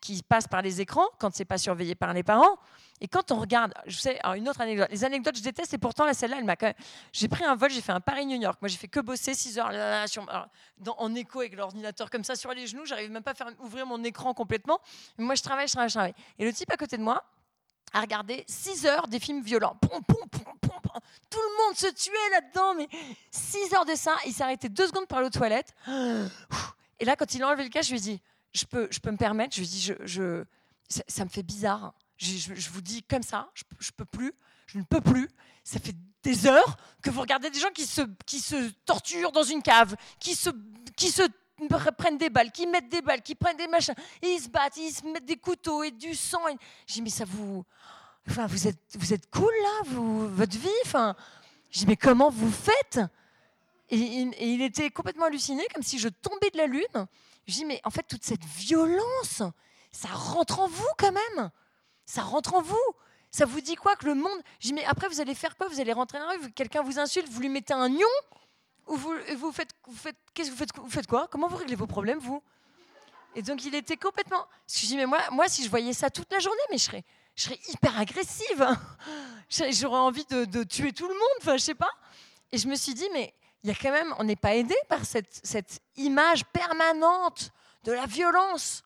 Qui 0.00 0.22
passe 0.22 0.46
par 0.46 0.62
les 0.62 0.80
écrans 0.80 1.06
quand 1.18 1.34
c'est 1.34 1.44
pas 1.44 1.58
surveillé 1.58 1.94
par 1.94 2.12
les 2.12 2.22
parents. 2.22 2.58
Et 3.00 3.08
quand 3.08 3.30
on 3.30 3.38
regarde, 3.38 3.72
je 3.86 3.96
sais, 3.96 4.18
une 4.36 4.48
autre 4.48 4.60
anecdote, 4.60 4.88
les 4.90 5.04
anecdotes 5.04 5.36
je 5.36 5.42
déteste 5.42 5.72
et 5.74 5.78
pourtant 5.78 6.04
la 6.04 6.14
celle-là, 6.14 6.38
elle 6.38 6.44
m'a 6.44 6.56
quand 6.56 6.66
même. 6.66 6.74
J'ai 7.12 7.28
pris 7.28 7.44
un 7.44 7.54
vol, 7.54 7.70
j'ai 7.70 7.80
fait 7.80 7.92
un 7.92 8.00
Paris-New 8.00 8.40
York. 8.40 8.58
Moi, 8.60 8.68
j'ai 8.68 8.76
fait 8.76 8.88
que 8.88 9.00
bosser 9.00 9.34
6 9.34 9.58
heures 9.58 9.70
là, 9.70 10.04
en 10.96 11.14
écho 11.14 11.40
avec 11.40 11.54
l'ordinateur 11.54 12.10
comme 12.10 12.24
ça 12.24 12.34
sur 12.34 12.52
les 12.52 12.66
genoux. 12.66 12.84
J'arrive 12.86 13.10
même 13.10 13.22
pas 13.22 13.32
à 13.32 13.50
ouvrir 13.60 13.86
mon 13.86 14.02
écran 14.02 14.34
complètement. 14.34 14.80
moi, 15.16 15.34
je 15.36 15.42
travaille, 15.42 15.68
je 15.68 15.72
travaille, 15.72 15.90
je 15.90 15.94
travaille. 15.94 16.14
Et 16.38 16.44
le 16.44 16.52
type 16.52 16.72
à 16.72 16.76
côté 16.76 16.96
de 16.96 17.02
moi 17.02 17.24
a 17.92 18.00
regardé 18.00 18.44
6 18.48 18.86
heures 18.86 19.06
des 19.06 19.20
films 19.20 19.42
violents. 19.42 19.76
Tout 21.30 21.38
le 21.38 21.66
monde 21.66 21.76
se 21.76 21.86
tuait 21.86 22.30
là-dedans, 22.32 22.74
mais 22.74 22.88
6 23.30 23.74
heures 23.74 23.84
de 23.84 23.94
ça. 23.94 24.16
Il 24.26 24.32
s'est 24.32 24.42
arrêté 24.42 24.68
deux 24.68 24.88
secondes 24.88 25.06
pour 25.06 25.18
aller 25.18 25.28
aux 25.28 25.30
toilettes. 25.30 25.72
Et 27.00 27.04
là, 27.04 27.14
quand 27.14 27.32
il 27.32 27.42
a 27.44 27.48
enlevé 27.48 27.62
le 27.62 27.70
casque, 27.70 27.90
je 27.90 27.94
lui 27.94 27.98
ai 27.98 28.02
dit 28.02 28.22
je 28.52 28.64
peux, 28.64 28.88
je 28.90 28.98
peux 29.00 29.10
me 29.10 29.16
permettre 29.16 29.54
Je 29.54 29.60
lui 29.60 29.68
dit 29.68 29.80
je, 29.80 29.94
je 30.04 30.44
ça, 30.88 31.24
me 31.24 31.30
fait 31.30 31.42
bizarre. 31.42 31.94
Je, 32.16 32.70
vous 32.70 32.80
dis 32.80 33.02
comme 33.02 33.22
ça, 33.22 33.50
je, 33.54 33.62
je 33.78 33.90
peux 33.92 34.04
plus, 34.04 34.32
je 34.66 34.78
ne 34.78 34.84
peux 34.84 35.00
plus. 35.00 35.28
Ça 35.64 35.78
fait 35.78 35.94
des 36.22 36.46
heures 36.46 36.76
que 37.02 37.10
vous 37.10 37.20
regardez 37.20 37.50
des 37.50 37.60
gens 37.60 37.70
qui 37.70 37.86
se, 37.86 38.02
qui 38.26 38.40
se 38.40 38.70
torturent 38.84 39.32
dans 39.32 39.42
une 39.42 39.62
cave, 39.62 39.94
qui 40.18 40.34
se, 40.34 40.50
qui 40.96 41.10
se 41.10 41.22
prennent 41.96 42.18
des 42.18 42.30
balles, 42.30 42.52
qui 42.52 42.66
mettent 42.66 42.88
des 42.88 43.02
balles, 43.02 43.22
qui 43.22 43.34
prennent 43.34 43.56
des 43.56 43.68
machins, 43.68 43.94
et 44.22 44.28
ils 44.28 44.40
se 44.40 44.48
battent, 44.48 44.76
ils 44.76 44.92
se 44.92 45.04
mettent 45.04 45.24
des 45.24 45.36
couteaux 45.36 45.82
et 45.82 45.90
du 45.90 46.14
sang. 46.14 46.40
J'ai 46.86 46.94
dit, 46.94 47.02
mais 47.02 47.10
ça 47.10 47.24
vous. 47.24 47.64
Enfin, 48.28 48.46
vous 48.46 48.66
êtes, 48.66 48.80
vous 48.94 49.12
êtes 49.12 49.30
cool 49.30 49.52
là, 49.62 49.90
votre 49.90 50.58
vie. 50.58 50.68
Enfin, 50.84 51.14
j'ai 51.70 51.80
dit, 51.80 51.86
mais 51.86 51.96
comment 51.96 52.30
vous 52.30 52.50
faites? 52.50 53.00
Et, 53.90 53.98
et, 53.98 54.52
il 54.52 54.62
était 54.62 54.90
complètement 54.90 55.26
halluciné, 55.26 55.62
comme 55.72 55.82
si 55.82 55.98
je 55.98 56.08
tombais 56.08 56.50
de 56.50 56.58
la 56.58 56.66
lune. 56.66 57.06
J'ai 57.48 57.60
dit, 57.60 57.64
mais 57.64 57.80
en 57.84 57.90
fait, 57.90 58.02
toute 58.02 58.24
cette 58.24 58.44
violence, 58.44 59.42
ça 59.90 60.08
rentre 60.08 60.60
en 60.60 60.68
vous 60.68 60.88
quand 60.98 61.12
même. 61.12 61.50
Ça 62.04 62.20
rentre 62.20 62.54
en 62.54 62.60
vous. 62.60 62.76
Ça 63.30 63.46
vous 63.46 63.62
dit 63.62 63.74
quoi 63.74 63.96
que 63.96 64.04
le 64.04 64.14
monde. 64.14 64.38
J'ai 64.60 64.68
dit, 64.68 64.74
mais 64.74 64.84
après, 64.84 65.08
vous 65.08 65.20
allez 65.22 65.34
faire 65.34 65.56
quoi? 65.56 65.66
Vous 65.68 65.80
allez 65.80 65.94
rentrer 65.94 66.18
dans 66.18 66.26
la 66.26 66.32
rue, 66.32 66.52
quelqu'un 66.52 66.82
vous 66.82 66.98
insulte, 66.98 67.26
vous 67.30 67.40
lui 67.40 67.48
mettez 67.48 67.72
un 67.72 67.88
nion? 67.88 68.06
Ou 68.86 68.96
vous, 68.96 69.14
vous 69.38 69.50
faites, 69.50 69.70
vous 69.86 69.96
faites, 69.96 70.16
qu'est-ce 70.34 70.48
que 70.50 70.52
vous 70.52 70.58
faites, 70.58 70.76
vous 70.76 70.90
faites 70.90 71.06
quoi? 71.06 71.26
Comment 71.30 71.48
vous 71.48 71.56
réglez 71.56 71.74
vos 71.74 71.86
problèmes, 71.86 72.18
vous? 72.18 72.42
Et 73.34 73.40
donc, 73.40 73.64
il 73.64 73.74
était 73.74 73.96
complètement. 73.96 74.46
Je 74.70 74.86
dis, 74.86 74.96
mais 74.96 75.06
moi, 75.06 75.20
moi, 75.30 75.48
si 75.48 75.64
je 75.64 75.70
voyais 75.70 75.94
ça 75.94 76.10
toute 76.10 76.30
la 76.30 76.40
journée, 76.40 76.60
mais 76.70 76.76
je 76.76 76.84
serais, 76.84 77.04
je 77.34 77.44
serais 77.44 77.60
hyper 77.68 77.98
agressive. 77.98 78.76
J'aurais 79.48 80.00
envie 80.00 80.24
de, 80.26 80.44
de, 80.44 80.64
tuer 80.64 80.92
tout 80.92 81.08
le 81.08 81.14
monde, 81.14 81.38
enfin, 81.40 81.56
je 81.56 81.62
sais 81.62 81.74
pas. 81.74 81.90
Et 82.52 82.58
je 82.58 82.68
me 82.68 82.74
suis 82.74 82.92
dit, 82.92 83.08
mais 83.14 83.32
il 83.62 83.68
y 83.68 83.72
a 83.72 83.74
quand 83.74 83.92
même, 83.92 84.14
on 84.18 84.24
n'est 84.24 84.36
pas 84.36 84.54
aidé 84.54 84.74
par 84.88 85.04
cette, 85.04 85.80
image 85.96 86.44
permanente 86.46 87.50
de 87.84 87.92
la 87.92 88.06
violence. 88.06 88.82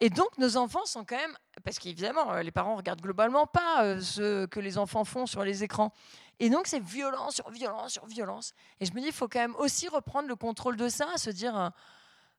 Et 0.00 0.10
donc, 0.10 0.36
nos 0.38 0.56
enfants 0.56 0.84
sont 0.84 1.04
quand 1.04 1.16
même, 1.16 1.36
parce 1.64 1.78
qu'évidemment, 1.78 2.32
euh, 2.32 2.42
les 2.42 2.50
parents 2.50 2.74
regardent 2.74 3.00
globalement 3.00 3.46
pas 3.46 3.84
euh, 3.84 4.00
ce 4.00 4.46
que 4.46 4.58
les 4.58 4.76
enfants 4.76 5.04
font 5.04 5.26
sur 5.26 5.44
les 5.44 5.62
écrans. 5.62 5.92
Et 6.40 6.50
donc, 6.50 6.66
c'est 6.66 6.82
violence 6.82 7.36
sur 7.36 7.48
violence 7.50 7.92
sur 7.92 8.06
violence. 8.06 8.52
Et 8.80 8.86
je 8.86 8.92
me 8.94 9.00
dis, 9.00 9.06
il 9.06 9.12
faut 9.12 9.28
quand 9.28 9.38
même 9.38 9.54
aussi 9.56 9.86
reprendre 9.86 10.26
le 10.26 10.34
contrôle 10.34 10.76
de 10.76 10.88
ça, 10.88 11.16
se 11.16 11.30
dire, 11.30 11.56
euh, 11.56 11.68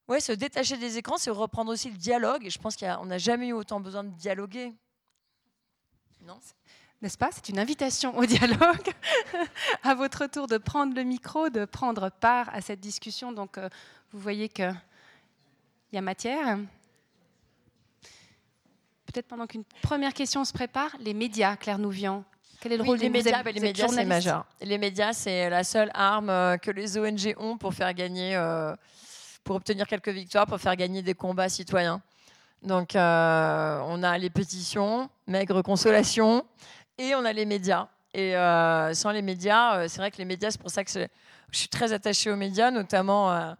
ouais, 0.09 0.19
se 0.19 0.33
détacher 0.33 0.75
des 0.75 0.97
écrans, 0.97 1.17
c'est 1.17 1.29
reprendre 1.29 1.71
aussi 1.71 1.89
le 1.89 1.97
dialogue. 1.97 2.45
Et 2.45 2.49
je 2.49 2.59
pense 2.59 2.75
qu'on 2.75 3.05
n'a 3.05 3.17
jamais 3.17 3.47
eu 3.47 3.53
autant 3.53 3.79
besoin 3.79 4.03
de 4.03 4.09
dialoguer. 4.09 4.73
Non? 6.21 6.39
N'est-ce 7.03 7.17
pas? 7.17 7.29
C'est 7.31 7.49
une 7.49 7.59
invitation 7.59 8.17
au 8.17 8.25
dialogue, 8.25 8.89
à 9.83 9.93
votre 9.93 10.25
tour 10.25 10.47
de 10.47 10.57
prendre 10.57 10.95
le 10.95 11.03
micro, 11.03 11.49
de 11.49 11.65
prendre 11.65 12.09
part 12.09 12.49
à 12.53 12.61
cette 12.61 12.79
discussion. 12.79 13.31
Donc, 13.31 13.59
vous 14.11 14.19
voyez 14.19 14.49
qu'il 14.49 14.73
y 15.91 15.97
a 15.97 16.01
matière. 16.01 16.57
Peut-être 19.05 19.27
pendant 19.27 19.45
qu'une 19.45 19.63
première 19.83 20.13
question 20.13 20.43
se 20.43 20.53
prépare, 20.53 20.95
les 20.99 21.13
médias, 21.13 21.55
Claire 21.55 21.77
Nouvian. 21.77 22.23
Quel 22.63 22.71
est 22.71 22.77
le 22.77 22.83
rôle 22.83 22.97
des 22.97 23.09
médias 23.09 23.43
Les 23.43 23.59
médias, 23.59 23.87
c'est 23.89 24.05
majeur. 24.05 24.45
Les 24.61 24.77
médias, 24.77 25.11
c'est 25.11 25.49
la 25.49 25.65
seule 25.65 25.91
arme 25.93 26.29
euh, 26.29 26.57
que 26.57 26.71
les 26.71 26.97
ONG 26.97 27.35
ont 27.37 27.57
pour 27.57 27.73
faire 27.73 27.93
gagner, 27.93 28.37
euh, 28.37 28.73
pour 29.43 29.57
obtenir 29.57 29.85
quelques 29.85 30.09
victoires, 30.09 30.47
pour 30.47 30.57
faire 30.59 30.77
gagner 30.77 31.01
des 31.01 31.13
combats 31.13 31.49
citoyens. 31.49 32.01
Donc, 32.61 32.95
euh, 32.95 33.81
on 33.85 34.01
a 34.01 34.17
les 34.17 34.29
pétitions, 34.29 35.09
maigre 35.27 35.61
consolation, 35.61 36.45
et 37.09 37.15
on 37.15 37.25
a 37.25 37.33
les 37.33 37.45
médias. 37.45 37.87
Et 38.13 38.33
sans 38.93 39.11
les 39.11 39.23
médias, 39.23 39.87
c'est 39.87 39.97
vrai 39.97 40.11
que 40.11 40.17
les 40.17 40.25
médias, 40.25 40.51
c'est 40.51 40.61
pour 40.61 40.69
ça 40.69 40.83
que 40.83 40.91
je 40.91 41.57
suis 41.57 41.67
très 41.67 41.93
attachée 41.93 42.31
aux 42.31 42.35
médias, 42.35 42.69
notamment 42.69 43.55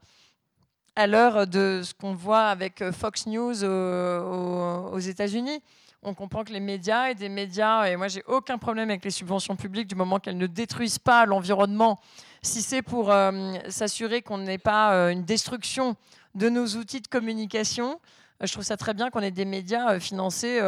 à 0.95 1.07
l'heure 1.07 1.47
de 1.47 1.81
ce 1.83 1.93
qu'on 1.93 2.13
voit 2.13 2.45
avec 2.45 2.81
euh, 2.81 2.91
Fox 2.91 3.25
News 3.25 3.63
aux, 3.63 4.99
États-Unis. 4.99 5.61
On 6.03 6.13
comprend 6.13 6.43
que 6.43 6.51
les 6.51 6.59
médias 6.59 7.09
et 7.09 7.15
des 7.15 7.29
médias, 7.29 7.85
et 7.85 7.95
moi 7.95 8.09
j'ai 8.09 8.23
aucun 8.27 8.57
problème 8.57 8.89
avec 8.89 9.05
les 9.05 9.11
subventions 9.11 9.55
publiques 9.55 9.87
du 9.87 9.95
moment 9.95 10.19
qu'elles 10.19 10.37
ne 10.37 10.47
détruisent 10.47 10.99
pas 10.99 11.25
l'environnement, 11.25 11.99
si 12.41 12.61
c'est 12.61 12.81
pour 12.81 13.09
euh, 13.09 13.53
s'assurer 13.69 14.21
qu'on 14.21 14.37
n'ait 14.39 14.57
pas 14.57 14.93
euh, 14.93 15.09
une 15.09 15.23
destruction 15.23 15.95
de 16.35 16.49
nos 16.49 16.67
outils 16.67 16.99
de 16.99 17.07
communication. 17.07 17.99
Je 18.41 18.51
trouve 18.51 18.63
ça 18.63 18.77
très 18.77 18.93
bien 18.93 19.09
qu'on 19.09 19.21
ait 19.21 19.31
des 19.31 19.45
médias 19.45 19.99
financés, 19.99 20.59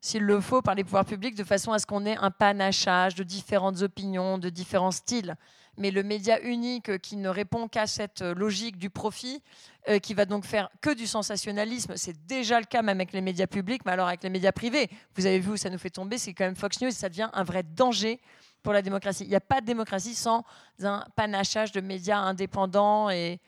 s'il 0.00 0.22
le 0.22 0.40
faut, 0.40 0.62
par 0.62 0.74
les 0.74 0.84
pouvoirs 0.84 1.04
publics, 1.04 1.34
de 1.34 1.44
façon 1.44 1.72
à 1.72 1.78
ce 1.78 1.86
qu'on 1.86 2.06
ait 2.06 2.16
un 2.16 2.30
panachage 2.30 3.14
de 3.14 3.22
différentes 3.22 3.82
opinions, 3.82 4.38
de 4.38 4.48
différents 4.48 4.90
styles 4.90 5.36
mais 5.76 5.90
le 5.90 6.02
média 6.02 6.40
unique 6.42 6.98
qui 6.98 7.16
ne 7.16 7.28
répond 7.28 7.68
qu'à 7.68 7.86
cette 7.86 8.22
logique 8.22 8.76
du 8.76 8.90
profit, 8.90 9.42
euh, 9.88 9.98
qui 9.98 10.14
va 10.14 10.24
donc 10.24 10.44
faire 10.44 10.70
que 10.80 10.94
du 10.94 11.06
sensationnalisme, 11.06 11.94
c'est 11.96 12.26
déjà 12.26 12.58
le 12.60 12.66
cas 12.66 12.82
même 12.82 12.98
avec 12.98 13.12
les 13.12 13.20
médias 13.20 13.46
publics, 13.46 13.82
mais 13.84 13.92
alors 13.92 14.08
avec 14.08 14.22
les 14.22 14.30
médias 14.30 14.52
privés, 14.52 14.88
vous 15.16 15.26
avez 15.26 15.40
vu 15.40 15.52
où 15.52 15.56
ça 15.56 15.70
nous 15.70 15.78
fait 15.78 15.90
tomber, 15.90 16.18
c'est 16.18 16.32
quand 16.32 16.44
même 16.44 16.56
Fox 16.56 16.80
News, 16.80 16.90
ça 16.90 17.08
devient 17.08 17.28
un 17.32 17.44
vrai 17.44 17.62
danger 17.62 18.20
pour 18.62 18.72
la 18.72 18.82
démocratie. 18.82 19.24
Il 19.24 19.30
n'y 19.30 19.36
a 19.36 19.40
pas 19.40 19.60
de 19.60 19.66
démocratie 19.66 20.14
sans 20.14 20.44
un 20.82 21.04
panachage 21.16 21.72
de 21.72 21.80
médias 21.80 22.18
indépendants 22.18 23.10
et, 23.10 23.40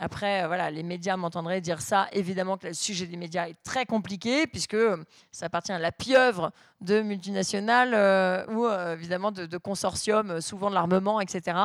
après, 0.00 0.42
euh, 0.42 0.46
voilà, 0.46 0.70
les 0.70 0.82
médias 0.82 1.16
m'entendraient 1.16 1.60
dire 1.60 1.80
ça. 1.80 2.06
Évidemment 2.12 2.56
que 2.56 2.68
le 2.68 2.72
sujet 2.72 3.06
des 3.06 3.16
médias 3.16 3.48
est 3.48 3.56
très 3.64 3.84
compliqué, 3.84 4.46
puisque 4.46 4.74
euh, 4.74 4.96
ça 5.32 5.46
appartient 5.46 5.72
à 5.72 5.78
la 5.78 5.90
pieuvre 5.90 6.52
de 6.80 7.00
multinationales 7.02 7.94
euh, 7.94 8.46
ou 8.46 8.68
évidemment 8.92 9.32
de, 9.32 9.58
consortiums, 9.58 10.40
souvent 10.40 10.70
de 10.70 10.74
l'armement, 10.74 11.20
etc. 11.20 11.58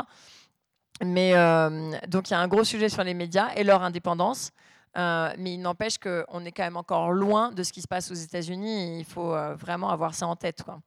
Mais 1.04 1.34
donc 2.08 2.30
il 2.30 2.34
y 2.34 2.36
a 2.36 2.40
un 2.40 2.48
gros 2.48 2.64
sujet 2.64 2.90
sur 2.90 3.04
les 3.04 3.14
médias 3.14 3.50
et 3.56 3.64
leur 3.64 3.84
indépendance. 3.84 4.52
mais 4.96 5.54
il 5.54 5.60
n'empêche 5.60 5.98
qu'on 5.98 6.46
est 6.46 6.52
quand 6.52 6.64
même 6.64 6.78
encore 6.78 7.12
loin 7.12 7.52
de 7.52 7.64
ce 7.64 7.74
qui 7.74 7.82
se 7.82 7.88
passe 7.88 8.10
aux 8.12 8.16
États-Unis. 8.16 9.00
Il 9.00 9.06
faut 9.06 9.36
vraiment 9.56 9.90
avoir 9.90 10.16
ça 10.16 10.28
en 10.28 10.36
tête. 10.36 10.64
Quoi. 10.64 10.80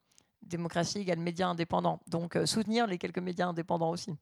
Démocratie 0.42 1.00
égale 1.00 1.18
médias 1.18 1.48
indépendants. 1.48 2.00
Donc 2.08 2.38
soutenir 2.44 2.86
les 2.86 2.98
quelques 2.98 3.18
médias 3.18 3.46
indépendants 3.46 3.90
aussi. 3.90 4.16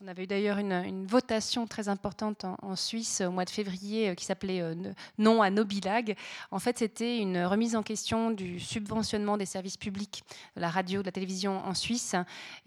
On 0.00 0.08
avait 0.08 0.24
eu 0.24 0.26
d'ailleurs 0.26 0.58
une, 0.58 1.06
votation 1.06 1.66
très 1.66 1.88
importante 1.88 2.44
en, 2.44 2.76
Suisse 2.76 3.22
au 3.24 3.30
mois 3.30 3.44
de 3.44 3.50
février 3.50 4.10
euh, 4.10 4.14
qui 4.14 4.24
s'appelait 4.24 4.60
euh, 4.60 4.74
Non 5.18 5.40
à 5.40 5.50
Nobilag. 5.50 6.16
En 6.50 6.58
fait, 6.58 6.78
c'était 6.78 7.18
une 7.18 7.44
remise 7.44 7.76
en 7.76 7.82
question 7.82 8.30
du 8.30 8.58
subventionnement 8.58 9.36
des 9.36 9.46
services 9.46 9.76
publics, 9.76 10.24
de 10.56 10.60
la 10.60 10.68
radio, 10.68 11.00
de 11.00 11.06
la 11.06 11.12
télévision 11.12 11.64
en 11.64 11.74
Suisse. 11.74 12.16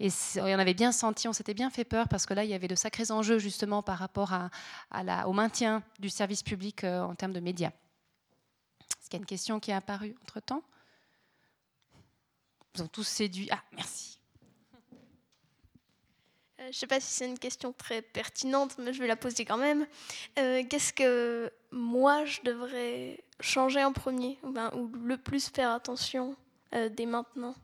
Et 0.00 0.10
on 0.36 0.58
avait 0.58 0.74
bien 0.74 0.90
senti, 0.90 1.28
on 1.28 1.32
s'était 1.32 1.54
bien 1.54 1.70
fait 1.70 1.84
peur 1.84 2.08
parce 2.08 2.24
que 2.24 2.34
là, 2.34 2.44
il 2.44 2.50
y 2.50 2.54
avait 2.54 2.68
de 2.68 2.74
sacrés 2.74 3.10
enjeux 3.10 3.38
justement 3.38 3.82
par 3.82 3.98
rapport 3.98 4.32
au 5.26 5.32
maintien 5.32 5.82
du 5.98 6.08
service 6.08 6.42
public 6.42 6.84
euh, 6.84 7.02
en 7.02 7.14
termes 7.14 7.32
de 7.32 7.40
médias. 7.40 7.72
Est-ce 9.00 9.10
qu'il 9.10 9.14
y 9.14 9.16
a 9.16 9.22
une 9.22 9.26
question 9.26 9.60
qui 9.60 9.70
est 9.70 9.74
apparue 9.74 10.16
entre-temps? 10.22 10.62
Ils 12.74 12.82
ont 12.82 12.88
tous 12.88 13.06
séduit. 13.06 13.48
Ah, 13.50 13.62
merci. 13.72 14.17
Euh, 16.60 16.64
je 16.64 16.68
ne 16.68 16.72
sais 16.72 16.86
pas 16.86 17.00
si 17.00 17.14
c'est 17.14 17.26
une 17.26 17.38
question 17.38 17.72
très 17.72 18.02
pertinente, 18.02 18.76
mais 18.78 18.92
je 18.92 19.00
vais 19.00 19.06
la 19.06 19.16
poser 19.16 19.44
quand 19.44 19.58
même. 19.58 19.86
Euh, 20.38 20.62
qu'est-ce 20.68 20.92
que 20.92 21.52
moi, 21.70 22.24
je 22.24 22.40
devrais 22.42 23.22
changer 23.40 23.84
en 23.84 23.92
premier, 23.92 24.38
ou, 24.42 24.48
ou 24.76 24.90
le 25.04 25.16
plus 25.16 25.50
faire 25.50 25.70
attention 25.70 26.34
euh, 26.74 26.88
dès 26.88 27.06
maintenant? 27.06 27.54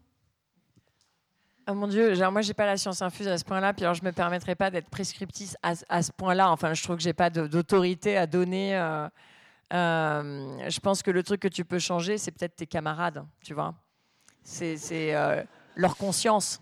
Oh 1.66 1.74
mon 1.74 1.88
Dieu, 1.88 2.14
genre 2.14 2.30
moi 2.30 2.42
j'ai 2.42 2.52
pas 2.52 2.66
la 2.66 2.76
science 2.76 3.00
infuse 3.00 3.26
à 3.26 3.38
ce 3.38 3.44
point-là, 3.46 3.72
puis 3.72 3.86
alors 3.86 3.94
je 3.94 4.04
me 4.04 4.12
permettrai 4.12 4.54
pas 4.54 4.70
d'être 4.70 4.90
prescriptrice 4.90 5.56
à, 5.62 5.72
à, 5.88 6.02
ce 6.02 6.12
point-là. 6.12 6.50
Enfin, 6.50 6.74
je 6.74 6.82
trouve 6.82 6.96
que 6.96 7.02
j'ai 7.02 7.14
pas 7.14 7.30
d'autorité 7.30 8.18
à 8.18 8.26
donner. 8.26 8.72
je 9.72 10.80
pense 10.80 11.02
que 11.02 11.10
le 11.10 11.22
truc 11.22 11.40
que 11.40 11.48
tu 11.48 11.64
peux 11.64 11.78
changer, 11.78 12.18
c'est 12.18 12.32
peut-être 12.32 12.54
tes 12.54 12.66
camarades, 12.66 13.24
tu 13.42 13.54
vois. 13.54 13.74
C'est 14.42 15.14
leur 15.74 15.96
conscience. 15.96 16.60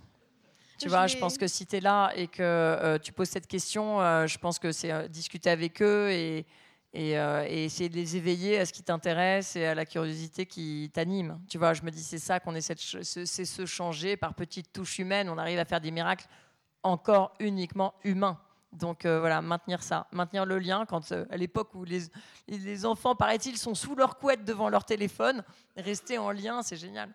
Tu 0.83 0.89
vois, 0.89 1.07
je 1.07 1.17
pense 1.17 1.39
que 1.39 1.47
si 1.47 1.65
tu 1.65 1.77
es 1.77 1.81
là 1.81 2.11
et 2.17 2.27
que 2.27 2.43
euh, 2.43 2.99
tu 2.99 3.13
poses 3.13 3.29
cette 3.29 3.47
question, 3.47 4.01
euh, 4.01 4.27
je 4.27 4.37
pense 4.37 4.59
que 4.59 4.73
c'est 4.73 4.91
euh, 4.91 5.07
discuter 5.07 5.49
avec 5.49 5.81
eux 5.81 6.11
et, 6.11 6.45
et, 6.93 7.13
essayer 7.65 7.89
de 7.89 7.95
les 7.95 8.17
éveiller 8.17 8.59
à 8.59 8.67
ce 8.67 8.73
qui 8.73 8.83
t'intéresse 8.83 9.55
et 9.55 9.65
à 9.65 9.77
la 9.77 9.87
curiosité 9.87 10.45
qui 10.45 10.91
t'anime. 10.93 11.41
Tu 11.49 11.57
vois, 11.57 11.73
je 11.73 11.83
me 11.83 11.91
dis, 11.91 12.03
c'est 12.03 12.19
ça 12.19 12.41
qu'on 12.41 12.57
essaie 12.57 12.75
de 12.75 13.03
c'est 13.03 13.45
se 13.45 13.65
changer 13.65 14.17
par 14.17 14.35
petites 14.35 14.73
touches 14.73 14.99
humaines. 14.99 15.29
On 15.29 15.39
arrive 15.39 15.61
à 15.61 15.65
faire 15.65 15.81
des 15.81 15.93
miracles 15.93 16.27
encore 16.83 17.33
uniquement 17.39 17.95
humains. 18.03 18.41
Donc 18.73 19.07
voilà, 19.07 19.41
maintenir 19.41 19.85
ça, 19.85 20.09
maintenir 20.11 20.45
le 20.47 20.59
lien. 20.59 20.85
Quand 20.85 21.13
à 21.13 21.37
l'époque 21.37 21.75
où 21.75 21.85
les, 21.85 22.03
les 22.49 22.85
enfants, 22.85 23.15
paraît-il, 23.15 23.57
sont 23.57 23.77
sous 23.77 23.95
leur 23.95 24.19
couette 24.19 24.45
devant 24.45 24.69
leur 24.69 24.85
téléphone, 24.85 25.45
rester 25.77 26.19
en 26.19 26.33
lien, 26.33 26.63
c'est 26.63 26.77
génial. 26.77 27.15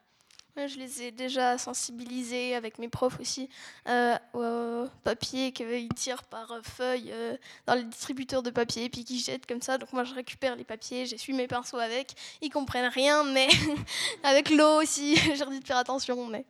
Je 0.66 0.80
les 0.80 1.04
ai 1.04 1.12
déjà 1.12 1.60
sensibilisés 1.60 2.56
avec 2.56 2.80
mes 2.80 2.90
profs 2.90 3.20
aussi 3.20 3.48
euh, 3.88 4.18
au 4.34 4.90
papier 5.04 5.52
qu'ils 5.52 5.90
tirent 5.90 6.24
par 6.24 6.52
feuille 6.64 7.12
euh, 7.12 7.38
dans 7.68 7.76
les 7.76 7.84
distributeurs 7.84 8.42
de 8.42 8.50
papier 8.50 8.90
puis 8.90 9.06
qu'ils 9.06 9.20
jettent 9.20 9.46
comme 9.46 9.62
ça. 9.62 9.78
Donc 9.78 9.94
moi 9.94 10.04
je 10.04 10.16
récupère 10.16 10.56
les 10.56 10.64
papiers, 10.64 11.06
j'essuie 11.06 11.34
mes 11.34 11.48
pinceaux 11.48 11.78
avec. 11.78 12.16
Ils 12.42 12.50
comprennent 12.50 12.92
rien, 12.92 13.24
mais 13.24 13.48
avec 14.24 14.50
l'eau 14.50 14.82
aussi, 14.82 15.16
j'ai 15.36 15.46
dit 15.46 15.60
de 15.60 15.68
faire 15.68 15.78
attention. 15.78 16.26
Mais 16.26 16.44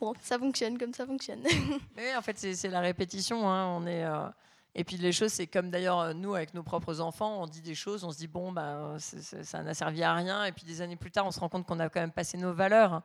bon, 0.00 0.12
ça 0.22 0.40
fonctionne 0.40 0.76
comme 0.76 0.92
ça 0.92 1.06
fonctionne. 1.06 1.42
oui, 1.96 2.16
en 2.16 2.22
fait 2.22 2.36
c'est 2.38 2.68
la 2.68 2.80
répétition. 2.80 3.48
Hein. 3.48 3.66
On 3.76 3.86
est 3.86 4.04
euh, 4.04 4.26
et 4.74 4.82
puis 4.82 4.96
les 4.96 5.12
choses, 5.12 5.32
c'est 5.32 5.46
comme 5.46 5.70
d'ailleurs 5.70 6.14
nous 6.14 6.34
avec 6.34 6.52
nos 6.54 6.64
propres 6.64 7.00
enfants, 7.00 7.42
on 7.42 7.46
dit 7.46 7.60
des 7.60 7.76
choses, 7.76 8.02
on 8.02 8.10
se 8.10 8.18
dit 8.18 8.26
bon 8.26 8.50
bah 8.50 8.96
ça 8.98 9.62
n'a 9.62 9.74
servi 9.74 10.02
à 10.02 10.14
rien. 10.14 10.46
Et 10.46 10.50
puis 10.50 10.64
des 10.64 10.80
années 10.80 10.96
plus 10.96 11.12
tard, 11.12 11.26
on 11.26 11.30
se 11.30 11.38
rend 11.38 11.48
compte 11.48 11.64
qu'on 11.64 11.78
a 11.78 11.88
quand 11.88 12.00
même 12.00 12.10
passé 12.10 12.38
nos 12.38 12.52
valeurs. 12.52 13.02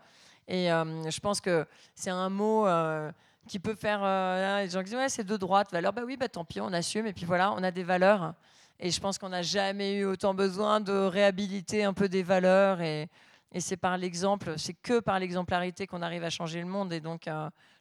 Et 0.48 0.72
euh, 0.72 1.10
je 1.10 1.20
pense 1.20 1.42
que 1.42 1.66
c'est 1.94 2.10
un 2.10 2.30
mot 2.30 2.66
euh, 2.68 3.12
qui 3.48 3.60
peut 3.60 3.76
faire. 3.76 4.00
Euh, 4.04 4.64
les 4.64 4.70
gens 4.70 4.82
disent 4.82 4.96
ouais, 4.96 5.10
c'est 5.10 5.26
de 5.26 5.38
droite, 5.38 5.72
valeur. 5.72 5.94
Bah 5.94 6.04
oui, 6.06 6.16
bah 6.16 6.30
tant 6.30 6.46
pis, 6.46 6.62
on 6.62 6.72
assume. 6.72 7.06
Et 7.08 7.14
puis 7.14 7.26
voilà, 7.26 7.52
on 7.52 7.64
a 7.64 7.72
des 7.72 7.84
valeurs. 7.84 8.34
Et 8.80 8.92
je 8.92 9.00
pense 9.00 9.18
qu'on 9.18 9.30
n'a 9.30 9.42
jamais 9.42 9.96
eu 9.96 10.06
autant 10.06 10.34
besoin 10.34 10.80
de 10.80 10.94
réhabiliter 10.94 11.84
un 11.84 11.94
peu 11.94 12.08
des 12.08 12.24
valeurs. 12.24 12.82
Et, 12.82 13.10
c'est 13.60 13.78
par 13.78 13.98
l'exemple, 13.98 14.60
c'est 14.60 14.74
que 14.74 15.00
par 15.00 15.20
l'exemplarité 15.20 15.88
qu'on 15.88 16.04
arrive 16.04 16.24
à 16.24 16.30
changer 16.30 16.60
le 16.60 16.68
monde. 16.68 16.94
Et 16.94 17.00
donc, 17.00 17.28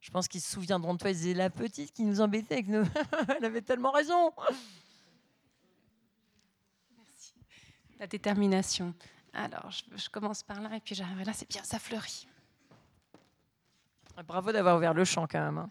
je 0.00 0.10
pense 0.10 0.26
qu'ils 0.26 0.40
se 0.40 0.50
souviendront 0.52 0.94
de 0.94 0.98
toi. 0.98 1.10
Ils 1.10 1.16
disaient 1.16 1.34
la 1.34 1.50
petite 1.50 1.92
qui 1.92 2.02
nous 2.02 2.22
embêtait 2.22 2.54
avec 2.54 2.68
nous. 2.68 2.84
Elle 3.36 3.44
avait 3.44 3.60
tellement 3.60 3.90
raison. 3.90 4.32
Merci. 6.96 7.34
La 7.98 8.06
détermination. 8.06 8.94
Alors, 9.34 9.70
je, 9.70 9.82
je 10.02 10.08
commence 10.08 10.42
par 10.42 10.62
là 10.62 10.70
et 10.76 10.80
puis 10.80 10.94
j'arrive 10.94 11.26
là. 11.26 11.32
C'est 11.34 11.50
bien, 11.50 11.62
ça 11.62 11.78
fleurit. 11.78 12.26
Bravo 14.24 14.52
d'avoir 14.52 14.76
ouvert 14.76 14.94
le 14.94 15.04
champ 15.04 15.26
quand 15.26 15.40
même. 15.40 15.58
Hein. 15.58 15.68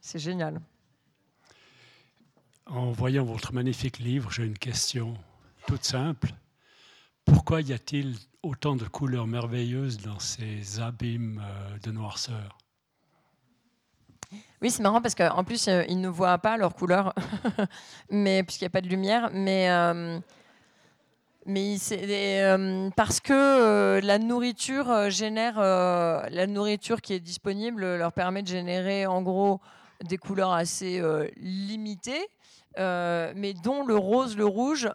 C'est 0.00 0.18
génial. 0.18 0.60
En 2.66 2.92
voyant 2.92 3.24
votre 3.24 3.52
magnifique 3.52 3.98
livre, 3.98 4.30
j'ai 4.30 4.44
une 4.44 4.58
question 4.58 5.14
toute 5.66 5.84
simple. 5.84 6.30
Pourquoi 7.24 7.62
y 7.62 7.72
a-t-il 7.72 8.16
autant 8.42 8.76
de 8.76 8.84
couleurs 8.84 9.26
merveilleuses 9.26 9.98
dans 9.98 10.18
ces 10.18 10.80
abîmes 10.80 11.42
euh, 11.42 11.78
de 11.78 11.90
noirceur? 11.90 12.58
Oui, 14.60 14.70
c'est 14.70 14.82
marrant 14.82 15.00
parce 15.00 15.14
qu'en 15.14 15.44
plus, 15.44 15.68
euh, 15.68 15.84
ils 15.88 16.00
ne 16.00 16.08
voient 16.08 16.38
pas 16.38 16.56
leurs 16.56 16.74
couleurs, 16.74 17.14
mais 18.10 18.42
puisqu'il 18.42 18.64
n'y 18.64 18.68
a 18.68 18.70
pas 18.70 18.80
de 18.80 18.88
lumière. 18.88 19.30
Mais 19.32 19.70
euh, 19.70 20.18
mais 21.46 21.76
euh, 21.92 22.90
parce 22.96 23.20
que 23.20 23.32
euh, 23.32 24.00
la 24.00 24.18
nourriture 24.18 24.90
euh, 24.90 25.10
génère 25.10 25.58
la 25.58 26.46
nourriture 26.46 27.00
qui 27.00 27.12
est 27.12 27.20
disponible 27.20 27.96
leur 27.96 28.12
permet 28.12 28.42
de 28.42 28.48
générer 28.48 29.06
en 29.06 29.22
gros 29.22 29.60
des 30.02 30.16
couleurs 30.16 30.52
assez 30.52 31.02
limitées, 31.36 32.26
mais 32.76 33.54
dont 33.62 33.84
le 33.84 33.96
rose, 33.96 34.36
le 34.36 34.44
rouge 34.44 34.88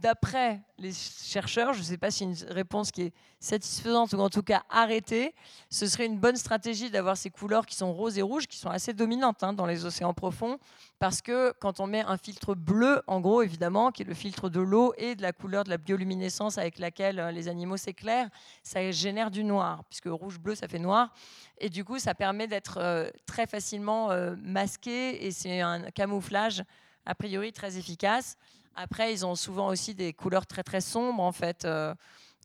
d'après 0.00 0.60
les 0.78 0.92
chercheurs, 0.92 1.74
je 1.74 1.80
ne 1.80 1.84
sais 1.84 1.98
pas 1.98 2.10
si 2.10 2.24
une 2.24 2.34
réponse 2.48 2.90
qui 2.90 3.02
est 3.02 3.12
satisfaisante 3.40 4.12
ou 4.12 4.20
en 4.20 4.30
tout 4.30 4.42
cas 4.42 4.62
arrêtée, 4.70 5.34
ce 5.68 5.86
serait 5.86 6.06
une 6.06 6.18
bonne 6.18 6.36
stratégie 6.36 6.90
d'avoir 6.90 7.16
ces 7.16 7.30
couleurs 7.30 7.66
qui 7.66 7.76
sont 7.76 7.92
roses 7.92 8.16
et 8.16 8.22
rouges, 8.22 8.46
qui 8.46 8.56
sont 8.56 8.70
assez 8.70 8.94
dominantes 8.94 9.42
hein, 9.42 9.52
dans 9.52 9.66
les 9.66 9.84
océans 9.84 10.14
profonds, 10.14 10.58
parce 10.98 11.20
que 11.20 11.52
quand 11.60 11.80
on 11.80 11.86
met 11.86 12.02
un 12.02 12.16
filtre 12.16 12.54
bleu, 12.54 13.02
en 13.06 13.20
gros 13.20 13.42
évidemment, 13.42 13.90
qui 13.90 14.02
est 14.02 14.06
le 14.06 14.14
filtre 14.14 14.48
de 14.48 14.60
l'eau 14.60 14.94
et 14.96 15.14
de 15.14 15.22
la 15.22 15.32
couleur 15.32 15.64
de 15.64 15.70
la 15.70 15.78
bioluminescence 15.78 16.56
avec 16.56 16.78
laquelle 16.78 17.18
euh, 17.18 17.30
les 17.30 17.48
animaux 17.48 17.76
s'éclairent, 17.76 18.30
ça 18.62 18.90
génère 18.90 19.30
du 19.30 19.44
noir, 19.44 19.84
puisque 19.90 20.06
rouge-bleu, 20.06 20.54
ça 20.54 20.68
fait 20.68 20.78
noir. 20.78 21.12
Et 21.58 21.68
du 21.68 21.84
coup, 21.84 21.98
ça 21.98 22.14
permet 22.14 22.46
d'être 22.46 22.78
euh, 22.78 23.10
très 23.26 23.46
facilement 23.46 24.10
euh, 24.10 24.36
masqué, 24.42 25.26
et 25.26 25.32
c'est 25.32 25.60
un 25.60 25.90
camouflage 25.90 26.62
a 27.04 27.14
priori 27.14 27.52
très 27.52 27.76
efficace. 27.76 28.36
Après, 28.74 29.12
ils 29.12 29.26
ont 29.26 29.34
souvent 29.34 29.68
aussi 29.68 29.94
des 29.94 30.12
couleurs 30.12 30.46
très 30.46 30.62
très 30.62 30.80
sombres 30.80 31.22
en 31.22 31.32
fait. 31.32 31.64
Euh, 31.64 31.94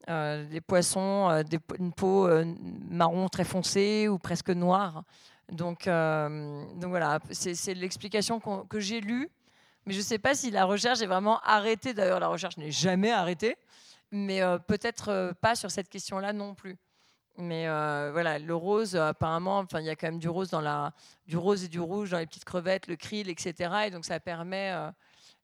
euh, 0.10 0.46
des 0.46 0.62
poissons, 0.62 1.30
euh, 1.30 1.44
une 1.80 1.92
peau 1.92 2.30
marron 2.90 3.28
très 3.28 3.44
foncée 3.44 4.08
ou 4.08 4.18
presque 4.18 4.50
noire. 4.50 5.04
Donc, 5.52 5.86
donc 5.86 6.90
voilà, 6.90 7.20
c'est 7.32 7.74
l'explication 7.74 8.40
que 8.40 8.80
j'ai 8.80 9.02
lue. 9.02 9.30
Mais 9.86 9.94
je 9.94 10.00
ne 10.00 10.04
sais 10.04 10.20
pas 10.20 10.36
si 10.36 10.52
la 10.52 10.66
recherche 10.66 11.02
est 11.02 11.08
vraiment 11.08 11.40
arrêtée. 11.42 11.94
D'ailleurs, 11.94 12.20
la 12.20 12.28
recherche 12.28 12.58
n'est 12.58 12.72
jamais 12.72 13.12
arrêtée. 13.12 13.56
Mais 14.12 14.42
peut-être 14.68 15.34
pas 15.42 15.56
sur 15.56 15.72
cette 15.72 15.90
question-là 15.90 16.34
non 16.34 16.54
plus. 16.54 16.78
Mais 17.38 17.66
voilà, 18.12 18.40
le 18.40 18.56
rose, 18.56 18.96
apparemment, 18.96 19.66
il 19.74 19.86
y 19.86 19.90
a 19.90 19.96
quand 19.96 20.08
même 20.08 20.20
du 20.20 20.30
rose 20.30 20.50
dans 20.50 20.62
la, 20.62 20.94
du 21.26 21.38
rose 21.38 21.64
et 21.64 21.70
du 21.70 21.80
rouge 21.80 22.12
dans 22.12 22.20
les 22.20 22.28
petites 22.28 22.46
crevettes, 22.46 22.88
le 22.88 22.98
krill, 22.98 23.30
etc. 23.30 23.54
Et 23.88 23.92
donc 23.92 24.04
ça 24.06 24.20
permet 24.20 24.74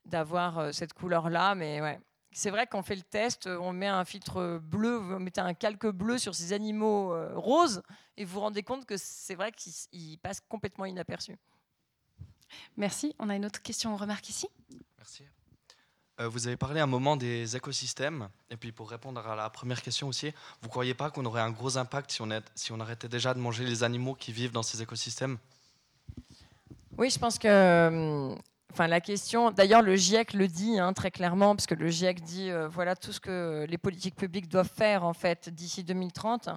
d'avoir 0.05 0.59
euh, 0.59 0.71
cette 0.71 0.93
couleur-là. 0.93 1.55
Mais 1.55 1.81
ouais, 1.81 1.99
c'est 2.31 2.49
vrai 2.49 2.67
qu'on 2.67 2.83
fait 2.83 2.95
le 2.95 3.01
test, 3.01 3.47
euh, 3.47 3.57
on 3.59 3.73
met 3.73 3.87
un 3.87 4.05
filtre 4.05 4.59
bleu, 4.61 4.95
vous 4.97 5.19
mettez 5.19 5.41
un 5.41 5.53
calque 5.53 5.87
bleu 5.87 6.17
sur 6.17 6.35
ces 6.35 6.53
animaux 6.53 7.13
euh, 7.13 7.31
roses, 7.35 7.81
et 8.17 8.25
vous 8.25 8.33
vous 8.33 8.39
rendez 8.41 8.63
compte 8.63 8.85
que 8.85 8.95
c'est 8.97 9.35
vrai 9.35 9.51
qu'ils 9.51 10.17
passent 10.19 10.41
complètement 10.41 10.85
inaperçus. 10.85 11.37
Merci. 12.77 13.15
On 13.19 13.29
a 13.29 13.35
une 13.35 13.45
autre 13.45 13.61
question, 13.61 13.93
on 13.93 13.97
remarque 13.97 14.29
ici. 14.29 14.47
Merci. 14.97 15.23
vous 16.19 16.47
avez 16.47 16.55
parlé 16.55 16.79
un 16.79 16.85
moment 16.85 17.17
des 17.17 17.55
écosystèmes, 17.55 18.29
et 18.51 18.57
puis 18.57 18.71
pour 18.71 18.89
répondre 18.89 19.27
à 19.27 19.35
la 19.35 19.49
première 19.49 19.81
question 19.81 20.07
aussi, 20.07 20.29
vous 20.61 20.67
ne 20.67 20.69
croyez 20.69 20.93
pas 20.93 21.09
qu'on 21.09 21.25
aurait 21.25 21.41
un 21.41 21.49
gros 21.49 21.77
impact 21.77 22.11
si 22.11 22.21
on, 22.21 22.29
est, 22.29 22.43
si 22.53 22.71
on 22.71 22.79
arrêtait 22.79 23.09
déjà 23.09 23.33
de 23.33 23.39
manger 23.39 23.65
les 23.65 23.83
animaux 23.83 24.13
qui 24.13 24.31
vivent 24.31 24.51
dans 24.51 24.61
ces 24.61 24.83
écosystèmes? 24.83 25.39
Oui, 26.95 27.09
je 27.09 27.17
pense 27.17 27.39
que 27.39 28.37
Enfin, 28.71 28.87
la 28.87 29.01
question, 29.01 29.51
d'ailleurs, 29.51 29.83
le 29.83 29.95
GIEC 29.95 30.33
le 30.33 30.47
dit 30.47 30.79
hein, 30.79 30.93
très 30.93 31.11
clairement, 31.11 31.55
parce 31.55 31.67
que 31.67 31.75
le 31.75 31.89
GIEC 31.89 32.21
dit 32.21 32.49
euh, 32.49 32.67
voilà 32.67 32.95
tout 32.95 33.11
ce 33.11 33.19
que 33.19 33.65
les 33.69 33.77
politiques 33.77 34.15
publiques 34.15 34.47
doivent 34.47 34.71
faire 34.73 35.03
en 35.03 35.13
fait 35.13 35.49
d'ici 35.49 35.83
2030. 35.83 36.49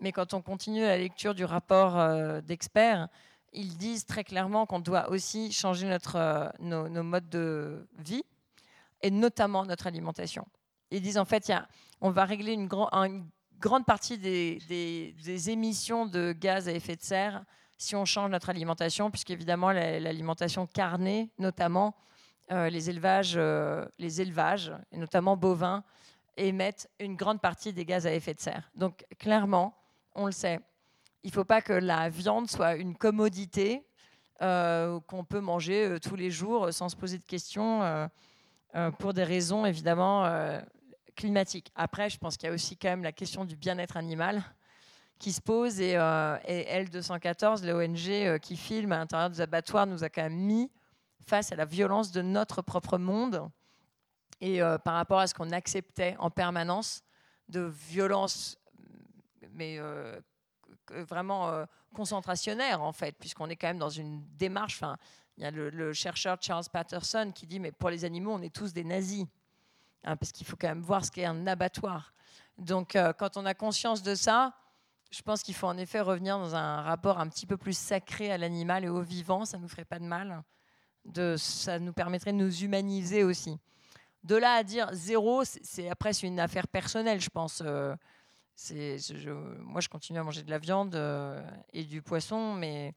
Mais 0.00 0.12
quand 0.12 0.34
on 0.34 0.42
continue 0.42 0.82
la 0.82 0.98
lecture 0.98 1.34
du 1.34 1.44
rapport 1.44 1.98
euh, 1.98 2.40
d'experts, 2.42 3.08
ils 3.54 3.76
disent 3.76 4.04
très 4.04 4.24
clairement 4.24 4.66
qu'on 4.66 4.80
doit 4.80 5.08
aussi 5.10 5.52
changer 5.52 5.88
notre, 5.88 6.16
euh, 6.16 6.48
nos, 6.58 7.02
modes 7.02 7.28
de 7.30 7.86
vie 7.98 8.24
et 9.00 9.10
notamment 9.10 9.64
notre 9.64 9.86
alimentation. 9.86 10.46
Ils 10.90 11.00
disent 11.00 11.18
en 11.18 11.24
fait, 11.24 11.48
y 11.48 11.52
a, 11.52 11.66
on 12.02 12.10
va 12.10 12.24
régler 12.24 12.52
une, 12.52 12.68
grande 12.68 13.86
partie 13.86 14.18
des, 14.18 14.58
des 14.68 15.50
émissions 15.50 16.04
de 16.04 16.32
gaz 16.32 16.68
à 16.68 16.72
effet 16.72 16.96
de 16.96 17.02
serre 17.02 17.44
si 17.82 17.96
on 17.96 18.04
change 18.04 18.30
notre 18.30 18.48
alimentation, 18.48 19.10
puisqu'évidemment 19.10 19.72
l'alimentation 19.72 20.66
carnée, 20.66 21.30
notamment 21.38 21.94
euh, 22.52 22.70
les, 22.70 22.88
élevages, 22.88 23.34
euh, 23.36 23.84
les 23.98 24.20
élevages, 24.20 24.72
et 24.92 24.96
notamment 24.96 25.36
bovins, 25.36 25.82
émettent 26.36 26.88
une 27.00 27.16
grande 27.16 27.40
partie 27.40 27.72
des 27.72 27.84
gaz 27.84 28.06
à 28.06 28.14
effet 28.14 28.34
de 28.34 28.40
serre. 28.40 28.70
Donc 28.74 29.04
clairement, 29.18 29.76
on 30.14 30.26
le 30.26 30.32
sait, 30.32 30.60
il 31.24 31.28
ne 31.28 31.32
faut 31.32 31.44
pas 31.44 31.60
que 31.60 31.72
la 31.72 32.08
viande 32.08 32.48
soit 32.48 32.76
une 32.76 32.96
commodité 32.96 33.84
euh, 34.42 35.00
qu'on 35.00 35.24
peut 35.24 35.40
manger 35.40 35.96
tous 36.02 36.16
les 36.16 36.30
jours 36.30 36.72
sans 36.72 36.88
se 36.88 36.96
poser 36.96 37.18
de 37.18 37.24
questions 37.24 38.08
pour 38.98 39.12
des 39.12 39.24
raisons 39.24 39.66
évidemment 39.66 40.24
climatiques. 41.14 41.70
Après, 41.74 42.08
je 42.08 42.18
pense 42.18 42.36
qu'il 42.36 42.48
y 42.48 42.50
a 42.50 42.54
aussi 42.54 42.76
quand 42.76 42.88
même 42.88 43.02
la 43.02 43.12
question 43.12 43.44
du 43.44 43.56
bien-être 43.56 43.96
animal 43.96 44.42
qui 45.22 45.32
se 45.32 45.40
pose 45.40 45.80
et, 45.80 45.96
euh, 45.96 46.36
L214, 46.48 47.64
l'ONG 47.64 48.08
euh, 48.10 48.38
qui 48.38 48.56
filme 48.56 48.90
à 48.90 48.98
l'intérieur 48.98 49.30
des 49.30 49.40
abattoirs, 49.40 49.86
nous 49.86 50.02
a 50.02 50.08
quand 50.08 50.24
même 50.24 50.34
mis 50.34 50.70
face 51.24 51.52
à 51.52 51.56
la 51.56 51.64
violence 51.64 52.10
de 52.10 52.22
notre 52.22 52.60
propre 52.60 52.98
monde 52.98 53.48
et 54.40 54.60
euh, 54.60 54.78
par 54.78 54.94
rapport 54.94 55.20
à 55.20 55.28
ce 55.28 55.34
qu'on 55.34 55.52
acceptait 55.52 56.16
en 56.18 56.28
permanence 56.28 57.04
de 57.48 57.60
violence, 57.60 58.58
mais 59.52 59.78
vraiment 60.88 61.66
concentrationnaire 61.94 62.82
en 62.82 62.92
fait, 62.92 63.14
puisqu'on 63.18 63.48
est 63.50 63.56
quand 63.56 63.68
même 63.68 63.78
dans 63.78 63.90
une 63.90 64.24
démarche. 64.36 64.80
Il 65.36 65.44
y 65.44 65.46
a 65.46 65.50
le, 65.50 65.92
chercheur 65.92 66.38
Charles 66.40 66.64
Patterson 66.72 67.30
qui 67.34 67.46
dit 67.46 67.60
mais 67.60 67.70
pour 67.70 67.90
les 67.90 68.04
animaux 68.04 68.32
on 68.32 68.42
est 68.42 68.54
tous 68.54 68.72
des 68.72 68.84
nazis, 68.84 69.26
hein, 70.04 70.16
parce 70.16 70.32
qu'il 70.32 70.46
faut 70.46 70.56
quand 70.56 70.68
même 70.68 70.82
voir 70.82 71.04
ce 71.04 71.10
qu'est 71.10 71.26
un 71.26 71.46
abattoir. 71.46 72.14
Donc 72.56 72.96
quand 73.18 73.36
on 73.36 73.44
a 73.44 73.54
conscience 73.54 74.02
de 74.02 74.14
ça, 74.14 74.54
je 75.12 75.22
pense 75.22 75.42
qu'il 75.42 75.54
faut 75.54 75.66
en 75.66 75.76
effet 75.76 76.00
revenir 76.00 76.38
dans 76.38 76.54
un 76.54 76.80
rapport 76.82 77.20
un 77.20 77.28
petit 77.28 77.46
peu 77.46 77.56
plus 77.56 77.76
sacré 77.76 78.32
à 78.32 78.38
l'animal 78.38 78.84
et 78.84 78.88
au 78.88 79.02
vivant. 79.02 79.44
Ça 79.44 79.58
ne 79.58 79.62
nous 79.62 79.68
ferait 79.68 79.84
pas 79.84 79.98
de 79.98 80.04
mal. 80.04 80.42
De, 81.04 81.36
ça 81.36 81.78
nous 81.78 81.92
permettrait 81.92 82.32
de 82.32 82.38
nous 82.38 82.62
humaniser 82.62 83.22
aussi. 83.24 83.58
De 84.24 84.36
là 84.36 84.54
à 84.54 84.62
dire 84.62 84.88
zéro, 84.92 85.42
c'est 85.44 85.88
après 85.90 86.12
c'est 86.12 86.26
une 86.28 86.40
affaire 86.40 86.66
personnelle, 86.68 87.20
je 87.20 87.28
pense. 87.30 87.62
Euh, 87.64 87.94
moi, 89.60 89.80
je 89.80 89.88
continue 89.88 90.18
à 90.18 90.22
manger 90.22 90.42
de 90.42 90.50
la 90.50 90.58
viande 90.58 90.94
euh, 90.94 91.42
et 91.72 91.84
du 91.84 92.02
poisson, 92.02 92.54
mais, 92.54 92.94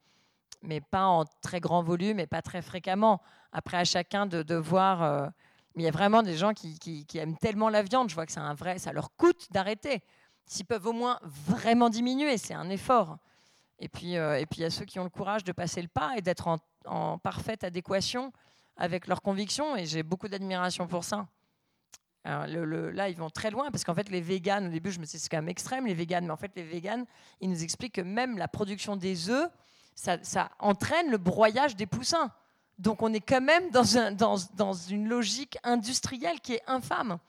mais 0.62 0.82
pas 0.82 1.06
en 1.06 1.26
très 1.42 1.60
grand 1.60 1.82
volume 1.82 2.20
et 2.20 2.28
pas 2.28 2.42
très 2.42 2.62
fréquemment. 2.62 3.22
Après, 3.52 3.78
à 3.78 3.86
chacun 3.86 4.26
de, 4.26 4.56
voir. 4.56 5.02
euh, 5.04 5.28
mais 5.76 5.84
il 5.84 5.86
y 5.86 5.90
a 5.90 5.92
vraiment 5.92 6.24
des 6.24 6.36
gens 6.38 6.54
qui, 6.54 6.78
qui- 6.80 7.06
qui 7.06 7.18
aiment 7.18 7.38
tellement 7.38 7.70
la 7.70 7.82
viande, 7.84 8.10
je 8.10 8.16
vois 8.16 8.26
que 8.26 8.32
c'est 8.32 8.40
un 8.40 8.54
vrai, 8.54 8.78
ça 8.78 8.94
leur 8.94 9.14
coûte 9.16 9.48
d'arrêter. 9.52 10.04
S'ils 10.46 10.66
peuvent 10.66 10.86
au 10.86 10.94
moins 10.94 11.20
vraiment 11.24 11.90
diminuer, 11.90 12.38
c'est 12.38 12.54
un 12.54 12.70
effort. 12.70 13.18
Et 13.80 13.90
puis, 13.90 14.18
euh, 14.18 14.40
et 14.40 14.46
puis 14.46 14.60
il 14.60 14.64
y 14.64 14.66
a 14.66 14.70
ceux 14.70 14.86
qui 14.86 15.00
ont 15.00 15.04
le 15.04 15.10
courage 15.10 15.44
de 15.44 15.52
passer 15.52 15.82
le 15.82 15.88
pas 15.88 16.16
et 16.16 16.22
d'être 16.22 16.48
en, 16.86 17.18
parfaite 17.18 17.64
adéquation 17.64 18.32
avec 18.78 19.08
leurs 19.08 19.22
convictions. 19.22 19.76
Et 19.76 19.86
j'ai 19.86 20.04
beaucoup 20.04 20.28
d'admiration 20.28 20.88
pour 20.88 21.04
ça. 21.04 21.28
Là, 22.24 23.10
ils 23.10 23.18
vont 23.18 23.30
très 23.30 23.52
loin 23.52 23.70
parce 23.70 23.84
qu'en 23.84 23.94
fait, 23.94 24.10
les 24.10 24.22
véganes, 24.22 24.68
au 24.68 24.72
début, 24.72 24.92
je 24.92 25.00
me 25.00 25.06
disais 25.06 25.18
c'est 25.18 25.30
quand 25.30 25.38
même 25.38 25.50
extrême, 25.50 25.86
les 25.86 25.94
véganes, 25.94 26.26
mais 26.26 26.32
en 26.32 26.38
fait, 26.38 26.52
les 26.56 26.64
véganes, 26.64 27.06
ils 27.40 27.50
nous 27.50 27.64
expliquent 27.64 27.96
que 27.96 28.02
même 28.02 28.38
la 28.38 28.48
production 28.48 28.96
des 28.96 29.30
œufs, 29.30 29.50
ça, 29.94 30.18
ça 30.24 30.52
entraîne 30.60 31.12
le 31.12 31.18
broyage 31.18 31.76
des 31.76 31.86
poussins. 31.86 32.32
Donc, 32.80 33.02
on 33.02 33.14
est 33.14 33.20
quand 33.20 33.42
même 33.42 33.70
dans 33.70 34.74
une 34.74 35.08
logique 35.08 35.58
industrielle 35.64 36.40
qui 36.42 36.54
est 36.54 36.64
infâme. 36.68 37.20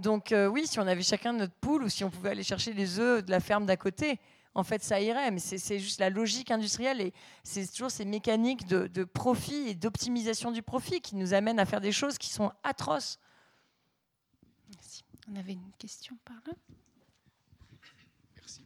Donc, 0.00 0.32
euh, 0.32 0.46
oui, 0.46 0.66
si 0.66 0.78
on 0.78 0.86
avait 0.86 1.02
chacun 1.02 1.32
notre 1.32 1.54
poule 1.54 1.84
ou 1.84 1.88
si 1.88 2.04
on 2.04 2.10
pouvait 2.10 2.30
aller 2.30 2.42
chercher 2.42 2.72
les 2.72 2.98
œufs 2.98 3.24
de 3.24 3.30
la 3.30 3.40
ferme 3.40 3.66
d'à 3.66 3.76
côté, 3.76 4.18
en 4.54 4.64
fait, 4.64 4.82
ça 4.82 5.00
irait. 5.00 5.30
Mais 5.30 5.38
c'est 5.38 5.58
c'est 5.58 5.78
juste 5.78 6.00
la 6.00 6.10
logique 6.10 6.50
industrielle 6.50 7.00
et 7.00 7.12
c'est 7.44 7.70
toujours 7.70 7.90
ces 7.90 8.04
mécaniques 8.04 8.66
de, 8.66 8.86
de 8.86 9.04
profit 9.04 9.68
et 9.68 9.74
d'optimisation 9.74 10.50
du 10.50 10.62
profit 10.62 11.00
qui 11.00 11.16
nous 11.16 11.34
amènent 11.34 11.60
à 11.60 11.66
faire 11.66 11.80
des 11.80 11.92
choses 11.92 12.18
qui 12.18 12.30
sont 12.30 12.50
atroces. 12.62 13.18
Merci. 14.74 15.04
On 15.30 15.36
avait 15.36 15.52
une 15.52 15.72
question 15.78 16.16
par 16.24 16.36
là. 16.46 16.52
Merci. 18.36 18.64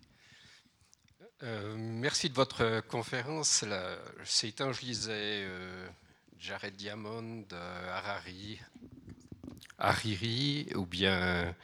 Euh, 1.42 1.74
merci 1.76 2.30
de 2.30 2.34
votre 2.34 2.80
conférence. 2.86 3.62
Là, 3.62 3.98
ces 4.24 4.52
temps, 4.52 4.72
je 4.72 4.82
lisais 4.82 5.44
euh, 5.44 5.88
Jared 6.38 6.76
Diamond, 6.76 7.44
euh, 7.52 7.96
Harari, 7.96 8.60
Hariri, 9.88 10.68
ou 10.74 10.86
bien 10.86 11.54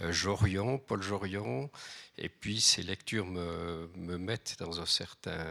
euh, 0.00 0.12
Jorion, 0.12 0.78
Paul 0.78 1.02
Jorion. 1.02 1.70
Et 2.18 2.28
puis 2.28 2.60
ces 2.60 2.82
lectures 2.82 3.26
me, 3.26 3.90
me 3.96 4.18
mettent 4.18 4.56
dans 4.60 4.80
un 4.80 4.86
certain, 4.86 5.46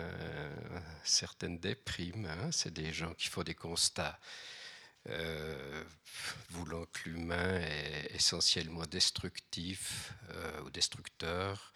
certaine 1.04 1.60
déprime. 1.60 2.26
hein. 2.28 2.50
C'est 2.52 2.74
des 2.74 2.94
gens 2.94 3.14
qui 3.16 3.28
font 3.28 3.44
des 3.44 3.56
constats. 3.56 4.20
euh, 5.10 5.84
voulant 6.52 6.86
que 6.94 7.10
l'humain 7.10 7.60
est 7.62 8.16
essentiellement 8.16 8.86
destructif 8.86 10.14
euh, 10.32 10.62
ou 10.64 10.70
destructeur, 10.72 11.74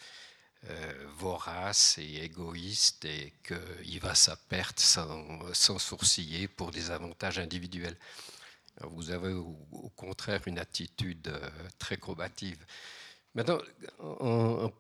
vorace 1.18 1.98
et 2.00 2.18
égoïste 2.24 3.06
et 3.06 3.34
qu'il 3.44 4.00
va 4.02 4.14
sa 4.16 4.36
perte 4.36 4.80
sans 4.80 5.80
sourciller 5.80 6.48
pour 6.48 6.72
des 6.72 6.92
avantages 6.92 7.40
individuels. 7.40 7.96
Vous 8.82 9.12
avez 9.12 9.34
au, 9.34 9.58
contraire 9.96 10.42
une 10.48 10.60
attitude 10.60 11.28
euh, 11.28 11.50
très 11.78 11.98
combative. 11.98 12.66
Maintenant, 13.36 13.60
en, 14.00 14.72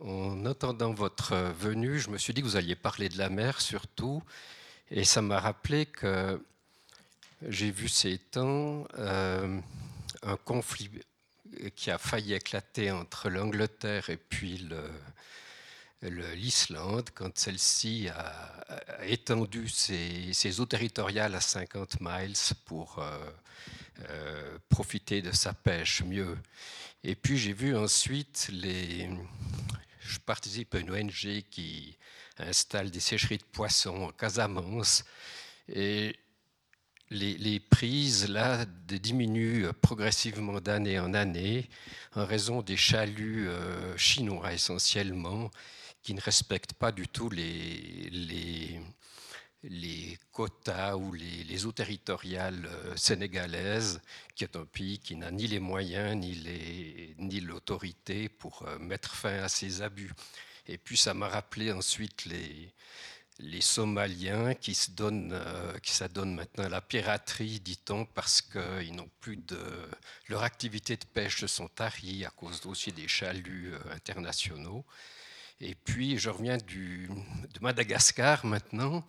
en 0.00 0.46
entendant 0.46 0.92
votre 0.92 1.34
venue, 1.58 1.98
je 1.98 2.10
me 2.10 2.18
suis 2.18 2.34
dit 2.34 2.42
que 2.42 2.46
vous 2.46 2.56
alliez 2.56 2.74
parler 2.76 3.08
de 3.08 3.18
la 3.18 3.28
mer 3.28 3.60
surtout, 3.60 4.22
et 4.90 5.04
ça 5.04 5.22
m'a 5.22 5.40
rappelé 5.40 5.86
que 5.86 6.40
j'ai 7.48 7.70
vu 7.70 7.88
ces 7.88 8.18
temps 8.18 8.86
euh, 8.98 9.60
un 10.22 10.36
conflit 10.38 10.90
qui 11.74 11.90
a 11.90 11.98
failli 11.98 12.34
éclater 12.34 12.90
entre 12.90 13.30
l'Angleterre 13.30 14.10
et 14.10 14.16
puis 14.16 14.58
le- 14.58 14.90
l'Islande 16.02 17.10
quand 17.14 17.36
celle-ci 17.38 18.08
a, 18.08 18.56
étendu 19.04 19.68
ses, 19.68 20.60
eaux 20.60 20.66
territoriales 20.66 21.34
à 21.34 21.40
50 21.40 22.00
miles 22.00 22.34
pour 22.64 22.98
euh, 22.98 23.18
euh, 24.10 24.58
profiter 24.68 25.22
de 25.22 25.32
sa 25.32 25.52
pêche 25.52 26.02
mieux. 26.02 26.36
Et 27.04 27.14
puis 27.14 27.36
j'ai 27.36 27.52
vu 27.52 27.76
ensuite 27.76 28.48
les... 28.52 29.08
Je 30.00 30.18
participe 30.20 30.74
à 30.74 30.78
une 30.78 30.90
ONG 30.90 31.42
qui 31.50 31.96
installe 32.38 32.90
des 32.90 33.00
sécheries 33.00 33.38
de 33.38 33.44
poissons 33.44 34.02
en 34.02 34.10
Casamance. 34.10 35.04
Et 35.68 36.16
les, 37.10 37.60
prises 37.60 38.28
là 38.28 38.64
diminuent 38.86 39.72
progressivement 39.80 40.60
d'année 40.60 40.98
en 40.98 41.14
année 41.14 41.68
en 42.14 42.24
raison 42.24 42.62
des 42.62 42.76
chaluts 42.76 43.48
euh, 43.48 43.96
chinois 43.96 44.52
essentiellement 44.52 45.50
qui 46.06 46.14
ne 46.14 46.20
respectent 46.20 46.74
pas 46.74 46.92
du 46.92 47.08
tout 47.08 47.30
les, 47.30 48.08
quotas 50.30 50.94
ou 50.94 51.12
les, 51.12 51.66
eaux 51.66 51.72
territoriales 51.72 52.64
euh, 52.64 52.96
sénégalaises, 52.96 54.00
qui 54.36 54.44
est 54.44 54.54
un 54.54 54.66
pays 54.66 55.00
qui 55.00 55.16
n'a 55.16 55.32
ni 55.32 55.48
les 55.48 55.58
moyens 55.58 56.14
ni 56.16 57.40
l'autorité 57.40 58.28
pour 58.28 58.62
euh, 58.62 58.78
mettre 58.78 59.16
fin 59.16 59.42
à 59.42 59.48
ces 59.48 59.82
abus. 59.82 60.12
Et 60.68 60.78
puis 60.78 60.96
ça 60.96 61.12
m'a 61.12 61.26
rappelé 61.26 61.72
ensuite 61.72 62.24
les, 62.26 63.60
Somaliens 63.60 64.54
qui 64.54 64.76
se 64.76 64.92
donnent, 64.92 65.32
euh, 65.32 65.76
qui 65.80 65.92
s'adonnent 65.92 66.36
maintenant 66.36 66.66
à 66.66 66.68
la 66.68 66.80
piraterie, 66.80 67.58
dit-on, 67.58 68.04
parce 68.04 68.40
qu'ils 68.42 68.94
n'ont 68.94 69.10
plus 69.18 69.38
de. 69.38 69.58
Leur 70.28 70.44
activité 70.44 70.96
de 70.96 71.04
pêche 71.04 71.40
se 71.40 71.48
sont 71.48 71.66
taries 71.66 72.24
à 72.24 72.30
cause 72.30 72.64
aussi 72.64 72.92
des 72.92 73.08
chaluts 73.08 73.74
internationaux. 73.90 74.84
Et 75.60 75.74
puis, 75.74 76.18
je 76.18 76.28
reviens 76.28 76.58
du, 76.58 77.08
de 77.54 77.60
Madagascar 77.60 78.44
maintenant, 78.44 79.04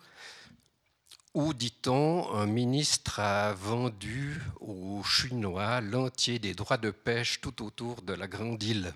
où, 1.34 1.52
dit-on, 1.52 2.32
un 2.34 2.46
ministre 2.46 3.20
a 3.20 3.52
vendu 3.52 4.40
aux 4.60 5.02
Chinois 5.04 5.82
l'entier 5.82 6.38
des 6.38 6.54
droits 6.54 6.78
de 6.78 6.90
pêche 6.90 7.40
tout 7.42 7.62
autour 7.62 8.00
de 8.00 8.14
la 8.14 8.26
grande 8.26 8.62
île. 8.62 8.94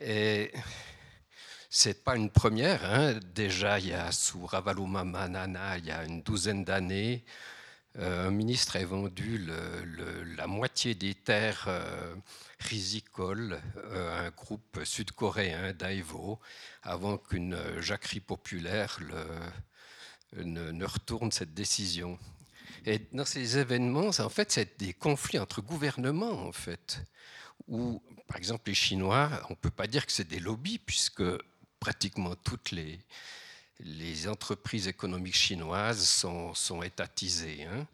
Et 0.00 0.52
c'est 1.68 2.04
pas 2.04 2.16
une 2.16 2.30
première. 2.30 2.84
hein. 2.84 3.18
Déjà, 3.34 3.80
il 3.80 3.88
y 3.88 3.92
a 3.92 4.12
sous 4.12 4.46
Ravalomanana, 4.46 5.28
Manana, 5.28 5.78
il 5.78 5.86
y 5.86 5.90
a 5.90 6.04
une 6.04 6.22
douzaine 6.22 6.64
d'années, 6.64 7.24
un 7.98 8.30
ministre 8.30 8.76
a 8.76 8.84
vendu 8.84 9.44
la 10.36 10.46
moitié 10.46 10.94
des 10.94 11.14
terres 11.14 11.64
euh, 11.66 12.14
rizicoles 12.60 13.60
euh, 13.76 14.16
à 14.16 14.26
un 14.26 14.30
groupe 14.30 14.80
sud-coréen, 14.84 15.72
Daewoo, 15.72 16.38
avant 16.82 17.18
qu'une 17.18 17.54
euh, 17.54 17.82
jacquerie 17.82 18.20
populaire 18.20 19.00
ne, 20.36 20.70
ne 20.70 20.84
retourne 20.84 21.32
cette 21.32 21.52
décision. 21.52 22.18
Et 22.86 23.00
dans 23.12 23.24
ces 23.24 23.58
événements, 23.58 24.10
en 24.18 24.28
fait, 24.28 24.52
c'est 24.52 24.78
des 24.78 24.94
conflits 24.94 25.38
entre 25.38 25.60
gouvernements, 25.60 26.46
en 26.46 26.52
fait, 26.52 27.02
où, 27.66 28.00
par 28.26 28.36
exemple, 28.36 28.70
les 28.70 28.74
Chinois, 28.74 29.28
on 29.48 29.52
ne 29.52 29.58
peut 29.58 29.70
pas 29.70 29.88
dire 29.88 30.06
que 30.06 30.12
c'est 30.12 30.28
des 30.28 30.40
lobbies, 30.40 30.78
puisque 30.78 31.24
pratiquement 31.80 32.36
toutes 32.36 32.70
les, 32.70 33.00
les 33.82 34.28
entreprises 34.28 34.88
économiques 34.88 35.36
chinoises 35.36 36.06
sont, 36.08 36.82
étatisées. 36.82 37.64
hein. 37.64 37.86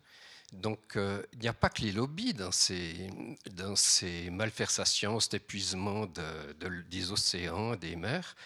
Donc, 0.53 0.97
euh, 0.97 1.23
il 1.33 1.41
n'y 1.41 1.49
a 1.49 1.53
pas 1.53 1.69
que 1.69 1.83
les 1.83 1.93
lobbies 1.93 2.33
dans 2.33 2.53
ces, 2.53 3.11
dans 3.53 3.75
ces 3.77 4.31
malversations, 4.31 5.19
cet 5.21 5.35
épuisement 5.35 6.07
de- 6.07 6.53
de- 6.61 6.83
des 6.89 7.11
océans, 7.11 7.75
des 7.77 7.97
mers, 7.97 8.37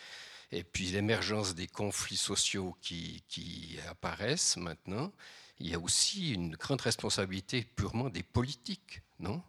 et 0.50 0.64
puis 0.64 0.86
l'émergence 0.86 1.54
des 1.54 1.66
conflits 1.66 2.16
sociaux 2.16 2.76
qui, 2.80 3.22
qui 3.28 3.78
apparaissent 3.88 4.56
maintenant. 4.56 5.12
Il 5.60 5.68
y 5.68 5.74
a 5.74 5.78
aussi 5.78 6.32
une 6.32 6.56
grande 6.56 6.80
responsabilité 6.80 7.64
purement 7.76 8.08
des 8.08 8.22
politiques, 8.22 9.02
non? 9.18 9.42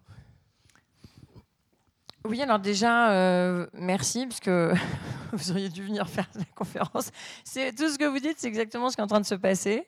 Oui, 2.25 2.41
alors 2.41 2.59
déjà, 2.59 3.11
euh, 3.13 3.65
merci, 3.73 4.27
parce 4.27 4.41
que 4.41 4.73
vous 5.35 5.51
auriez 5.51 5.69
dû 5.69 5.83
venir 5.83 6.09
faire 6.09 6.29
la 6.35 6.45
conférence. 6.55 7.11
C'est, 7.43 7.73
tout 7.73 7.89
ce 7.89 7.97
que 7.97 8.05
vous 8.05 8.19
dites, 8.19 8.37
c'est 8.37 8.47
exactement 8.47 8.89
ce 8.89 8.95
qui 8.95 9.01
est 9.01 9.03
en 9.03 9.07
train 9.07 9.21
de 9.21 9.25
se 9.25 9.35
passer. 9.35 9.87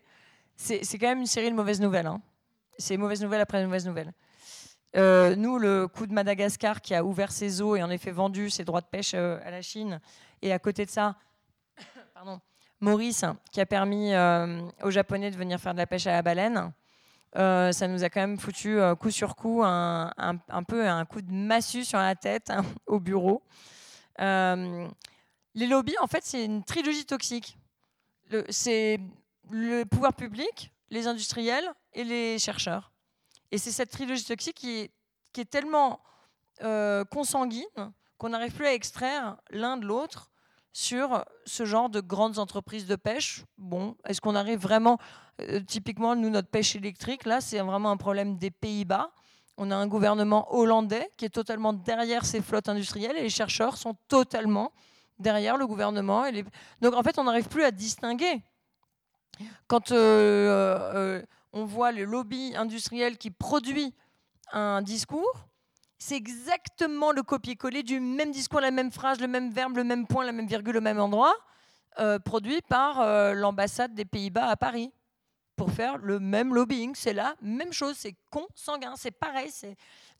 C'est, 0.55 0.81
quand 0.93 1.07
même 1.07 1.19
une 1.19 1.25
série 1.25 1.49
de 1.49 1.55
mauvaises 1.55 1.81
nouvelles. 1.81 2.07
hein. 2.07 2.21
C'est 2.77 2.97
mauvaise 2.97 3.21
nouvelle 3.21 3.41
après 3.41 3.63
mauvaise 3.65 3.85
nouvelle. 3.85 4.13
Euh, 4.95 5.35
nous, 5.35 5.57
le 5.57 5.87
coup 5.87 6.05
de 6.05 6.13
Madagascar 6.13 6.81
qui 6.81 6.93
a 6.93 7.03
ouvert 7.03 7.31
ses 7.31 7.61
eaux 7.61 7.75
et 7.75 7.81
en 7.81 7.89
effet 7.89 8.11
vendu 8.11 8.49
ses 8.49 8.63
droits 8.63 8.81
de 8.81 8.85
pêche 8.85 9.13
euh, 9.15 9.39
à 9.43 9.49
la 9.49 9.61
Chine, 9.61 9.99
et 10.41 10.53
à 10.53 10.59
côté 10.59 10.85
de 10.85 10.91
ça, 10.91 11.15
Maurice 12.79 13.25
qui 13.51 13.59
a 13.59 13.65
permis 13.65 14.13
euh, 14.13 14.61
aux 14.83 14.91
Japonais 14.91 15.31
de 15.31 15.37
venir 15.37 15.59
faire 15.59 15.73
de 15.73 15.79
la 15.79 15.87
pêche 15.87 16.05
à 16.05 16.11
la 16.11 16.21
baleine. 16.21 16.71
Ça 17.35 17.87
nous 17.87 18.03
a 18.03 18.09
quand 18.09 18.21
même 18.21 18.37
foutu 18.37 18.77
coup 18.99 19.09
sur 19.09 19.35
coup 19.35 19.63
un, 19.63 20.11
peu 20.67 20.87
un 20.87 21.03
coup 21.05 21.19
de 21.23 21.31
massue 21.31 21.83
sur 21.83 21.97
la 21.97 22.13
tête 22.13 22.51
hein, 22.51 22.63
au 22.85 22.99
bureau. 22.99 23.41
Les 25.55 25.67
lobbies, 25.67 25.97
en 25.99 26.07
fait, 26.07 26.23
c'est 26.23 26.45
une 26.45 26.63
trilogie 26.63 27.05
toxique. 27.05 27.57
C'est 28.49 28.99
le 29.51 29.83
pouvoir 29.83 30.13
public, 30.13 30.71
les 30.89 31.07
industriels 31.07 31.69
et 31.93 32.03
les 32.03 32.39
chercheurs. 32.39 32.91
Et 33.51 33.57
c'est 33.57 33.71
cette 33.71 33.91
trilogie 33.91 34.25
toxique 34.25 34.55
qui 34.55 34.79
est, 34.79 34.91
qui 35.31 35.41
est 35.41 35.49
tellement 35.49 36.01
euh, 36.63 37.03
consanguine 37.05 37.63
qu'on 38.17 38.29
n'arrive 38.29 38.53
plus 38.53 38.65
à 38.65 38.73
extraire 38.73 39.37
l'un 39.51 39.77
de 39.77 39.85
l'autre 39.85 40.31
sur 40.71 41.23
ce 41.45 41.65
genre 41.65 41.89
de 41.89 41.99
grandes 41.99 42.39
entreprises 42.39 42.87
de 42.87 42.95
pêche. 42.95 43.43
Bon, 43.57 43.95
est-ce 44.05 44.21
qu'on 44.21 44.33
arrive 44.33 44.59
vraiment, 44.59 44.97
euh, 45.41 45.59
typiquement, 45.59 46.15
nous, 46.15 46.29
notre 46.29 46.49
pêche 46.49 46.75
électrique, 46.75 47.25
là, 47.25 47.41
c'est 47.41 47.59
vraiment 47.59 47.91
un 47.91 47.97
problème 47.97 48.37
des 48.37 48.49
Pays-Bas. 48.49 49.11
On 49.57 49.69
a 49.69 49.75
un 49.75 49.87
gouvernement 49.87 50.51
hollandais 50.55 51.09
qui 51.15 51.25
est 51.25 51.29
totalement 51.29 51.73
derrière 51.73 52.25
ces 52.25 52.41
flottes 52.41 52.69
industrielles 52.69 53.17
et 53.17 53.21
les 53.21 53.29
chercheurs 53.29 53.77
sont 53.77 53.95
totalement 54.07 54.71
derrière 55.19 55.57
le 55.57 55.67
gouvernement. 55.67 56.25
Et 56.25 56.45
Donc 56.81 56.93
en 56.93 57.03
fait, 57.03 57.17
on 57.19 57.23
n'arrive 57.23 57.47
plus 57.47 57.63
à 57.63 57.71
distinguer. 57.71 58.43
Quand 59.67 59.91
euh, 59.91 59.97
euh, 60.95 61.21
on 61.51 61.65
voit 61.65 61.91
le 61.91 62.03
lobby 62.03 62.53
industriel 62.55 63.17
qui 63.17 63.31
produit 63.31 63.93
un 64.51 64.81
discours, 64.81 65.47
c'est 65.97 66.15
exactement 66.15 67.11
le 67.11 67.23
copier-coller 67.23 67.81
du 67.81 67.99
même 67.99 68.31
discours, 68.31 68.61
la 68.61 68.71
même 68.71 68.91
phrase, 68.91 69.19
le 69.19 69.27
même 69.27 69.51
verbe, 69.51 69.77
le 69.77 69.83
même 69.83 70.05
point, 70.05 70.25
la 70.25 70.33
même 70.33 70.47
virgule, 70.47 70.77
au 70.77 70.81
même 70.81 70.99
endroit, 70.99 71.33
euh, 71.99 72.19
produit 72.19 72.61
par 72.67 73.33
l'ambassade 73.33 73.93
des 73.93 74.05
Pays-Bas 74.05 74.47
à 74.47 74.55
Paris 74.55 74.91
pour 75.55 75.71
faire 75.71 75.97
le 75.97 76.19
même 76.19 76.53
lobbying. 76.53 76.93
C'est 76.95 77.13
la 77.13 77.35
même 77.41 77.73
chose, 77.73 77.95
c'est 77.97 78.15
consanguin, 78.29 78.95
c'est 78.95 79.11
pareil. 79.11 79.51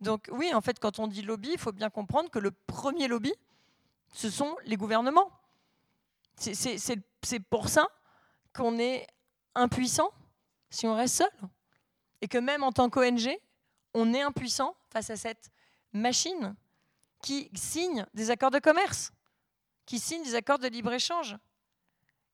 Donc 0.02 0.30
oui, 0.32 0.54
en 0.54 0.62
fait, 0.62 0.80
quand 0.80 1.00
on 1.00 1.08
dit 1.08 1.22
lobby, 1.22 1.50
il 1.54 1.60
faut 1.60 1.72
bien 1.72 1.90
comprendre 1.90 2.30
que 2.30 2.40
le 2.40 2.52
premier 2.52 3.08
lobby, 3.08 3.34
ce 4.14 4.30
sont 4.30 4.56
les 4.66 4.78
gouvernements. 4.78 5.32
C'est 6.38 7.40
pour 7.50 7.68
ça 7.68 7.88
qu'on 8.54 8.78
est 8.80 9.08
impuissant 9.56 10.12
si 10.70 10.88
on 10.88 10.96
reste 10.96 11.16
seul. 11.16 11.50
Et 12.22 12.28
que 12.28 12.38
même 12.38 12.64
en 12.64 12.72
tant 12.72 12.90
qu'ONG, 12.90 13.38
on 13.94 14.14
est 14.14 14.22
impuissant 14.22 14.76
face 14.92 15.10
à 15.10 15.18
cette 15.18 15.52
machine 15.92 16.56
qui 17.22 17.50
signe 17.54 18.06
des 18.14 18.32
accords 18.32 18.52
de 18.52 18.60
commerce, 18.60 19.12
qui 19.86 20.00
signe 20.00 20.24
des 20.24 20.36
accords 20.36 20.60
de 20.60 20.68
libre-échange. 20.68 21.36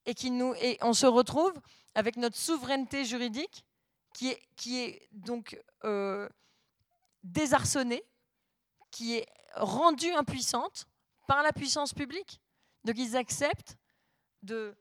Et, 0.05 0.13
qui 0.13 0.31
nous, 0.31 0.53
et 0.55 0.77
on 0.81 0.93
se 0.93 1.05
retrouve 1.05 1.53
avec 1.93 2.15
notre 2.17 2.37
souveraineté 2.37 3.05
juridique 3.05 3.65
qui 4.13 4.29
est, 4.29 4.41
qui 4.55 4.79
est 4.79 5.07
donc 5.11 5.61
euh, 5.83 6.27
désarçonnée, 7.23 8.03
qui 8.91 9.17
est 9.17 9.27
rendue 9.55 10.11
impuissante 10.13 10.87
par 11.29 11.43
la 11.43 11.53
puissance 11.53 11.93
publique. 11.93 12.41
Donc 12.85 12.97
ils 12.97 13.15
acceptent 13.15 13.77
de 14.41 14.75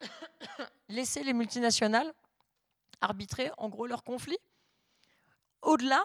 laisser 0.88 1.24
les 1.24 1.32
multinationales 1.32 2.14
arbitrer 3.00 3.50
en 3.58 3.68
gros 3.68 3.88
leurs 3.88 4.04
conflits 4.04 4.38
au-delà 5.62 6.04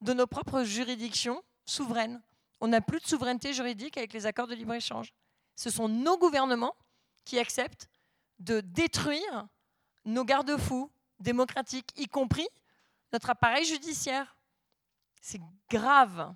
de 0.00 0.14
nos 0.14 0.26
propres 0.26 0.64
juridictions 0.64 1.42
souveraines. 1.66 2.22
On 2.62 2.68
n'a 2.68 2.80
plus 2.80 3.00
de 3.00 3.06
souveraineté 3.06 3.52
juridique 3.52 3.98
avec 3.98 4.14
les 4.14 4.24
accords 4.24 4.46
de 4.46 4.54
libre-échange. 4.54 5.12
Ce 5.56 5.68
sont 5.68 5.88
nos 5.88 6.16
gouvernements 6.16 6.74
qui 7.26 7.38
acceptent 7.38 7.90
de 8.38 8.62
détruire 8.62 9.46
nos 10.06 10.24
garde-fous 10.24 10.90
démocratiques, 11.20 11.92
y 11.96 12.08
compris 12.08 12.48
notre 13.12 13.28
appareil 13.28 13.66
judiciaire. 13.66 14.38
C'est 15.20 15.40
grave 15.68 16.34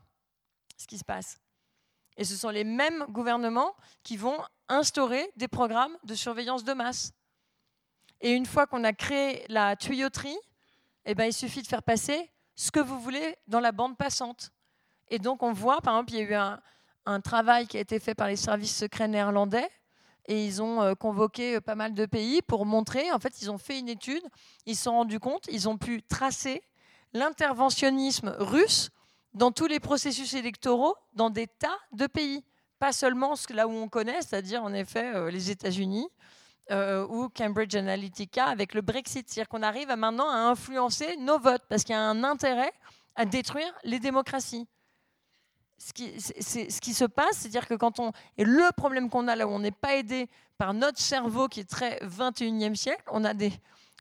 ce 0.77 0.87
qui 0.87 0.99
se 0.99 1.05
passe. 1.05 1.41
Et 2.17 2.25
ce 2.25 2.37
sont 2.37 2.51
les 2.51 2.65
mêmes 2.65 3.05
gouvernements 3.09 3.75
qui 4.03 4.17
vont 4.17 4.39
instaurer 4.69 5.31
des 5.37 5.49
programmes 5.49 5.97
de 6.05 6.15
surveillance 6.15 6.65
de 6.65 6.73
masse. 6.73 7.13
Et 8.21 8.33
une 8.33 8.47
fois 8.47 8.67
qu'on 8.67 8.85
a 8.85 8.93
créé 8.93 9.45
la 9.49 9.77
tuyauterie, 9.77 10.39
eh 11.05 11.15
ben, 11.15 11.25
il 11.25 11.33
suffit 11.33 11.63
de 11.63 11.67
faire 11.67 11.83
passer 11.83 12.31
ce 12.55 12.71
que 12.71 12.81
vous 12.81 12.99
voulez 12.99 13.37
dans 13.47 13.61
la 13.61 13.73
bande 13.73 13.97
passante. 13.97 14.51
Et 15.09 15.19
donc 15.19 15.43
on 15.43 15.53
voit, 15.53 15.81
par 15.81 15.95
exemple, 15.95 16.13
il 16.13 16.19
y 16.19 16.23
a 16.23 16.31
eu 16.31 16.35
un, 17.05 17.21
travail 17.21 17.69
qui 17.69 17.77
a 17.77 17.81
été 17.81 18.01
fait 18.01 18.15
par 18.15 18.27
les 18.27 18.37
services 18.37 18.75
secrets 18.75 19.07
néerlandais 19.07 19.69
et 20.27 20.45
ils 20.45 20.61
ont 20.61 20.83
euh, 20.83 20.95
convoqué 20.95 21.57
euh, 21.57 21.61
pas 21.61 21.77
mal 21.77 21.95
de 21.95 22.05
pays 22.05 22.43
pour 22.43 22.67
montrer, 22.67 23.13
en 23.13 23.21
fait, 23.21 23.41
ils 23.41 23.49
ont 23.49 23.59
fait 23.59 23.79
une 23.79 23.89
étude, 23.89 24.25
ils 24.65 24.75
se 24.75 24.85
sont 24.85 24.93
rendus 24.93 25.21
compte, 25.21 25.47
ils 25.49 25.69
ont 25.69 25.79
pu 25.79 26.03
tracer 26.03 26.65
l'interventionnisme 27.13 28.35
russe 28.41 28.91
dans 29.37 29.53
tous 29.53 29.67
les 29.67 29.79
processus 29.79 30.35
électoraux 30.35 30.97
dans 31.13 31.31
des 31.31 31.47
tas 31.47 31.79
de 31.93 32.07
pays. 32.07 32.45
Pas 32.79 32.93
seulement 32.93 33.35
là 33.51 33.69
où 33.69 33.71
on 33.71 33.89
connaît, 33.89 34.21
c'est-à-dire 34.23 34.63
en 34.63 34.75
effet 34.75 35.15
euh, 35.15 35.31
les 35.31 35.51
États-Unis 35.51 36.09
ou 37.09 37.29
Cambridge 37.29 37.77
Analytica 37.77 38.47
avec 38.47 38.75
le 38.75 38.81
Brexit. 38.81 39.29
C'est-à-dire 39.29 39.49
qu'on 39.49 39.63
arrive 39.63 39.89
maintenant 39.97 40.29
à 40.29 40.51
influencer 40.51 41.17
nos 41.19 41.39
votes 41.39 41.63
parce 41.69 41.85
qu'il 41.85 41.93
y 41.93 41.97
a 41.97 42.03
un 42.03 42.25
intérêt 42.25 42.73
à 43.15 43.25
détruire 43.25 43.73
les 43.85 44.01
démocraties 44.01 44.67
ce 45.79 45.93
qui, 45.93 46.21
ce 46.21 46.81
qui 46.81 46.95
se 46.95 47.05
passe, 47.05 47.39
c'est-à-dire 47.39 47.67
que 47.67 47.75
quand 47.75 48.01
on. 48.01 48.13
Et 48.39 48.45
le 48.45 48.73
problème 48.77 49.11
qu'on 49.11 49.29
a 49.29 49.37
là 49.37 49.47
où 49.47 49.51
on 49.51 49.59
n'est 49.59 49.71
pas 49.71 49.97
aidé 49.97 50.29
par 50.59 50.75
notre 50.75 51.01
cerveau 51.01 51.49
qui 51.49 51.61
est 51.61 51.69
très 51.69 51.99
21e 51.99 52.75
siècle, 52.75 53.05
on 53.11 53.25
a, 53.25 53.35
des, 53.35 53.53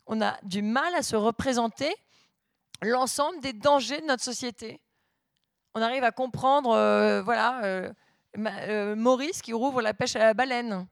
on 0.08 0.22
a 0.22 0.38
du 0.44 0.62
mal 0.62 0.96
à 0.96 1.04
se 1.04 1.16
représenter 1.16 1.94
l'ensemble 2.82 3.40
des 3.42 3.54
dangers 3.54 4.00
de 4.02 4.06
notre 4.06 4.24
société. 4.24 4.80
On 5.78 5.82
arrive 5.82 6.06
à 6.06 6.12
comprendre, 6.12 6.70
euh, 6.72 7.22
voilà, 7.22 7.62
euh, 7.66 7.92
euh, 8.38 8.96
Maurice 8.96 9.42
qui 9.42 9.52
rouvre 9.52 9.82
la 9.82 9.94
pêche 9.94 10.16
à 10.16 10.20
la 10.20 10.34
baleine. 10.34 10.88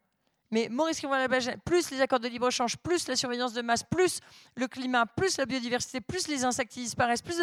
Mais 0.52 0.68
Maurice 0.70 1.00
qui 1.00 1.06
rouvre 1.06 1.18
la 1.18 1.30
pêche, 1.30 1.48
plus 1.64 1.90
les 1.90 2.02
accords 2.02 2.20
de 2.20 2.28
libre-échange, 2.28 2.76
plus 2.78 3.08
la 3.08 3.16
surveillance 3.16 3.54
de 3.54 3.62
masse, 3.62 3.84
plus 3.84 4.20
le 4.56 4.68
climat, 4.68 5.06
plus 5.06 5.38
la 5.38 5.46
biodiversité, 5.46 6.02
plus 6.02 6.28
les 6.28 6.44
insectes 6.44 6.74
qui 6.74 6.82
disparaissent, 6.82 7.22
plus. 7.22 7.42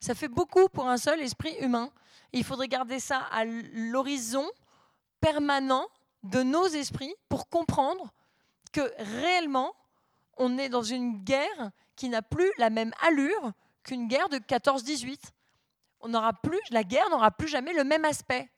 Ça 0.00 0.14
fait 0.16 0.26
beaucoup 0.26 0.68
pour 0.68 0.88
un 0.88 0.96
seul 0.96 1.20
esprit 1.20 1.54
humain. 1.60 1.88
Il 2.32 2.42
faudrait 2.42 2.66
garder 2.66 2.98
ça 2.98 3.20
à 3.30 3.44
l'horizon 3.44 4.44
permanent 5.20 5.86
de 6.24 6.42
nos 6.42 6.66
esprits 6.66 7.14
pour 7.28 7.48
comprendre 7.48 8.12
que 8.72 8.92
réellement, 9.20 9.72
on 10.36 10.58
est 10.58 10.68
dans 10.68 10.82
une 10.82 11.22
guerre 11.22 11.70
qui 11.94 12.08
n'a 12.08 12.22
plus 12.22 12.50
la 12.58 12.70
même 12.70 12.92
allure 13.06 13.52
qu'une 13.84 14.08
guerre 14.08 14.28
de 14.28 14.38
14-18. 14.38 15.20
On 16.02 16.08
n'aura 16.08 16.32
plus, 16.32 16.60
la 16.70 16.84
guerre 16.84 17.08
n'aura 17.10 17.30
plus 17.30 17.48
jamais 17.48 17.72
le 17.72 17.84
même 17.84 18.04
aspect. 18.04 18.50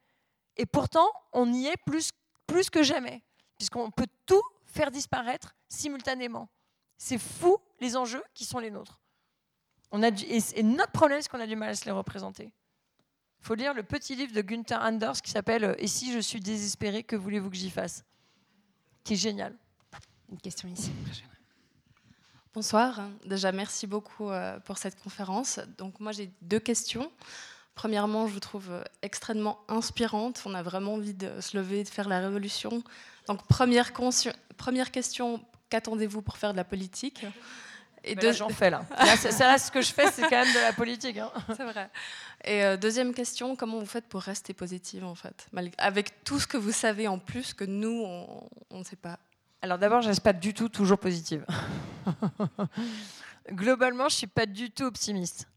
Et 0.56 0.66
pourtant, 0.66 1.08
on 1.32 1.52
y 1.52 1.66
est 1.66 1.76
plus, 1.86 2.10
plus 2.46 2.70
que 2.70 2.82
jamais, 2.82 3.22
puisqu'on 3.56 3.90
peut 3.90 4.06
tout 4.26 4.42
faire 4.66 4.90
disparaître 4.90 5.54
simultanément. 5.68 6.48
C'est 6.96 7.18
fou 7.18 7.58
les 7.80 7.96
enjeux 7.96 8.22
qui 8.34 8.44
sont 8.44 8.58
les 8.58 8.70
nôtres. 8.70 9.00
On 9.90 10.02
a 10.02 10.08
et 10.08 10.62
notre 10.62 10.92
problème, 10.92 11.20
c'est 11.22 11.28
qu'on 11.28 11.40
a 11.40 11.46
du 11.46 11.56
mal 11.56 11.70
à 11.70 11.74
se 11.74 11.84
les 11.84 11.90
représenter. 11.90 12.52
Il 13.40 13.46
faut 13.46 13.54
lire 13.54 13.74
le 13.74 13.82
petit 13.82 14.16
livre 14.16 14.32
de 14.32 14.40
Gunther 14.40 14.80
Anders 14.80 15.20
qui 15.20 15.30
s'appelle 15.30 15.64
euh, 15.64 15.74
Et 15.76 15.86
si 15.86 16.12
je 16.12 16.18
suis 16.18 16.40
désespéré, 16.40 17.02
que 17.02 17.14
voulez-vous 17.14 17.50
que 17.50 17.56
j'y 17.56 17.70
fasse? 17.70 18.02
Qui 19.04 19.12
est 19.12 19.16
génial. 19.16 19.54
Une 20.30 20.40
question 20.40 20.66
ici. 20.68 20.90
Bonsoir. 22.54 23.00
Déjà, 23.24 23.50
merci 23.50 23.88
beaucoup 23.88 24.30
euh, 24.30 24.60
pour 24.60 24.78
cette 24.78 24.96
conférence. 25.02 25.58
Donc, 25.76 25.98
moi, 25.98 26.12
j'ai 26.12 26.30
deux 26.40 26.60
questions. 26.60 27.10
Premièrement, 27.74 28.28
je 28.28 28.32
vous 28.32 28.38
trouve 28.38 28.70
euh, 28.70 28.84
extrêmement 29.02 29.58
inspirante. 29.66 30.40
On 30.46 30.54
a 30.54 30.62
vraiment 30.62 30.94
envie 30.94 31.14
de 31.14 31.40
se 31.40 31.56
lever, 31.56 31.82
de 31.82 31.88
faire 31.88 32.08
la 32.08 32.20
révolution. 32.20 32.84
Donc, 33.26 33.44
première, 33.48 33.92
première 34.56 34.92
question 34.92 35.44
qu'attendez-vous 35.68 36.22
pour 36.22 36.36
faire 36.36 36.52
de 36.52 36.56
la 36.56 36.62
politique? 36.62 37.26
Et 38.04 38.14
deux... 38.14 38.32
j'en 38.32 38.50
fais 38.50 38.70
là. 38.70 38.86
là, 39.00 39.58
ce 39.58 39.72
que 39.72 39.82
je 39.82 39.92
fais, 39.92 40.12
c'est 40.12 40.22
quand 40.22 40.44
même 40.44 40.54
de 40.54 40.60
la 40.60 40.72
politique. 40.72 41.18
Hein. 41.18 41.32
C'est 41.56 41.64
vrai. 41.64 41.90
Et 42.44 42.62
euh, 42.62 42.76
deuxième 42.76 43.14
question, 43.14 43.56
comment 43.56 43.80
vous 43.80 43.86
faites 43.86 44.06
pour 44.06 44.20
rester 44.20 44.54
positive 44.54 45.04
en 45.04 45.16
fait, 45.16 45.48
avec 45.78 46.22
tout 46.22 46.38
ce 46.38 46.46
que 46.46 46.58
vous 46.58 46.70
savez 46.70 47.08
en 47.08 47.18
plus 47.18 47.52
que 47.52 47.64
nous, 47.64 48.04
on 48.70 48.78
ne 48.78 48.84
sait 48.84 48.94
pas. 48.94 49.18
Alors 49.64 49.78
d'abord, 49.78 50.02
je 50.02 50.08
ne 50.08 50.10
reste 50.10 50.20
pas 50.22 50.34
du 50.34 50.52
tout 50.52 50.68
toujours 50.68 50.98
positive. 50.98 51.46
Globalement, 53.50 54.10
je 54.10 54.14
suis 54.16 54.26
pas 54.26 54.44
du 54.44 54.70
tout 54.70 54.84
optimiste. 54.84 55.48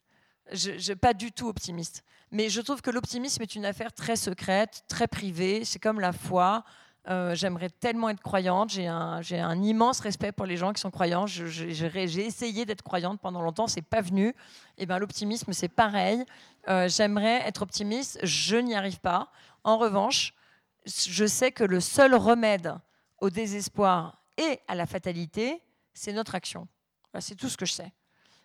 Je, 0.50 0.78
je 0.78 0.94
pas 0.94 1.14
du 1.14 1.34
tout 1.34 1.50
optimiste. 1.50 2.06
Mais 2.32 2.48
je 2.48 2.62
trouve 2.62 2.82
que 2.82 2.90
l'optimisme 2.90 3.42
est 3.42 3.54
une 3.54 3.66
affaire 3.66 3.92
très 3.92 4.16
secrète, 4.16 4.86
très 4.88 5.10
privée. 5.10 5.66
C'est 5.66 5.80
comme 5.80 6.00
la 6.00 6.14
foi. 6.14 6.64
Euh, 7.10 7.36
j'aimerais 7.36 7.70
tellement 7.70 8.08
être 8.08 8.22
croyante. 8.22 8.70
J'ai 8.70 8.88
un, 8.88 9.20
un, 9.30 9.62
immense 9.62 10.00
respect 10.00 10.32
pour 10.32 10.46
les 10.46 10.56
gens 10.56 10.72
qui 10.72 10.80
sont 10.80 10.90
croyants. 10.90 11.28
J'ai 11.28 12.26
essayé 12.26 12.66
d'être 12.66 12.84
croyante 12.84 13.20
pendant 13.20 13.42
longtemps, 13.42 13.68
c'est 13.68 13.82
pas 13.82 14.00
venu. 14.00 14.30
Et 14.30 14.34
eh 14.84 14.86
ben 14.86 15.00
l'optimisme, 15.00 15.52
c'est 15.52 15.68
pareil. 15.68 16.24
Euh, 16.70 16.88
j'aimerais 16.88 17.46
être 17.46 17.62
optimiste, 17.62 18.20
je 18.24 18.56
n'y 18.56 18.74
arrive 18.74 19.02
pas. 19.02 19.34
En 19.66 19.78
revanche, 19.78 20.34
je 20.86 21.26
sais 21.26 21.52
que 21.52 21.66
le 21.66 21.82
seul 21.82 22.16
remède 22.16 22.74
au 23.20 23.30
désespoir 23.30 24.22
et 24.38 24.60
à 24.68 24.76
la 24.76 24.86
fatalité, 24.86 25.62
c'est 25.94 26.14
notre 26.14 26.36
action. 26.36 26.68
c'est 27.20 27.36
tout 27.36 27.50
ce 27.50 27.58
que 27.58 27.66
je 27.66 27.74
sais. 27.74 27.92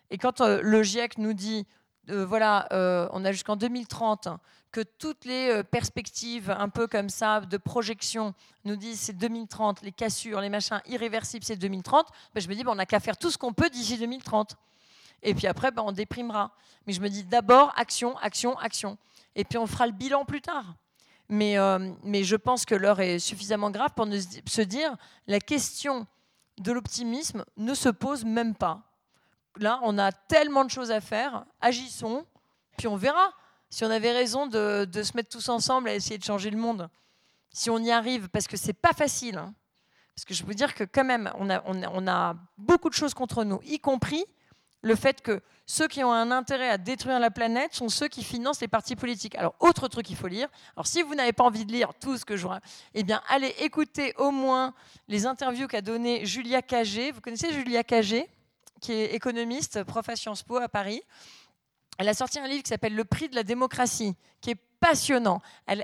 Et 0.09 0.17
quand 0.17 0.41
euh, 0.41 0.59
le 0.61 0.83
GIEC 0.83 1.17
nous 1.17 1.33
dit 1.33 1.65
euh, 2.09 2.25
voilà, 2.25 2.67
euh, 2.73 3.07
on 3.11 3.23
a 3.23 3.31
jusqu'en 3.31 3.55
2030, 3.55 4.27
que 4.71 4.81
toutes 4.81 5.25
les 5.25 5.63
perspectives 5.63 6.49
un 6.49 6.67
peu 6.67 6.87
comme 6.87 7.09
ça 7.09 7.41
de 7.41 7.57
projection 7.57 8.33
nous 8.65 8.75
disent 8.75 8.99
c'est 8.99 9.17
2030, 9.17 9.83
les 9.83 9.91
cassures, 9.91 10.41
les 10.41 10.49
machins 10.49 10.81
irréversibles, 10.87 11.45
c'est 11.45 11.55
2030, 11.55 12.07
ben 12.33 12.41
je 12.41 12.49
me 12.49 12.55
dis 12.55 12.63
ben, 12.63 12.71
on 12.71 12.75
n'a 12.75 12.87
qu'à 12.87 12.99
faire 12.99 13.17
tout 13.17 13.29
ce 13.29 13.37
qu'on 13.37 13.53
peut 13.53 13.69
d'ici 13.69 13.97
2030. 13.97 14.57
Et 15.21 15.35
puis 15.35 15.47
après, 15.47 15.71
ben, 15.71 15.83
on 15.85 15.91
déprimera. 15.91 16.51
Mais 16.87 16.93
je 16.93 17.01
me 17.01 17.09
dis 17.09 17.23
d'abord 17.23 17.71
action, 17.77 18.17
action, 18.17 18.57
action. 18.57 18.97
Et 19.35 19.43
puis 19.43 19.59
on 19.59 19.67
fera 19.67 19.85
le 19.85 19.93
bilan 19.93 20.25
plus 20.25 20.41
tard. 20.41 20.75
Mais, 21.29 21.57
euh, 21.57 21.91
mais 22.03 22.23
je 22.23 22.35
pense 22.35 22.65
que 22.65 22.75
l'heure 22.75 22.99
est 22.99 23.19
suffisamment 23.19 23.71
grave 23.71 23.91
pour 23.95 24.05
se 24.05 24.61
dire 24.61 24.95
la 25.27 25.39
question 25.39 26.05
de 26.57 26.71
l'optimisme 26.71 27.45
ne 27.57 27.73
se 27.73 27.89
pose 27.89 28.25
même 28.25 28.55
pas. 28.55 28.81
Là, 29.57 29.79
on 29.83 29.97
a 29.97 30.11
tellement 30.11 30.65
de 30.65 30.69
choses 30.69 30.91
à 30.91 31.01
faire, 31.01 31.45
agissons, 31.61 32.25
puis 32.77 32.87
on 32.87 32.95
verra 32.95 33.33
si 33.69 33.83
on 33.83 33.89
avait 33.89 34.11
raison 34.11 34.45
de, 34.47 34.85
de 34.85 35.03
se 35.03 35.15
mettre 35.15 35.29
tous 35.29 35.49
ensemble 35.49 35.89
à 35.89 35.95
essayer 35.95 36.17
de 36.17 36.23
changer 36.23 36.49
le 36.49 36.57
monde. 36.57 36.89
Si 37.49 37.69
on 37.69 37.79
y 37.79 37.91
arrive, 37.91 38.29
parce 38.29 38.47
que 38.47 38.57
c'est 38.57 38.73
pas 38.73 38.93
facile. 38.93 39.37
Hein. 39.37 39.53
Parce 40.15 40.25
que 40.25 40.33
je 40.33 40.43
veux 40.43 40.53
dire 40.53 40.75
que 40.75 40.83
quand 40.83 41.03
même, 41.03 41.31
on, 41.39 41.49
a, 41.49 41.63
on 41.65 42.07
a, 42.07 42.35
beaucoup 42.57 42.89
de 42.89 42.93
choses 42.93 43.13
contre 43.13 43.43
nous, 43.43 43.59
y 43.63 43.79
compris 43.79 44.25
le 44.83 44.95
fait 44.95 45.21
que 45.21 45.41
ceux 45.65 45.87
qui 45.87 46.03
ont 46.03 46.11
un 46.11 46.29
intérêt 46.29 46.69
à 46.69 46.77
détruire 46.77 47.19
la 47.19 47.31
planète 47.31 47.73
sont 47.73 47.87
ceux 47.87 48.09
qui 48.09 48.23
financent 48.23 48.59
les 48.59 48.67
partis 48.67 48.97
politiques. 48.97 49.35
Alors, 49.35 49.55
autre 49.61 49.87
truc 49.87 50.05
qu'il 50.05 50.17
faut 50.17 50.27
lire. 50.27 50.49
Alors, 50.75 50.87
si 50.87 51.01
vous 51.01 51.15
n'avez 51.15 51.31
pas 51.31 51.45
envie 51.45 51.65
de 51.65 51.71
lire 51.71 51.93
tout 51.99 52.17
ce 52.17 52.25
que 52.25 52.35
je 52.35 52.45
vois, 52.45 52.59
eh 52.93 53.03
bien, 53.03 53.21
allez 53.29 53.55
écouter 53.59 54.13
au 54.17 54.31
moins 54.31 54.73
les 55.07 55.25
interviews 55.25 55.67
qu'a 55.67 55.81
donné 55.81 56.25
Julia 56.25 56.61
Cagé. 56.61 57.11
Vous 57.11 57.21
connaissez 57.21 57.53
Julia 57.53 57.83
Cagé, 57.83 58.27
qui 58.81 58.91
est 58.91 59.15
économiste, 59.15 59.83
prof 59.85 60.07
à 60.09 60.17
Sciences 60.17 60.43
Po 60.43 60.57
à 60.57 60.67
Paris. 60.67 61.01
Elle 61.97 62.09
a 62.09 62.13
sorti 62.13 62.39
un 62.39 62.47
livre 62.47 62.63
qui 62.63 62.69
s'appelle 62.69 62.95
Le 62.95 63.05
prix 63.05 63.29
de 63.29 63.35
la 63.35 63.43
démocratie, 63.43 64.15
qui 64.41 64.51
est 64.51 64.59
passionnant. 64.81 65.41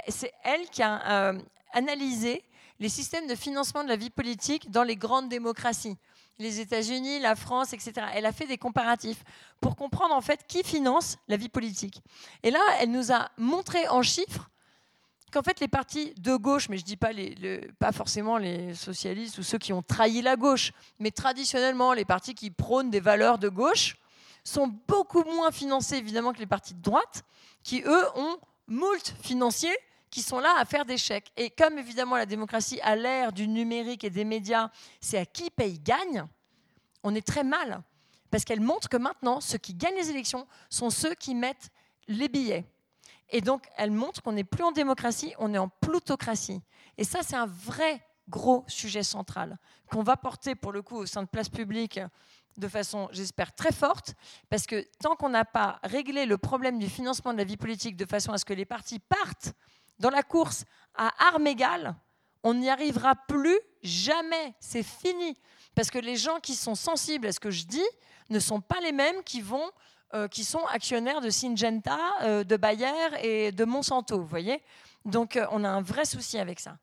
C'est 0.09 0.34
elle 0.43 0.69
qui 0.69 0.84
a 0.84 1.30
euh, 1.30 1.39
analysé 1.71 2.43
les 2.80 2.89
systèmes 2.89 3.27
de 3.27 3.35
financement 3.35 3.84
de 3.84 3.89
la 3.89 3.95
vie 3.95 4.10
politique 4.10 4.72
dans 4.72 4.84
les 4.84 4.95
grandes 4.95 5.30
démocraties 5.30 5.97
les 6.39 6.61
États-Unis, 6.61 7.19
la 7.19 7.35
France, 7.35 7.73
etc. 7.73 8.07
Elle 8.14 8.26
a 8.26 8.31
fait 8.31 8.47
des 8.47 8.57
comparatifs 8.57 9.23
pour 9.61 9.76
comprendre 9.76 10.15
en 10.15 10.22
fait 10.22 10.45
qui 10.47 10.64
finance 10.64 11.18
la 11.27 11.38
vie 11.38 11.49
politique. 11.49 12.01
Et 12.43 12.49
là, 12.49 12.61
elle 12.80 12.91
nous 12.91 13.11
a 13.11 13.30
montré 13.38 13.88
en 13.89 14.01
chiffres 14.01 14.49
qu'en 15.31 15.43
fait 15.43 15.60
les 15.60 15.68
partis 15.68 16.14
de 16.15 16.35
gauche, 16.38 16.69
mais 16.69 16.77
je 16.77 16.85
dis 16.85 16.97
pas 16.97 17.11
pas 17.77 17.91
forcément 17.91 18.38
les 18.38 18.73
socialistes 18.73 19.38
ou 19.38 19.43
ceux 19.43 19.60
qui 19.60 19.73
ont 19.73 19.84
trahi 19.84 20.22
la 20.22 20.38
gauche, 20.38 20.72
mais 20.97 21.11
traditionnellement 21.11 21.93
les 21.93 22.06
partis 22.06 22.34
qui 22.34 22.49
prônent 22.49 22.89
des 22.89 23.01
valeurs 23.01 23.38
de 23.38 23.49
gauche 23.49 23.97
sont 24.43 24.73
beaucoup 24.88 25.23
moins 25.26 25.51
financés 25.51 25.97
évidemment 25.97 26.34
que 26.34 26.39
les 26.39 26.47
partis 26.47 26.73
de 26.73 26.81
droite, 26.81 27.23
qui 27.64 27.84
eux 27.85 28.06
ont 28.15 28.38
moult 28.68 29.14
financiers 29.22 29.76
qui 30.10 30.22
sont 30.22 30.40
là 30.40 30.56
à 30.57 30.65
faire 30.65 30.86
des 30.86 30.98
chèques. 30.98 31.31
Et 31.38 31.49
comme 31.49 31.77
évidemment 31.77 32.18
la 32.18 32.26
démocratie 32.26 32.80
à 32.81 32.95
l'ère 32.95 33.31
du 33.31 33.48
numérique 33.48 34.03
et 34.03 34.10
des 34.10 34.26
médias, 34.26 34.69
c'est 34.99 35.18
à 35.18 35.26
qui 35.26 35.49
paye 35.49 35.80
gagne, 35.80 36.26
on 37.03 37.15
est 37.15 37.26
très 37.26 37.44
mal. 37.44 37.81
Parce 38.31 38.45
qu'elle 38.45 38.61
montre 38.61 38.90
que 38.90 38.98
maintenant, 38.98 39.41
ceux 39.41 39.57
qui 39.57 39.73
gagnent 39.73 39.95
les 39.95 40.10
élections 40.10 40.48
sont 40.69 40.90
ceux 40.90 41.15
qui 41.15 41.34
mettent 41.34 41.69
les 42.07 42.30
billets. 42.30 42.65
Et 43.30 43.41
donc, 43.41 43.68
elle 43.77 43.91
montre 43.91 44.22
qu'on 44.22 44.31
n'est 44.31 44.44
plus 44.44 44.64
en 44.64 44.72
démocratie, 44.72 45.34
on 45.38 45.53
est 45.53 45.57
en 45.57 45.69
plutocratie. 45.69 46.61
Et 46.98 47.03
ça, 47.03 47.19
c'est 47.22 47.36
un 47.36 47.45
vrai 47.45 48.02
gros 48.27 48.64
sujet 48.68 49.03
central 49.03 49.57
qu'on 49.90 50.03
va 50.03 50.18
porter 50.18 50.56
pour 50.56 50.72
le 50.72 50.81
coup 50.81 50.98
au 50.98 51.06
sein 51.06 51.23
de 51.23 51.27
Place 51.27 51.49
Publique 51.49 51.99
de 52.57 52.68
façon, 52.68 53.07
j'espère, 53.11 53.56
très 53.56 53.72
forte, 53.72 54.15
parce 54.49 54.65
que 54.65 54.86
tant 54.99 55.15
qu'on 55.15 55.30
n'a 55.30 55.45
pas 55.45 55.80
réglé 55.84 56.26
le 56.26 56.38
problème 56.38 56.77
du 56.77 56.90
financement 56.90 57.31
de 57.31 57.38
la 57.38 57.44
vie 57.45 57.57
politique 57.57 57.95
de 57.95 58.06
façon 58.06 58.34
à 58.34 58.38
ce 58.38 58.45
que 58.45 58.53
les 58.53 58.65
partis 58.65 58.99
partent 58.99 59.53
dans 59.99 60.09
la 60.09 60.23
course 60.23 60.65
à 60.95 61.11
armes 61.27 61.47
égales, 61.47 61.95
on 62.43 62.53
n'y 62.53 62.69
arrivera 62.69 63.15
plus 63.15 63.59
jamais. 63.84 64.53
C'est 64.59 64.84
fini. 64.84 65.38
Parce 65.76 65.91
que 65.91 65.99
les 65.99 66.15
gens 66.15 66.39
qui 66.39 66.55
sont 66.55 66.76
sensibles 66.76 67.27
à 67.27 67.31
ce 67.31 67.39
que 67.39 67.51
je 67.51 67.65
dis 67.65 67.85
ne 68.30 68.39
sont 68.39 68.61
pas 68.61 68.80
les 68.81 68.91
mêmes 68.91 69.23
qui 69.23 69.41
vont 69.41 69.69
euh, 70.15 70.27
qui 70.27 70.43
sont 70.43 70.65
actionnaires 70.65 71.21
de 71.21 71.30
Syngenta, 71.30 71.99
euh, 72.23 72.43
de 72.43 72.57
Bayer 72.57 72.88
et 73.21 73.51
de 73.51 73.63
Monsanto, 73.63 74.19
vous 74.19 74.26
voyez? 74.26 74.59
Donc 75.05 75.35
euh, 75.35 75.45
on 75.51 75.63
a 75.63 75.69
un 75.69 75.84
vrai 75.84 76.03
souci 76.03 76.39
avec 76.39 76.59
ça. 76.59 76.80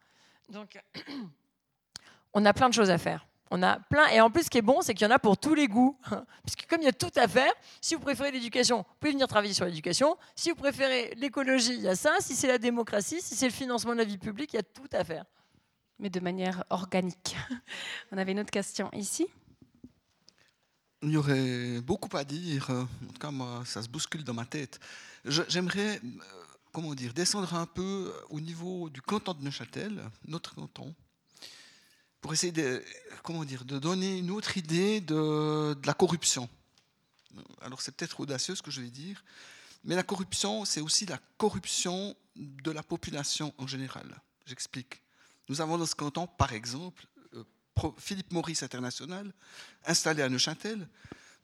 Donc 0.48 0.80
on 2.34 2.44
a 2.44 2.52
plein 2.52 2.68
de 2.68 2.74
choses 2.74 2.88
à 2.88 2.98
faire. 2.98 3.26
On 3.50 3.62
a 3.62 3.78
plein, 3.78 4.08
et 4.08 4.20
en 4.20 4.30
plus, 4.30 4.44
ce 4.44 4.50
qui 4.50 4.58
est 4.58 4.62
bon, 4.62 4.80
c'est 4.82 4.92
qu'il 4.94 5.06
y 5.06 5.10
en 5.10 5.14
a 5.14 5.18
pour 5.18 5.38
tous 5.38 5.54
les 5.54 5.68
goûts. 5.68 5.96
Puisque 6.44 6.66
comme 6.68 6.80
il 6.80 6.84
y 6.84 6.88
a 6.88 6.92
tout 6.92 7.12
à 7.14 7.28
faire, 7.28 7.52
si 7.80 7.94
vous 7.94 8.00
préférez 8.00 8.32
l'éducation, 8.32 8.78
vous 8.78 8.94
pouvez 8.98 9.12
venir 9.12 9.28
travailler 9.28 9.54
sur 9.54 9.64
l'éducation. 9.64 10.16
Si 10.34 10.50
vous 10.50 10.56
préférez 10.56 11.14
l'écologie, 11.16 11.74
il 11.74 11.82
y 11.82 11.88
a 11.88 11.94
ça. 11.94 12.16
Si 12.20 12.34
c'est 12.34 12.48
la 12.48 12.58
démocratie, 12.58 13.20
si 13.22 13.36
c'est 13.36 13.46
le 13.46 13.52
financement 13.52 13.92
de 13.92 13.98
la 13.98 14.04
vie 14.04 14.18
publique, 14.18 14.52
il 14.52 14.56
y 14.56 14.58
a 14.58 14.64
tout 14.64 14.88
à 14.92 15.04
faire. 15.04 15.24
Mais 16.00 16.10
de 16.10 16.18
manière 16.20 16.64
organique. 16.70 17.36
On 18.12 18.18
avait 18.18 18.32
une 18.32 18.40
autre 18.40 18.50
question 18.50 18.90
ici. 18.92 19.26
Il 21.02 21.10
y 21.10 21.16
aurait 21.16 21.80
beaucoup 21.82 22.14
à 22.16 22.24
dire. 22.24 22.68
En 22.70 23.12
tout 23.12 23.20
cas, 23.20 23.30
moi, 23.30 23.62
ça 23.64 23.80
se 23.80 23.88
bouscule 23.88 24.24
dans 24.24 24.34
ma 24.34 24.44
tête. 24.44 24.80
J'aimerais, 25.24 26.00
euh, 26.02 26.20
comment 26.72 26.94
dire, 26.94 27.12
descendre 27.14 27.54
un 27.54 27.66
peu 27.66 28.12
au 28.28 28.40
niveau 28.40 28.90
du 28.90 29.00
canton 29.02 29.34
de 29.34 29.44
Neuchâtel, 29.44 30.02
notre 30.26 30.54
canton 30.54 30.94
pour 32.26 32.32
essayer 32.32 32.50
de, 32.50 32.82
comment 33.22 33.44
dire, 33.44 33.64
de 33.64 33.78
donner 33.78 34.18
une 34.18 34.32
autre 34.32 34.56
idée 34.56 35.00
de, 35.00 35.76
la 35.86 35.94
corruption. 35.94 36.48
Alors 37.60 37.80
c'est 37.80 37.94
peut-être 37.94 38.18
audacieux 38.18 38.56
ce 38.56 38.62
que 38.62 38.72
je 38.72 38.80
vais 38.80 38.90
dire, 38.90 39.22
mais 39.84 39.94
la 39.94 40.02
corruption, 40.02 40.64
c'est 40.64 40.80
aussi 40.80 41.06
la 41.06 41.20
corruption 41.38 42.16
de 42.34 42.72
la 42.72 42.82
population 42.82 43.54
en 43.58 43.68
général. 43.68 44.20
J'explique. 44.44 45.02
Nous 45.48 45.60
avons 45.60 45.78
dans 45.78 45.86
ce 45.86 45.94
canton, 45.94 46.26
par 46.26 46.52
exemple, 46.52 47.06
euh, 47.34 47.44
Philippe 47.96 48.32
Maurice 48.32 48.64
International, 48.64 49.32
installé 49.84 50.22
à 50.24 50.28
Neuchâtel, 50.28 50.88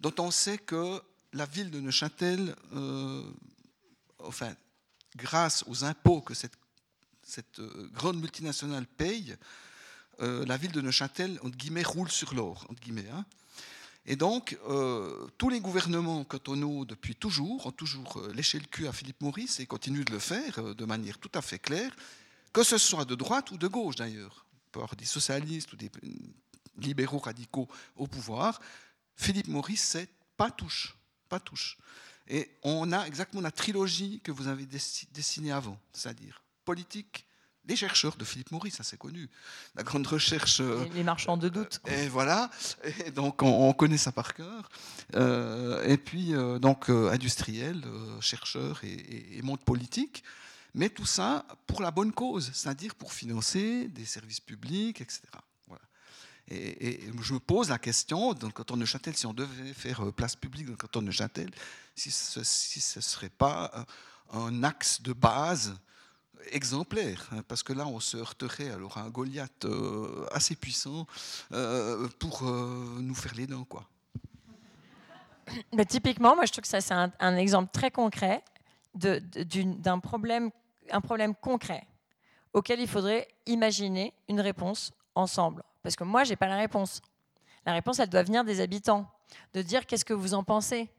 dont 0.00 0.14
on 0.18 0.32
sait 0.32 0.58
que 0.58 1.00
la 1.32 1.46
ville 1.46 1.70
de 1.70 1.78
Neuchâtel, 1.78 2.56
euh, 2.74 3.22
enfin, 4.18 4.52
grâce 5.14 5.62
aux 5.68 5.84
impôts 5.84 6.22
que 6.22 6.34
cette, 6.34 6.58
cette 7.22 7.60
euh, 7.60 7.88
grande 7.92 8.18
multinationale 8.18 8.84
paye, 8.84 9.36
euh, 10.20 10.44
la 10.46 10.56
ville 10.56 10.72
de 10.72 10.80
Neuchâtel, 10.80 11.38
entre 11.42 11.56
guillemets, 11.56 11.82
roule 11.82 12.10
sur 12.10 12.34
l'or. 12.34 12.66
Hein. 12.68 13.24
Et 14.04 14.16
donc, 14.16 14.58
euh, 14.68 15.26
tous 15.38 15.48
les 15.48 15.60
gouvernements 15.60 16.24
cantonaux, 16.24 16.84
depuis 16.84 17.14
toujours, 17.14 17.66
ont 17.66 17.72
toujours 17.72 18.18
euh, 18.18 18.32
léché 18.32 18.58
le 18.58 18.66
cul 18.66 18.86
à 18.86 18.92
Philippe 18.92 19.20
Maurice 19.20 19.60
et 19.60 19.66
continuent 19.66 20.04
de 20.04 20.12
le 20.12 20.18
faire 20.18 20.74
de 20.74 20.84
manière 20.84 21.18
tout 21.18 21.30
à 21.34 21.42
fait 21.42 21.58
claire, 21.58 21.94
que 22.52 22.62
ce 22.62 22.78
soit 22.78 23.04
de 23.04 23.14
droite 23.14 23.50
ou 23.50 23.58
de 23.58 23.68
gauche 23.68 23.96
d'ailleurs, 23.96 24.46
par 24.72 24.94
des 24.96 25.04
socialistes 25.04 25.72
ou 25.72 25.76
des 25.76 25.90
libéraux 26.76 27.18
radicaux 27.18 27.68
au 27.96 28.06
pouvoir. 28.06 28.60
Philippe 29.16 29.48
Maurice, 29.48 29.82
c'est 29.82 30.08
pas 30.36 30.50
touche, 30.50 30.96
pas. 31.28 31.40
Et 32.28 32.50
on 32.62 32.92
a 32.92 33.06
exactement 33.06 33.42
la 33.42 33.50
trilogie 33.50 34.20
que 34.20 34.32
vous 34.32 34.48
avez 34.48 34.66
dessinée 34.66 35.52
avant, 35.52 35.78
c'est-à-dire 35.92 36.42
politique, 36.64 37.26
les 37.66 37.76
chercheurs 37.76 38.16
de 38.16 38.24
Philippe 38.24 38.50
Maurice, 38.50 38.76
ça 38.76 38.82
c'est 38.82 38.96
connu. 38.96 39.28
La 39.76 39.82
grande 39.82 40.06
recherche. 40.06 40.60
Euh, 40.60 40.84
les 40.94 41.04
marchands 41.04 41.36
de 41.36 41.48
doute. 41.48 41.80
Et 41.86 42.08
voilà. 42.08 42.50
Et 43.06 43.10
donc 43.10 43.42
on, 43.42 43.72
connaît 43.72 43.98
ça 43.98 44.12
par 44.12 44.34
cœur. 44.34 44.68
Euh, 45.14 45.86
et 45.86 45.96
puis 45.96 46.34
euh, 46.34 46.58
donc 46.58 46.88
industriel, 46.90 47.84
chercheur 48.20 48.80
et, 48.84 49.40
monde 49.42 49.60
politique. 49.60 50.24
Mais 50.74 50.88
tout 50.88 51.06
ça 51.06 51.44
pour 51.66 51.82
la 51.82 51.90
bonne 51.90 52.12
cause, 52.12 52.50
c'est-à-dire 52.54 52.94
pour 52.94 53.12
financer 53.12 53.88
des 53.88 54.06
services 54.06 54.40
publics, 54.40 55.00
etc. 55.00 55.20
Voilà. 55.68 55.82
Et, 56.48 57.00
je 57.20 57.34
me 57.34 57.40
pose 57.40 57.68
la 57.68 57.78
question, 57.78 58.32
dans 58.32 58.46
le 58.46 58.52
canton 58.52 58.74
de 58.74 58.80
Neuchâtel, 58.80 59.14
si 59.14 59.26
on 59.26 59.34
devait 59.34 59.74
faire 59.74 60.12
place 60.14 60.34
publique 60.34 60.66
dans 60.66 60.72
le 60.72 60.78
canton 60.78 61.00
de 61.00 61.06
Neuchâtel, 61.06 61.50
si 61.94 62.10
ce 62.10 62.38
ne 62.40 62.44
si 62.44 62.80
serait 62.80 63.28
pas 63.28 63.86
un 64.32 64.64
axe 64.64 65.02
de 65.02 65.12
base 65.12 65.76
exemplaire, 66.50 67.28
hein, 67.32 67.42
parce 67.46 67.62
que 67.62 67.72
là, 67.72 67.86
on 67.86 68.00
se 68.00 68.16
heurterait 68.16 68.70
alors 68.70 68.98
à 68.98 69.02
un 69.02 69.10
Goliath 69.10 69.64
euh, 69.64 70.26
assez 70.32 70.56
puissant 70.56 71.06
euh, 71.52 72.08
pour 72.18 72.42
euh, 72.42 72.98
nous 73.00 73.14
faire 73.14 73.34
les 73.34 73.46
dents. 73.46 73.64
Quoi. 73.64 73.84
Mais 75.74 75.84
typiquement, 75.84 76.34
moi, 76.34 76.44
je 76.46 76.52
trouve 76.52 76.62
que 76.62 76.68
ça, 76.68 76.80
c'est 76.80 76.94
un, 76.94 77.36
exemple 77.36 77.70
très 77.72 77.90
concret 77.90 78.42
d'un 78.94 79.98
problème, 79.98 80.50
problème 81.02 81.34
concret 81.34 81.86
auquel 82.52 82.80
il 82.80 82.88
faudrait 82.88 83.28
imaginer 83.46 84.12
une 84.28 84.40
réponse 84.40 84.92
ensemble. 85.14 85.62
Parce 85.82 85.96
que 85.96 86.04
moi, 86.04 86.24
je 86.24 86.30
n'ai 86.30 86.36
pas 86.36 86.48
la 86.48 86.56
réponse. 86.56 87.00
La 87.64 87.72
réponse, 87.72 87.98
elle 87.98 88.10
doit 88.10 88.22
venir 88.22 88.44
des 88.44 88.60
habitants, 88.60 89.10
de 89.54 89.62
dire 89.62 89.86
qu'est-ce 89.86 90.04
que 90.04 90.12
vous 90.12 90.34
en 90.34 90.44
pensez? 90.44 90.90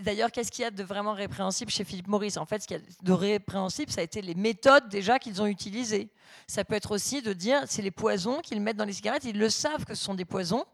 D'ailleurs, 0.00 0.30
qu'est-ce 0.30 0.50
qu'il 0.50 0.62
y 0.62 0.66
a 0.66 0.70
de 0.70 0.82
vraiment 0.82 1.12
répréhensible 1.12 1.70
chez 1.70 1.84
Philippe 1.84 2.08
Maurice? 2.08 2.36
En 2.36 2.46
fait, 2.46 2.62
ce 2.62 2.66
qu'il 2.66 2.76
y 2.76 2.80
a 2.80 2.82
de 3.02 3.12
répréhensible, 3.12 3.90
ça 3.90 4.00
a 4.00 4.04
été 4.04 4.22
les 4.22 4.34
méthodes 4.34 4.88
déjà 4.88 5.18
qu'ils 5.18 5.40
ont 5.42 5.46
utilisées. 5.46 6.08
Ça 6.46 6.64
peut 6.64 6.74
être 6.74 6.90
aussi 6.90 7.22
de 7.22 7.32
dire, 7.32 7.62
c'est 7.66 7.82
les 7.82 7.90
poisons 7.90 8.40
qu'ils 8.40 8.60
mettent 8.60 8.76
dans 8.76 8.84
les 8.84 8.92
cigarettes, 8.92 9.24
ils 9.24 9.38
le 9.38 9.50
savent 9.50 9.84
que 9.84 9.94
ce 9.94 10.04
sont 10.04 10.14
des 10.14 10.24
poisons. 10.24 10.64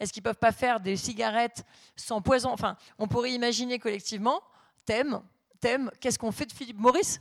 Est-ce 0.00 0.12
qu'ils 0.12 0.22
ne 0.22 0.24
peuvent 0.24 0.36
pas 0.36 0.52
faire 0.52 0.80
des 0.80 0.96
cigarettes 0.96 1.64
sans 1.96 2.20
poison? 2.20 2.50
Enfin, 2.50 2.76
on 2.98 3.06
pourrait 3.06 3.32
imaginer 3.32 3.78
collectivement, 3.78 4.42
thème, 4.84 5.22
thème, 5.60 5.90
qu'est-ce 6.00 6.18
qu'on 6.18 6.32
fait 6.32 6.46
de 6.46 6.52
Philippe 6.52 6.78
Maurice? 6.78 7.20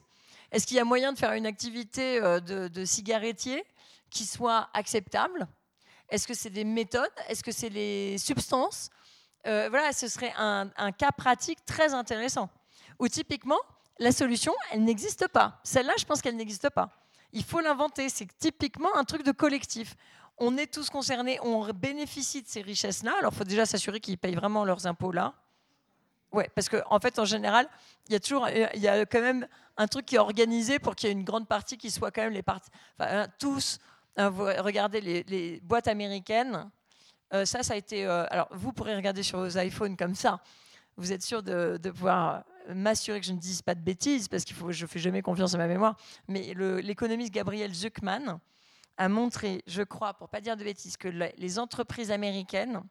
Est-ce 0.52 0.66
qu'il 0.66 0.78
y 0.78 0.80
a 0.80 0.86
moyen 0.86 1.14
de 1.14 1.18
faire 1.18 1.34
une 1.34 1.46
activité 1.46 2.22
euh, 2.22 2.40
de, 2.40 2.68
de 2.68 2.86
cigarettier 2.86 3.64
qui 4.10 4.26
soit 4.26 4.70
acceptable? 4.74 5.48
Est-ce 6.10 6.28
que 6.28 6.34
c'est 6.34 6.50
des 6.50 6.64
méthodes? 6.64 7.12
Est-ce 7.28 7.44
que 7.44 7.52
c'est 7.52 7.70
les 7.70 8.18
substances? 8.18 8.90
Euh, 9.48 9.68
voilà, 9.70 9.94
ce 9.94 10.08
serait 10.08 10.34
un, 10.38 10.92
cas 10.92 11.12
pratique 11.12 11.64
très 11.66 11.94
intéressant. 11.94 12.50
Où 13.00 13.08
typiquement, 13.08 13.60
la 14.00 14.12
solution, 14.12 14.54
elle 14.72 14.84
n'existe 14.84 15.28
pas. 15.28 15.60
Celle-là, 15.64 15.94
je 15.98 16.06
pense 16.06 16.22
qu'elle 16.22 16.36
n'existe 16.36 16.70
pas. 16.70 16.90
Il 17.34 17.44
faut 17.44 17.60
l'inventer. 17.60 18.10
C'est 18.10 18.28
typiquement 18.38 18.96
un 18.96 19.04
truc 19.04 19.24
de 19.24 19.32
collectif. 19.32 19.96
On 20.38 20.58
est 20.58 20.72
tous 20.72 20.90
concernés, 20.90 21.40
on 21.42 21.68
bénéficie 21.74 22.44
de 22.44 22.48
ces 22.48 22.62
richesses-là. 22.62 23.14
Alors, 23.20 23.34
il 23.34 23.38
faut 23.38 23.44
déjà 23.44 23.66
s'assurer 23.66 24.00
qu'ils 24.00 24.18
payent 24.18 24.36
vraiment 24.36 24.66
leurs 24.66 24.86
impôts 24.86 25.12
là. 25.12 25.34
Ouais, 26.32 26.50
parce 26.54 26.70
qu'en 26.70 26.82
en 26.90 27.00
fait, 27.00 27.18
en 27.20 27.26
général, 27.26 27.68
il 28.08 28.14
y 28.14 28.16
a 28.16 28.20
toujours, 28.20 28.48
il 28.50 28.82
y 28.82 28.88
a 28.88 29.06
quand 29.06 29.22
même 29.22 29.48
un 29.78 29.88
truc 29.88 30.06
qui 30.06 30.16
est 30.16 30.20
organisé 30.20 30.78
pour 30.78 30.96
qu'il 30.96 31.08
y 31.08 31.10
ait 31.10 31.14
une 31.14 31.24
grande 31.24 31.48
partie 31.48 31.78
qui 31.78 31.90
soit 31.90 32.12
quand 32.12 32.22
même 32.22 32.34
les 32.34 32.44
parties, 32.44 32.70
hein, 33.00 33.28
tous. 33.40 33.80
Hein, 34.18 34.30
regardez 34.30 35.00
les, 35.00 35.60
boîtes 35.62 35.88
américaines. 35.88 36.70
Euh, 37.34 37.46
ça, 37.46 37.64
ça 37.64 37.74
a 37.74 37.78
été. 37.78 38.06
Euh, 38.06 38.26
alors, 38.30 38.48
vous 38.52 38.72
pourrez 38.72 38.96
regarder 38.96 39.24
sur 39.24 39.40
vos 39.40 39.58
iPhones 39.58 39.98
comme 39.98 40.16
ça. 40.16 40.42
Vous 40.96 41.12
êtes 41.12 41.22
sûr 41.22 41.44
de, 41.44 41.78
pouvoir 41.90 42.44
m'assurer 42.70 43.20
que 43.20 43.26
je 43.26 43.34
ne 43.34 43.38
dise 43.38 43.62
pas 43.62 43.76
de 43.76 43.82
bêtises, 43.82 44.28
parce 44.28 44.44
qu'il 44.44 44.56
faut, 44.56 44.72
je 44.72 44.86
fais 44.86 45.00
jamais 45.00 45.22
confiance 45.22 45.54
à 45.54 45.58
ma 45.58 45.68
mémoire. 45.68 45.96
Mais 46.28 46.54
l'économiste 46.82 47.34
Gabriel 47.34 47.74
Zuckman 47.74 48.40
a 48.98 49.10
montré, 49.10 49.64
je 49.68 49.84
crois, 49.84 50.16
pour 50.16 50.30
pas 50.30 50.42
dire 50.42 50.58
de 50.58 50.64
bêtises, 50.64 50.98
que 50.98 51.08
les 51.08 51.60
entreprises 51.60 52.12
américaines 52.12 52.82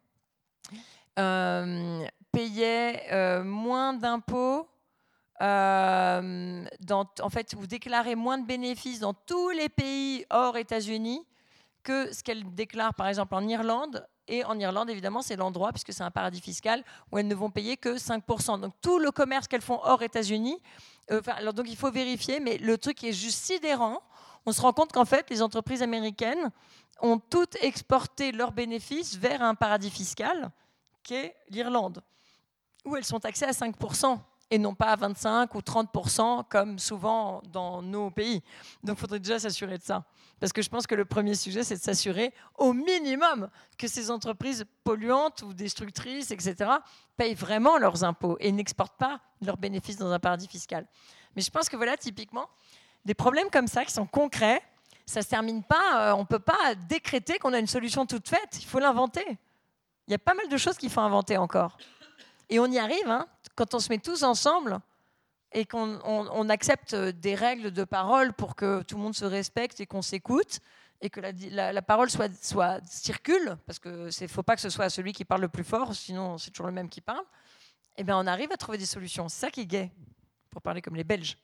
euh, 1.18 2.06
payaient 2.30 3.02
euh, 3.12 3.42
moins 3.42 3.94
d'impôts, 3.94 4.68
euh, 5.42 6.64
en 6.90 7.30
fait, 7.30 7.54
vous 7.54 7.66
déclarez 7.66 8.14
moins 8.14 8.38
de 8.38 8.46
bénéfices 8.46 9.00
dans 9.00 9.14
tous 9.14 9.50
les 9.50 9.68
pays 9.68 10.24
hors 10.30 10.56
États-Unis 10.56 11.26
que 11.86 12.12
ce 12.12 12.24
qu'elles 12.24 12.44
déclarent 12.54 12.94
par 12.94 13.06
exemple 13.06 13.36
en 13.36 13.46
Irlande. 13.46 14.04
Et 14.26 14.44
en 14.44 14.58
Irlande, 14.58 14.90
évidemment, 14.90 15.22
c'est 15.22 15.36
l'endroit, 15.36 15.70
puisque 15.70 15.92
c'est 15.92 16.02
un 16.02 16.10
paradis 16.10 16.40
fiscal, 16.40 16.82
où 17.12 17.18
elles 17.18 17.28
ne 17.28 17.34
vont 17.36 17.48
payer 17.48 17.76
que 17.76 17.96
5%. 17.96 18.60
Donc 18.60 18.74
tout 18.82 18.98
le 18.98 19.12
commerce 19.12 19.46
qu'elles 19.46 19.62
font 19.62 19.78
hors 19.84 20.02
États-Unis, 20.02 20.60
alors 21.28 21.54
donc 21.54 21.66
il 21.68 21.76
faut 21.76 21.92
vérifier, 21.92 22.40
mais 22.40 22.58
le 22.58 22.76
truc 22.76 23.04
est 23.04 23.12
juste 23.12 23.38
sidérant. 23.38 24.02
On 24.44 24.50
se 24.50 24.60
rend 24.60 24.72
compte 24.72 24.90
qu'en 24.90 25.04
fait, 25.04 25.30
les 25.30 25.42
entreprises 25.42 25.80
américaines 25.80 26.50
ont 27.00 27.18
toutes 27.18 27.54
exporté 27.62 28.32
leurs 28.32 28.50
bénéfices 28.50 29.16
vers 29.16 29.42
un 29.42 29.54
paradis 29.54 29.90
fiscal, 29.90 30.50
qu'est 31.04 31.36
l'Irlande, 31.48 32.02
où 32.84 32.96
elles 32.96 33.04
sont 33.04 33.20
taxées 33.20 33.44
à 33.44 33.52
5% 33.52 34.18
et 34.51 34.59
non 34.59 34.74
pas 34.74 34.86
à 34.86 34.97
25 34.97 35.55
ou 35.55 35.59
30% 35.59 36.44
comme 36.48 36.78
souvent 36.78 37.43
dans 37.52 37.82
nos 37.82 38.10
pays. 38.10 38.43
Donc 38.82 38.97
il 38.97 39.01
faudrait 39.01 39.18
déjà 39.18 39.39
s'assurer 39.39 39.78
de 39.78 39.82
ça. 39.82 40.05
Parce 40.39 40.52
que 40.52 40.62
je 40.62 40.68
pense 40.68 40.86
que 40.86 40.94
le 40.94 41.05
premier 41.05 41.35
sujet, 41.35 41.64
c'est 41.64 41.77
de 41.77 41.82
s'assurer 41.82 42.32
au 42.56 42.73
minimum 42.73 43.48
que 43.78 43.89
ces 43.89 44.10
entreprises 44.10 44.64
polluantes 44.85 45.43
ou 45.43 45.55
destructrices, 45.55 46.31
etc., 46.31 46.70
payent 47.16 47.35
vraiment 47.35 47.78
leurs 47.78 48.05
impôts 48.05 48.36
et 48.40 48.52
n'exportent 48.52 48.98
pas 48.98 49.20
leurs 49.40 49.56
bénéfices 49.56 49.97
dans 49.97 50.10
un 50.10 50.18
paradis 50.18 50.47
fiscal. 50.47 50.86
Mais 51.35 51.43
je 51.43 51.51
pense 51.51 51.68
que 51.68 51.77
voilà, 51.77 51.97
typiquement, 51.97 52.48
des 53.05 53.14
problèmes 53.14 53.51
comme 53.51 53.66
ça 53.66 53.85
qui 53.85 53.93
sont 53.93 54.06
concrets, 54.06 54.62
ça 55.06 55.20
ne 55.20 55.24
se 55.24 55.31
termine 55.31 55.62
pas, 55.62 56.10
euh, 56.10 56.14
on 56.14 56.20
ne 56.20 56.27
peut 56.27 56.39
pas 56.39 56.74
décréter 56.89 57.39
qu'on 57.39 57.52
a 57.52 57.59
une 57.59 57.66
solution 57.66 58.05
toute 58.05 58.28
faite, 58.28 58.59
il 58.59 58.66
faut 58.66 58.78
l'inventer. 58.78 59.24
Il 60.09 60.12
y 60.12 60.14
a 60.14 60.18
pas 60.18 60.35
mal 60.35 60.48
de 60.48 60.56
choses 60.56 60.77
qu'il 60.77 60.90
faut 60.90 61.01
inventer 61.01 61.36
encore. 61.36 61.78
Et 62.48 62.60
on 62.60 62.66
y 62.66 62.78
arrive 62.78 63.09
hein, 63.09 63.27
quand 63.57 63.74
on 63.74 63.81
se 63.81 63.89
met 63.89 63.99
tous 63.99 64.23
ensemble 64.23 64.78
et 65.53 65.65
qu'on 65.65 66.49
accepte 66.49 66.95
des 66.95 67.35
règles 67.35 67.73
de 67.73 67.85
parole 67.85 68.33
pour 68.33 68.55
que 68.55 68.83
tout 68.83 68.97
le 68.97 69.03
monde 69.03 69.15
se 69.15 69.24
respecte 69.24 69.81
et 69.81 69.87
qu'on 69.87 70.03
s'écoute 70.03 70.61
et 71.01 71.11
que 71.11 71.20
la, 71.20 71.83
parole 71.83 72.09
soit, 72.11 72.31
circule, 72.87 73.57
parce 73.66 73.78
qu'il 73.78 73.91
ne 73.93 74.27
faut 74.28 74.43
pas 74.43 74.55
que 74.55 74.62
ce 74.62 74.70
soit 74.70 74.89
celui 74.89 75.12
qui 75.12 75.24
parle 75.24 75.43
le 75.43 75.49
plus 75.49 75.65
fort, 75.65 75.95
sinon 75.95 76.39
c'est 76.39 76.51
toujours 76.51 76.66
le 76.66 76.73
même 76.73 76.89
qui 76.89 77.01
parle, 77.01 77.24
et 77.97 78.01
eh 78.01 78.05
bien 78.05 78.19
on 78.19 78.27
arrive 78.27 78.51
à 78.53 78.57
trouver 78.57 78.78
des 78.78 78.87
solutions. 78.87 79.28
C'est 79.28 79.41
ça 79.41 79.51
qui 79.51 79.62
est 79.62 79.66
gay, 79.66 79.91
pour 80.51 80.62
parler 80.62 80.81
comme 80.81 80.97
les 80.97 81.05
Belges. 81.05 81.37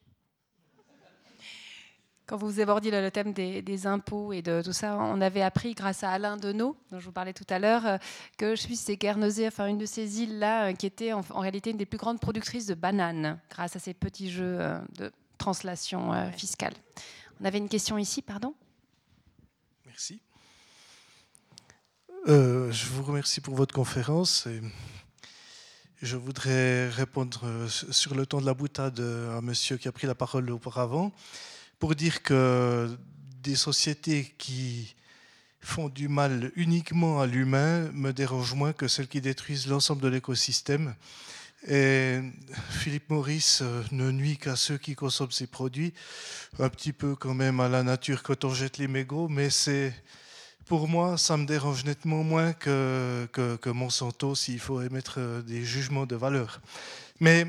Quand 2.33 2.39
vous 2.39 2.61
abordiez 2.61 2.91
le, 2.91 3.11
thème 3.11 3.35
des, 3.35 3.87
impôts 3.87 4.33
et 4.33 4.41
de 4.41 4.63
tout 4.65 4.73
ça, 4.73 4.97
on 4.97 5.21
avait 5.21 5.43
appris 5.43 5.75
grâce 5.75 6.03
à 6.03 6.13
Alain 6.13 6.39
Deneau, 6.39 6.79
dont 6.91 6.99
je 6.99 7.05
vous 7.05 7.13
parlais 7.13 7.35
tout 7.35 7.45
à 7.51 7.59
l'heure, 7.59 7.85
euh, 7.85 7.99
que 8.39 8.57
je 8.57 8.63
suis 8.63 8.97
Guernesey, 8.97 9.47
enfin 9.47 9.67
une 9.67 9.77
de 9.77 9.85
ces 9.85 10.23
îles-là, 10.23 10.71
euh, 10.71 10.73
qui 10.73 10.87
était 10.87 11.13
en, 11.13 11.21
réalité 11.35 11.73
une 11.73 11.77
des 11.77 11.85
plus 11.85 11.99
grandes 11.99 12.21
productrices 12.21 12.65
de 12.65 12.73
bananes, 12.73 13.39
grâce 13.51 13.77
à 13.77 13.81
ces 13.81 13.93
petits 13.93 14.31
jeux 14.31 14.57
euh, 14.59 14.79
de 14.97 15.13
translation 15.37 16.33
fiscale. 16.33 16.73
On 17.39 17.45
avait 17.45 17.59
une 17.59 17.69
question 17.69 17.99
ici, 17.99 18.23
pardon? 18.23 18.55
Merci. 19.85 20.23
je 22.27 22.87
vous 22.93 23.03
remercie 23.03 23.43
pour 23.43 23.57
votre 23.57 23.75
conférence. 23.75 24.47
Et 24.47 24.63
je 26.01 26.17
voudrais 26.17 26.89
répondre 26.89 27.69
sur 27.69 28.15
le 28.15 28.25
ton 28.25 28.41
de 28.41 28.47
la 28.47 28.55
boutade 28.55 29.01
à 29.01 29.43
monsieur 29.43 29.77
qui 29.77 29.87
a 29.87 29.93
pris 29.93 30.07
la 30.07 30.15
parole 30.15 30.51
auparavant 30.51 31.13
pour 31.83 31.97
dire 31.97 32.23
que 32.23 32.97
des 33.43 33.57
sociétés 33.57 34.37
qui 34.39 34.95
font 35.61 35.89
du 35.89 36.07
mal 36.07 36.53
uniquement 36.55 37.21
à 37.21 37.27
l'humain 37.27 37.91
me 37.93 38.13
dérangent 38.13 38.55
moins 38.55 38.73
que 38.73 38.87
celles 38.87 39.09
qui 39.09 39.21
détruisent 39.21 39.67
l'ensemble 39.67 40.01
de 40.01 40.07
l'écosystème. 40.07 40.95
Et 41.67 42.21
Philippe 42.71 43.11
Maurice 43.11 43.63
euh, 43.63 43.83
ne 43.91 44.13
nuit 44.13 44.37
qu'à 44.37 44.55
ceux 44.55 44.79
qui 44.79 44.95
consomment 44.95 45.33
ses 45.33 45.49
produits, 45.49 45.93
un 46.61 46.69
petit 46.69 46.93
peu 46.93 47.17
quand 47.17 47.35
même 47.35 47.59
à 47.59 47.69
la 47.69 47.83
nature 47.83 48.23
quand 48.23 48.45
on 48.45 48.55
jette 48.55 48.79
les 48.79 48.87
mégots, 48.87 49.27
mais 49.27 49.51
c'est 49.51 49.93
pour 50.67 50.87
moi, 50.87 51.19
ça 51.19 51.37
me 51.37 51.47
dérange 51.47 51.85
nettement 51.85 52.23
moins 52.23 52.53
que, 52.53 53.27
que, 53.33 53.71
Monsanto 53.71 54.37
s'il 54.37 54.61
faut 54.61 54.81
émettre 54.83 55.17
euh, 55.19 55.43
des 55.43 55.65
jugements 55.65 56.07
de 56.07 56.15
valeur. 56.15 56.61
Mais 57.19 57.45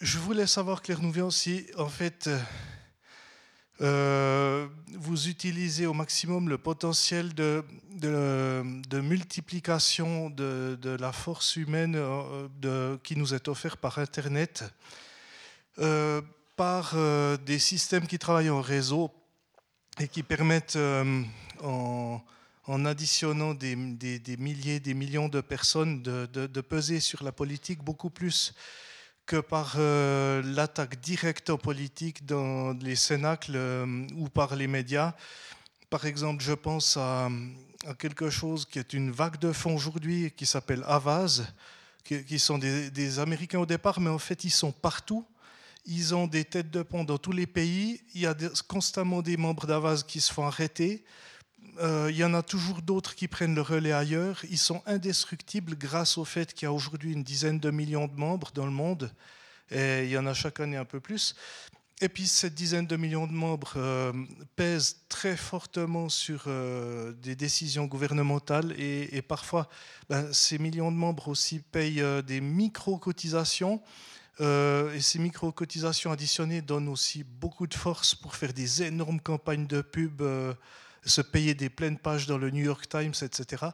je 0.00 0.18
voulais 0.18 0.48
savoir, 0.48 0.82
Claire 0.82 1.02
Nouvian, 1.02 1.30
si 1.30 1.66
en 1.78 1.88
fait 1.88 2.28
euh, 3.80 4.68
vous 4.92 5.28
utilisez 5.28 5.86
au 5.86 5.94
maximum 5.94 6.50
le 6.50 6.58
potentiel 6.58 7.32
de, 7.34 7.64
de, 7.92 9.00
multiplication 9.00 10.28
de, 10.28 10.78
de, 10.80 10.90
la 10.90 11.12
force 11.12 11.56
humaine 11.56 11.96
euh, 11.96 12.98
qui 13.02 13.16
nous 13.16 13.32
est 13.32 13.48
offert 13.48 13.78
par 13.78 13.98
Internet, 13.98 14.64
euh, 15.78 16.20
par 16.56 16.94
des 17.46 17.58
systèmes 17.58 18.06
qui 18.06 18.18
travaillent 18.18 18.50
en 18.50 18.60
réseau 18.60 19.10
et 19.98 20.08
qui 20.08 20.22
permettent, 20.22 20.78
en, 21.62 22.20
en, 22.66 22.84
additionnant 22.84 23.54
des, 23.54 23.74
des, 23.76 24.18
des, 24.18 24.36
milliers, 24.36 24.78
des 24.78 24.92
millions 24.92 25.30
de 25.30 25.40
personnes, 25.40 26.02
de, 26.02 26.60
peser 26.60 27.00
sur 27.00 27.24
la 27.24 27.32
politique 27.32 27.82
beaucoup 27.82 28.10
plus 28.10 28.52
que 29.30 29.36
par 29.36 29.74
euh, 29.78 30.42
l'attaque 30.44 31.00
directe 31.00 31.50
aux 31.50 31.56
politiques 31.56 32.26
dans 32.26 32.72
les 32.72 32.96
cénacles 32.96 33.52
euh, 33.54 34.04
ou 34.16 34.28
par 34.28 34.56
les 34.56 34.66
médias. 34.66 35.14
Par 35.88 36.04
exemple, 36.04 36.42
je 36.42 36.52
pense 36.52 36.96
à, 36.96 37.28
quelque 37.96 38.28
chose 38.28 38.66
qui 38.66 38.80
est 38.80 38.92
une 38.92 39.12
vague 39.12 39.38
de 39.38 39.52
fond 39.52 39.76
aujourd'hui 39.76 40.32
qui 40.36 40.46
s'appelle 40.46 40.82
Avaz, 40.84 41.44
qui, 42.02 42.40
sont 42.40 42.58
des, 42.58 43.18
Américains 43.20 43.60
au 43.60 43.66
départ, 43.66 44.00
mais 44.00 44.10
en 44.10 44.18
fait 44.18 44.42
ils 44.42 44.50
sont 44.50 44.72
partout. 44.72 45.24
Ils 45.86 46.12
ont 46.12 46.26
des 46.26 46.44
têtes 46.44 46.72
de 46.72 46.82
pont 46.82 47.04
dans 47.04 47.18
tous 47.18 47.30
les 47.30 47.46
pays. 47.46 48.00
Il 48.16 48.22
y 48.22 48.26
a 48.26 48.34
constamment 48.66 49.22
des 49.22 49.36
membres 49.36 49.64
d'Avaz 49.64 50.02
qui 50.02 50.20
se 50.20 50.32
font 50.32 50.44
arrêter. 50.44 51.04
Euh, 51.78 52.08
il 52.10 52.16
y 52.16 52.24
en 52.24 52.34
a 52.34 52.42
toujours 52.42 52.82
d'autres 52.82 53.14
qui 53.14 53.28
prennent 53.28 53.54
le 53.54 53.62
relais 53.62 53.92
ailleurs. 53.92 54.42
Ils 54.50 54.58
sont 54.58 54.82
indestructibles 54.86 55.76
grâce 55.76 56.18
au 56.18 56.24
fait 56.24 56.52
qu'il 56.52 56.66
y 56.66 56.68
a 56.68 56.72
aujourd'hui 56.72 57.12
une 57.12 57.22
dizaine 57.22 57.58
de 57.58 57.70
millions 57.70 58.06
de 58.06 58.16
membres 58.16 58.50
dans 58.54 58.66
le 58.66 58.72
monde. 58.72 59.12
Il 59.72 60.08
y 60.08 60.18
en 60.18 60.26
a 60.26 60.34
chaque 60.34 60.58
année 60.58 60.76
un 60.76 60.84
peu 60.84 60.98
plus. 60.98 61.36
Et 62.02 62.08
puis 62.08 62.26
cette 62.26 62.54
dizaine 62.54 62.86
de 62.86 62.96
millions 62.96 63.26
de 63.26 63.32
membres 63.32 63.74
euh, 63.76 64.12
pèsent 64.56 64.96
très 65.08 65.36
fortement 65.36 66.08
sur 66.08 66.44
euh, 66.46 67.12
des 67.12 67.36
décisions 67.36 67.84
gouvernementales 67.84 68.74
et, 68.78 69.22
parfois 69.22 69.68
ben, 70.08 70.32
ces 70.32 70.58
millions 70.58 70.90
de 70.90 70.96
membres 70.96 71.28
aussi 71.28 71.60
payent 71.60 72.02
des 72.26 72.40
micro-cotisations. 72.40 73.82
et 74.40 75.00
ces 75.00 75.18
micro-cotisations 75.18 76.10
additionnées 76.10 76.62
donnent 76.62 76.88
aussi 76.88 77.22
beaucoup 77.22 77.66
de 77.66 77.74
force 77.74 78.14
pour 78.14 78.34
faire 78.34 78.54
des 78.54 78.82
énormes 78.82 79.20
campagnes 79.20 79.66
de 79.66 79.82
pub 79.82 80.22
se 81.04 81.20
payer 81.20 81.54
des 81.54 81.70
pleines 81.70 81.98
pages 81.98 82.26
dans 82.26 82.38
le 82.38 82.50
New 82.50 82.64
York 82.64 82.88
Times, 82.88 83.14
etc. 83.22 83.66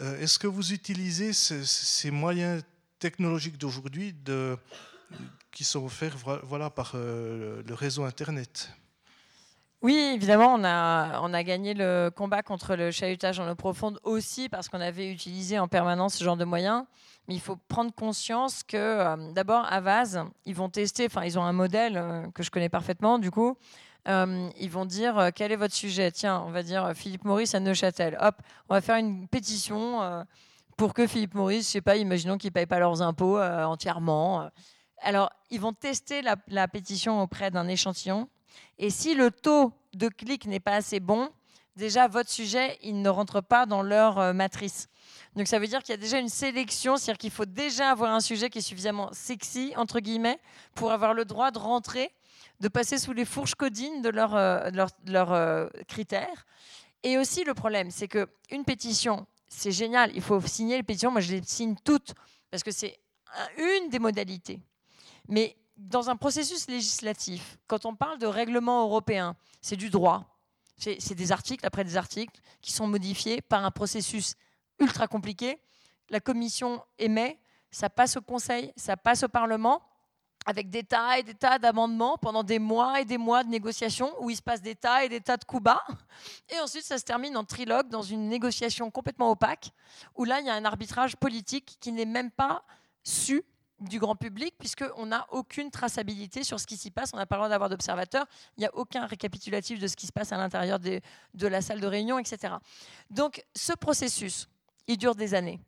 Euh, 0.00 0.20
est-ce 0.20 0.38
que 0.38 0.46
vous 0.46 0.72
utilisez 0.72 1.32
ces, 1.32 2.10
moyens 2.10 2.62
technologiques 2.98 3.58
d'aujourd'hui 3.58 4.14
qui 5.50 5.64
sont 5.64 5.84
offerts 5.84 6.16
voilà, 6.42 6.70
par 6.70 6.92
euh, 6.94 7.62
le 7.66 7.74
réseau 7.74 8.04
Internet? 8.04 8.70
Oui, 9.82 9.96
évidemment, 10.14 10.54
on 10.54 10.62
a, 10.62 11.20
on 11.22 11.32
a 11.32 11.42
gagné 11.42 11.72
le 11.72 12.10
combat 12.14 12.42
contre 12.42 12.76
le 12.76 12.90
chahutage 12.90 13.40
en 13.40 13.50
eau 13.50 13.54
profonde 13.54 13.98
aussi 14.02 14.50
parce 14.50 14.68
qu'on 14.68 14.80
avait 14.80 15.10
utilisé 15.10 15.58
en 15.58 15.68
permanence 15.68 16.14
ce 16.14 16.24
genre 16.24 16.36
de 16.36 16.44
moyens. 16.44 16.84
Mais 17.28 17.34
il 17.34 17.40
faut 17.40 17.56
prendre 17.68 17.92
conscience 17.94 18.62
que, 18.62 18.76
euh, 18.76 19.32
d'abord, 19.32 19.64
à 19.70 19.80
Vase, 19.80 20.22
ils 20.44 20.54
vont 20.54 20.68
tester, 20.68 21.06
enfin, 21.06 21.24
ils 21.24 21.38
ont 21.38 21.44
un 21.44 21.52
modèle 21.52 22.30
que 22.34 22.42
je 22.42 22.50
connais 22.50 22.68
parfaitement, 22.68 23.18
du 23.18 23.30
coup, 23.30 23.56
euh, 24.08 24.48
ils 24.58 24.70
vont 24.70 24.86
dire 24.86 25.18
euh, 25.18 25.30
quel 25.34 25.52
est 25.52 25.56
votre 25.56 25.74
sujet? 25.74 26.10
Tiens, 26.10 26.42
on 26.46 26.50
va 26.50 26.62
dire 26.62 26.84
euh, 26.84 26.94
Philippe 26.94 27.24
Maurice 27.24 27.54
à 27.54 27.60
Neuchâtel. 27.60 28.16
Hop, 28.20 28.36
on 28.68 28.74
va 28.74 28.80
faire 28.80 28.96
une 28.96 29.28
pétition 29.28 30.24
pour 30.76 30.94
que 30.94 31.06
Philippe 31.06 31.34
Maurice, 31.34 31.66
je 31.66 31.72
sais 31.72 31.80
pas, 31.80 31.96
imaginons 31.96 32.38
qu'ils 32.38 32.48
ne 32.48 32.54
payent 32.54 32.66
pas 32.66 32.78
leurs 32.78 33.02
impôts 33.02 33.38
entièrement. 33.38 34.48
Alors, 35.02 35.30
ils 35.50 35.60
vont 35.60 35.72
tester 35.72 36.22
la, 36.22 36.68
pétition 36.68 37.20
auprès 37.22 37.50
d'un 37.50 37.68
échantillon. 37.68 38.28
Et 38.78 38.88
si 38.88 39.14
le 39.14 39.30
taux 39.30 39.72
de 39.92 40.08
clic 40.08 40.46
n'est 40.46 40.60
pas 40.60 40.76
assez 40.76 41.00
bon, 41.00 41.28
déjà 41.76 42.08
votre 42.08 42.30
sujet, 42.30 42.78
il 42.82 43.02
ne 43.02 43.08
rentre 43.10 43.42
pas 43.42 43.66
dans 43.66 43.82
leur 43.82 44.32
matrice. 44.32 44.88
Donc 45.36 45.48
ça 45.48 45.58
veut 45.58 45.66
dire 45.66 45.82
qu'il 45.82 45.90
y 45.90 45.98
a 45.98 46.00
déjà 46.00 46.18
une 46.18 46.28
sélection, 46.28 46.96
c'est-à-dire 46.96 47.18
qu'il 47.18 47.30
faut 47.30 47.44
déjà 47.44 47.90
avoir 47.90 48.12
un 48.12 48.20
sujet 48.20 48.48
qui 48.48 48.58
est 48.58 48.62
suffisamment 48.62 49.10
sexy, 49.12 49.74
entre 49.76 50.00
guillemets, 50.00 50.38
pour 50.74 50.92
avoir 50.92 51.12
le 51.12 51.24
droit 51.24 51.50
de 51.50 51.58
rentrer, 51.58 52.10
de 52.60 52.68
passer 52.68 52.98
sous 52.98 53.12
les 53.12 53.24
fourches 53.24 53.54
codines 53.54 54.02
de 54.02 54.10
leurs 54.10 54.34
euh, 54.34 54.70
euh, 55.08 55.68
critères. 55.88 56.46
Et 57.02 57.16
aussi 57.16 57.44
le 57.44 57.54
problème, 57.54 57.90
c'est 57.90 58.08
qu'une 58.08 58.64
pétition, 58.64 59.26
c'est 59.48 59.72
génial, 59.72 60.12
il 60.14 60.22
faut 60.22 60.40
signer 60.42 60.76
les 60.76 60.82
pétitions, 60.82 61.10
moi 61.10 61.20
je 61.20 61.32
les 61.32 61.42
signe 61.42 61.74
toutes, 61.82 62.14
parce 62.50 62.62
que 62.62 62.70
c'est 62.70 63.00
une 63.56 63.88
des 63.88 63.98
modalités. 63.98 64.60
Mais 65.28 65.56
dans 65.76 66.10
un 66.10 66.16
processus 66.16 66.68
législatif, 66.68 67.58
quand 67.66 67.86
on 67.86 67.94
parle 67.94 68.18
de 68.18 68.26
règlement 68.26 68.82
européen, 68.82 69.34
c'est 69.62 69.76
du 69.76 69.88
droit. 69.88 70.26
C'est 70.76 71.14
des 71.14 71.32
articles 71.32 71.64
après 71.66 71.84
des 71.84 71.96
articles 71.96 72.40
qui 72.62 72.72
sont 72.72 72.86
modifiés 72.86 73.42
par 73.42 73.64
un 73.64 73.70
processus 73.70 74.34
ultra 74.78 75.08
compliqué. 75.08 75.60
La 76.08 76.20
commission 76.20 76.82
émet, 76.98 77.38
ça 77.70 77.90
passe 77.90 78.16
au 78.16 78.22
Conseil, 78.22 78.72
ça 78.76 78.96
passe 78.96 79.22
au 79.22 79.28
Parlement, 79.28 79.82
avec 80.46 80.70
des 80.70 80.84
tas 80.84 81.18
et 81.18 81.22
des 81.22 81.34
tas 81.34 81.58
d'amendements 81.58 82.16
pendant 82.18 82.42
des 82.42 82.58
mois 82.58 83.00
et 83.00 83.04
des 83.04 83.18
mois 83.18 83.44
de 83.44 83.48
négociations 83.48 84.12
où 84.20 84.30
il 84.30 84.36
se 84.36 84.42
passe 84.42 84.62
des 84.62 84.74
tas 84.74 85.04
et 85.04 85.08
des 85.08 85.20
tas 85.20 85.36
de 85.36 85.44
coups 85.44 85.62
bas. 85.62 85.84
Et 86.48 86.58
ensuite, 86.60 86.84
ça 86.84 86.98
se 86.98 87.04
termine 87.04 87.36
en 87.36 87.44
trilogue 87.44 87.88
dans 87.88 88.02
une 88.02 88.28
négociation 88.28 88.90
complètement 88.90 89.30
opaque, 89.30 89.72
où 90.16 90.24
là, 90.24 90.40
il 90.40 90.46
y 90.46 90.50
a 90.50 90.54
un 90.54 90.64
arbitrage 90.64 91.16
politique 91.16 91.76
qui 91.80 91.92
n'est 91.92 92.06
même 92.06 92.30
pas 92.30 92.64
su 93.04 93.44
du 93.80 93.98
grand 93.98 94.16
public, 94.16 94.54
puisqu'on 94.58 95.06
n'a 95.06 95.26
aucune 95.30 95.70
traçabilité 95.70 96.44
sur 96.44 96.60
ce 96.60 96.66
qui 96.66 96.76
s'y 96.76 96.90
passe. 96.90 97.10
On 97.14 97.16
n'a 97.16 97.26
pas 97.26 97.36
le 97.36 97.40
droit 97.40 97.48
d'avoir 97.48 97.70
d'observateurs. 97.70 98.26
Il 98.56 98.60
n'y 98.60 98.66
a 98.66 98.74
aucun 98.74 99.06
récapitulatif 99.06 99.78
de 99.78 99.86
ce 99.86 99.96
qui 99.96 100.06
se 100.06 100.12
passe 100.12 100.32
à 100.32 100.36
l'intérieur 100.36 100.78
de 100.78 101.46
la 101.46 101.62
salle 101.62 101.80
de 101.80 101.86
réunion, 101.86 102.18
etc. 102.18 102.54
Donc, 103.08 103.42
ce 103.54 103.72
processus, 103.72 104.48
il 104.86 104.98
dure 104.98 105.14
des 105.14 105.34
années. 105.34 105.60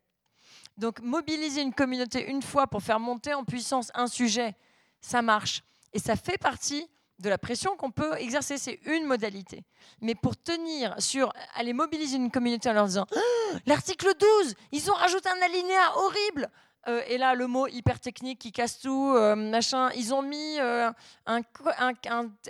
Donc, 0.82 0.98
mobiliser 0.98 1.62
une 1.62 1.72
communauté 1.72 2.28
une 2.28 2.42
fois 2.42 2.66
pour 2.66 2.82
faire 2.82 2.98
monter 2.98 3.32
en 3.34 3.44
puissance 3.44 3.92
un 3.94 4.08
sujet, 4.08 4.56
ça 5.00 5.22
marche. 5.22 5.62
Et 5.92 6.00
ça 6.00 6.16
fait 6.16 6.38
partie 6.38 6.88
de 7.20 7.28
la 7.28 7.38
pression 7.38 7.76
qu'on 7.76 7.92
peut 7.92 8.14
exercer. 8.18 8.58
C'est 8.58 8.80
une 8.86 9.04
modalité. 9.04 9.62
Mais 10.00 10.16
pour 10.16 10.36
tenir 10.36 11.00
sur 11.00 11.32
aller 11.54 11.72
mobiliser 11.72 12.16
une 12.16 12.32
communauté 12.32 12.68
en 12.68 12.72
leur 12.72 12.86
disant 12.86 13.06
ah, 13.14 13.58
l'article 13.64 14.08
12, 14.42 14.56
ils 14.72 14.90
ont 14.90 14.94
rajouté 14.94 15.28
un 15.28 15.40
alinéa 15.40 15.98
horrible. 15.98 16.50
Euh, 16.88 17.02
et 17.06 17.16
là, 17.16 17.34
le 17.34 17.46
mot 17.46 17.68
hyper 17.68 18.00
technique 18.00 18.40
qui 18.40 18.50
casse 18.50 18.80
tout, 18.80 19.12
euh, 19.14 19.36
machin. 19.36 19.90
Ils 19.94 20.12
ont 20.12 20.22
mis 20.22 20.58
euh, 20.58 20.90
un, 21.26 21.40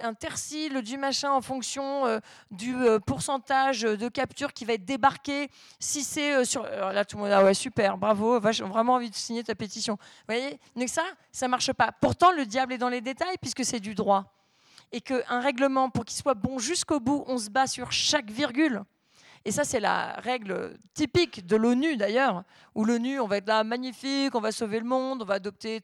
un, 0.02 0.14
tercile 0.14 0.80
du 0.80 0.96
machin 0.96 1.30
en 1.30 1.42
fonction 1.42 2.20
du 2.50 2.74
pourcentage 3.06 3.82
de 3.82 4.08
capture 4.08 4.52
qui 4.52 4.64
va 4.64 4.74
être 4.74 4.84
débarqué. 4.84 5.50
Si 5.78 6.02
c'est 6.02 6.44
sur. 6.44 6.62
là, 6.64 7.04
tout 7.04 7.16
le 7.16 7.24
monde, 7.24 7.32
ah 7.32 7.44
ouais, 7.44 7.54
super, 7.54 7.98
bravo, 7.98 8.40
j'ai 8.50 8.64
vraiment 8.64 8.94
envie 8.94 9.10
de 9.10 9.14
signer 9.14 9.44
ta 9.44 9.54
pétition. 9.54 9.94
Vous 9.94 10.34
voyez 10.34 10.58
Donc 10.76 10.88
ça, 10.88 11.02
ça 11.30 11.48
marche 11.48 11.72
pas. 11.72 11.92
Pourtant, 11.92 12.32
le 12.32 12.46
diable 12.46 12.72
est 12.72 12.78
dans 12.78 12.88
les 12.88 13.00
détails 13.00 13.36
puisque 13.40 13.64
c'est 13.64 13.80
du 13.80 13.94
droit. 13.94 14.24
Et 14.92 15.00
qu'un 15.00 15.40
règlement, 15.40 15.90
pour 15.90 16.04
qu'il 16.04 16.16
soit 16.16 16.34
bon 16.34 16.58
jusqu'au 16.58 17.00
bout, 17.00 17.24
on 17.26 17.38
se 17.38 17.50
bat 17.50 17.66
sur 17.66 17.92
chaque 17.92 18.30
virgule. 18.30 18.82
Et 19.44 19.50
ça, 19.50 19.64
c'est 19.64 19.80
la 19.80 20.12
règle 20.14 20.76
typique 20.94 21.46
de 21.46 21.56
l'ONU 21.56 21.96
d'ailleurs, 21.96 22.44
où 22.74 22.84
l'ONU, 22.84 23.18
on 23.20 23.26
va 23.26 23.38
être 23.38 23.48
là, 23.48 23.64
magnifique, 23.64 24.34
on 24.34 24.40
va 24.40 24.52
sauver 24.52 24.78
le 24.78 24.86
monde, 24.86 25.22
on 25.22 25.24
va 25.24 25.34
adopter 25.34 25.80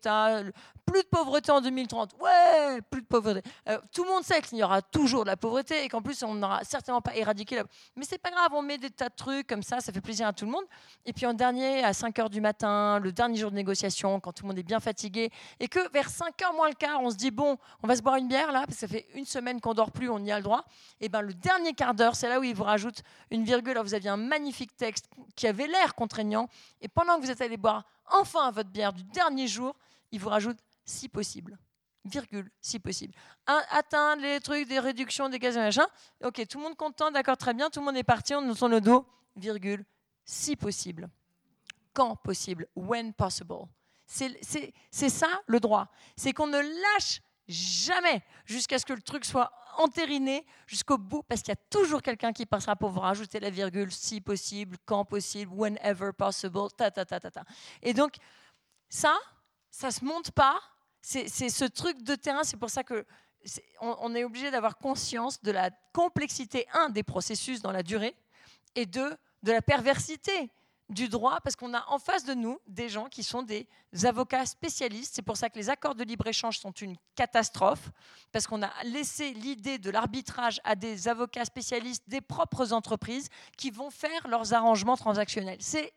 plus 0.86 1.02
de 1.02 1.08
pauvreté 1.08 1.52
en 1.52 1.60
2030. 1.60 2.14
Ouais, 2.20 2.80
plus 2.90 3.02
de 3.02 3.06
pauvreté. 3.06 3.42
Euh, 3.68 3.78
tout 3.92 4.04
le 4.04 4.10
monde 4.10 4.24
sait 4.24 4.40
qu'il 4.40 4.58
y 4.58 4.62
aura 4.62 4.80
toujours 4.80 5.24
de 5.24 5.28
la 5.28 5.36
pauvreté 5.36 5.84
et 5.84 5.88
qu'en 5.88 6.00
plus, 6.00 6.22
on 6.22 6.34
n'aura 6.34 6.64
certainement 6.64 7.00
pas 7.00 7.14
éradiqué 7.14 7.56
la 7.56 7.64
Mais 7.96 8.04
c'est 8.04 8.18
pas 8.18 8.30
grave, 8.30 8.50
on 8.54 8.62
met 8.62 8.78
des 8.78 8.90
tas 8.90 9.08
de 9.08 9.14
trucs 9.14 9.46
comme 9.46 9.62
ça, 9.62 9.80
ça 9.80 9.92
fait 9.92 10.00
plaisir 10.00 10.26
à 10.26 10.32
tout 10.32 10.46
le 10.46 10.50
monde. 10.50 10.64
Et 11.04 11.12
puis 11.12 11.26
en 11.26 11.34
dernier, 11.34 11.84
à 11.84 11.92
5 11.92 12.16
h 12.16 12.30
du 12.30 12.40
matin, 12.40 12.98
le 13.00 13.12
dernier 13.12 13.36
jour 13.38 13.50
de 13.50 13.56
négociation, 13.56 14.18
quand 14.20 14.32
tout 14.32 14.44
le 14.44 14.48
monde 14.48 14.58
est 14.58 14.62
bien 14.62 14.80
fatigué, 14.80 15.30
et 15.60 15.68
que 15.68 15.90
vers 15.92 16.08
5 16.08 16.34
h 16.38 16.56
moins 16.56 16.68
le 16.68 16.74
quart, 16.74 17.00
on 17.02 17.10
se 17.10 17.16
dit, 17.16 17.30
bon, 17.30 17.58
on 17.82 17.86
va 17.86 17.96
se 17.96 18.02
boire 18.02 18.16
une 18.16 18.28
bière 18.28 18.52
là, 18.52 18.60
parce 18.60 18.74
que 18.74 18.80
ça 18.80 18.88
fait 18.88 19.06
une 19.14 19.26
semaine 19.26 19.60
qu'on 19.60 19.74
dort 19.74 19.90
plus, 19.90 20.08
on 20.08 20.18
y 20.24 20.32
a 20.32 20.36
le 20.36 20.42
droit. 20.42 20.64
Et 21.00 21.08
ben 21.08 21.20
le 21.20 21.34
dernier 21.34 21.74
quart 21.74 21.94
d'heure, 21.94 22.14
c'est 22.14 22.28
là 22.28 22.40
où 22.40 22.44
ils 22.44 22.54
vous 22.54 22.64
rajoutent 22.64 23.02
une 23.30 23.44
virgule. 23.48 23.72
Alors 23.72 23.84
vous 23.84 23.94
aviez 23.94 24.10
un 24.10 24.16
magnifique 24.16 24.76
texte 24.76 25.08
qui 25.34 25.46
avait 25.46 25.66
l'air 25.66 25.94
contraignant, 25.94 26.48
et 26.80 26.88
pendant 26.88 27.16
que 27.16 27.22
vous 27.24 27.30
êtes 27.30 27.40
allé 27.40 27.56
boire 27.56 27.84
enfin 28.10 28.50
votre 28.50 28.70
bière 28.70 28.92
du 28.92 29.02
dernier 29.04 29.48
jour, 29.48 29.74
ils 30.12 30.20
vous 30.20 30.28
rajoutent 30.28 30.62
si 30.84 31.08
possible. 31.08 31.58
Virgule, 32.04 32.50
si 32.60 32.78
possible. 32.78 33.14
atteindre 33.46 34.22
les 34.22 34.40
trucs 34.40 34.68
des 34.68 34.78
réductions 34.78 35.28
des 35.28 35.38
gaz 35.38 35.56
machin. 35.56 35.86
Ok, 36.24 36.46
tout 36.48 36.58
le 36.58 36.64
monde 36.64 36.76
content, 36.76 37.10
d'accord, 37.10 37.36
très 37.36 37.54
bien, 37.54 37.68
tout 37.70 37.80
le 37.80 37.86
monde 37.86 37.96
est 37.96 38.04
parti, 38.04 38.34
on 38.34 38.42
nous 38.42 38.54
tourne 38.54 38.72
le 38.72 38.80
dos. 38.80 39.06
Virgule, 39.36 39.84
si 40.24 40.56
possible. 40.56 41.08
Quand 41.92 42.16
possible. 42.16 42.66
When 42.76 43.12
possible. 43.12 43.66
C'est 44.06 45.10
ça 45.10 45.28
le 45.46 45.60
droit. 45.60 45.88
C'est 46.16 46.32
qu'on 46.32 46.46
ne 46.46 46.58
lâche 46.58 47.20
jamais 47.48 48.22
jusqu'à 48.44 48.78
ce 48.78 48.86
que 48.86 48.92
le 48.92 49.02
truc 49.02 49.24
soit 49.24 49.50
entériné 49.78 50.44
jusqu'au 50.66 50.98
bout, 50.98 51.22
parce 51.22 51.40
qu'il 51.40 51.52
y 51.52 51.56
a 51.56 51.62
toujours 51.70 52.02
quelqu'un 52.02 52.32
qui 52.32 52.46
passera 52.46 52.76
pour 52.76 52.90
vous 52.90 53.00
rajouter 53.00 53.40
la 53.40 53.50
virgule, 53.50 53.90
si 53.92 54.20
possible, 54.20 54.76
quand 54.84 55.04
possible, 55.04 55.52
whenever 55.54 56.12
possible, 56.12 56.68
ta 56.76 56.90
ta 56.90 57.04
ta 57.04 57.20
ta 57.20 57.30
ta. 57.30 57.44
Et 57.82 57.94
donc, 57.94 58.16
ça, 58.88 59.16
ça 59.70 59.90
se 59.90 60.04
monte 60.04 60.32
pas, 60.32 60.60
c'est 61.00 61.28
ce 61.28 61.64
truc 61.64 62.02
de 62.02 62.14
terrain, 62.14 62.44
c'est 62.44 62.56
pour 62.56 62.70
ça 62.70 62.84
que 62.84 63.06
on, 63.80 64.14
est 64.14 64.24
obligé 64.24 64.50
d'avoir 64.50 64.76
conscience 64.78 65.40
de 65.42 65.52
la 65.52 65.70
complexité, 65.92 66.66
un, 66.72 66.90
des 66.90 67.04
processus 67.04 67.62
dans 67.62 67.70
la 67.70 67.82
durée, 67.82 68.16
et 68.74 68.84
deux, 68.84 69.16
de 69.42 69.52
la 69.52 69.62
perversité 69.62 70.50
du 70.88 71.08
droit, 71.08 71.40
parce 71.42 71.54
qu'on 71.56 71.74
a 71.74 71.84
en 71.88 71.98
face 71.98 72.24
de 72.24 72.34
nous 72.34 72.58
des 72.66 72.88
gens 72.88 73.08
qui 73.08 73.22
sont 73.22 73.42
des 73.42 73.68
avocats 74.04 74.46
spécialistes. 74.46 75.14
C'est 75.14 75.22
pour 75.22 75.36
ça 75.36 75.50
que 75.50 75.58
les 75.58 75.68
accords 75.68 75.94
de 75.94 76.04
libre-échange 76.04 76.58
sont 76.58 76.72
une 76.72 76.96
catastrophe, 77.14 77.90
parce 78.32 78.46
qu'on 78.46 78.62
a 78.62 78.70
laissé 78.84 79.32
l'idée 79.34 79.78
de 79.78 79.90
l'arbitrage 79.90 80.60
à 80.64 80.76
des 80.76 81.08
avocats 81.08 81.44
spécialistes 81.44 82.04
des 82.08 82.20
propres 82.20 82.72
entreprises 82.72 83.28
qui 83.56 83.70
vont 83.70 83.90
faire 83.90 84.26
leurs 84.28 84.54
arrangements 84.54 84.96
transactionnels. 84.96 85.58
C'est 85.60 85.92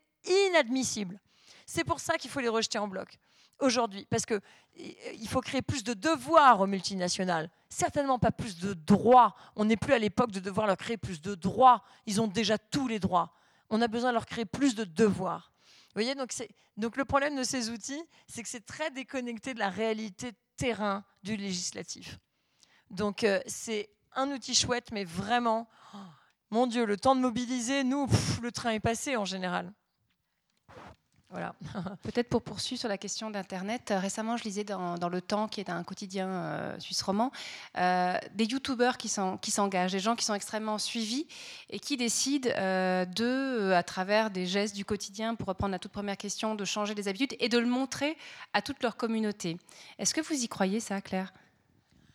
inadmissible. 0.48 1.18
C'est 1.66 1.84
pour 1.84 2.00
ça 2.00 2.18
qu'il 2.18 2.30
faut 2.30 2.40
les 2.40 2.48
rejeter 2.48 2.78
en 2.78 2.88
bloc 2.88 3.18
aujourd'hui, 3.62 4.06
parce 4.10 4.26
qu'il 4.26 4.40
euh, 4.80 5.26
faut 5.26 5.40
créer 5.40 5.62
plus 5.62 5.84
de 5.84 5.94
devoirs 5.94 6.60
aux 6.60 6.66
multinationales, 6.66 7.48
certainement 7.68 8.18
pas 8.18 8.32
plus 8.32 8.58
de 8.58 8.74
droits. 8.74 9.34
On 9.56 9.64
n'est 9.64 9.76
plus 9.76 9.94
à 9.94 9.98
l'époque 9.98 10.32
de 10.32 10.40
devoir 10.40 10.66
leur 10.66 10.76
créer 10.76 10.96
plus 10.96 11.20
de 11.20 11.34
droits, 11.34 11.82
ils 12.06 12.20
ont 12.20 12.26
déjà 12.26 12.58
tous 12.58 12.88
les 12.88 12.98
droits. 12.98 13.32
On 13.72 13.80
a 13.80 13.88
besoin 13.88 14.10
de 14.10 14.14
leur 14.14 14.26
créer 14.26 14.44
plus 14.44 14.74
de 14.74 14.84
devoirs. 14.84 15.50
Vous 15.94 16.02
voyez, 16.02 16.14
donc, 16.14 16.96
le 16.96 17.04
problème 17.06 17.36
de 17.36 17.42
ces 17.42 17.70
outils, 17.70 18.02
c'est 18.28 18.42
que 18.42 18.48
c'est 18.48 18.66
très 18.66 18.90
déconnecté 18.90 19.54
de 19.54 19.58
la 19.58 19.70
réalité 19.70 20.32
terrain 20.56 21.04
du 21.22 21.36
législatif. 21.36 22.18
Donc 22.90 23.24
euh, 23.24 23.40
c'est 23.46 23.88
un 24.14 24.30
outil 24.30 24.54
chouette, 24.54 24.92
mais 24.92 25.04
vraiment, 25.04 25.68
oh, 25.94 25.98
mon 26.50 26.66
Dieu, 26.66 26.84
le 26.84 26.98
temps 26.98 27.16
de 27.16 27.20
mobiliser, 27.20 27.82
nous, 27.82 28.06
le 28.42 28.52
train 28.52 28.72
est 28.72 28.80
passé 28.80 29.16
en 29.16 29.24
général. 29.24 29.72
Voilà. 31.32 31.54
Peut-être 32.02 32.28
pour 32.28 32.42
poursuivre 32.42 32.78
sur 32.78 32.90
la 32.90 32.98
question 32.98 33.30
d'Internet, 33.30 33.90
euh, 33.90 33.98
récemment 33.98 34.36
je 34.36 34.44
lisais 34.44 34.64
dans, 34.64 35.08
Le 35.08 35.20
Temps, 35.22 35.48
qui 35.48 35.60
est 35.60 35.70
un 35.70 35.82
quotidien 35.82 36.28
euh, 36.28 36.78
suisse 36.78 37.00
roman, 37.00 37.32
euh, 37.78 38.18
des 38.34 38.44
youtubeurs 38.44 38.98
qui 38.98 39.08
s'engagent, 39.08 39.92
des 39.92 39.98
gens 39.98 40.14
qui 40.14 40.26
sont 40.26 40.34
extrêmement 40.34 40.76
suivis 40.76 41.26
et 41.70 41.78
qui 41.80 41.96
décident 41.96 42.50
de, 42.50 43.72
à 43.72 43.82
travers 43.82 44.30
des 44.30 44.44
gestes 44.44 44.76
du 44.76 44.84
quotidien, 44.84 45.34
pour 45.34 45.48
reprendre 45.48 45.72
la 45.72 45.78
toute 45.78 45.92
première 45.92 46.18
question, 46.18 46.54
de 46.54 46.64
changer 46.66 46.94
des 46.94 47.08
habitudes 47.08 47.34
et 47.40 47.48
de 47.48 47.58
le 47.58 47.66
montrer 47.66 48.18
à 48.52 48.60
toute 48.60 48.82
leur 48.82 48.96
communauté. 48.96 49.56
Est-ce 49.98 50.12
que 50.12 50.20
vous 50.20 50.34
y 50.34 50.48
croyez 50.48 50.80
ça, 50.80 51.00
Claire? 51.00 51.32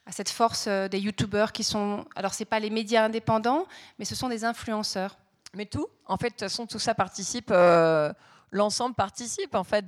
À 0.05 0.11
cette 0.11 0.29
force 0.29 0.67
des 0.67 0.99
youtubeurs 0.99 1.51
qui 1.51 1.63
sont, 1.63 2.05
alors 2.15 2.35
c'est 2.35 2.45
pas 2.45 2.59
les 2.59 2.69
médias 2.69 3.05
indépendants, 3.05 3.65
mais 3.97 4.05
ce 4.05 4.13
sont 4.13 4.29
des 4.29 4.45
influenceurs. 4.45 5.17
Mais 5.55 5.65
tout, 5.65 5.87
en 6.05 6.17
fait, 6.17 6.27
de 6.27 6.33
toute 6.33 6.41
façon, 6.41 6.67
tout 6.67 6.79
ça 6.79 6.93
participe 6.93 7.51
l'ensemble 8.51 8.95
participe 8.95 9.55
en 9.55 9.63
fait 9.63 9.85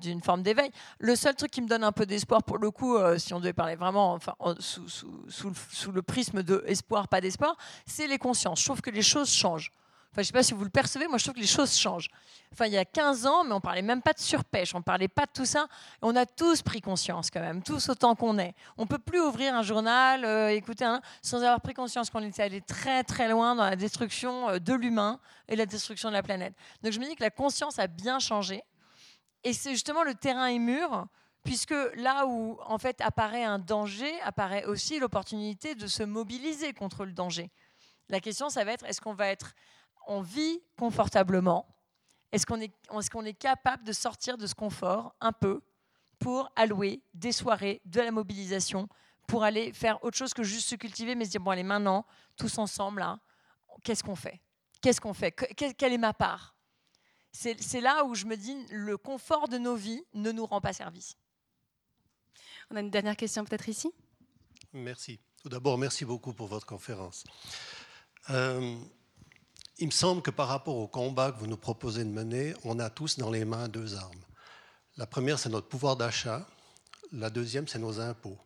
d'une 0.00 0.22
forme 0.22 0.42
d'éveil. 0.42 0.70
Le 0.98 1.16
seul 1.16 1.34
truc 1.34 1.50
qui 1.50 1.60
me 1.60 1.68
donne 1.68 1.84
un 1.84 1.92
peu 1.92 2.06
d'espoir 2.06 2.42
pour 2.42 2.58
le 2.58 2.70
coup, 2.70 2.96
euh, 2.96 3.18
si 3.18 3.34
on 3.34 3.38
devait 3.38 3.52
parler 3.52 3.76
vraiment 3.76 4.12
enfin, 4.12 4.34
sous, 4.58 4.88
sous, 4.88 5.52
sous, 5.70 5.92
le 5.92 6.02
prisme 6.02 6.42
de 6.42 6.62
espoir, 6.66 7.08
pas 7.08 7.20
d'espoir, 7.20 7.56
c'est 7.86 8.06
les 8.06 8.18
consciences. 8.18 8.60
Je 8.60 8.64
trouve 8.64 8.80
que 8.80 8.90
les 8.90 9.02
choses 9.02 9.30
changent. 9.30 9.72
Enfin, 10.12 10.16
je 10.16 10.20
ne 10.22 10.24
sais 10.26 10.32
pas 10.32 10.42
si 10.42 10.54
vous 10.54 10.64
le 10.64 10.70
percevez, 10.70 11.06
moi 11.06 11.18
je 11.18 11.24
trouve 11.24 11.34
que 11.34 11.40
les 11.40 11.46
choses 11.46 11.76
changent. 11.76 12.08
Enfin, 12.52 12.66
il 12.66 12.72
y 12.72 12.78
a 12.78 12.84
15 12.84 13.26
ans, 13.26 13.44
mais 13.44 13.52
on 13.52 13.60
parlait 13.60 13.82
même 13.82 14.00
pas 14.00 14.14
de 14.14 14.18
surpêche, 14.18 14.74
on 14.74 14.80
parlait 14.80 15.08
pas 15.08 15.26
de 15.26 15.32
tout 15.32 15.44
ça. 15.44 15.68
On 16.00 16.16
a 16.16 16.24
tous 16.24 16.62
pris 16.62 16.80
conscience 16.80 17.30
quand 17.30 17.40
même, 17.40 17.62
tous 17.62 17.90
autant 17.90 18.14
qu'on 18.14 18.38
est. 18.38 18.54
On 18.78 18.86
peut 18.86 18.98
plus 18.98 19.20
ouvrir 19.20 19.54
un 19.54 19.62
journal, 19.62 20.24
euh, 20.24 20.48
écouter 20.48 20.84
un, 20.84 21.02
sans 21.22 21.38
avoir 21.38 21.60
pris 21.60 21.74
conscience 21.74 22.08
qu'on 22.08 22.22
était 22.22 22.42
allé 22.42 22.62
très 22.62 23.04
très 23.04 23.28
loin 23.28 23.54
dans 23.54 23.64
la 23.64 23.76
destruction 23.76 24.48
euh, 24.48 24.58
de 24.58 24.72
l'humain 24.72 25.20
et 25.46 25.56
la 25.56 25.66
destruction 25.66 26.08
de 26.08 26.14
la 26.14 26.22
planète. 26.22 26.54
Donc 26.82 26.92
je 26.92 27.00
me 27.00 27.04
dis 27.04 27.14
que 27.14 27.22
la 27.22 27.30
conscience 27.30 27.78
a 27.78 27.86
bien 27.86 28.18
changé. 28.18 28.62
Et 29.44 29.52
c'est 29.52 29.72
justement 29.72 30.04
le 30.04 30.14
terrain 30.14 30.46
est 30.46 30.58
mûr 30.58 31.06
puisque 31.44 31.74
là 31.94 32.26
où 32.26 32.58
en 32.66 32.78
fait 32.78 33.00
apparaît 33.00 33.44
un 33.44 33.58
danger, 33.58 34.12
apparaît 34.22 34.64
aussi 34.64 34.98
l'opportunité 34.98 35.74
de 35.74 35.86
se 35.86 36.02
mobiliser 36.02 36.72
contre 36.72 37.04
le 37.04 37.12
danger. 37.12 37.50
La 38.10 38.20
question, 38.20 38.48
ça 38.48 38.64
va 38.64 38.72
être 38.72 38.84
est-ce 38.86 39.00
qu'on 39.00 39.14
va 39.14 39.28
être, 39.28 39.54
on 40.08 40.20
vit 40.20 40.60
confortablement? 40.76 41.66
Est-ce 42.32 42.44
qu'on 42.44 42.60
est, 42.60 42.72
est, 42.72 43.08
qu'on 43.10 43.24
est 43.24 43.34
capable 43.34 43.84
de 43.84 43.92
sortir 43.92 44.36
de 44.36 44.46
ce 44.46 44.54
confort 44.54 45.14
un 45.20 45.32
peu 45.32 45.62
pour 46.18 46.50
allouer 46.56 47.00
des 47.14 47.32
soirées, 47.32 47.80
de 47.84 48.00
la 48.00 48.10
mobilisation, 48.10 48.88
pour 49.28 49.44
aller 49.44 49.72
faire 49.72 50.02
autre 50.02 50.16
chose 50.16 50.34
que 50.34 50.42
juste 50.42 50.68
se 50.68 50.74
cultiver, 50.74 51.14
mais 51.14 51.26
se 51.26 51.30
dire 51.30 51.40
bon 51.40 51.52
allez 51.52 51.62
maintenant, 51.62 52.04
tous 52.36 52.58
ensemble 52.58 53.00
là, 53.00 53.20
qu'est-ce 53.84 54.02
qu'on 54.02 54.16
fait? 54.16 54.40
Qu'est-ce 54.80 55.00
qu'on 55.00 55.14
fait? 55.14 55.32
Quelle 55.32 55.92
est 55.92 55.98
ma 55.98 56.12
part? 56.12 56.56
C'est 57.30 57.80
là 57.80 58.04
où 58.04 58.14
je 58.14 58.24
me 58.24 58.36
dis 58.36 58.66
le 58.70 58.96
confort 58.96 59.48
de 59.48 59.58
nos 59.58 59.76
vies 59.76 60.02
ne 60.14 60.32
nous 60.32 60.46
rend 60.46 60.60
pas 60.60 60.72
service. 60.72 61.16
On 62.70 62.76
a 62.76 62.80
une 62.80 62.90
dernière 62.90 63.16
question 63.16 63.44
peut-être 63.44 63.68
ici? 63.68 63.92
Merci. 64.72 65.20
Tout 65.42 65.48
d'abord, 65.48 65.78
merci 65.78 66.04
beaucoup 66.04 66.32
pour 66.32 66.48
votre 66.48 66.66
conférence. 66.66 67.24
Euh, 68.30 68.76
il 69.78 69.86
me 69.86 69.92
semble 69.92 70.22
que 70.22 70.30
par 70.30 70.48
rapport 70.48 70.76
au 70.76 70.88
combat 70.88 71.30
que 71.30 71.38
vous 71.38 71.46
nous 71.46 71.56
proposez 71.56 72.04
de 72.04 72.10
mener, 72.10 72.54
on 72.64 72.80
a 72.80 72.90
tous 72.90 73.16
dans 73.16 73.30
les 73.30 73.44
mains 73.44 73.68
deux 73.68 73.94
armes. 73.94 74.24
La 74.96 75.06
première, 75.06 75.38
c'est 75.38 75.50
notre 75.50 75.68
pouvoir 75.68 75.96
d'achat. 75.96 76.48
La 77.12 77.30
deuxième, 77.30 77.68
c'est 77.68 77.78
nos 77.78 78.00
impôts. 78.00 78.38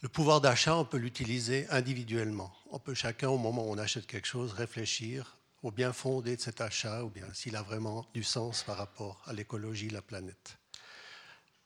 Le 0.00 0.08
pouvoir 0.08 0.40
d'achat, 0.40 0.74
on 0.74 0.86
peut 0.86 0.96
l'utiliser 0.96 1.66
individuellement. 1.68 2.50
On 2.70 2.78
peut 2.78 2.94
chacun, 2.94 3.28
au 3.28 3.36
moment 3.36 3.68
où 3.68 3.72
on 3.72 3.78
achète 3.78 4.06
quelque 4.06 4.26
chose, 4.26 4.54
réfléchir 4.54 5.36
au 5.62 5.70
bien 5.70 5.92
fondé 5.92 6.34
de 6.36 6.40
cet 6.40 6.62
achat 6.62 7.04
ou 7.04 7.10
bien 7.10 7.26
s'il 7.34 7.54
a 7.54 7.62
vraiment 7.62 8.06
du 8.14 8.24
sens 8.24 8.62
par 8.62 8.78
rapport 8.78 9.22
à 9.26 9.34
l'écologie, 9.34 9.90
la 9.90 10.02
planète. 10.02 10.58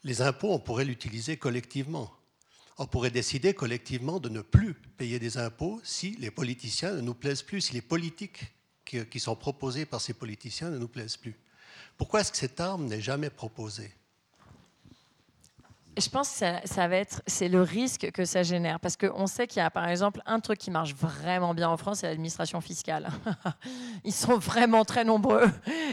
Les 0.03 0.23
impôts, 0.23 0.53
on 0.53 0.59
pourrait 0.59 0.85
l'utiliser 0.85 1.37
collectivement. 1.37 2.13
On 2.79 2.87
pourrait 2.87 3.11
décider 3.11 3.55
collectivement 3.55 4.19
de 4.19 4.29
ne 4.29 4.43
plus 4.43 4.75
payer 4.75 5.19
des 5.19 5.39
impôts 5.39 5.81
si 5.85 6.17
les 6.17 6.31
politiciens 6.31 6.93
ne 6.95 7.01
nous 7.01 7.15
plaisent 7.15 7.43
plus, 7.43 7.61
si 7.63 7.73
les 7.73 7.81
politiques 7.81 8.56
qui 8.87 9.21
sont 9.21 9.37
proposées 9.37 9.85
par 9.85 10.01
ces 10.01 10.15
politiciens 10.15 10.71
ne 10.71 10.79
nous 10.79 10.89
plaisent 10.89 11.17
plus. 11.17 11.37
Pourquoi 11.97 12.21
est-ce 12.21 12.31
que 12.31 12.39
cette 12.39 12.61
arme 12.61 12.87
n'est 12.87 13.01
jamais 13.01 13.31
proposée? 13.31 13.93
Je 15.99 16.09
pense 16.09 16.29
que 16.31 16.47
ça, 16.65 16.89
va 16.89 16.97
être, 16.97 17.23
c'est 17.27 17.49
le 17.49 17.63
risque 17.63 18.11
que 18.13 18.25
ça 18.25 18.43
génère. 18.43 18.81
Parce 18.81 18.97
qu'on 18.97 19.27
sait 19.27 19.47
qu'il 19.47 19.59
y 19.59 19.65
a, 19.65 19.71
par 19.71 19.89
exemple, 19.89 20.21
un 20.27 20.41
truc 20.41 20.59
qui 20.59 20.71
marche 20.71 20.95
vraiment 20.95 21.55
bien 21.55 21.69
en 21.69 21.77
France, 21.77 22.01
c'est 22.01 22.09
l'administration 22.09 22.61
fiscale. 22.61 23.09
Ils 24.05 24.13
sont 24.13 24.37
vraiment 24.39 24.85
très 24.85 25.05
nombreux. 25.05 25.49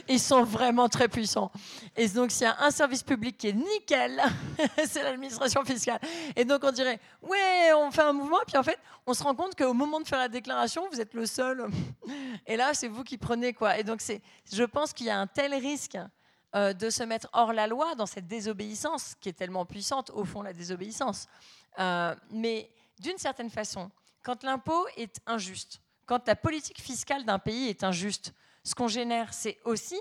Ils 0.09 0.19
sont 0.19 0.43
vraiment 0.43 0.89
très 0.89 1.07
puissants. 1.07 1.51
Et 1.95 2.07
donc, 2.09 2.31
s'il 2.31 2.47
y 2.47 2.49
a 2.49 2.57
un 2.59 2.71
service 2.71 3.03
public 3.03 3.37
qui 3.37 3.47
est 3.47 3.53
nickel, 3.53 4.21
c'est 4.85 5.03
l'administration 5.03 5.63
fiscale. 5.63 5.99
Et 6.35 6.43
donc, 6.43 6.63
on 6.63 6.71
dirait, 6.71 6.99
ouais, 7.21 7.71
on 7.75 7.89
fait 7.91 8.01
un 8.01 8.13
mouvement. 8.13 8.39
Puis, 8.45 8.57
en 8.57 8.63
fait, 8.63 8.79
on 9.07 9.13
se 9.13 9.23
rend 9.23 9.35
compte 9.35 9.55
qu'au 9.55 9.73
moment 9.73 10.01
de 10.01 10.07
faire 10.07 10.19
la 10.19 10.29
déclaration, 10.29 10.83
vous 10.91 10.99
êtes 10.99 11.13
le 11.13 11.25
seul. 11.25 11.65
Et 12.47 12.57
là, 12.57 12.73
c'est 12.73 12.87
vous 12.87 13.03
qui 13.03 13.17
prenez, 13.17 13.53
quoi. 13.53 13.77
Et 13.77 13.83
donc, 13.83 14.01
c'est, 14.01 14.21
je 14.51 14.63
pense 14.63 14.91
qu'il 14.91 15.05
y 15.07 15.09
a 15.09 15.19
un 15.19 15.27
tel 15.27 15.53
risque 15.53 15.97
euh, 16.55 16.73
de 16.73 16.89
se 16.89 17.03
mettre 17.03 17.27
hors 17.33 17.51
la 17.51 17.65
loi 17.67 17.95
dans 17.95 18.05
cette 18.05 18.27
désobéissance 18.27 19.15
qui 19.19 19.29
est 19.29 19.33
tellement 19.33 19.65
puissante, 19.65 20.11
au 20.11 20.23
fond, 20.23 20.41
la 20.41 20.53
désobéissance. 20.53 21.27
Euh, 21.79 22.15
mais 22.29 22.69
d'une 22.99 23.17
certaine 23.17 23.49
façon, 23.49 23.89
quand 24.21 24.43
l'impôt 24.43 24.85
est 24.95 25.19
injuste, 25.25 25.81
quand 26.05 26.27
la 26.27 26.35
politique 26.35 26.79
fiscale 26.79 27.25
d'un 27.25 27.39
pays 27.39 27.69
est 27.69 27.83
injuste, 27.83 28.33
ce 28.63 28.75
qu'on 28.75 28.87
génère, 28.87 29.33
c'est 29.33 29.59
aussi 29.65 29.99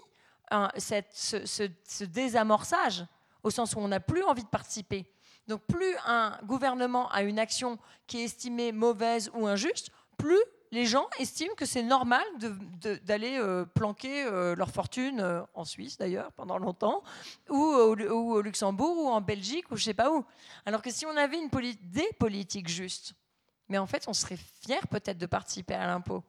ce, 0.76 2.04
désamorçage, 2.04 3.06
au 3.42 3.50
sens 3.50 3.74
où 3.74 3.78
on 3.78 3.88
n'a 3.88 4.00
plus 4.00 4.22
envie 4.22 4.44
de 4.44 4.48
participer. 4.48 5.10
Donc 5.48 5.62
plus 5.62 5.96
un 6.06 6.38
gouvernement 6.44 7.10
a 7.10 7.22
une 7.22 7.38
action 7.38 7.78
qui 8.06 8.20
est 8.20 8.24
estimée 8.24 8.72
mauvaise 8.72 9.30
ou 9.34 9.46
injuste, 9.46 9.90
plus 10.18 10.42
les 10.72 10.86
gens 10.86 11.06
estiment 11.18 11.54
que 11.54 11.66
c'est 11.66 11.82
normal 11.82 12.24
d'aller 13.04 13.38
euh, 13.38 13.66
planquer 13.66 14.24
euh, 14.24 14.56
leur 14.56 14.70
fortune 14.70 15.20
euh, 15.20 15.42
en 15.52 15.64
Suisse 15.66 15.98
d'ailleurs 15.98 16.32
pendant 16.32 16.58
longtemps, 16.58 17.02
ou 17.50 17.58
au, 17.58 18.40
Luxembourg, 18.40 18.96
ou 18.96 19.08
en 19.08 19.20
Belgique, 19.20 19.70
ou 19.70 19.76
je 19.76 19.84
sais 19.84 19.94
pas 19.94 20.10
où. 20.10 20.24
Alors 20.64 20.80
que 20.80 20.90
si 20.90 21.04
on 21.04 21.14
avait 21.16 21.38
une 21.38 21.50
des 21.82 22.08
politiques 22.18 22.68
justes, 22.68 23.12
mais 23.68 23.76
en 23.76 23.86
fait 23.86 24.04
on 24.08 24.14
serait 24.14 24.38
fier 24.38 24.88
peut-être 24.88 25.18
de 25.18 25.26
participer 25.26 25.74
à 25.74 25.86
l'impôt. 25.86 26.24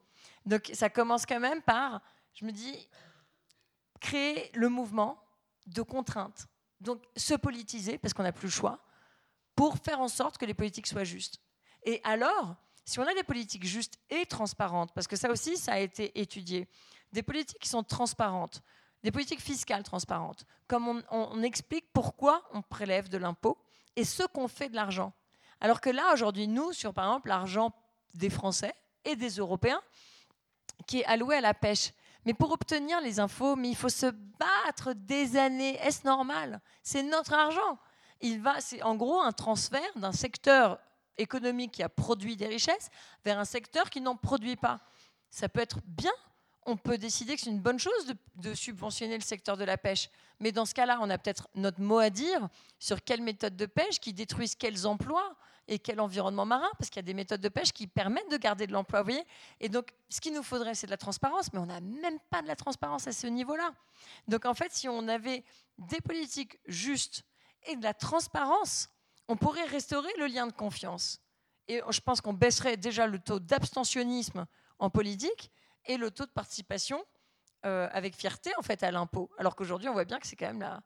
Donc 0.46 0.70
ça 0.74 0.90
commence 0.90 1.26
quand 1.26 1.40
même 1.40 1.62
par, 1.62 2.02
je 2.34 2.46
me 2.46 2.52
dis, 2.52 2.90
créer 4.02 4.52
le 4.56 4.68
mouvement 4.68 5.24
de 5.68 5.82
contrainte. 5.82 6.48
Donc 6.82 7.02
se 7.16 7.34
politiser, 7.34 7.98
parce 7.98 8.14
qu'on 8.14 8.24
n'a 8.24 8.34
plus 8.34 8.48
le 8.48 8.52
choix, 8.52 8.80
pour 9.56 9.78
faire 9.78 10.02
en 10.02 10.10
sorte 10.10 10.38
que 10.38 10.46
les 10.46 10.54
politiques 10.54 10.88
soient 10.88 11.06
justes. 11.06 11.40
Et 11.86 12.02
alors, 12.04 12.58
si 12.86 13.00
on 13.00 13.08
a 13.08 13.14
des 13.14 13.24
politiques 13.24 13.66
justes 13.66 13.98
et 14.10 14.26
transparentes, 14.26 14.92
parce 14.94 15.08
que 15.08 15.16
ça 15.16 15.32
aussi, 15.32 15.58
ça 15.58 15.74
a 15.74 15.80
été 15.80 16.20
étudié, 16.20 16.68
des 17.12 17.24
politiques 17.24 17.60
qui 17.60 17.70
sont 17.70 17.84
transparentes, 17.84 18.62
des 19.04 19.12
politiques 19.12 19.42
fiscales 19.42 19.84
transparentes, 19.84 20.46
comme 20.68 21.04
on, 21.12 21.44
explique 21.44 21.86
pourquoi 21.94 22.44
on 22.54 22.62
prélève 22.62 23.10
de 23.10 23.18
l'impôt 23.18 23.58
et 23.96 24.04
ce 24.04 24.24
qu'on 24.24 24.48
fait 24.48 24.70
de 24.70 24.76
l'argent. 24.76 25.14
Alors 25.62 25.82
que 25.82 25.90
là, 25.90 26.14
aujourd'hui, 26.14 26.48
nous, 26.48 26.74
sur 26.74 26.94
par 26.94 27.06
exemple 27.06 27.30
l'argent 27.30 27.74
des 28.14 28.30
Français 28.30 28.74
et 29.06 29.16
des 29.16 29.30
Européens, 29.38 29.82
qui 30.88 31.02
est 31.02 31.06
alloué 31.06 31.38
à 31.38 31.42
la 31.42 31.54
pêche, 31.54 31.92
mais 32.26 32.34
pour 32.34 32.52
obtenir 32.52 33.02
les 33.02 33.20
infos, 33.20 33.56
mais 33.56 33.70
il 33.70 33.76
faut 33.76 33.90
se 33.90 34.08
battre 34.08 34.94
des 34.94 35.36
années. 35.38 35.78
Est-ce 35.82 36.06
normal? 36.06 36.62
C'est 36.82 37.04
notre 37.04 37.34
argent. 37.34 37.78
Il 38.22 38.42
va, 38.42 38.62
c'est 38.62 38.82
en 38.82 38.96
gros 38.96 39.20
un 39.20 39.34
transfert 39.34 39.82
d'un 39.98 40.14
secteur 40.14 40.80
économique 41.18 41.72
qui 41.72 41.84
a 41.84 41.90
produit 41.90 42.36
des 42.36 42.48
richesses 42.48 42.90
vers 43.24 43.40
un 43.40 43.46
secteur 43.46 43.90
qui 43.90 44.02
n'en 44.02 44.16
produit 44.16 44.56
pas. 44.56 44.82
Ça 45.30 45.50
peut 45.50 45.62
être 45.62 45.80
bien. 45.86 46.12
On 46.66 46.78
peut 46.78 46.98
décider 46.98 47.36
que 47.36 47.42
c'est 47.42 47.50
une 47.50 47.60
bonne 47.60 47.80
chose 47.80 48.14
de, 48.36 48.54
subventionner 48.54 49.18
le 49.18 49.24
secteur 49.24 49.58
de 49.58 49.66
la 49.66 49.78
pêche. 49.78 50.10
Mais 50.40 50.52
dans 50.52 50.66
ce 50.66 50.74
cas-là, 50.74 51.00
on 51.02 51.10
a 51.10 51.18
peut-être 51.18 51.50
notre 51.56 51.82
mot 51.82 52.00
à 52.00 52.10
dire 52.10 52.48
sur 52.80 53.04
quelles 53.04 53.22
méthodes 53.22 53.56
de 53.56 53.66
pêche 53.66 54.00
qui 54.00 54.14
détruisent 54.14 54.56
quels 54.56 54.88
emplois 54.88 55.36
et 55.68 55.80
quel 55.80 56.00
environnement 56.00 56.46
marin, 56.46 56.70
parce 56.78 56.90
qu'il 56.90 56.98
y 56.98 57.06
a 57.06 57.08
des 57.08 57.14
méthodes 57.14 57.42
de 57.42 57.50
pêche 57.50 57.72
qui 57.72 57.88
permettent 57.88 58.30
de 58.30 58.38
garder 58.38 58.68
de 58.68 58.74
l'emploi. 58.74 59.04
et 59.60 59.70
donc, 59.70 59.94
ce 60.10 60.20
qu'il 60.20 60.34
nous 60.34 60.44
faudrait, 60.44 60.76
c'est 60.76 60.88
de 60.88 60.92
la 60.92 60.98
transparence, 60.98 61.54
mais 61.54 61.60
on 61.60 61.66
n'a 61.66 61.80
même 61.80 62.20
pas 62.30 62.42
de 62.42 62.48
la 62.48 62.56
transparence 62.56 63.08
à 63.08 63.14
ce 63.14 63.28
niveau-là. 63.28 63.72
Donc, 64.28 64.46
en 64.46 64.54
fait, 64.54 64.72
si 64.74 64.90
on 64.90 65.08
avait 65.08 65.44
des 65.78 66.02
politiques 66.02 66.60
justes 66.68 67.24
et 67.66 67.76
de 67.76 67.84
la 67.84 67.94
transparence, 67.94 68.90
on 69.28 69.36
pourrait 69.36 69.66
restaurer 69.66 70.12
le 70.18 70.28
lien 70.28 70.48
de 70.48 70.52
confiance. 70.52 71.20
Et 71.68 71.82
je 71.90 72.02
pense 72.02 72.22
qu'on 72.22 72.34
baisserait 72.34 72.78
déjà 72.78 73.08
le 73.08 73.20
taux 73.20 73.40
d'abstentionnisme 73.40 74.46
en 74.80 74.90
politique 74.90 75.52
et 75.86 75.98
le 75.98 76.12
taux 76.12 76.26
de 76.26 76.32
participation 76.32 77.04
euh, 77.66 77.88
avec 77.92 78.16
fierté 78.16 78.52
en 78.58 78.62
fait 78.62 78.84
à 78.84 78.92
l'impôt. 78.92 79.30
Alors 79.38 79.56
qu'aujourd'hui, 79.56 79.88
on 79.88 79.94
voit 79.94 80.06
bien 80.06 80.20
que 80.20 80.28
c'est 80.28 80.36
quand 80.36 80.48
même 80.48 80.60
là, 80.60 80.82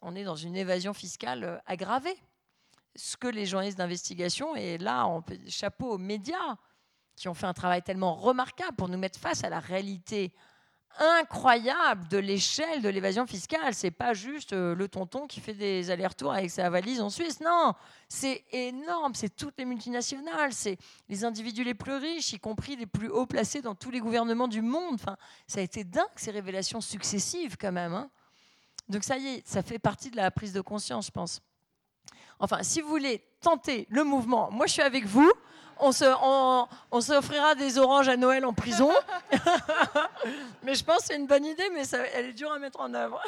on 0.00 0.14
est 0.14 0.24
dans 0.24 0.36
une 0.36 0.56
évasion 0.56 0.94
fiscale 0.94 1.44
euh, 1.44 1.58
aggravée. 1.66 2.16
Ce 2.94 3.16
que 3.16 3.26
les 3.26 3.46
journalistes 3.46 3.78
d'investigation 3.78 4.54
et 4.54 4.78
là, 4.78 5.06
on 5.08 5.24
chapeau 5.48 5.92
aux 5.92 5.98
médias 5.98 6.56
qui 7.16 7.28
ont 7.28 7.34
fait 7.34 7.46
un 7.46 7.54
travail 7.54 7.82
tellement 7.82 8.14
remarquable 8.14 8.76
pour 8.76 8.88
nous 8.88 8.98
mettre 8.98 9.18
face 9.18 9.44
à 9.44 9.48
la 9.48 9.60
réalité 9.60 10.32
incroyable 10.98 12.06
de 12.08 12.18
l'échelle 12.18 12.82
de 12.82 12.88
l'évasion 12.88 13.26
fiscale. 13.26 13.74
C'est 13.74 13.90
pas 13.90 14.14
juste 14.14 14.52
euh, 14.52 14.74
le 14.74 14.88
tonton 14.88 15.26
qui 15.26 15.40
fait 15.40 15.54
des 15.54 15.90
allers-retours 15.90 16.32
avec 16.32 16.50
sa 16.50 16.70
valise 16.70 17.00
en 17.00 17.10
Suisse. 17.10 17.40
Non, 17.40 17.74
c'est 18.08 18.44
énorme. 18.52 19.14
C'est 19.14 19.34
toutes 19.34 19.54
les 19.58 19.64
multinationales, 19.64 20.52
c'est 20.52 20.78
les 21.08 21.24
individus 21.24 21.64
les 21.64 21.74
plus 21.74 21.94
riches, 21.94 22.32
y 22.32 22.38
compris 22.38 22.76
les 22.76 22.86
plus 22.86 23.08
haut 23.08 23.26
placés 23.26 23.62
dans 23.62 23.74
tous 23.74 23.90
les 23.90 24.00
gouvernements 24.00 24.48
du 24.48 24.62
monde. 24.62 24.94
Enfin, 24.94 25.16
ça 25.46 25.60
a 25.60 25.62
été 25.62 25.84
dingue 25.84 26.04
ces 26.16 26.30
révélations 26.30 26.80
successives 26.80 27.56
quand 27.58 27.72
même. 27.72 27.94
Hein. 27.94 28.10
Donc 28.88 29.04
ça 29.04 29.16
y 29.16 29.26
est, 29.28 29.48
ça 29.48 29.62
fait 29.62 29.78
partie 29.78 30.10
de 30.10 30.16
la 30.16 30.30
prise 30.30 30.52
de 30.52 30.60
conscience, 30.60 31.06
je 31.06 31.12
pense. 31.12 31.40
Enfin, 32.38 32.62
si 32.62 32.80
vous 32.80 32.88
voulez 32.88 33.22
tenter 33.40 33.86
le 33.88 34.04
mouvement, 34.04 34.50
moi 34.50 34.66
je 34.66 34.72
suis 34.72 34.82
avec 34.82 35.06
vous 35.06 35.32
on 35.78 35.92
se, 35.92 36.04
on, 36.90 37.00
s'offrira 37.00 37.54
des 37.54 37.78
oranges 37.78 38.08
à 38.08 38.16
Noël 38.16 38.44
en 38.44 38.52
prison. 38.52 38.90
mais 40.62 40.74
je 40.74 40.84
pense 40.84 40.98
que 40.98 41.04
c'est 41.06 41.16
une 41.16 41.26
bonne 41.26 41.44
idée, 41.44 41.70
mais 41.74 41.84
ça, 41.84 41.98
elle 42.14 42.26
est 42.26 42.32
dure 42.32 42.52
à 42.52 42.58
mettre 42.58 42.80
en 42.80 42.92
œuvre. 42.94 43.20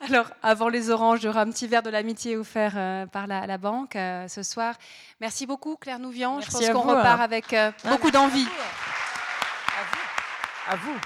Alors, 0.00 0.26
avant 0.42 0.68
les 0.68 0.90
oranges, 0.90 1.20
il 1.22 1.26
y 1.26 1.28
aura 1.28 1.40
un 1.40 1.50
petit 1.50 1.66
verre 1.66 1.82
de 1.82 1.90
l'amitié 1.90 2.36
offert 2.36 2.74
euh, 2.76 3.06
par 3.06 3.26
la, 3.26 3.58
banque 3.58 3.96
euh, 3.96 4.28
ce 4.28 4.42
soir. 4.42 4.74
Merci 5.20 5.46
beaucoup, 5.46 5.76
Claire 5.76 5.98
Nouvian. 5.98 6.40
Je 6.40 6.50
pense 6.50 6.68
qu'on 6.70 6.82
repart 6.82 7.20
avec 7.20 7.52
euh, 7.52 7.72
beaucoup 7.84 8.10
d'envie. 8.10 8.46
À 8.46 9.84
vous. 9.84 10.72
À 10.72 10.76
vous. 10.76 11.00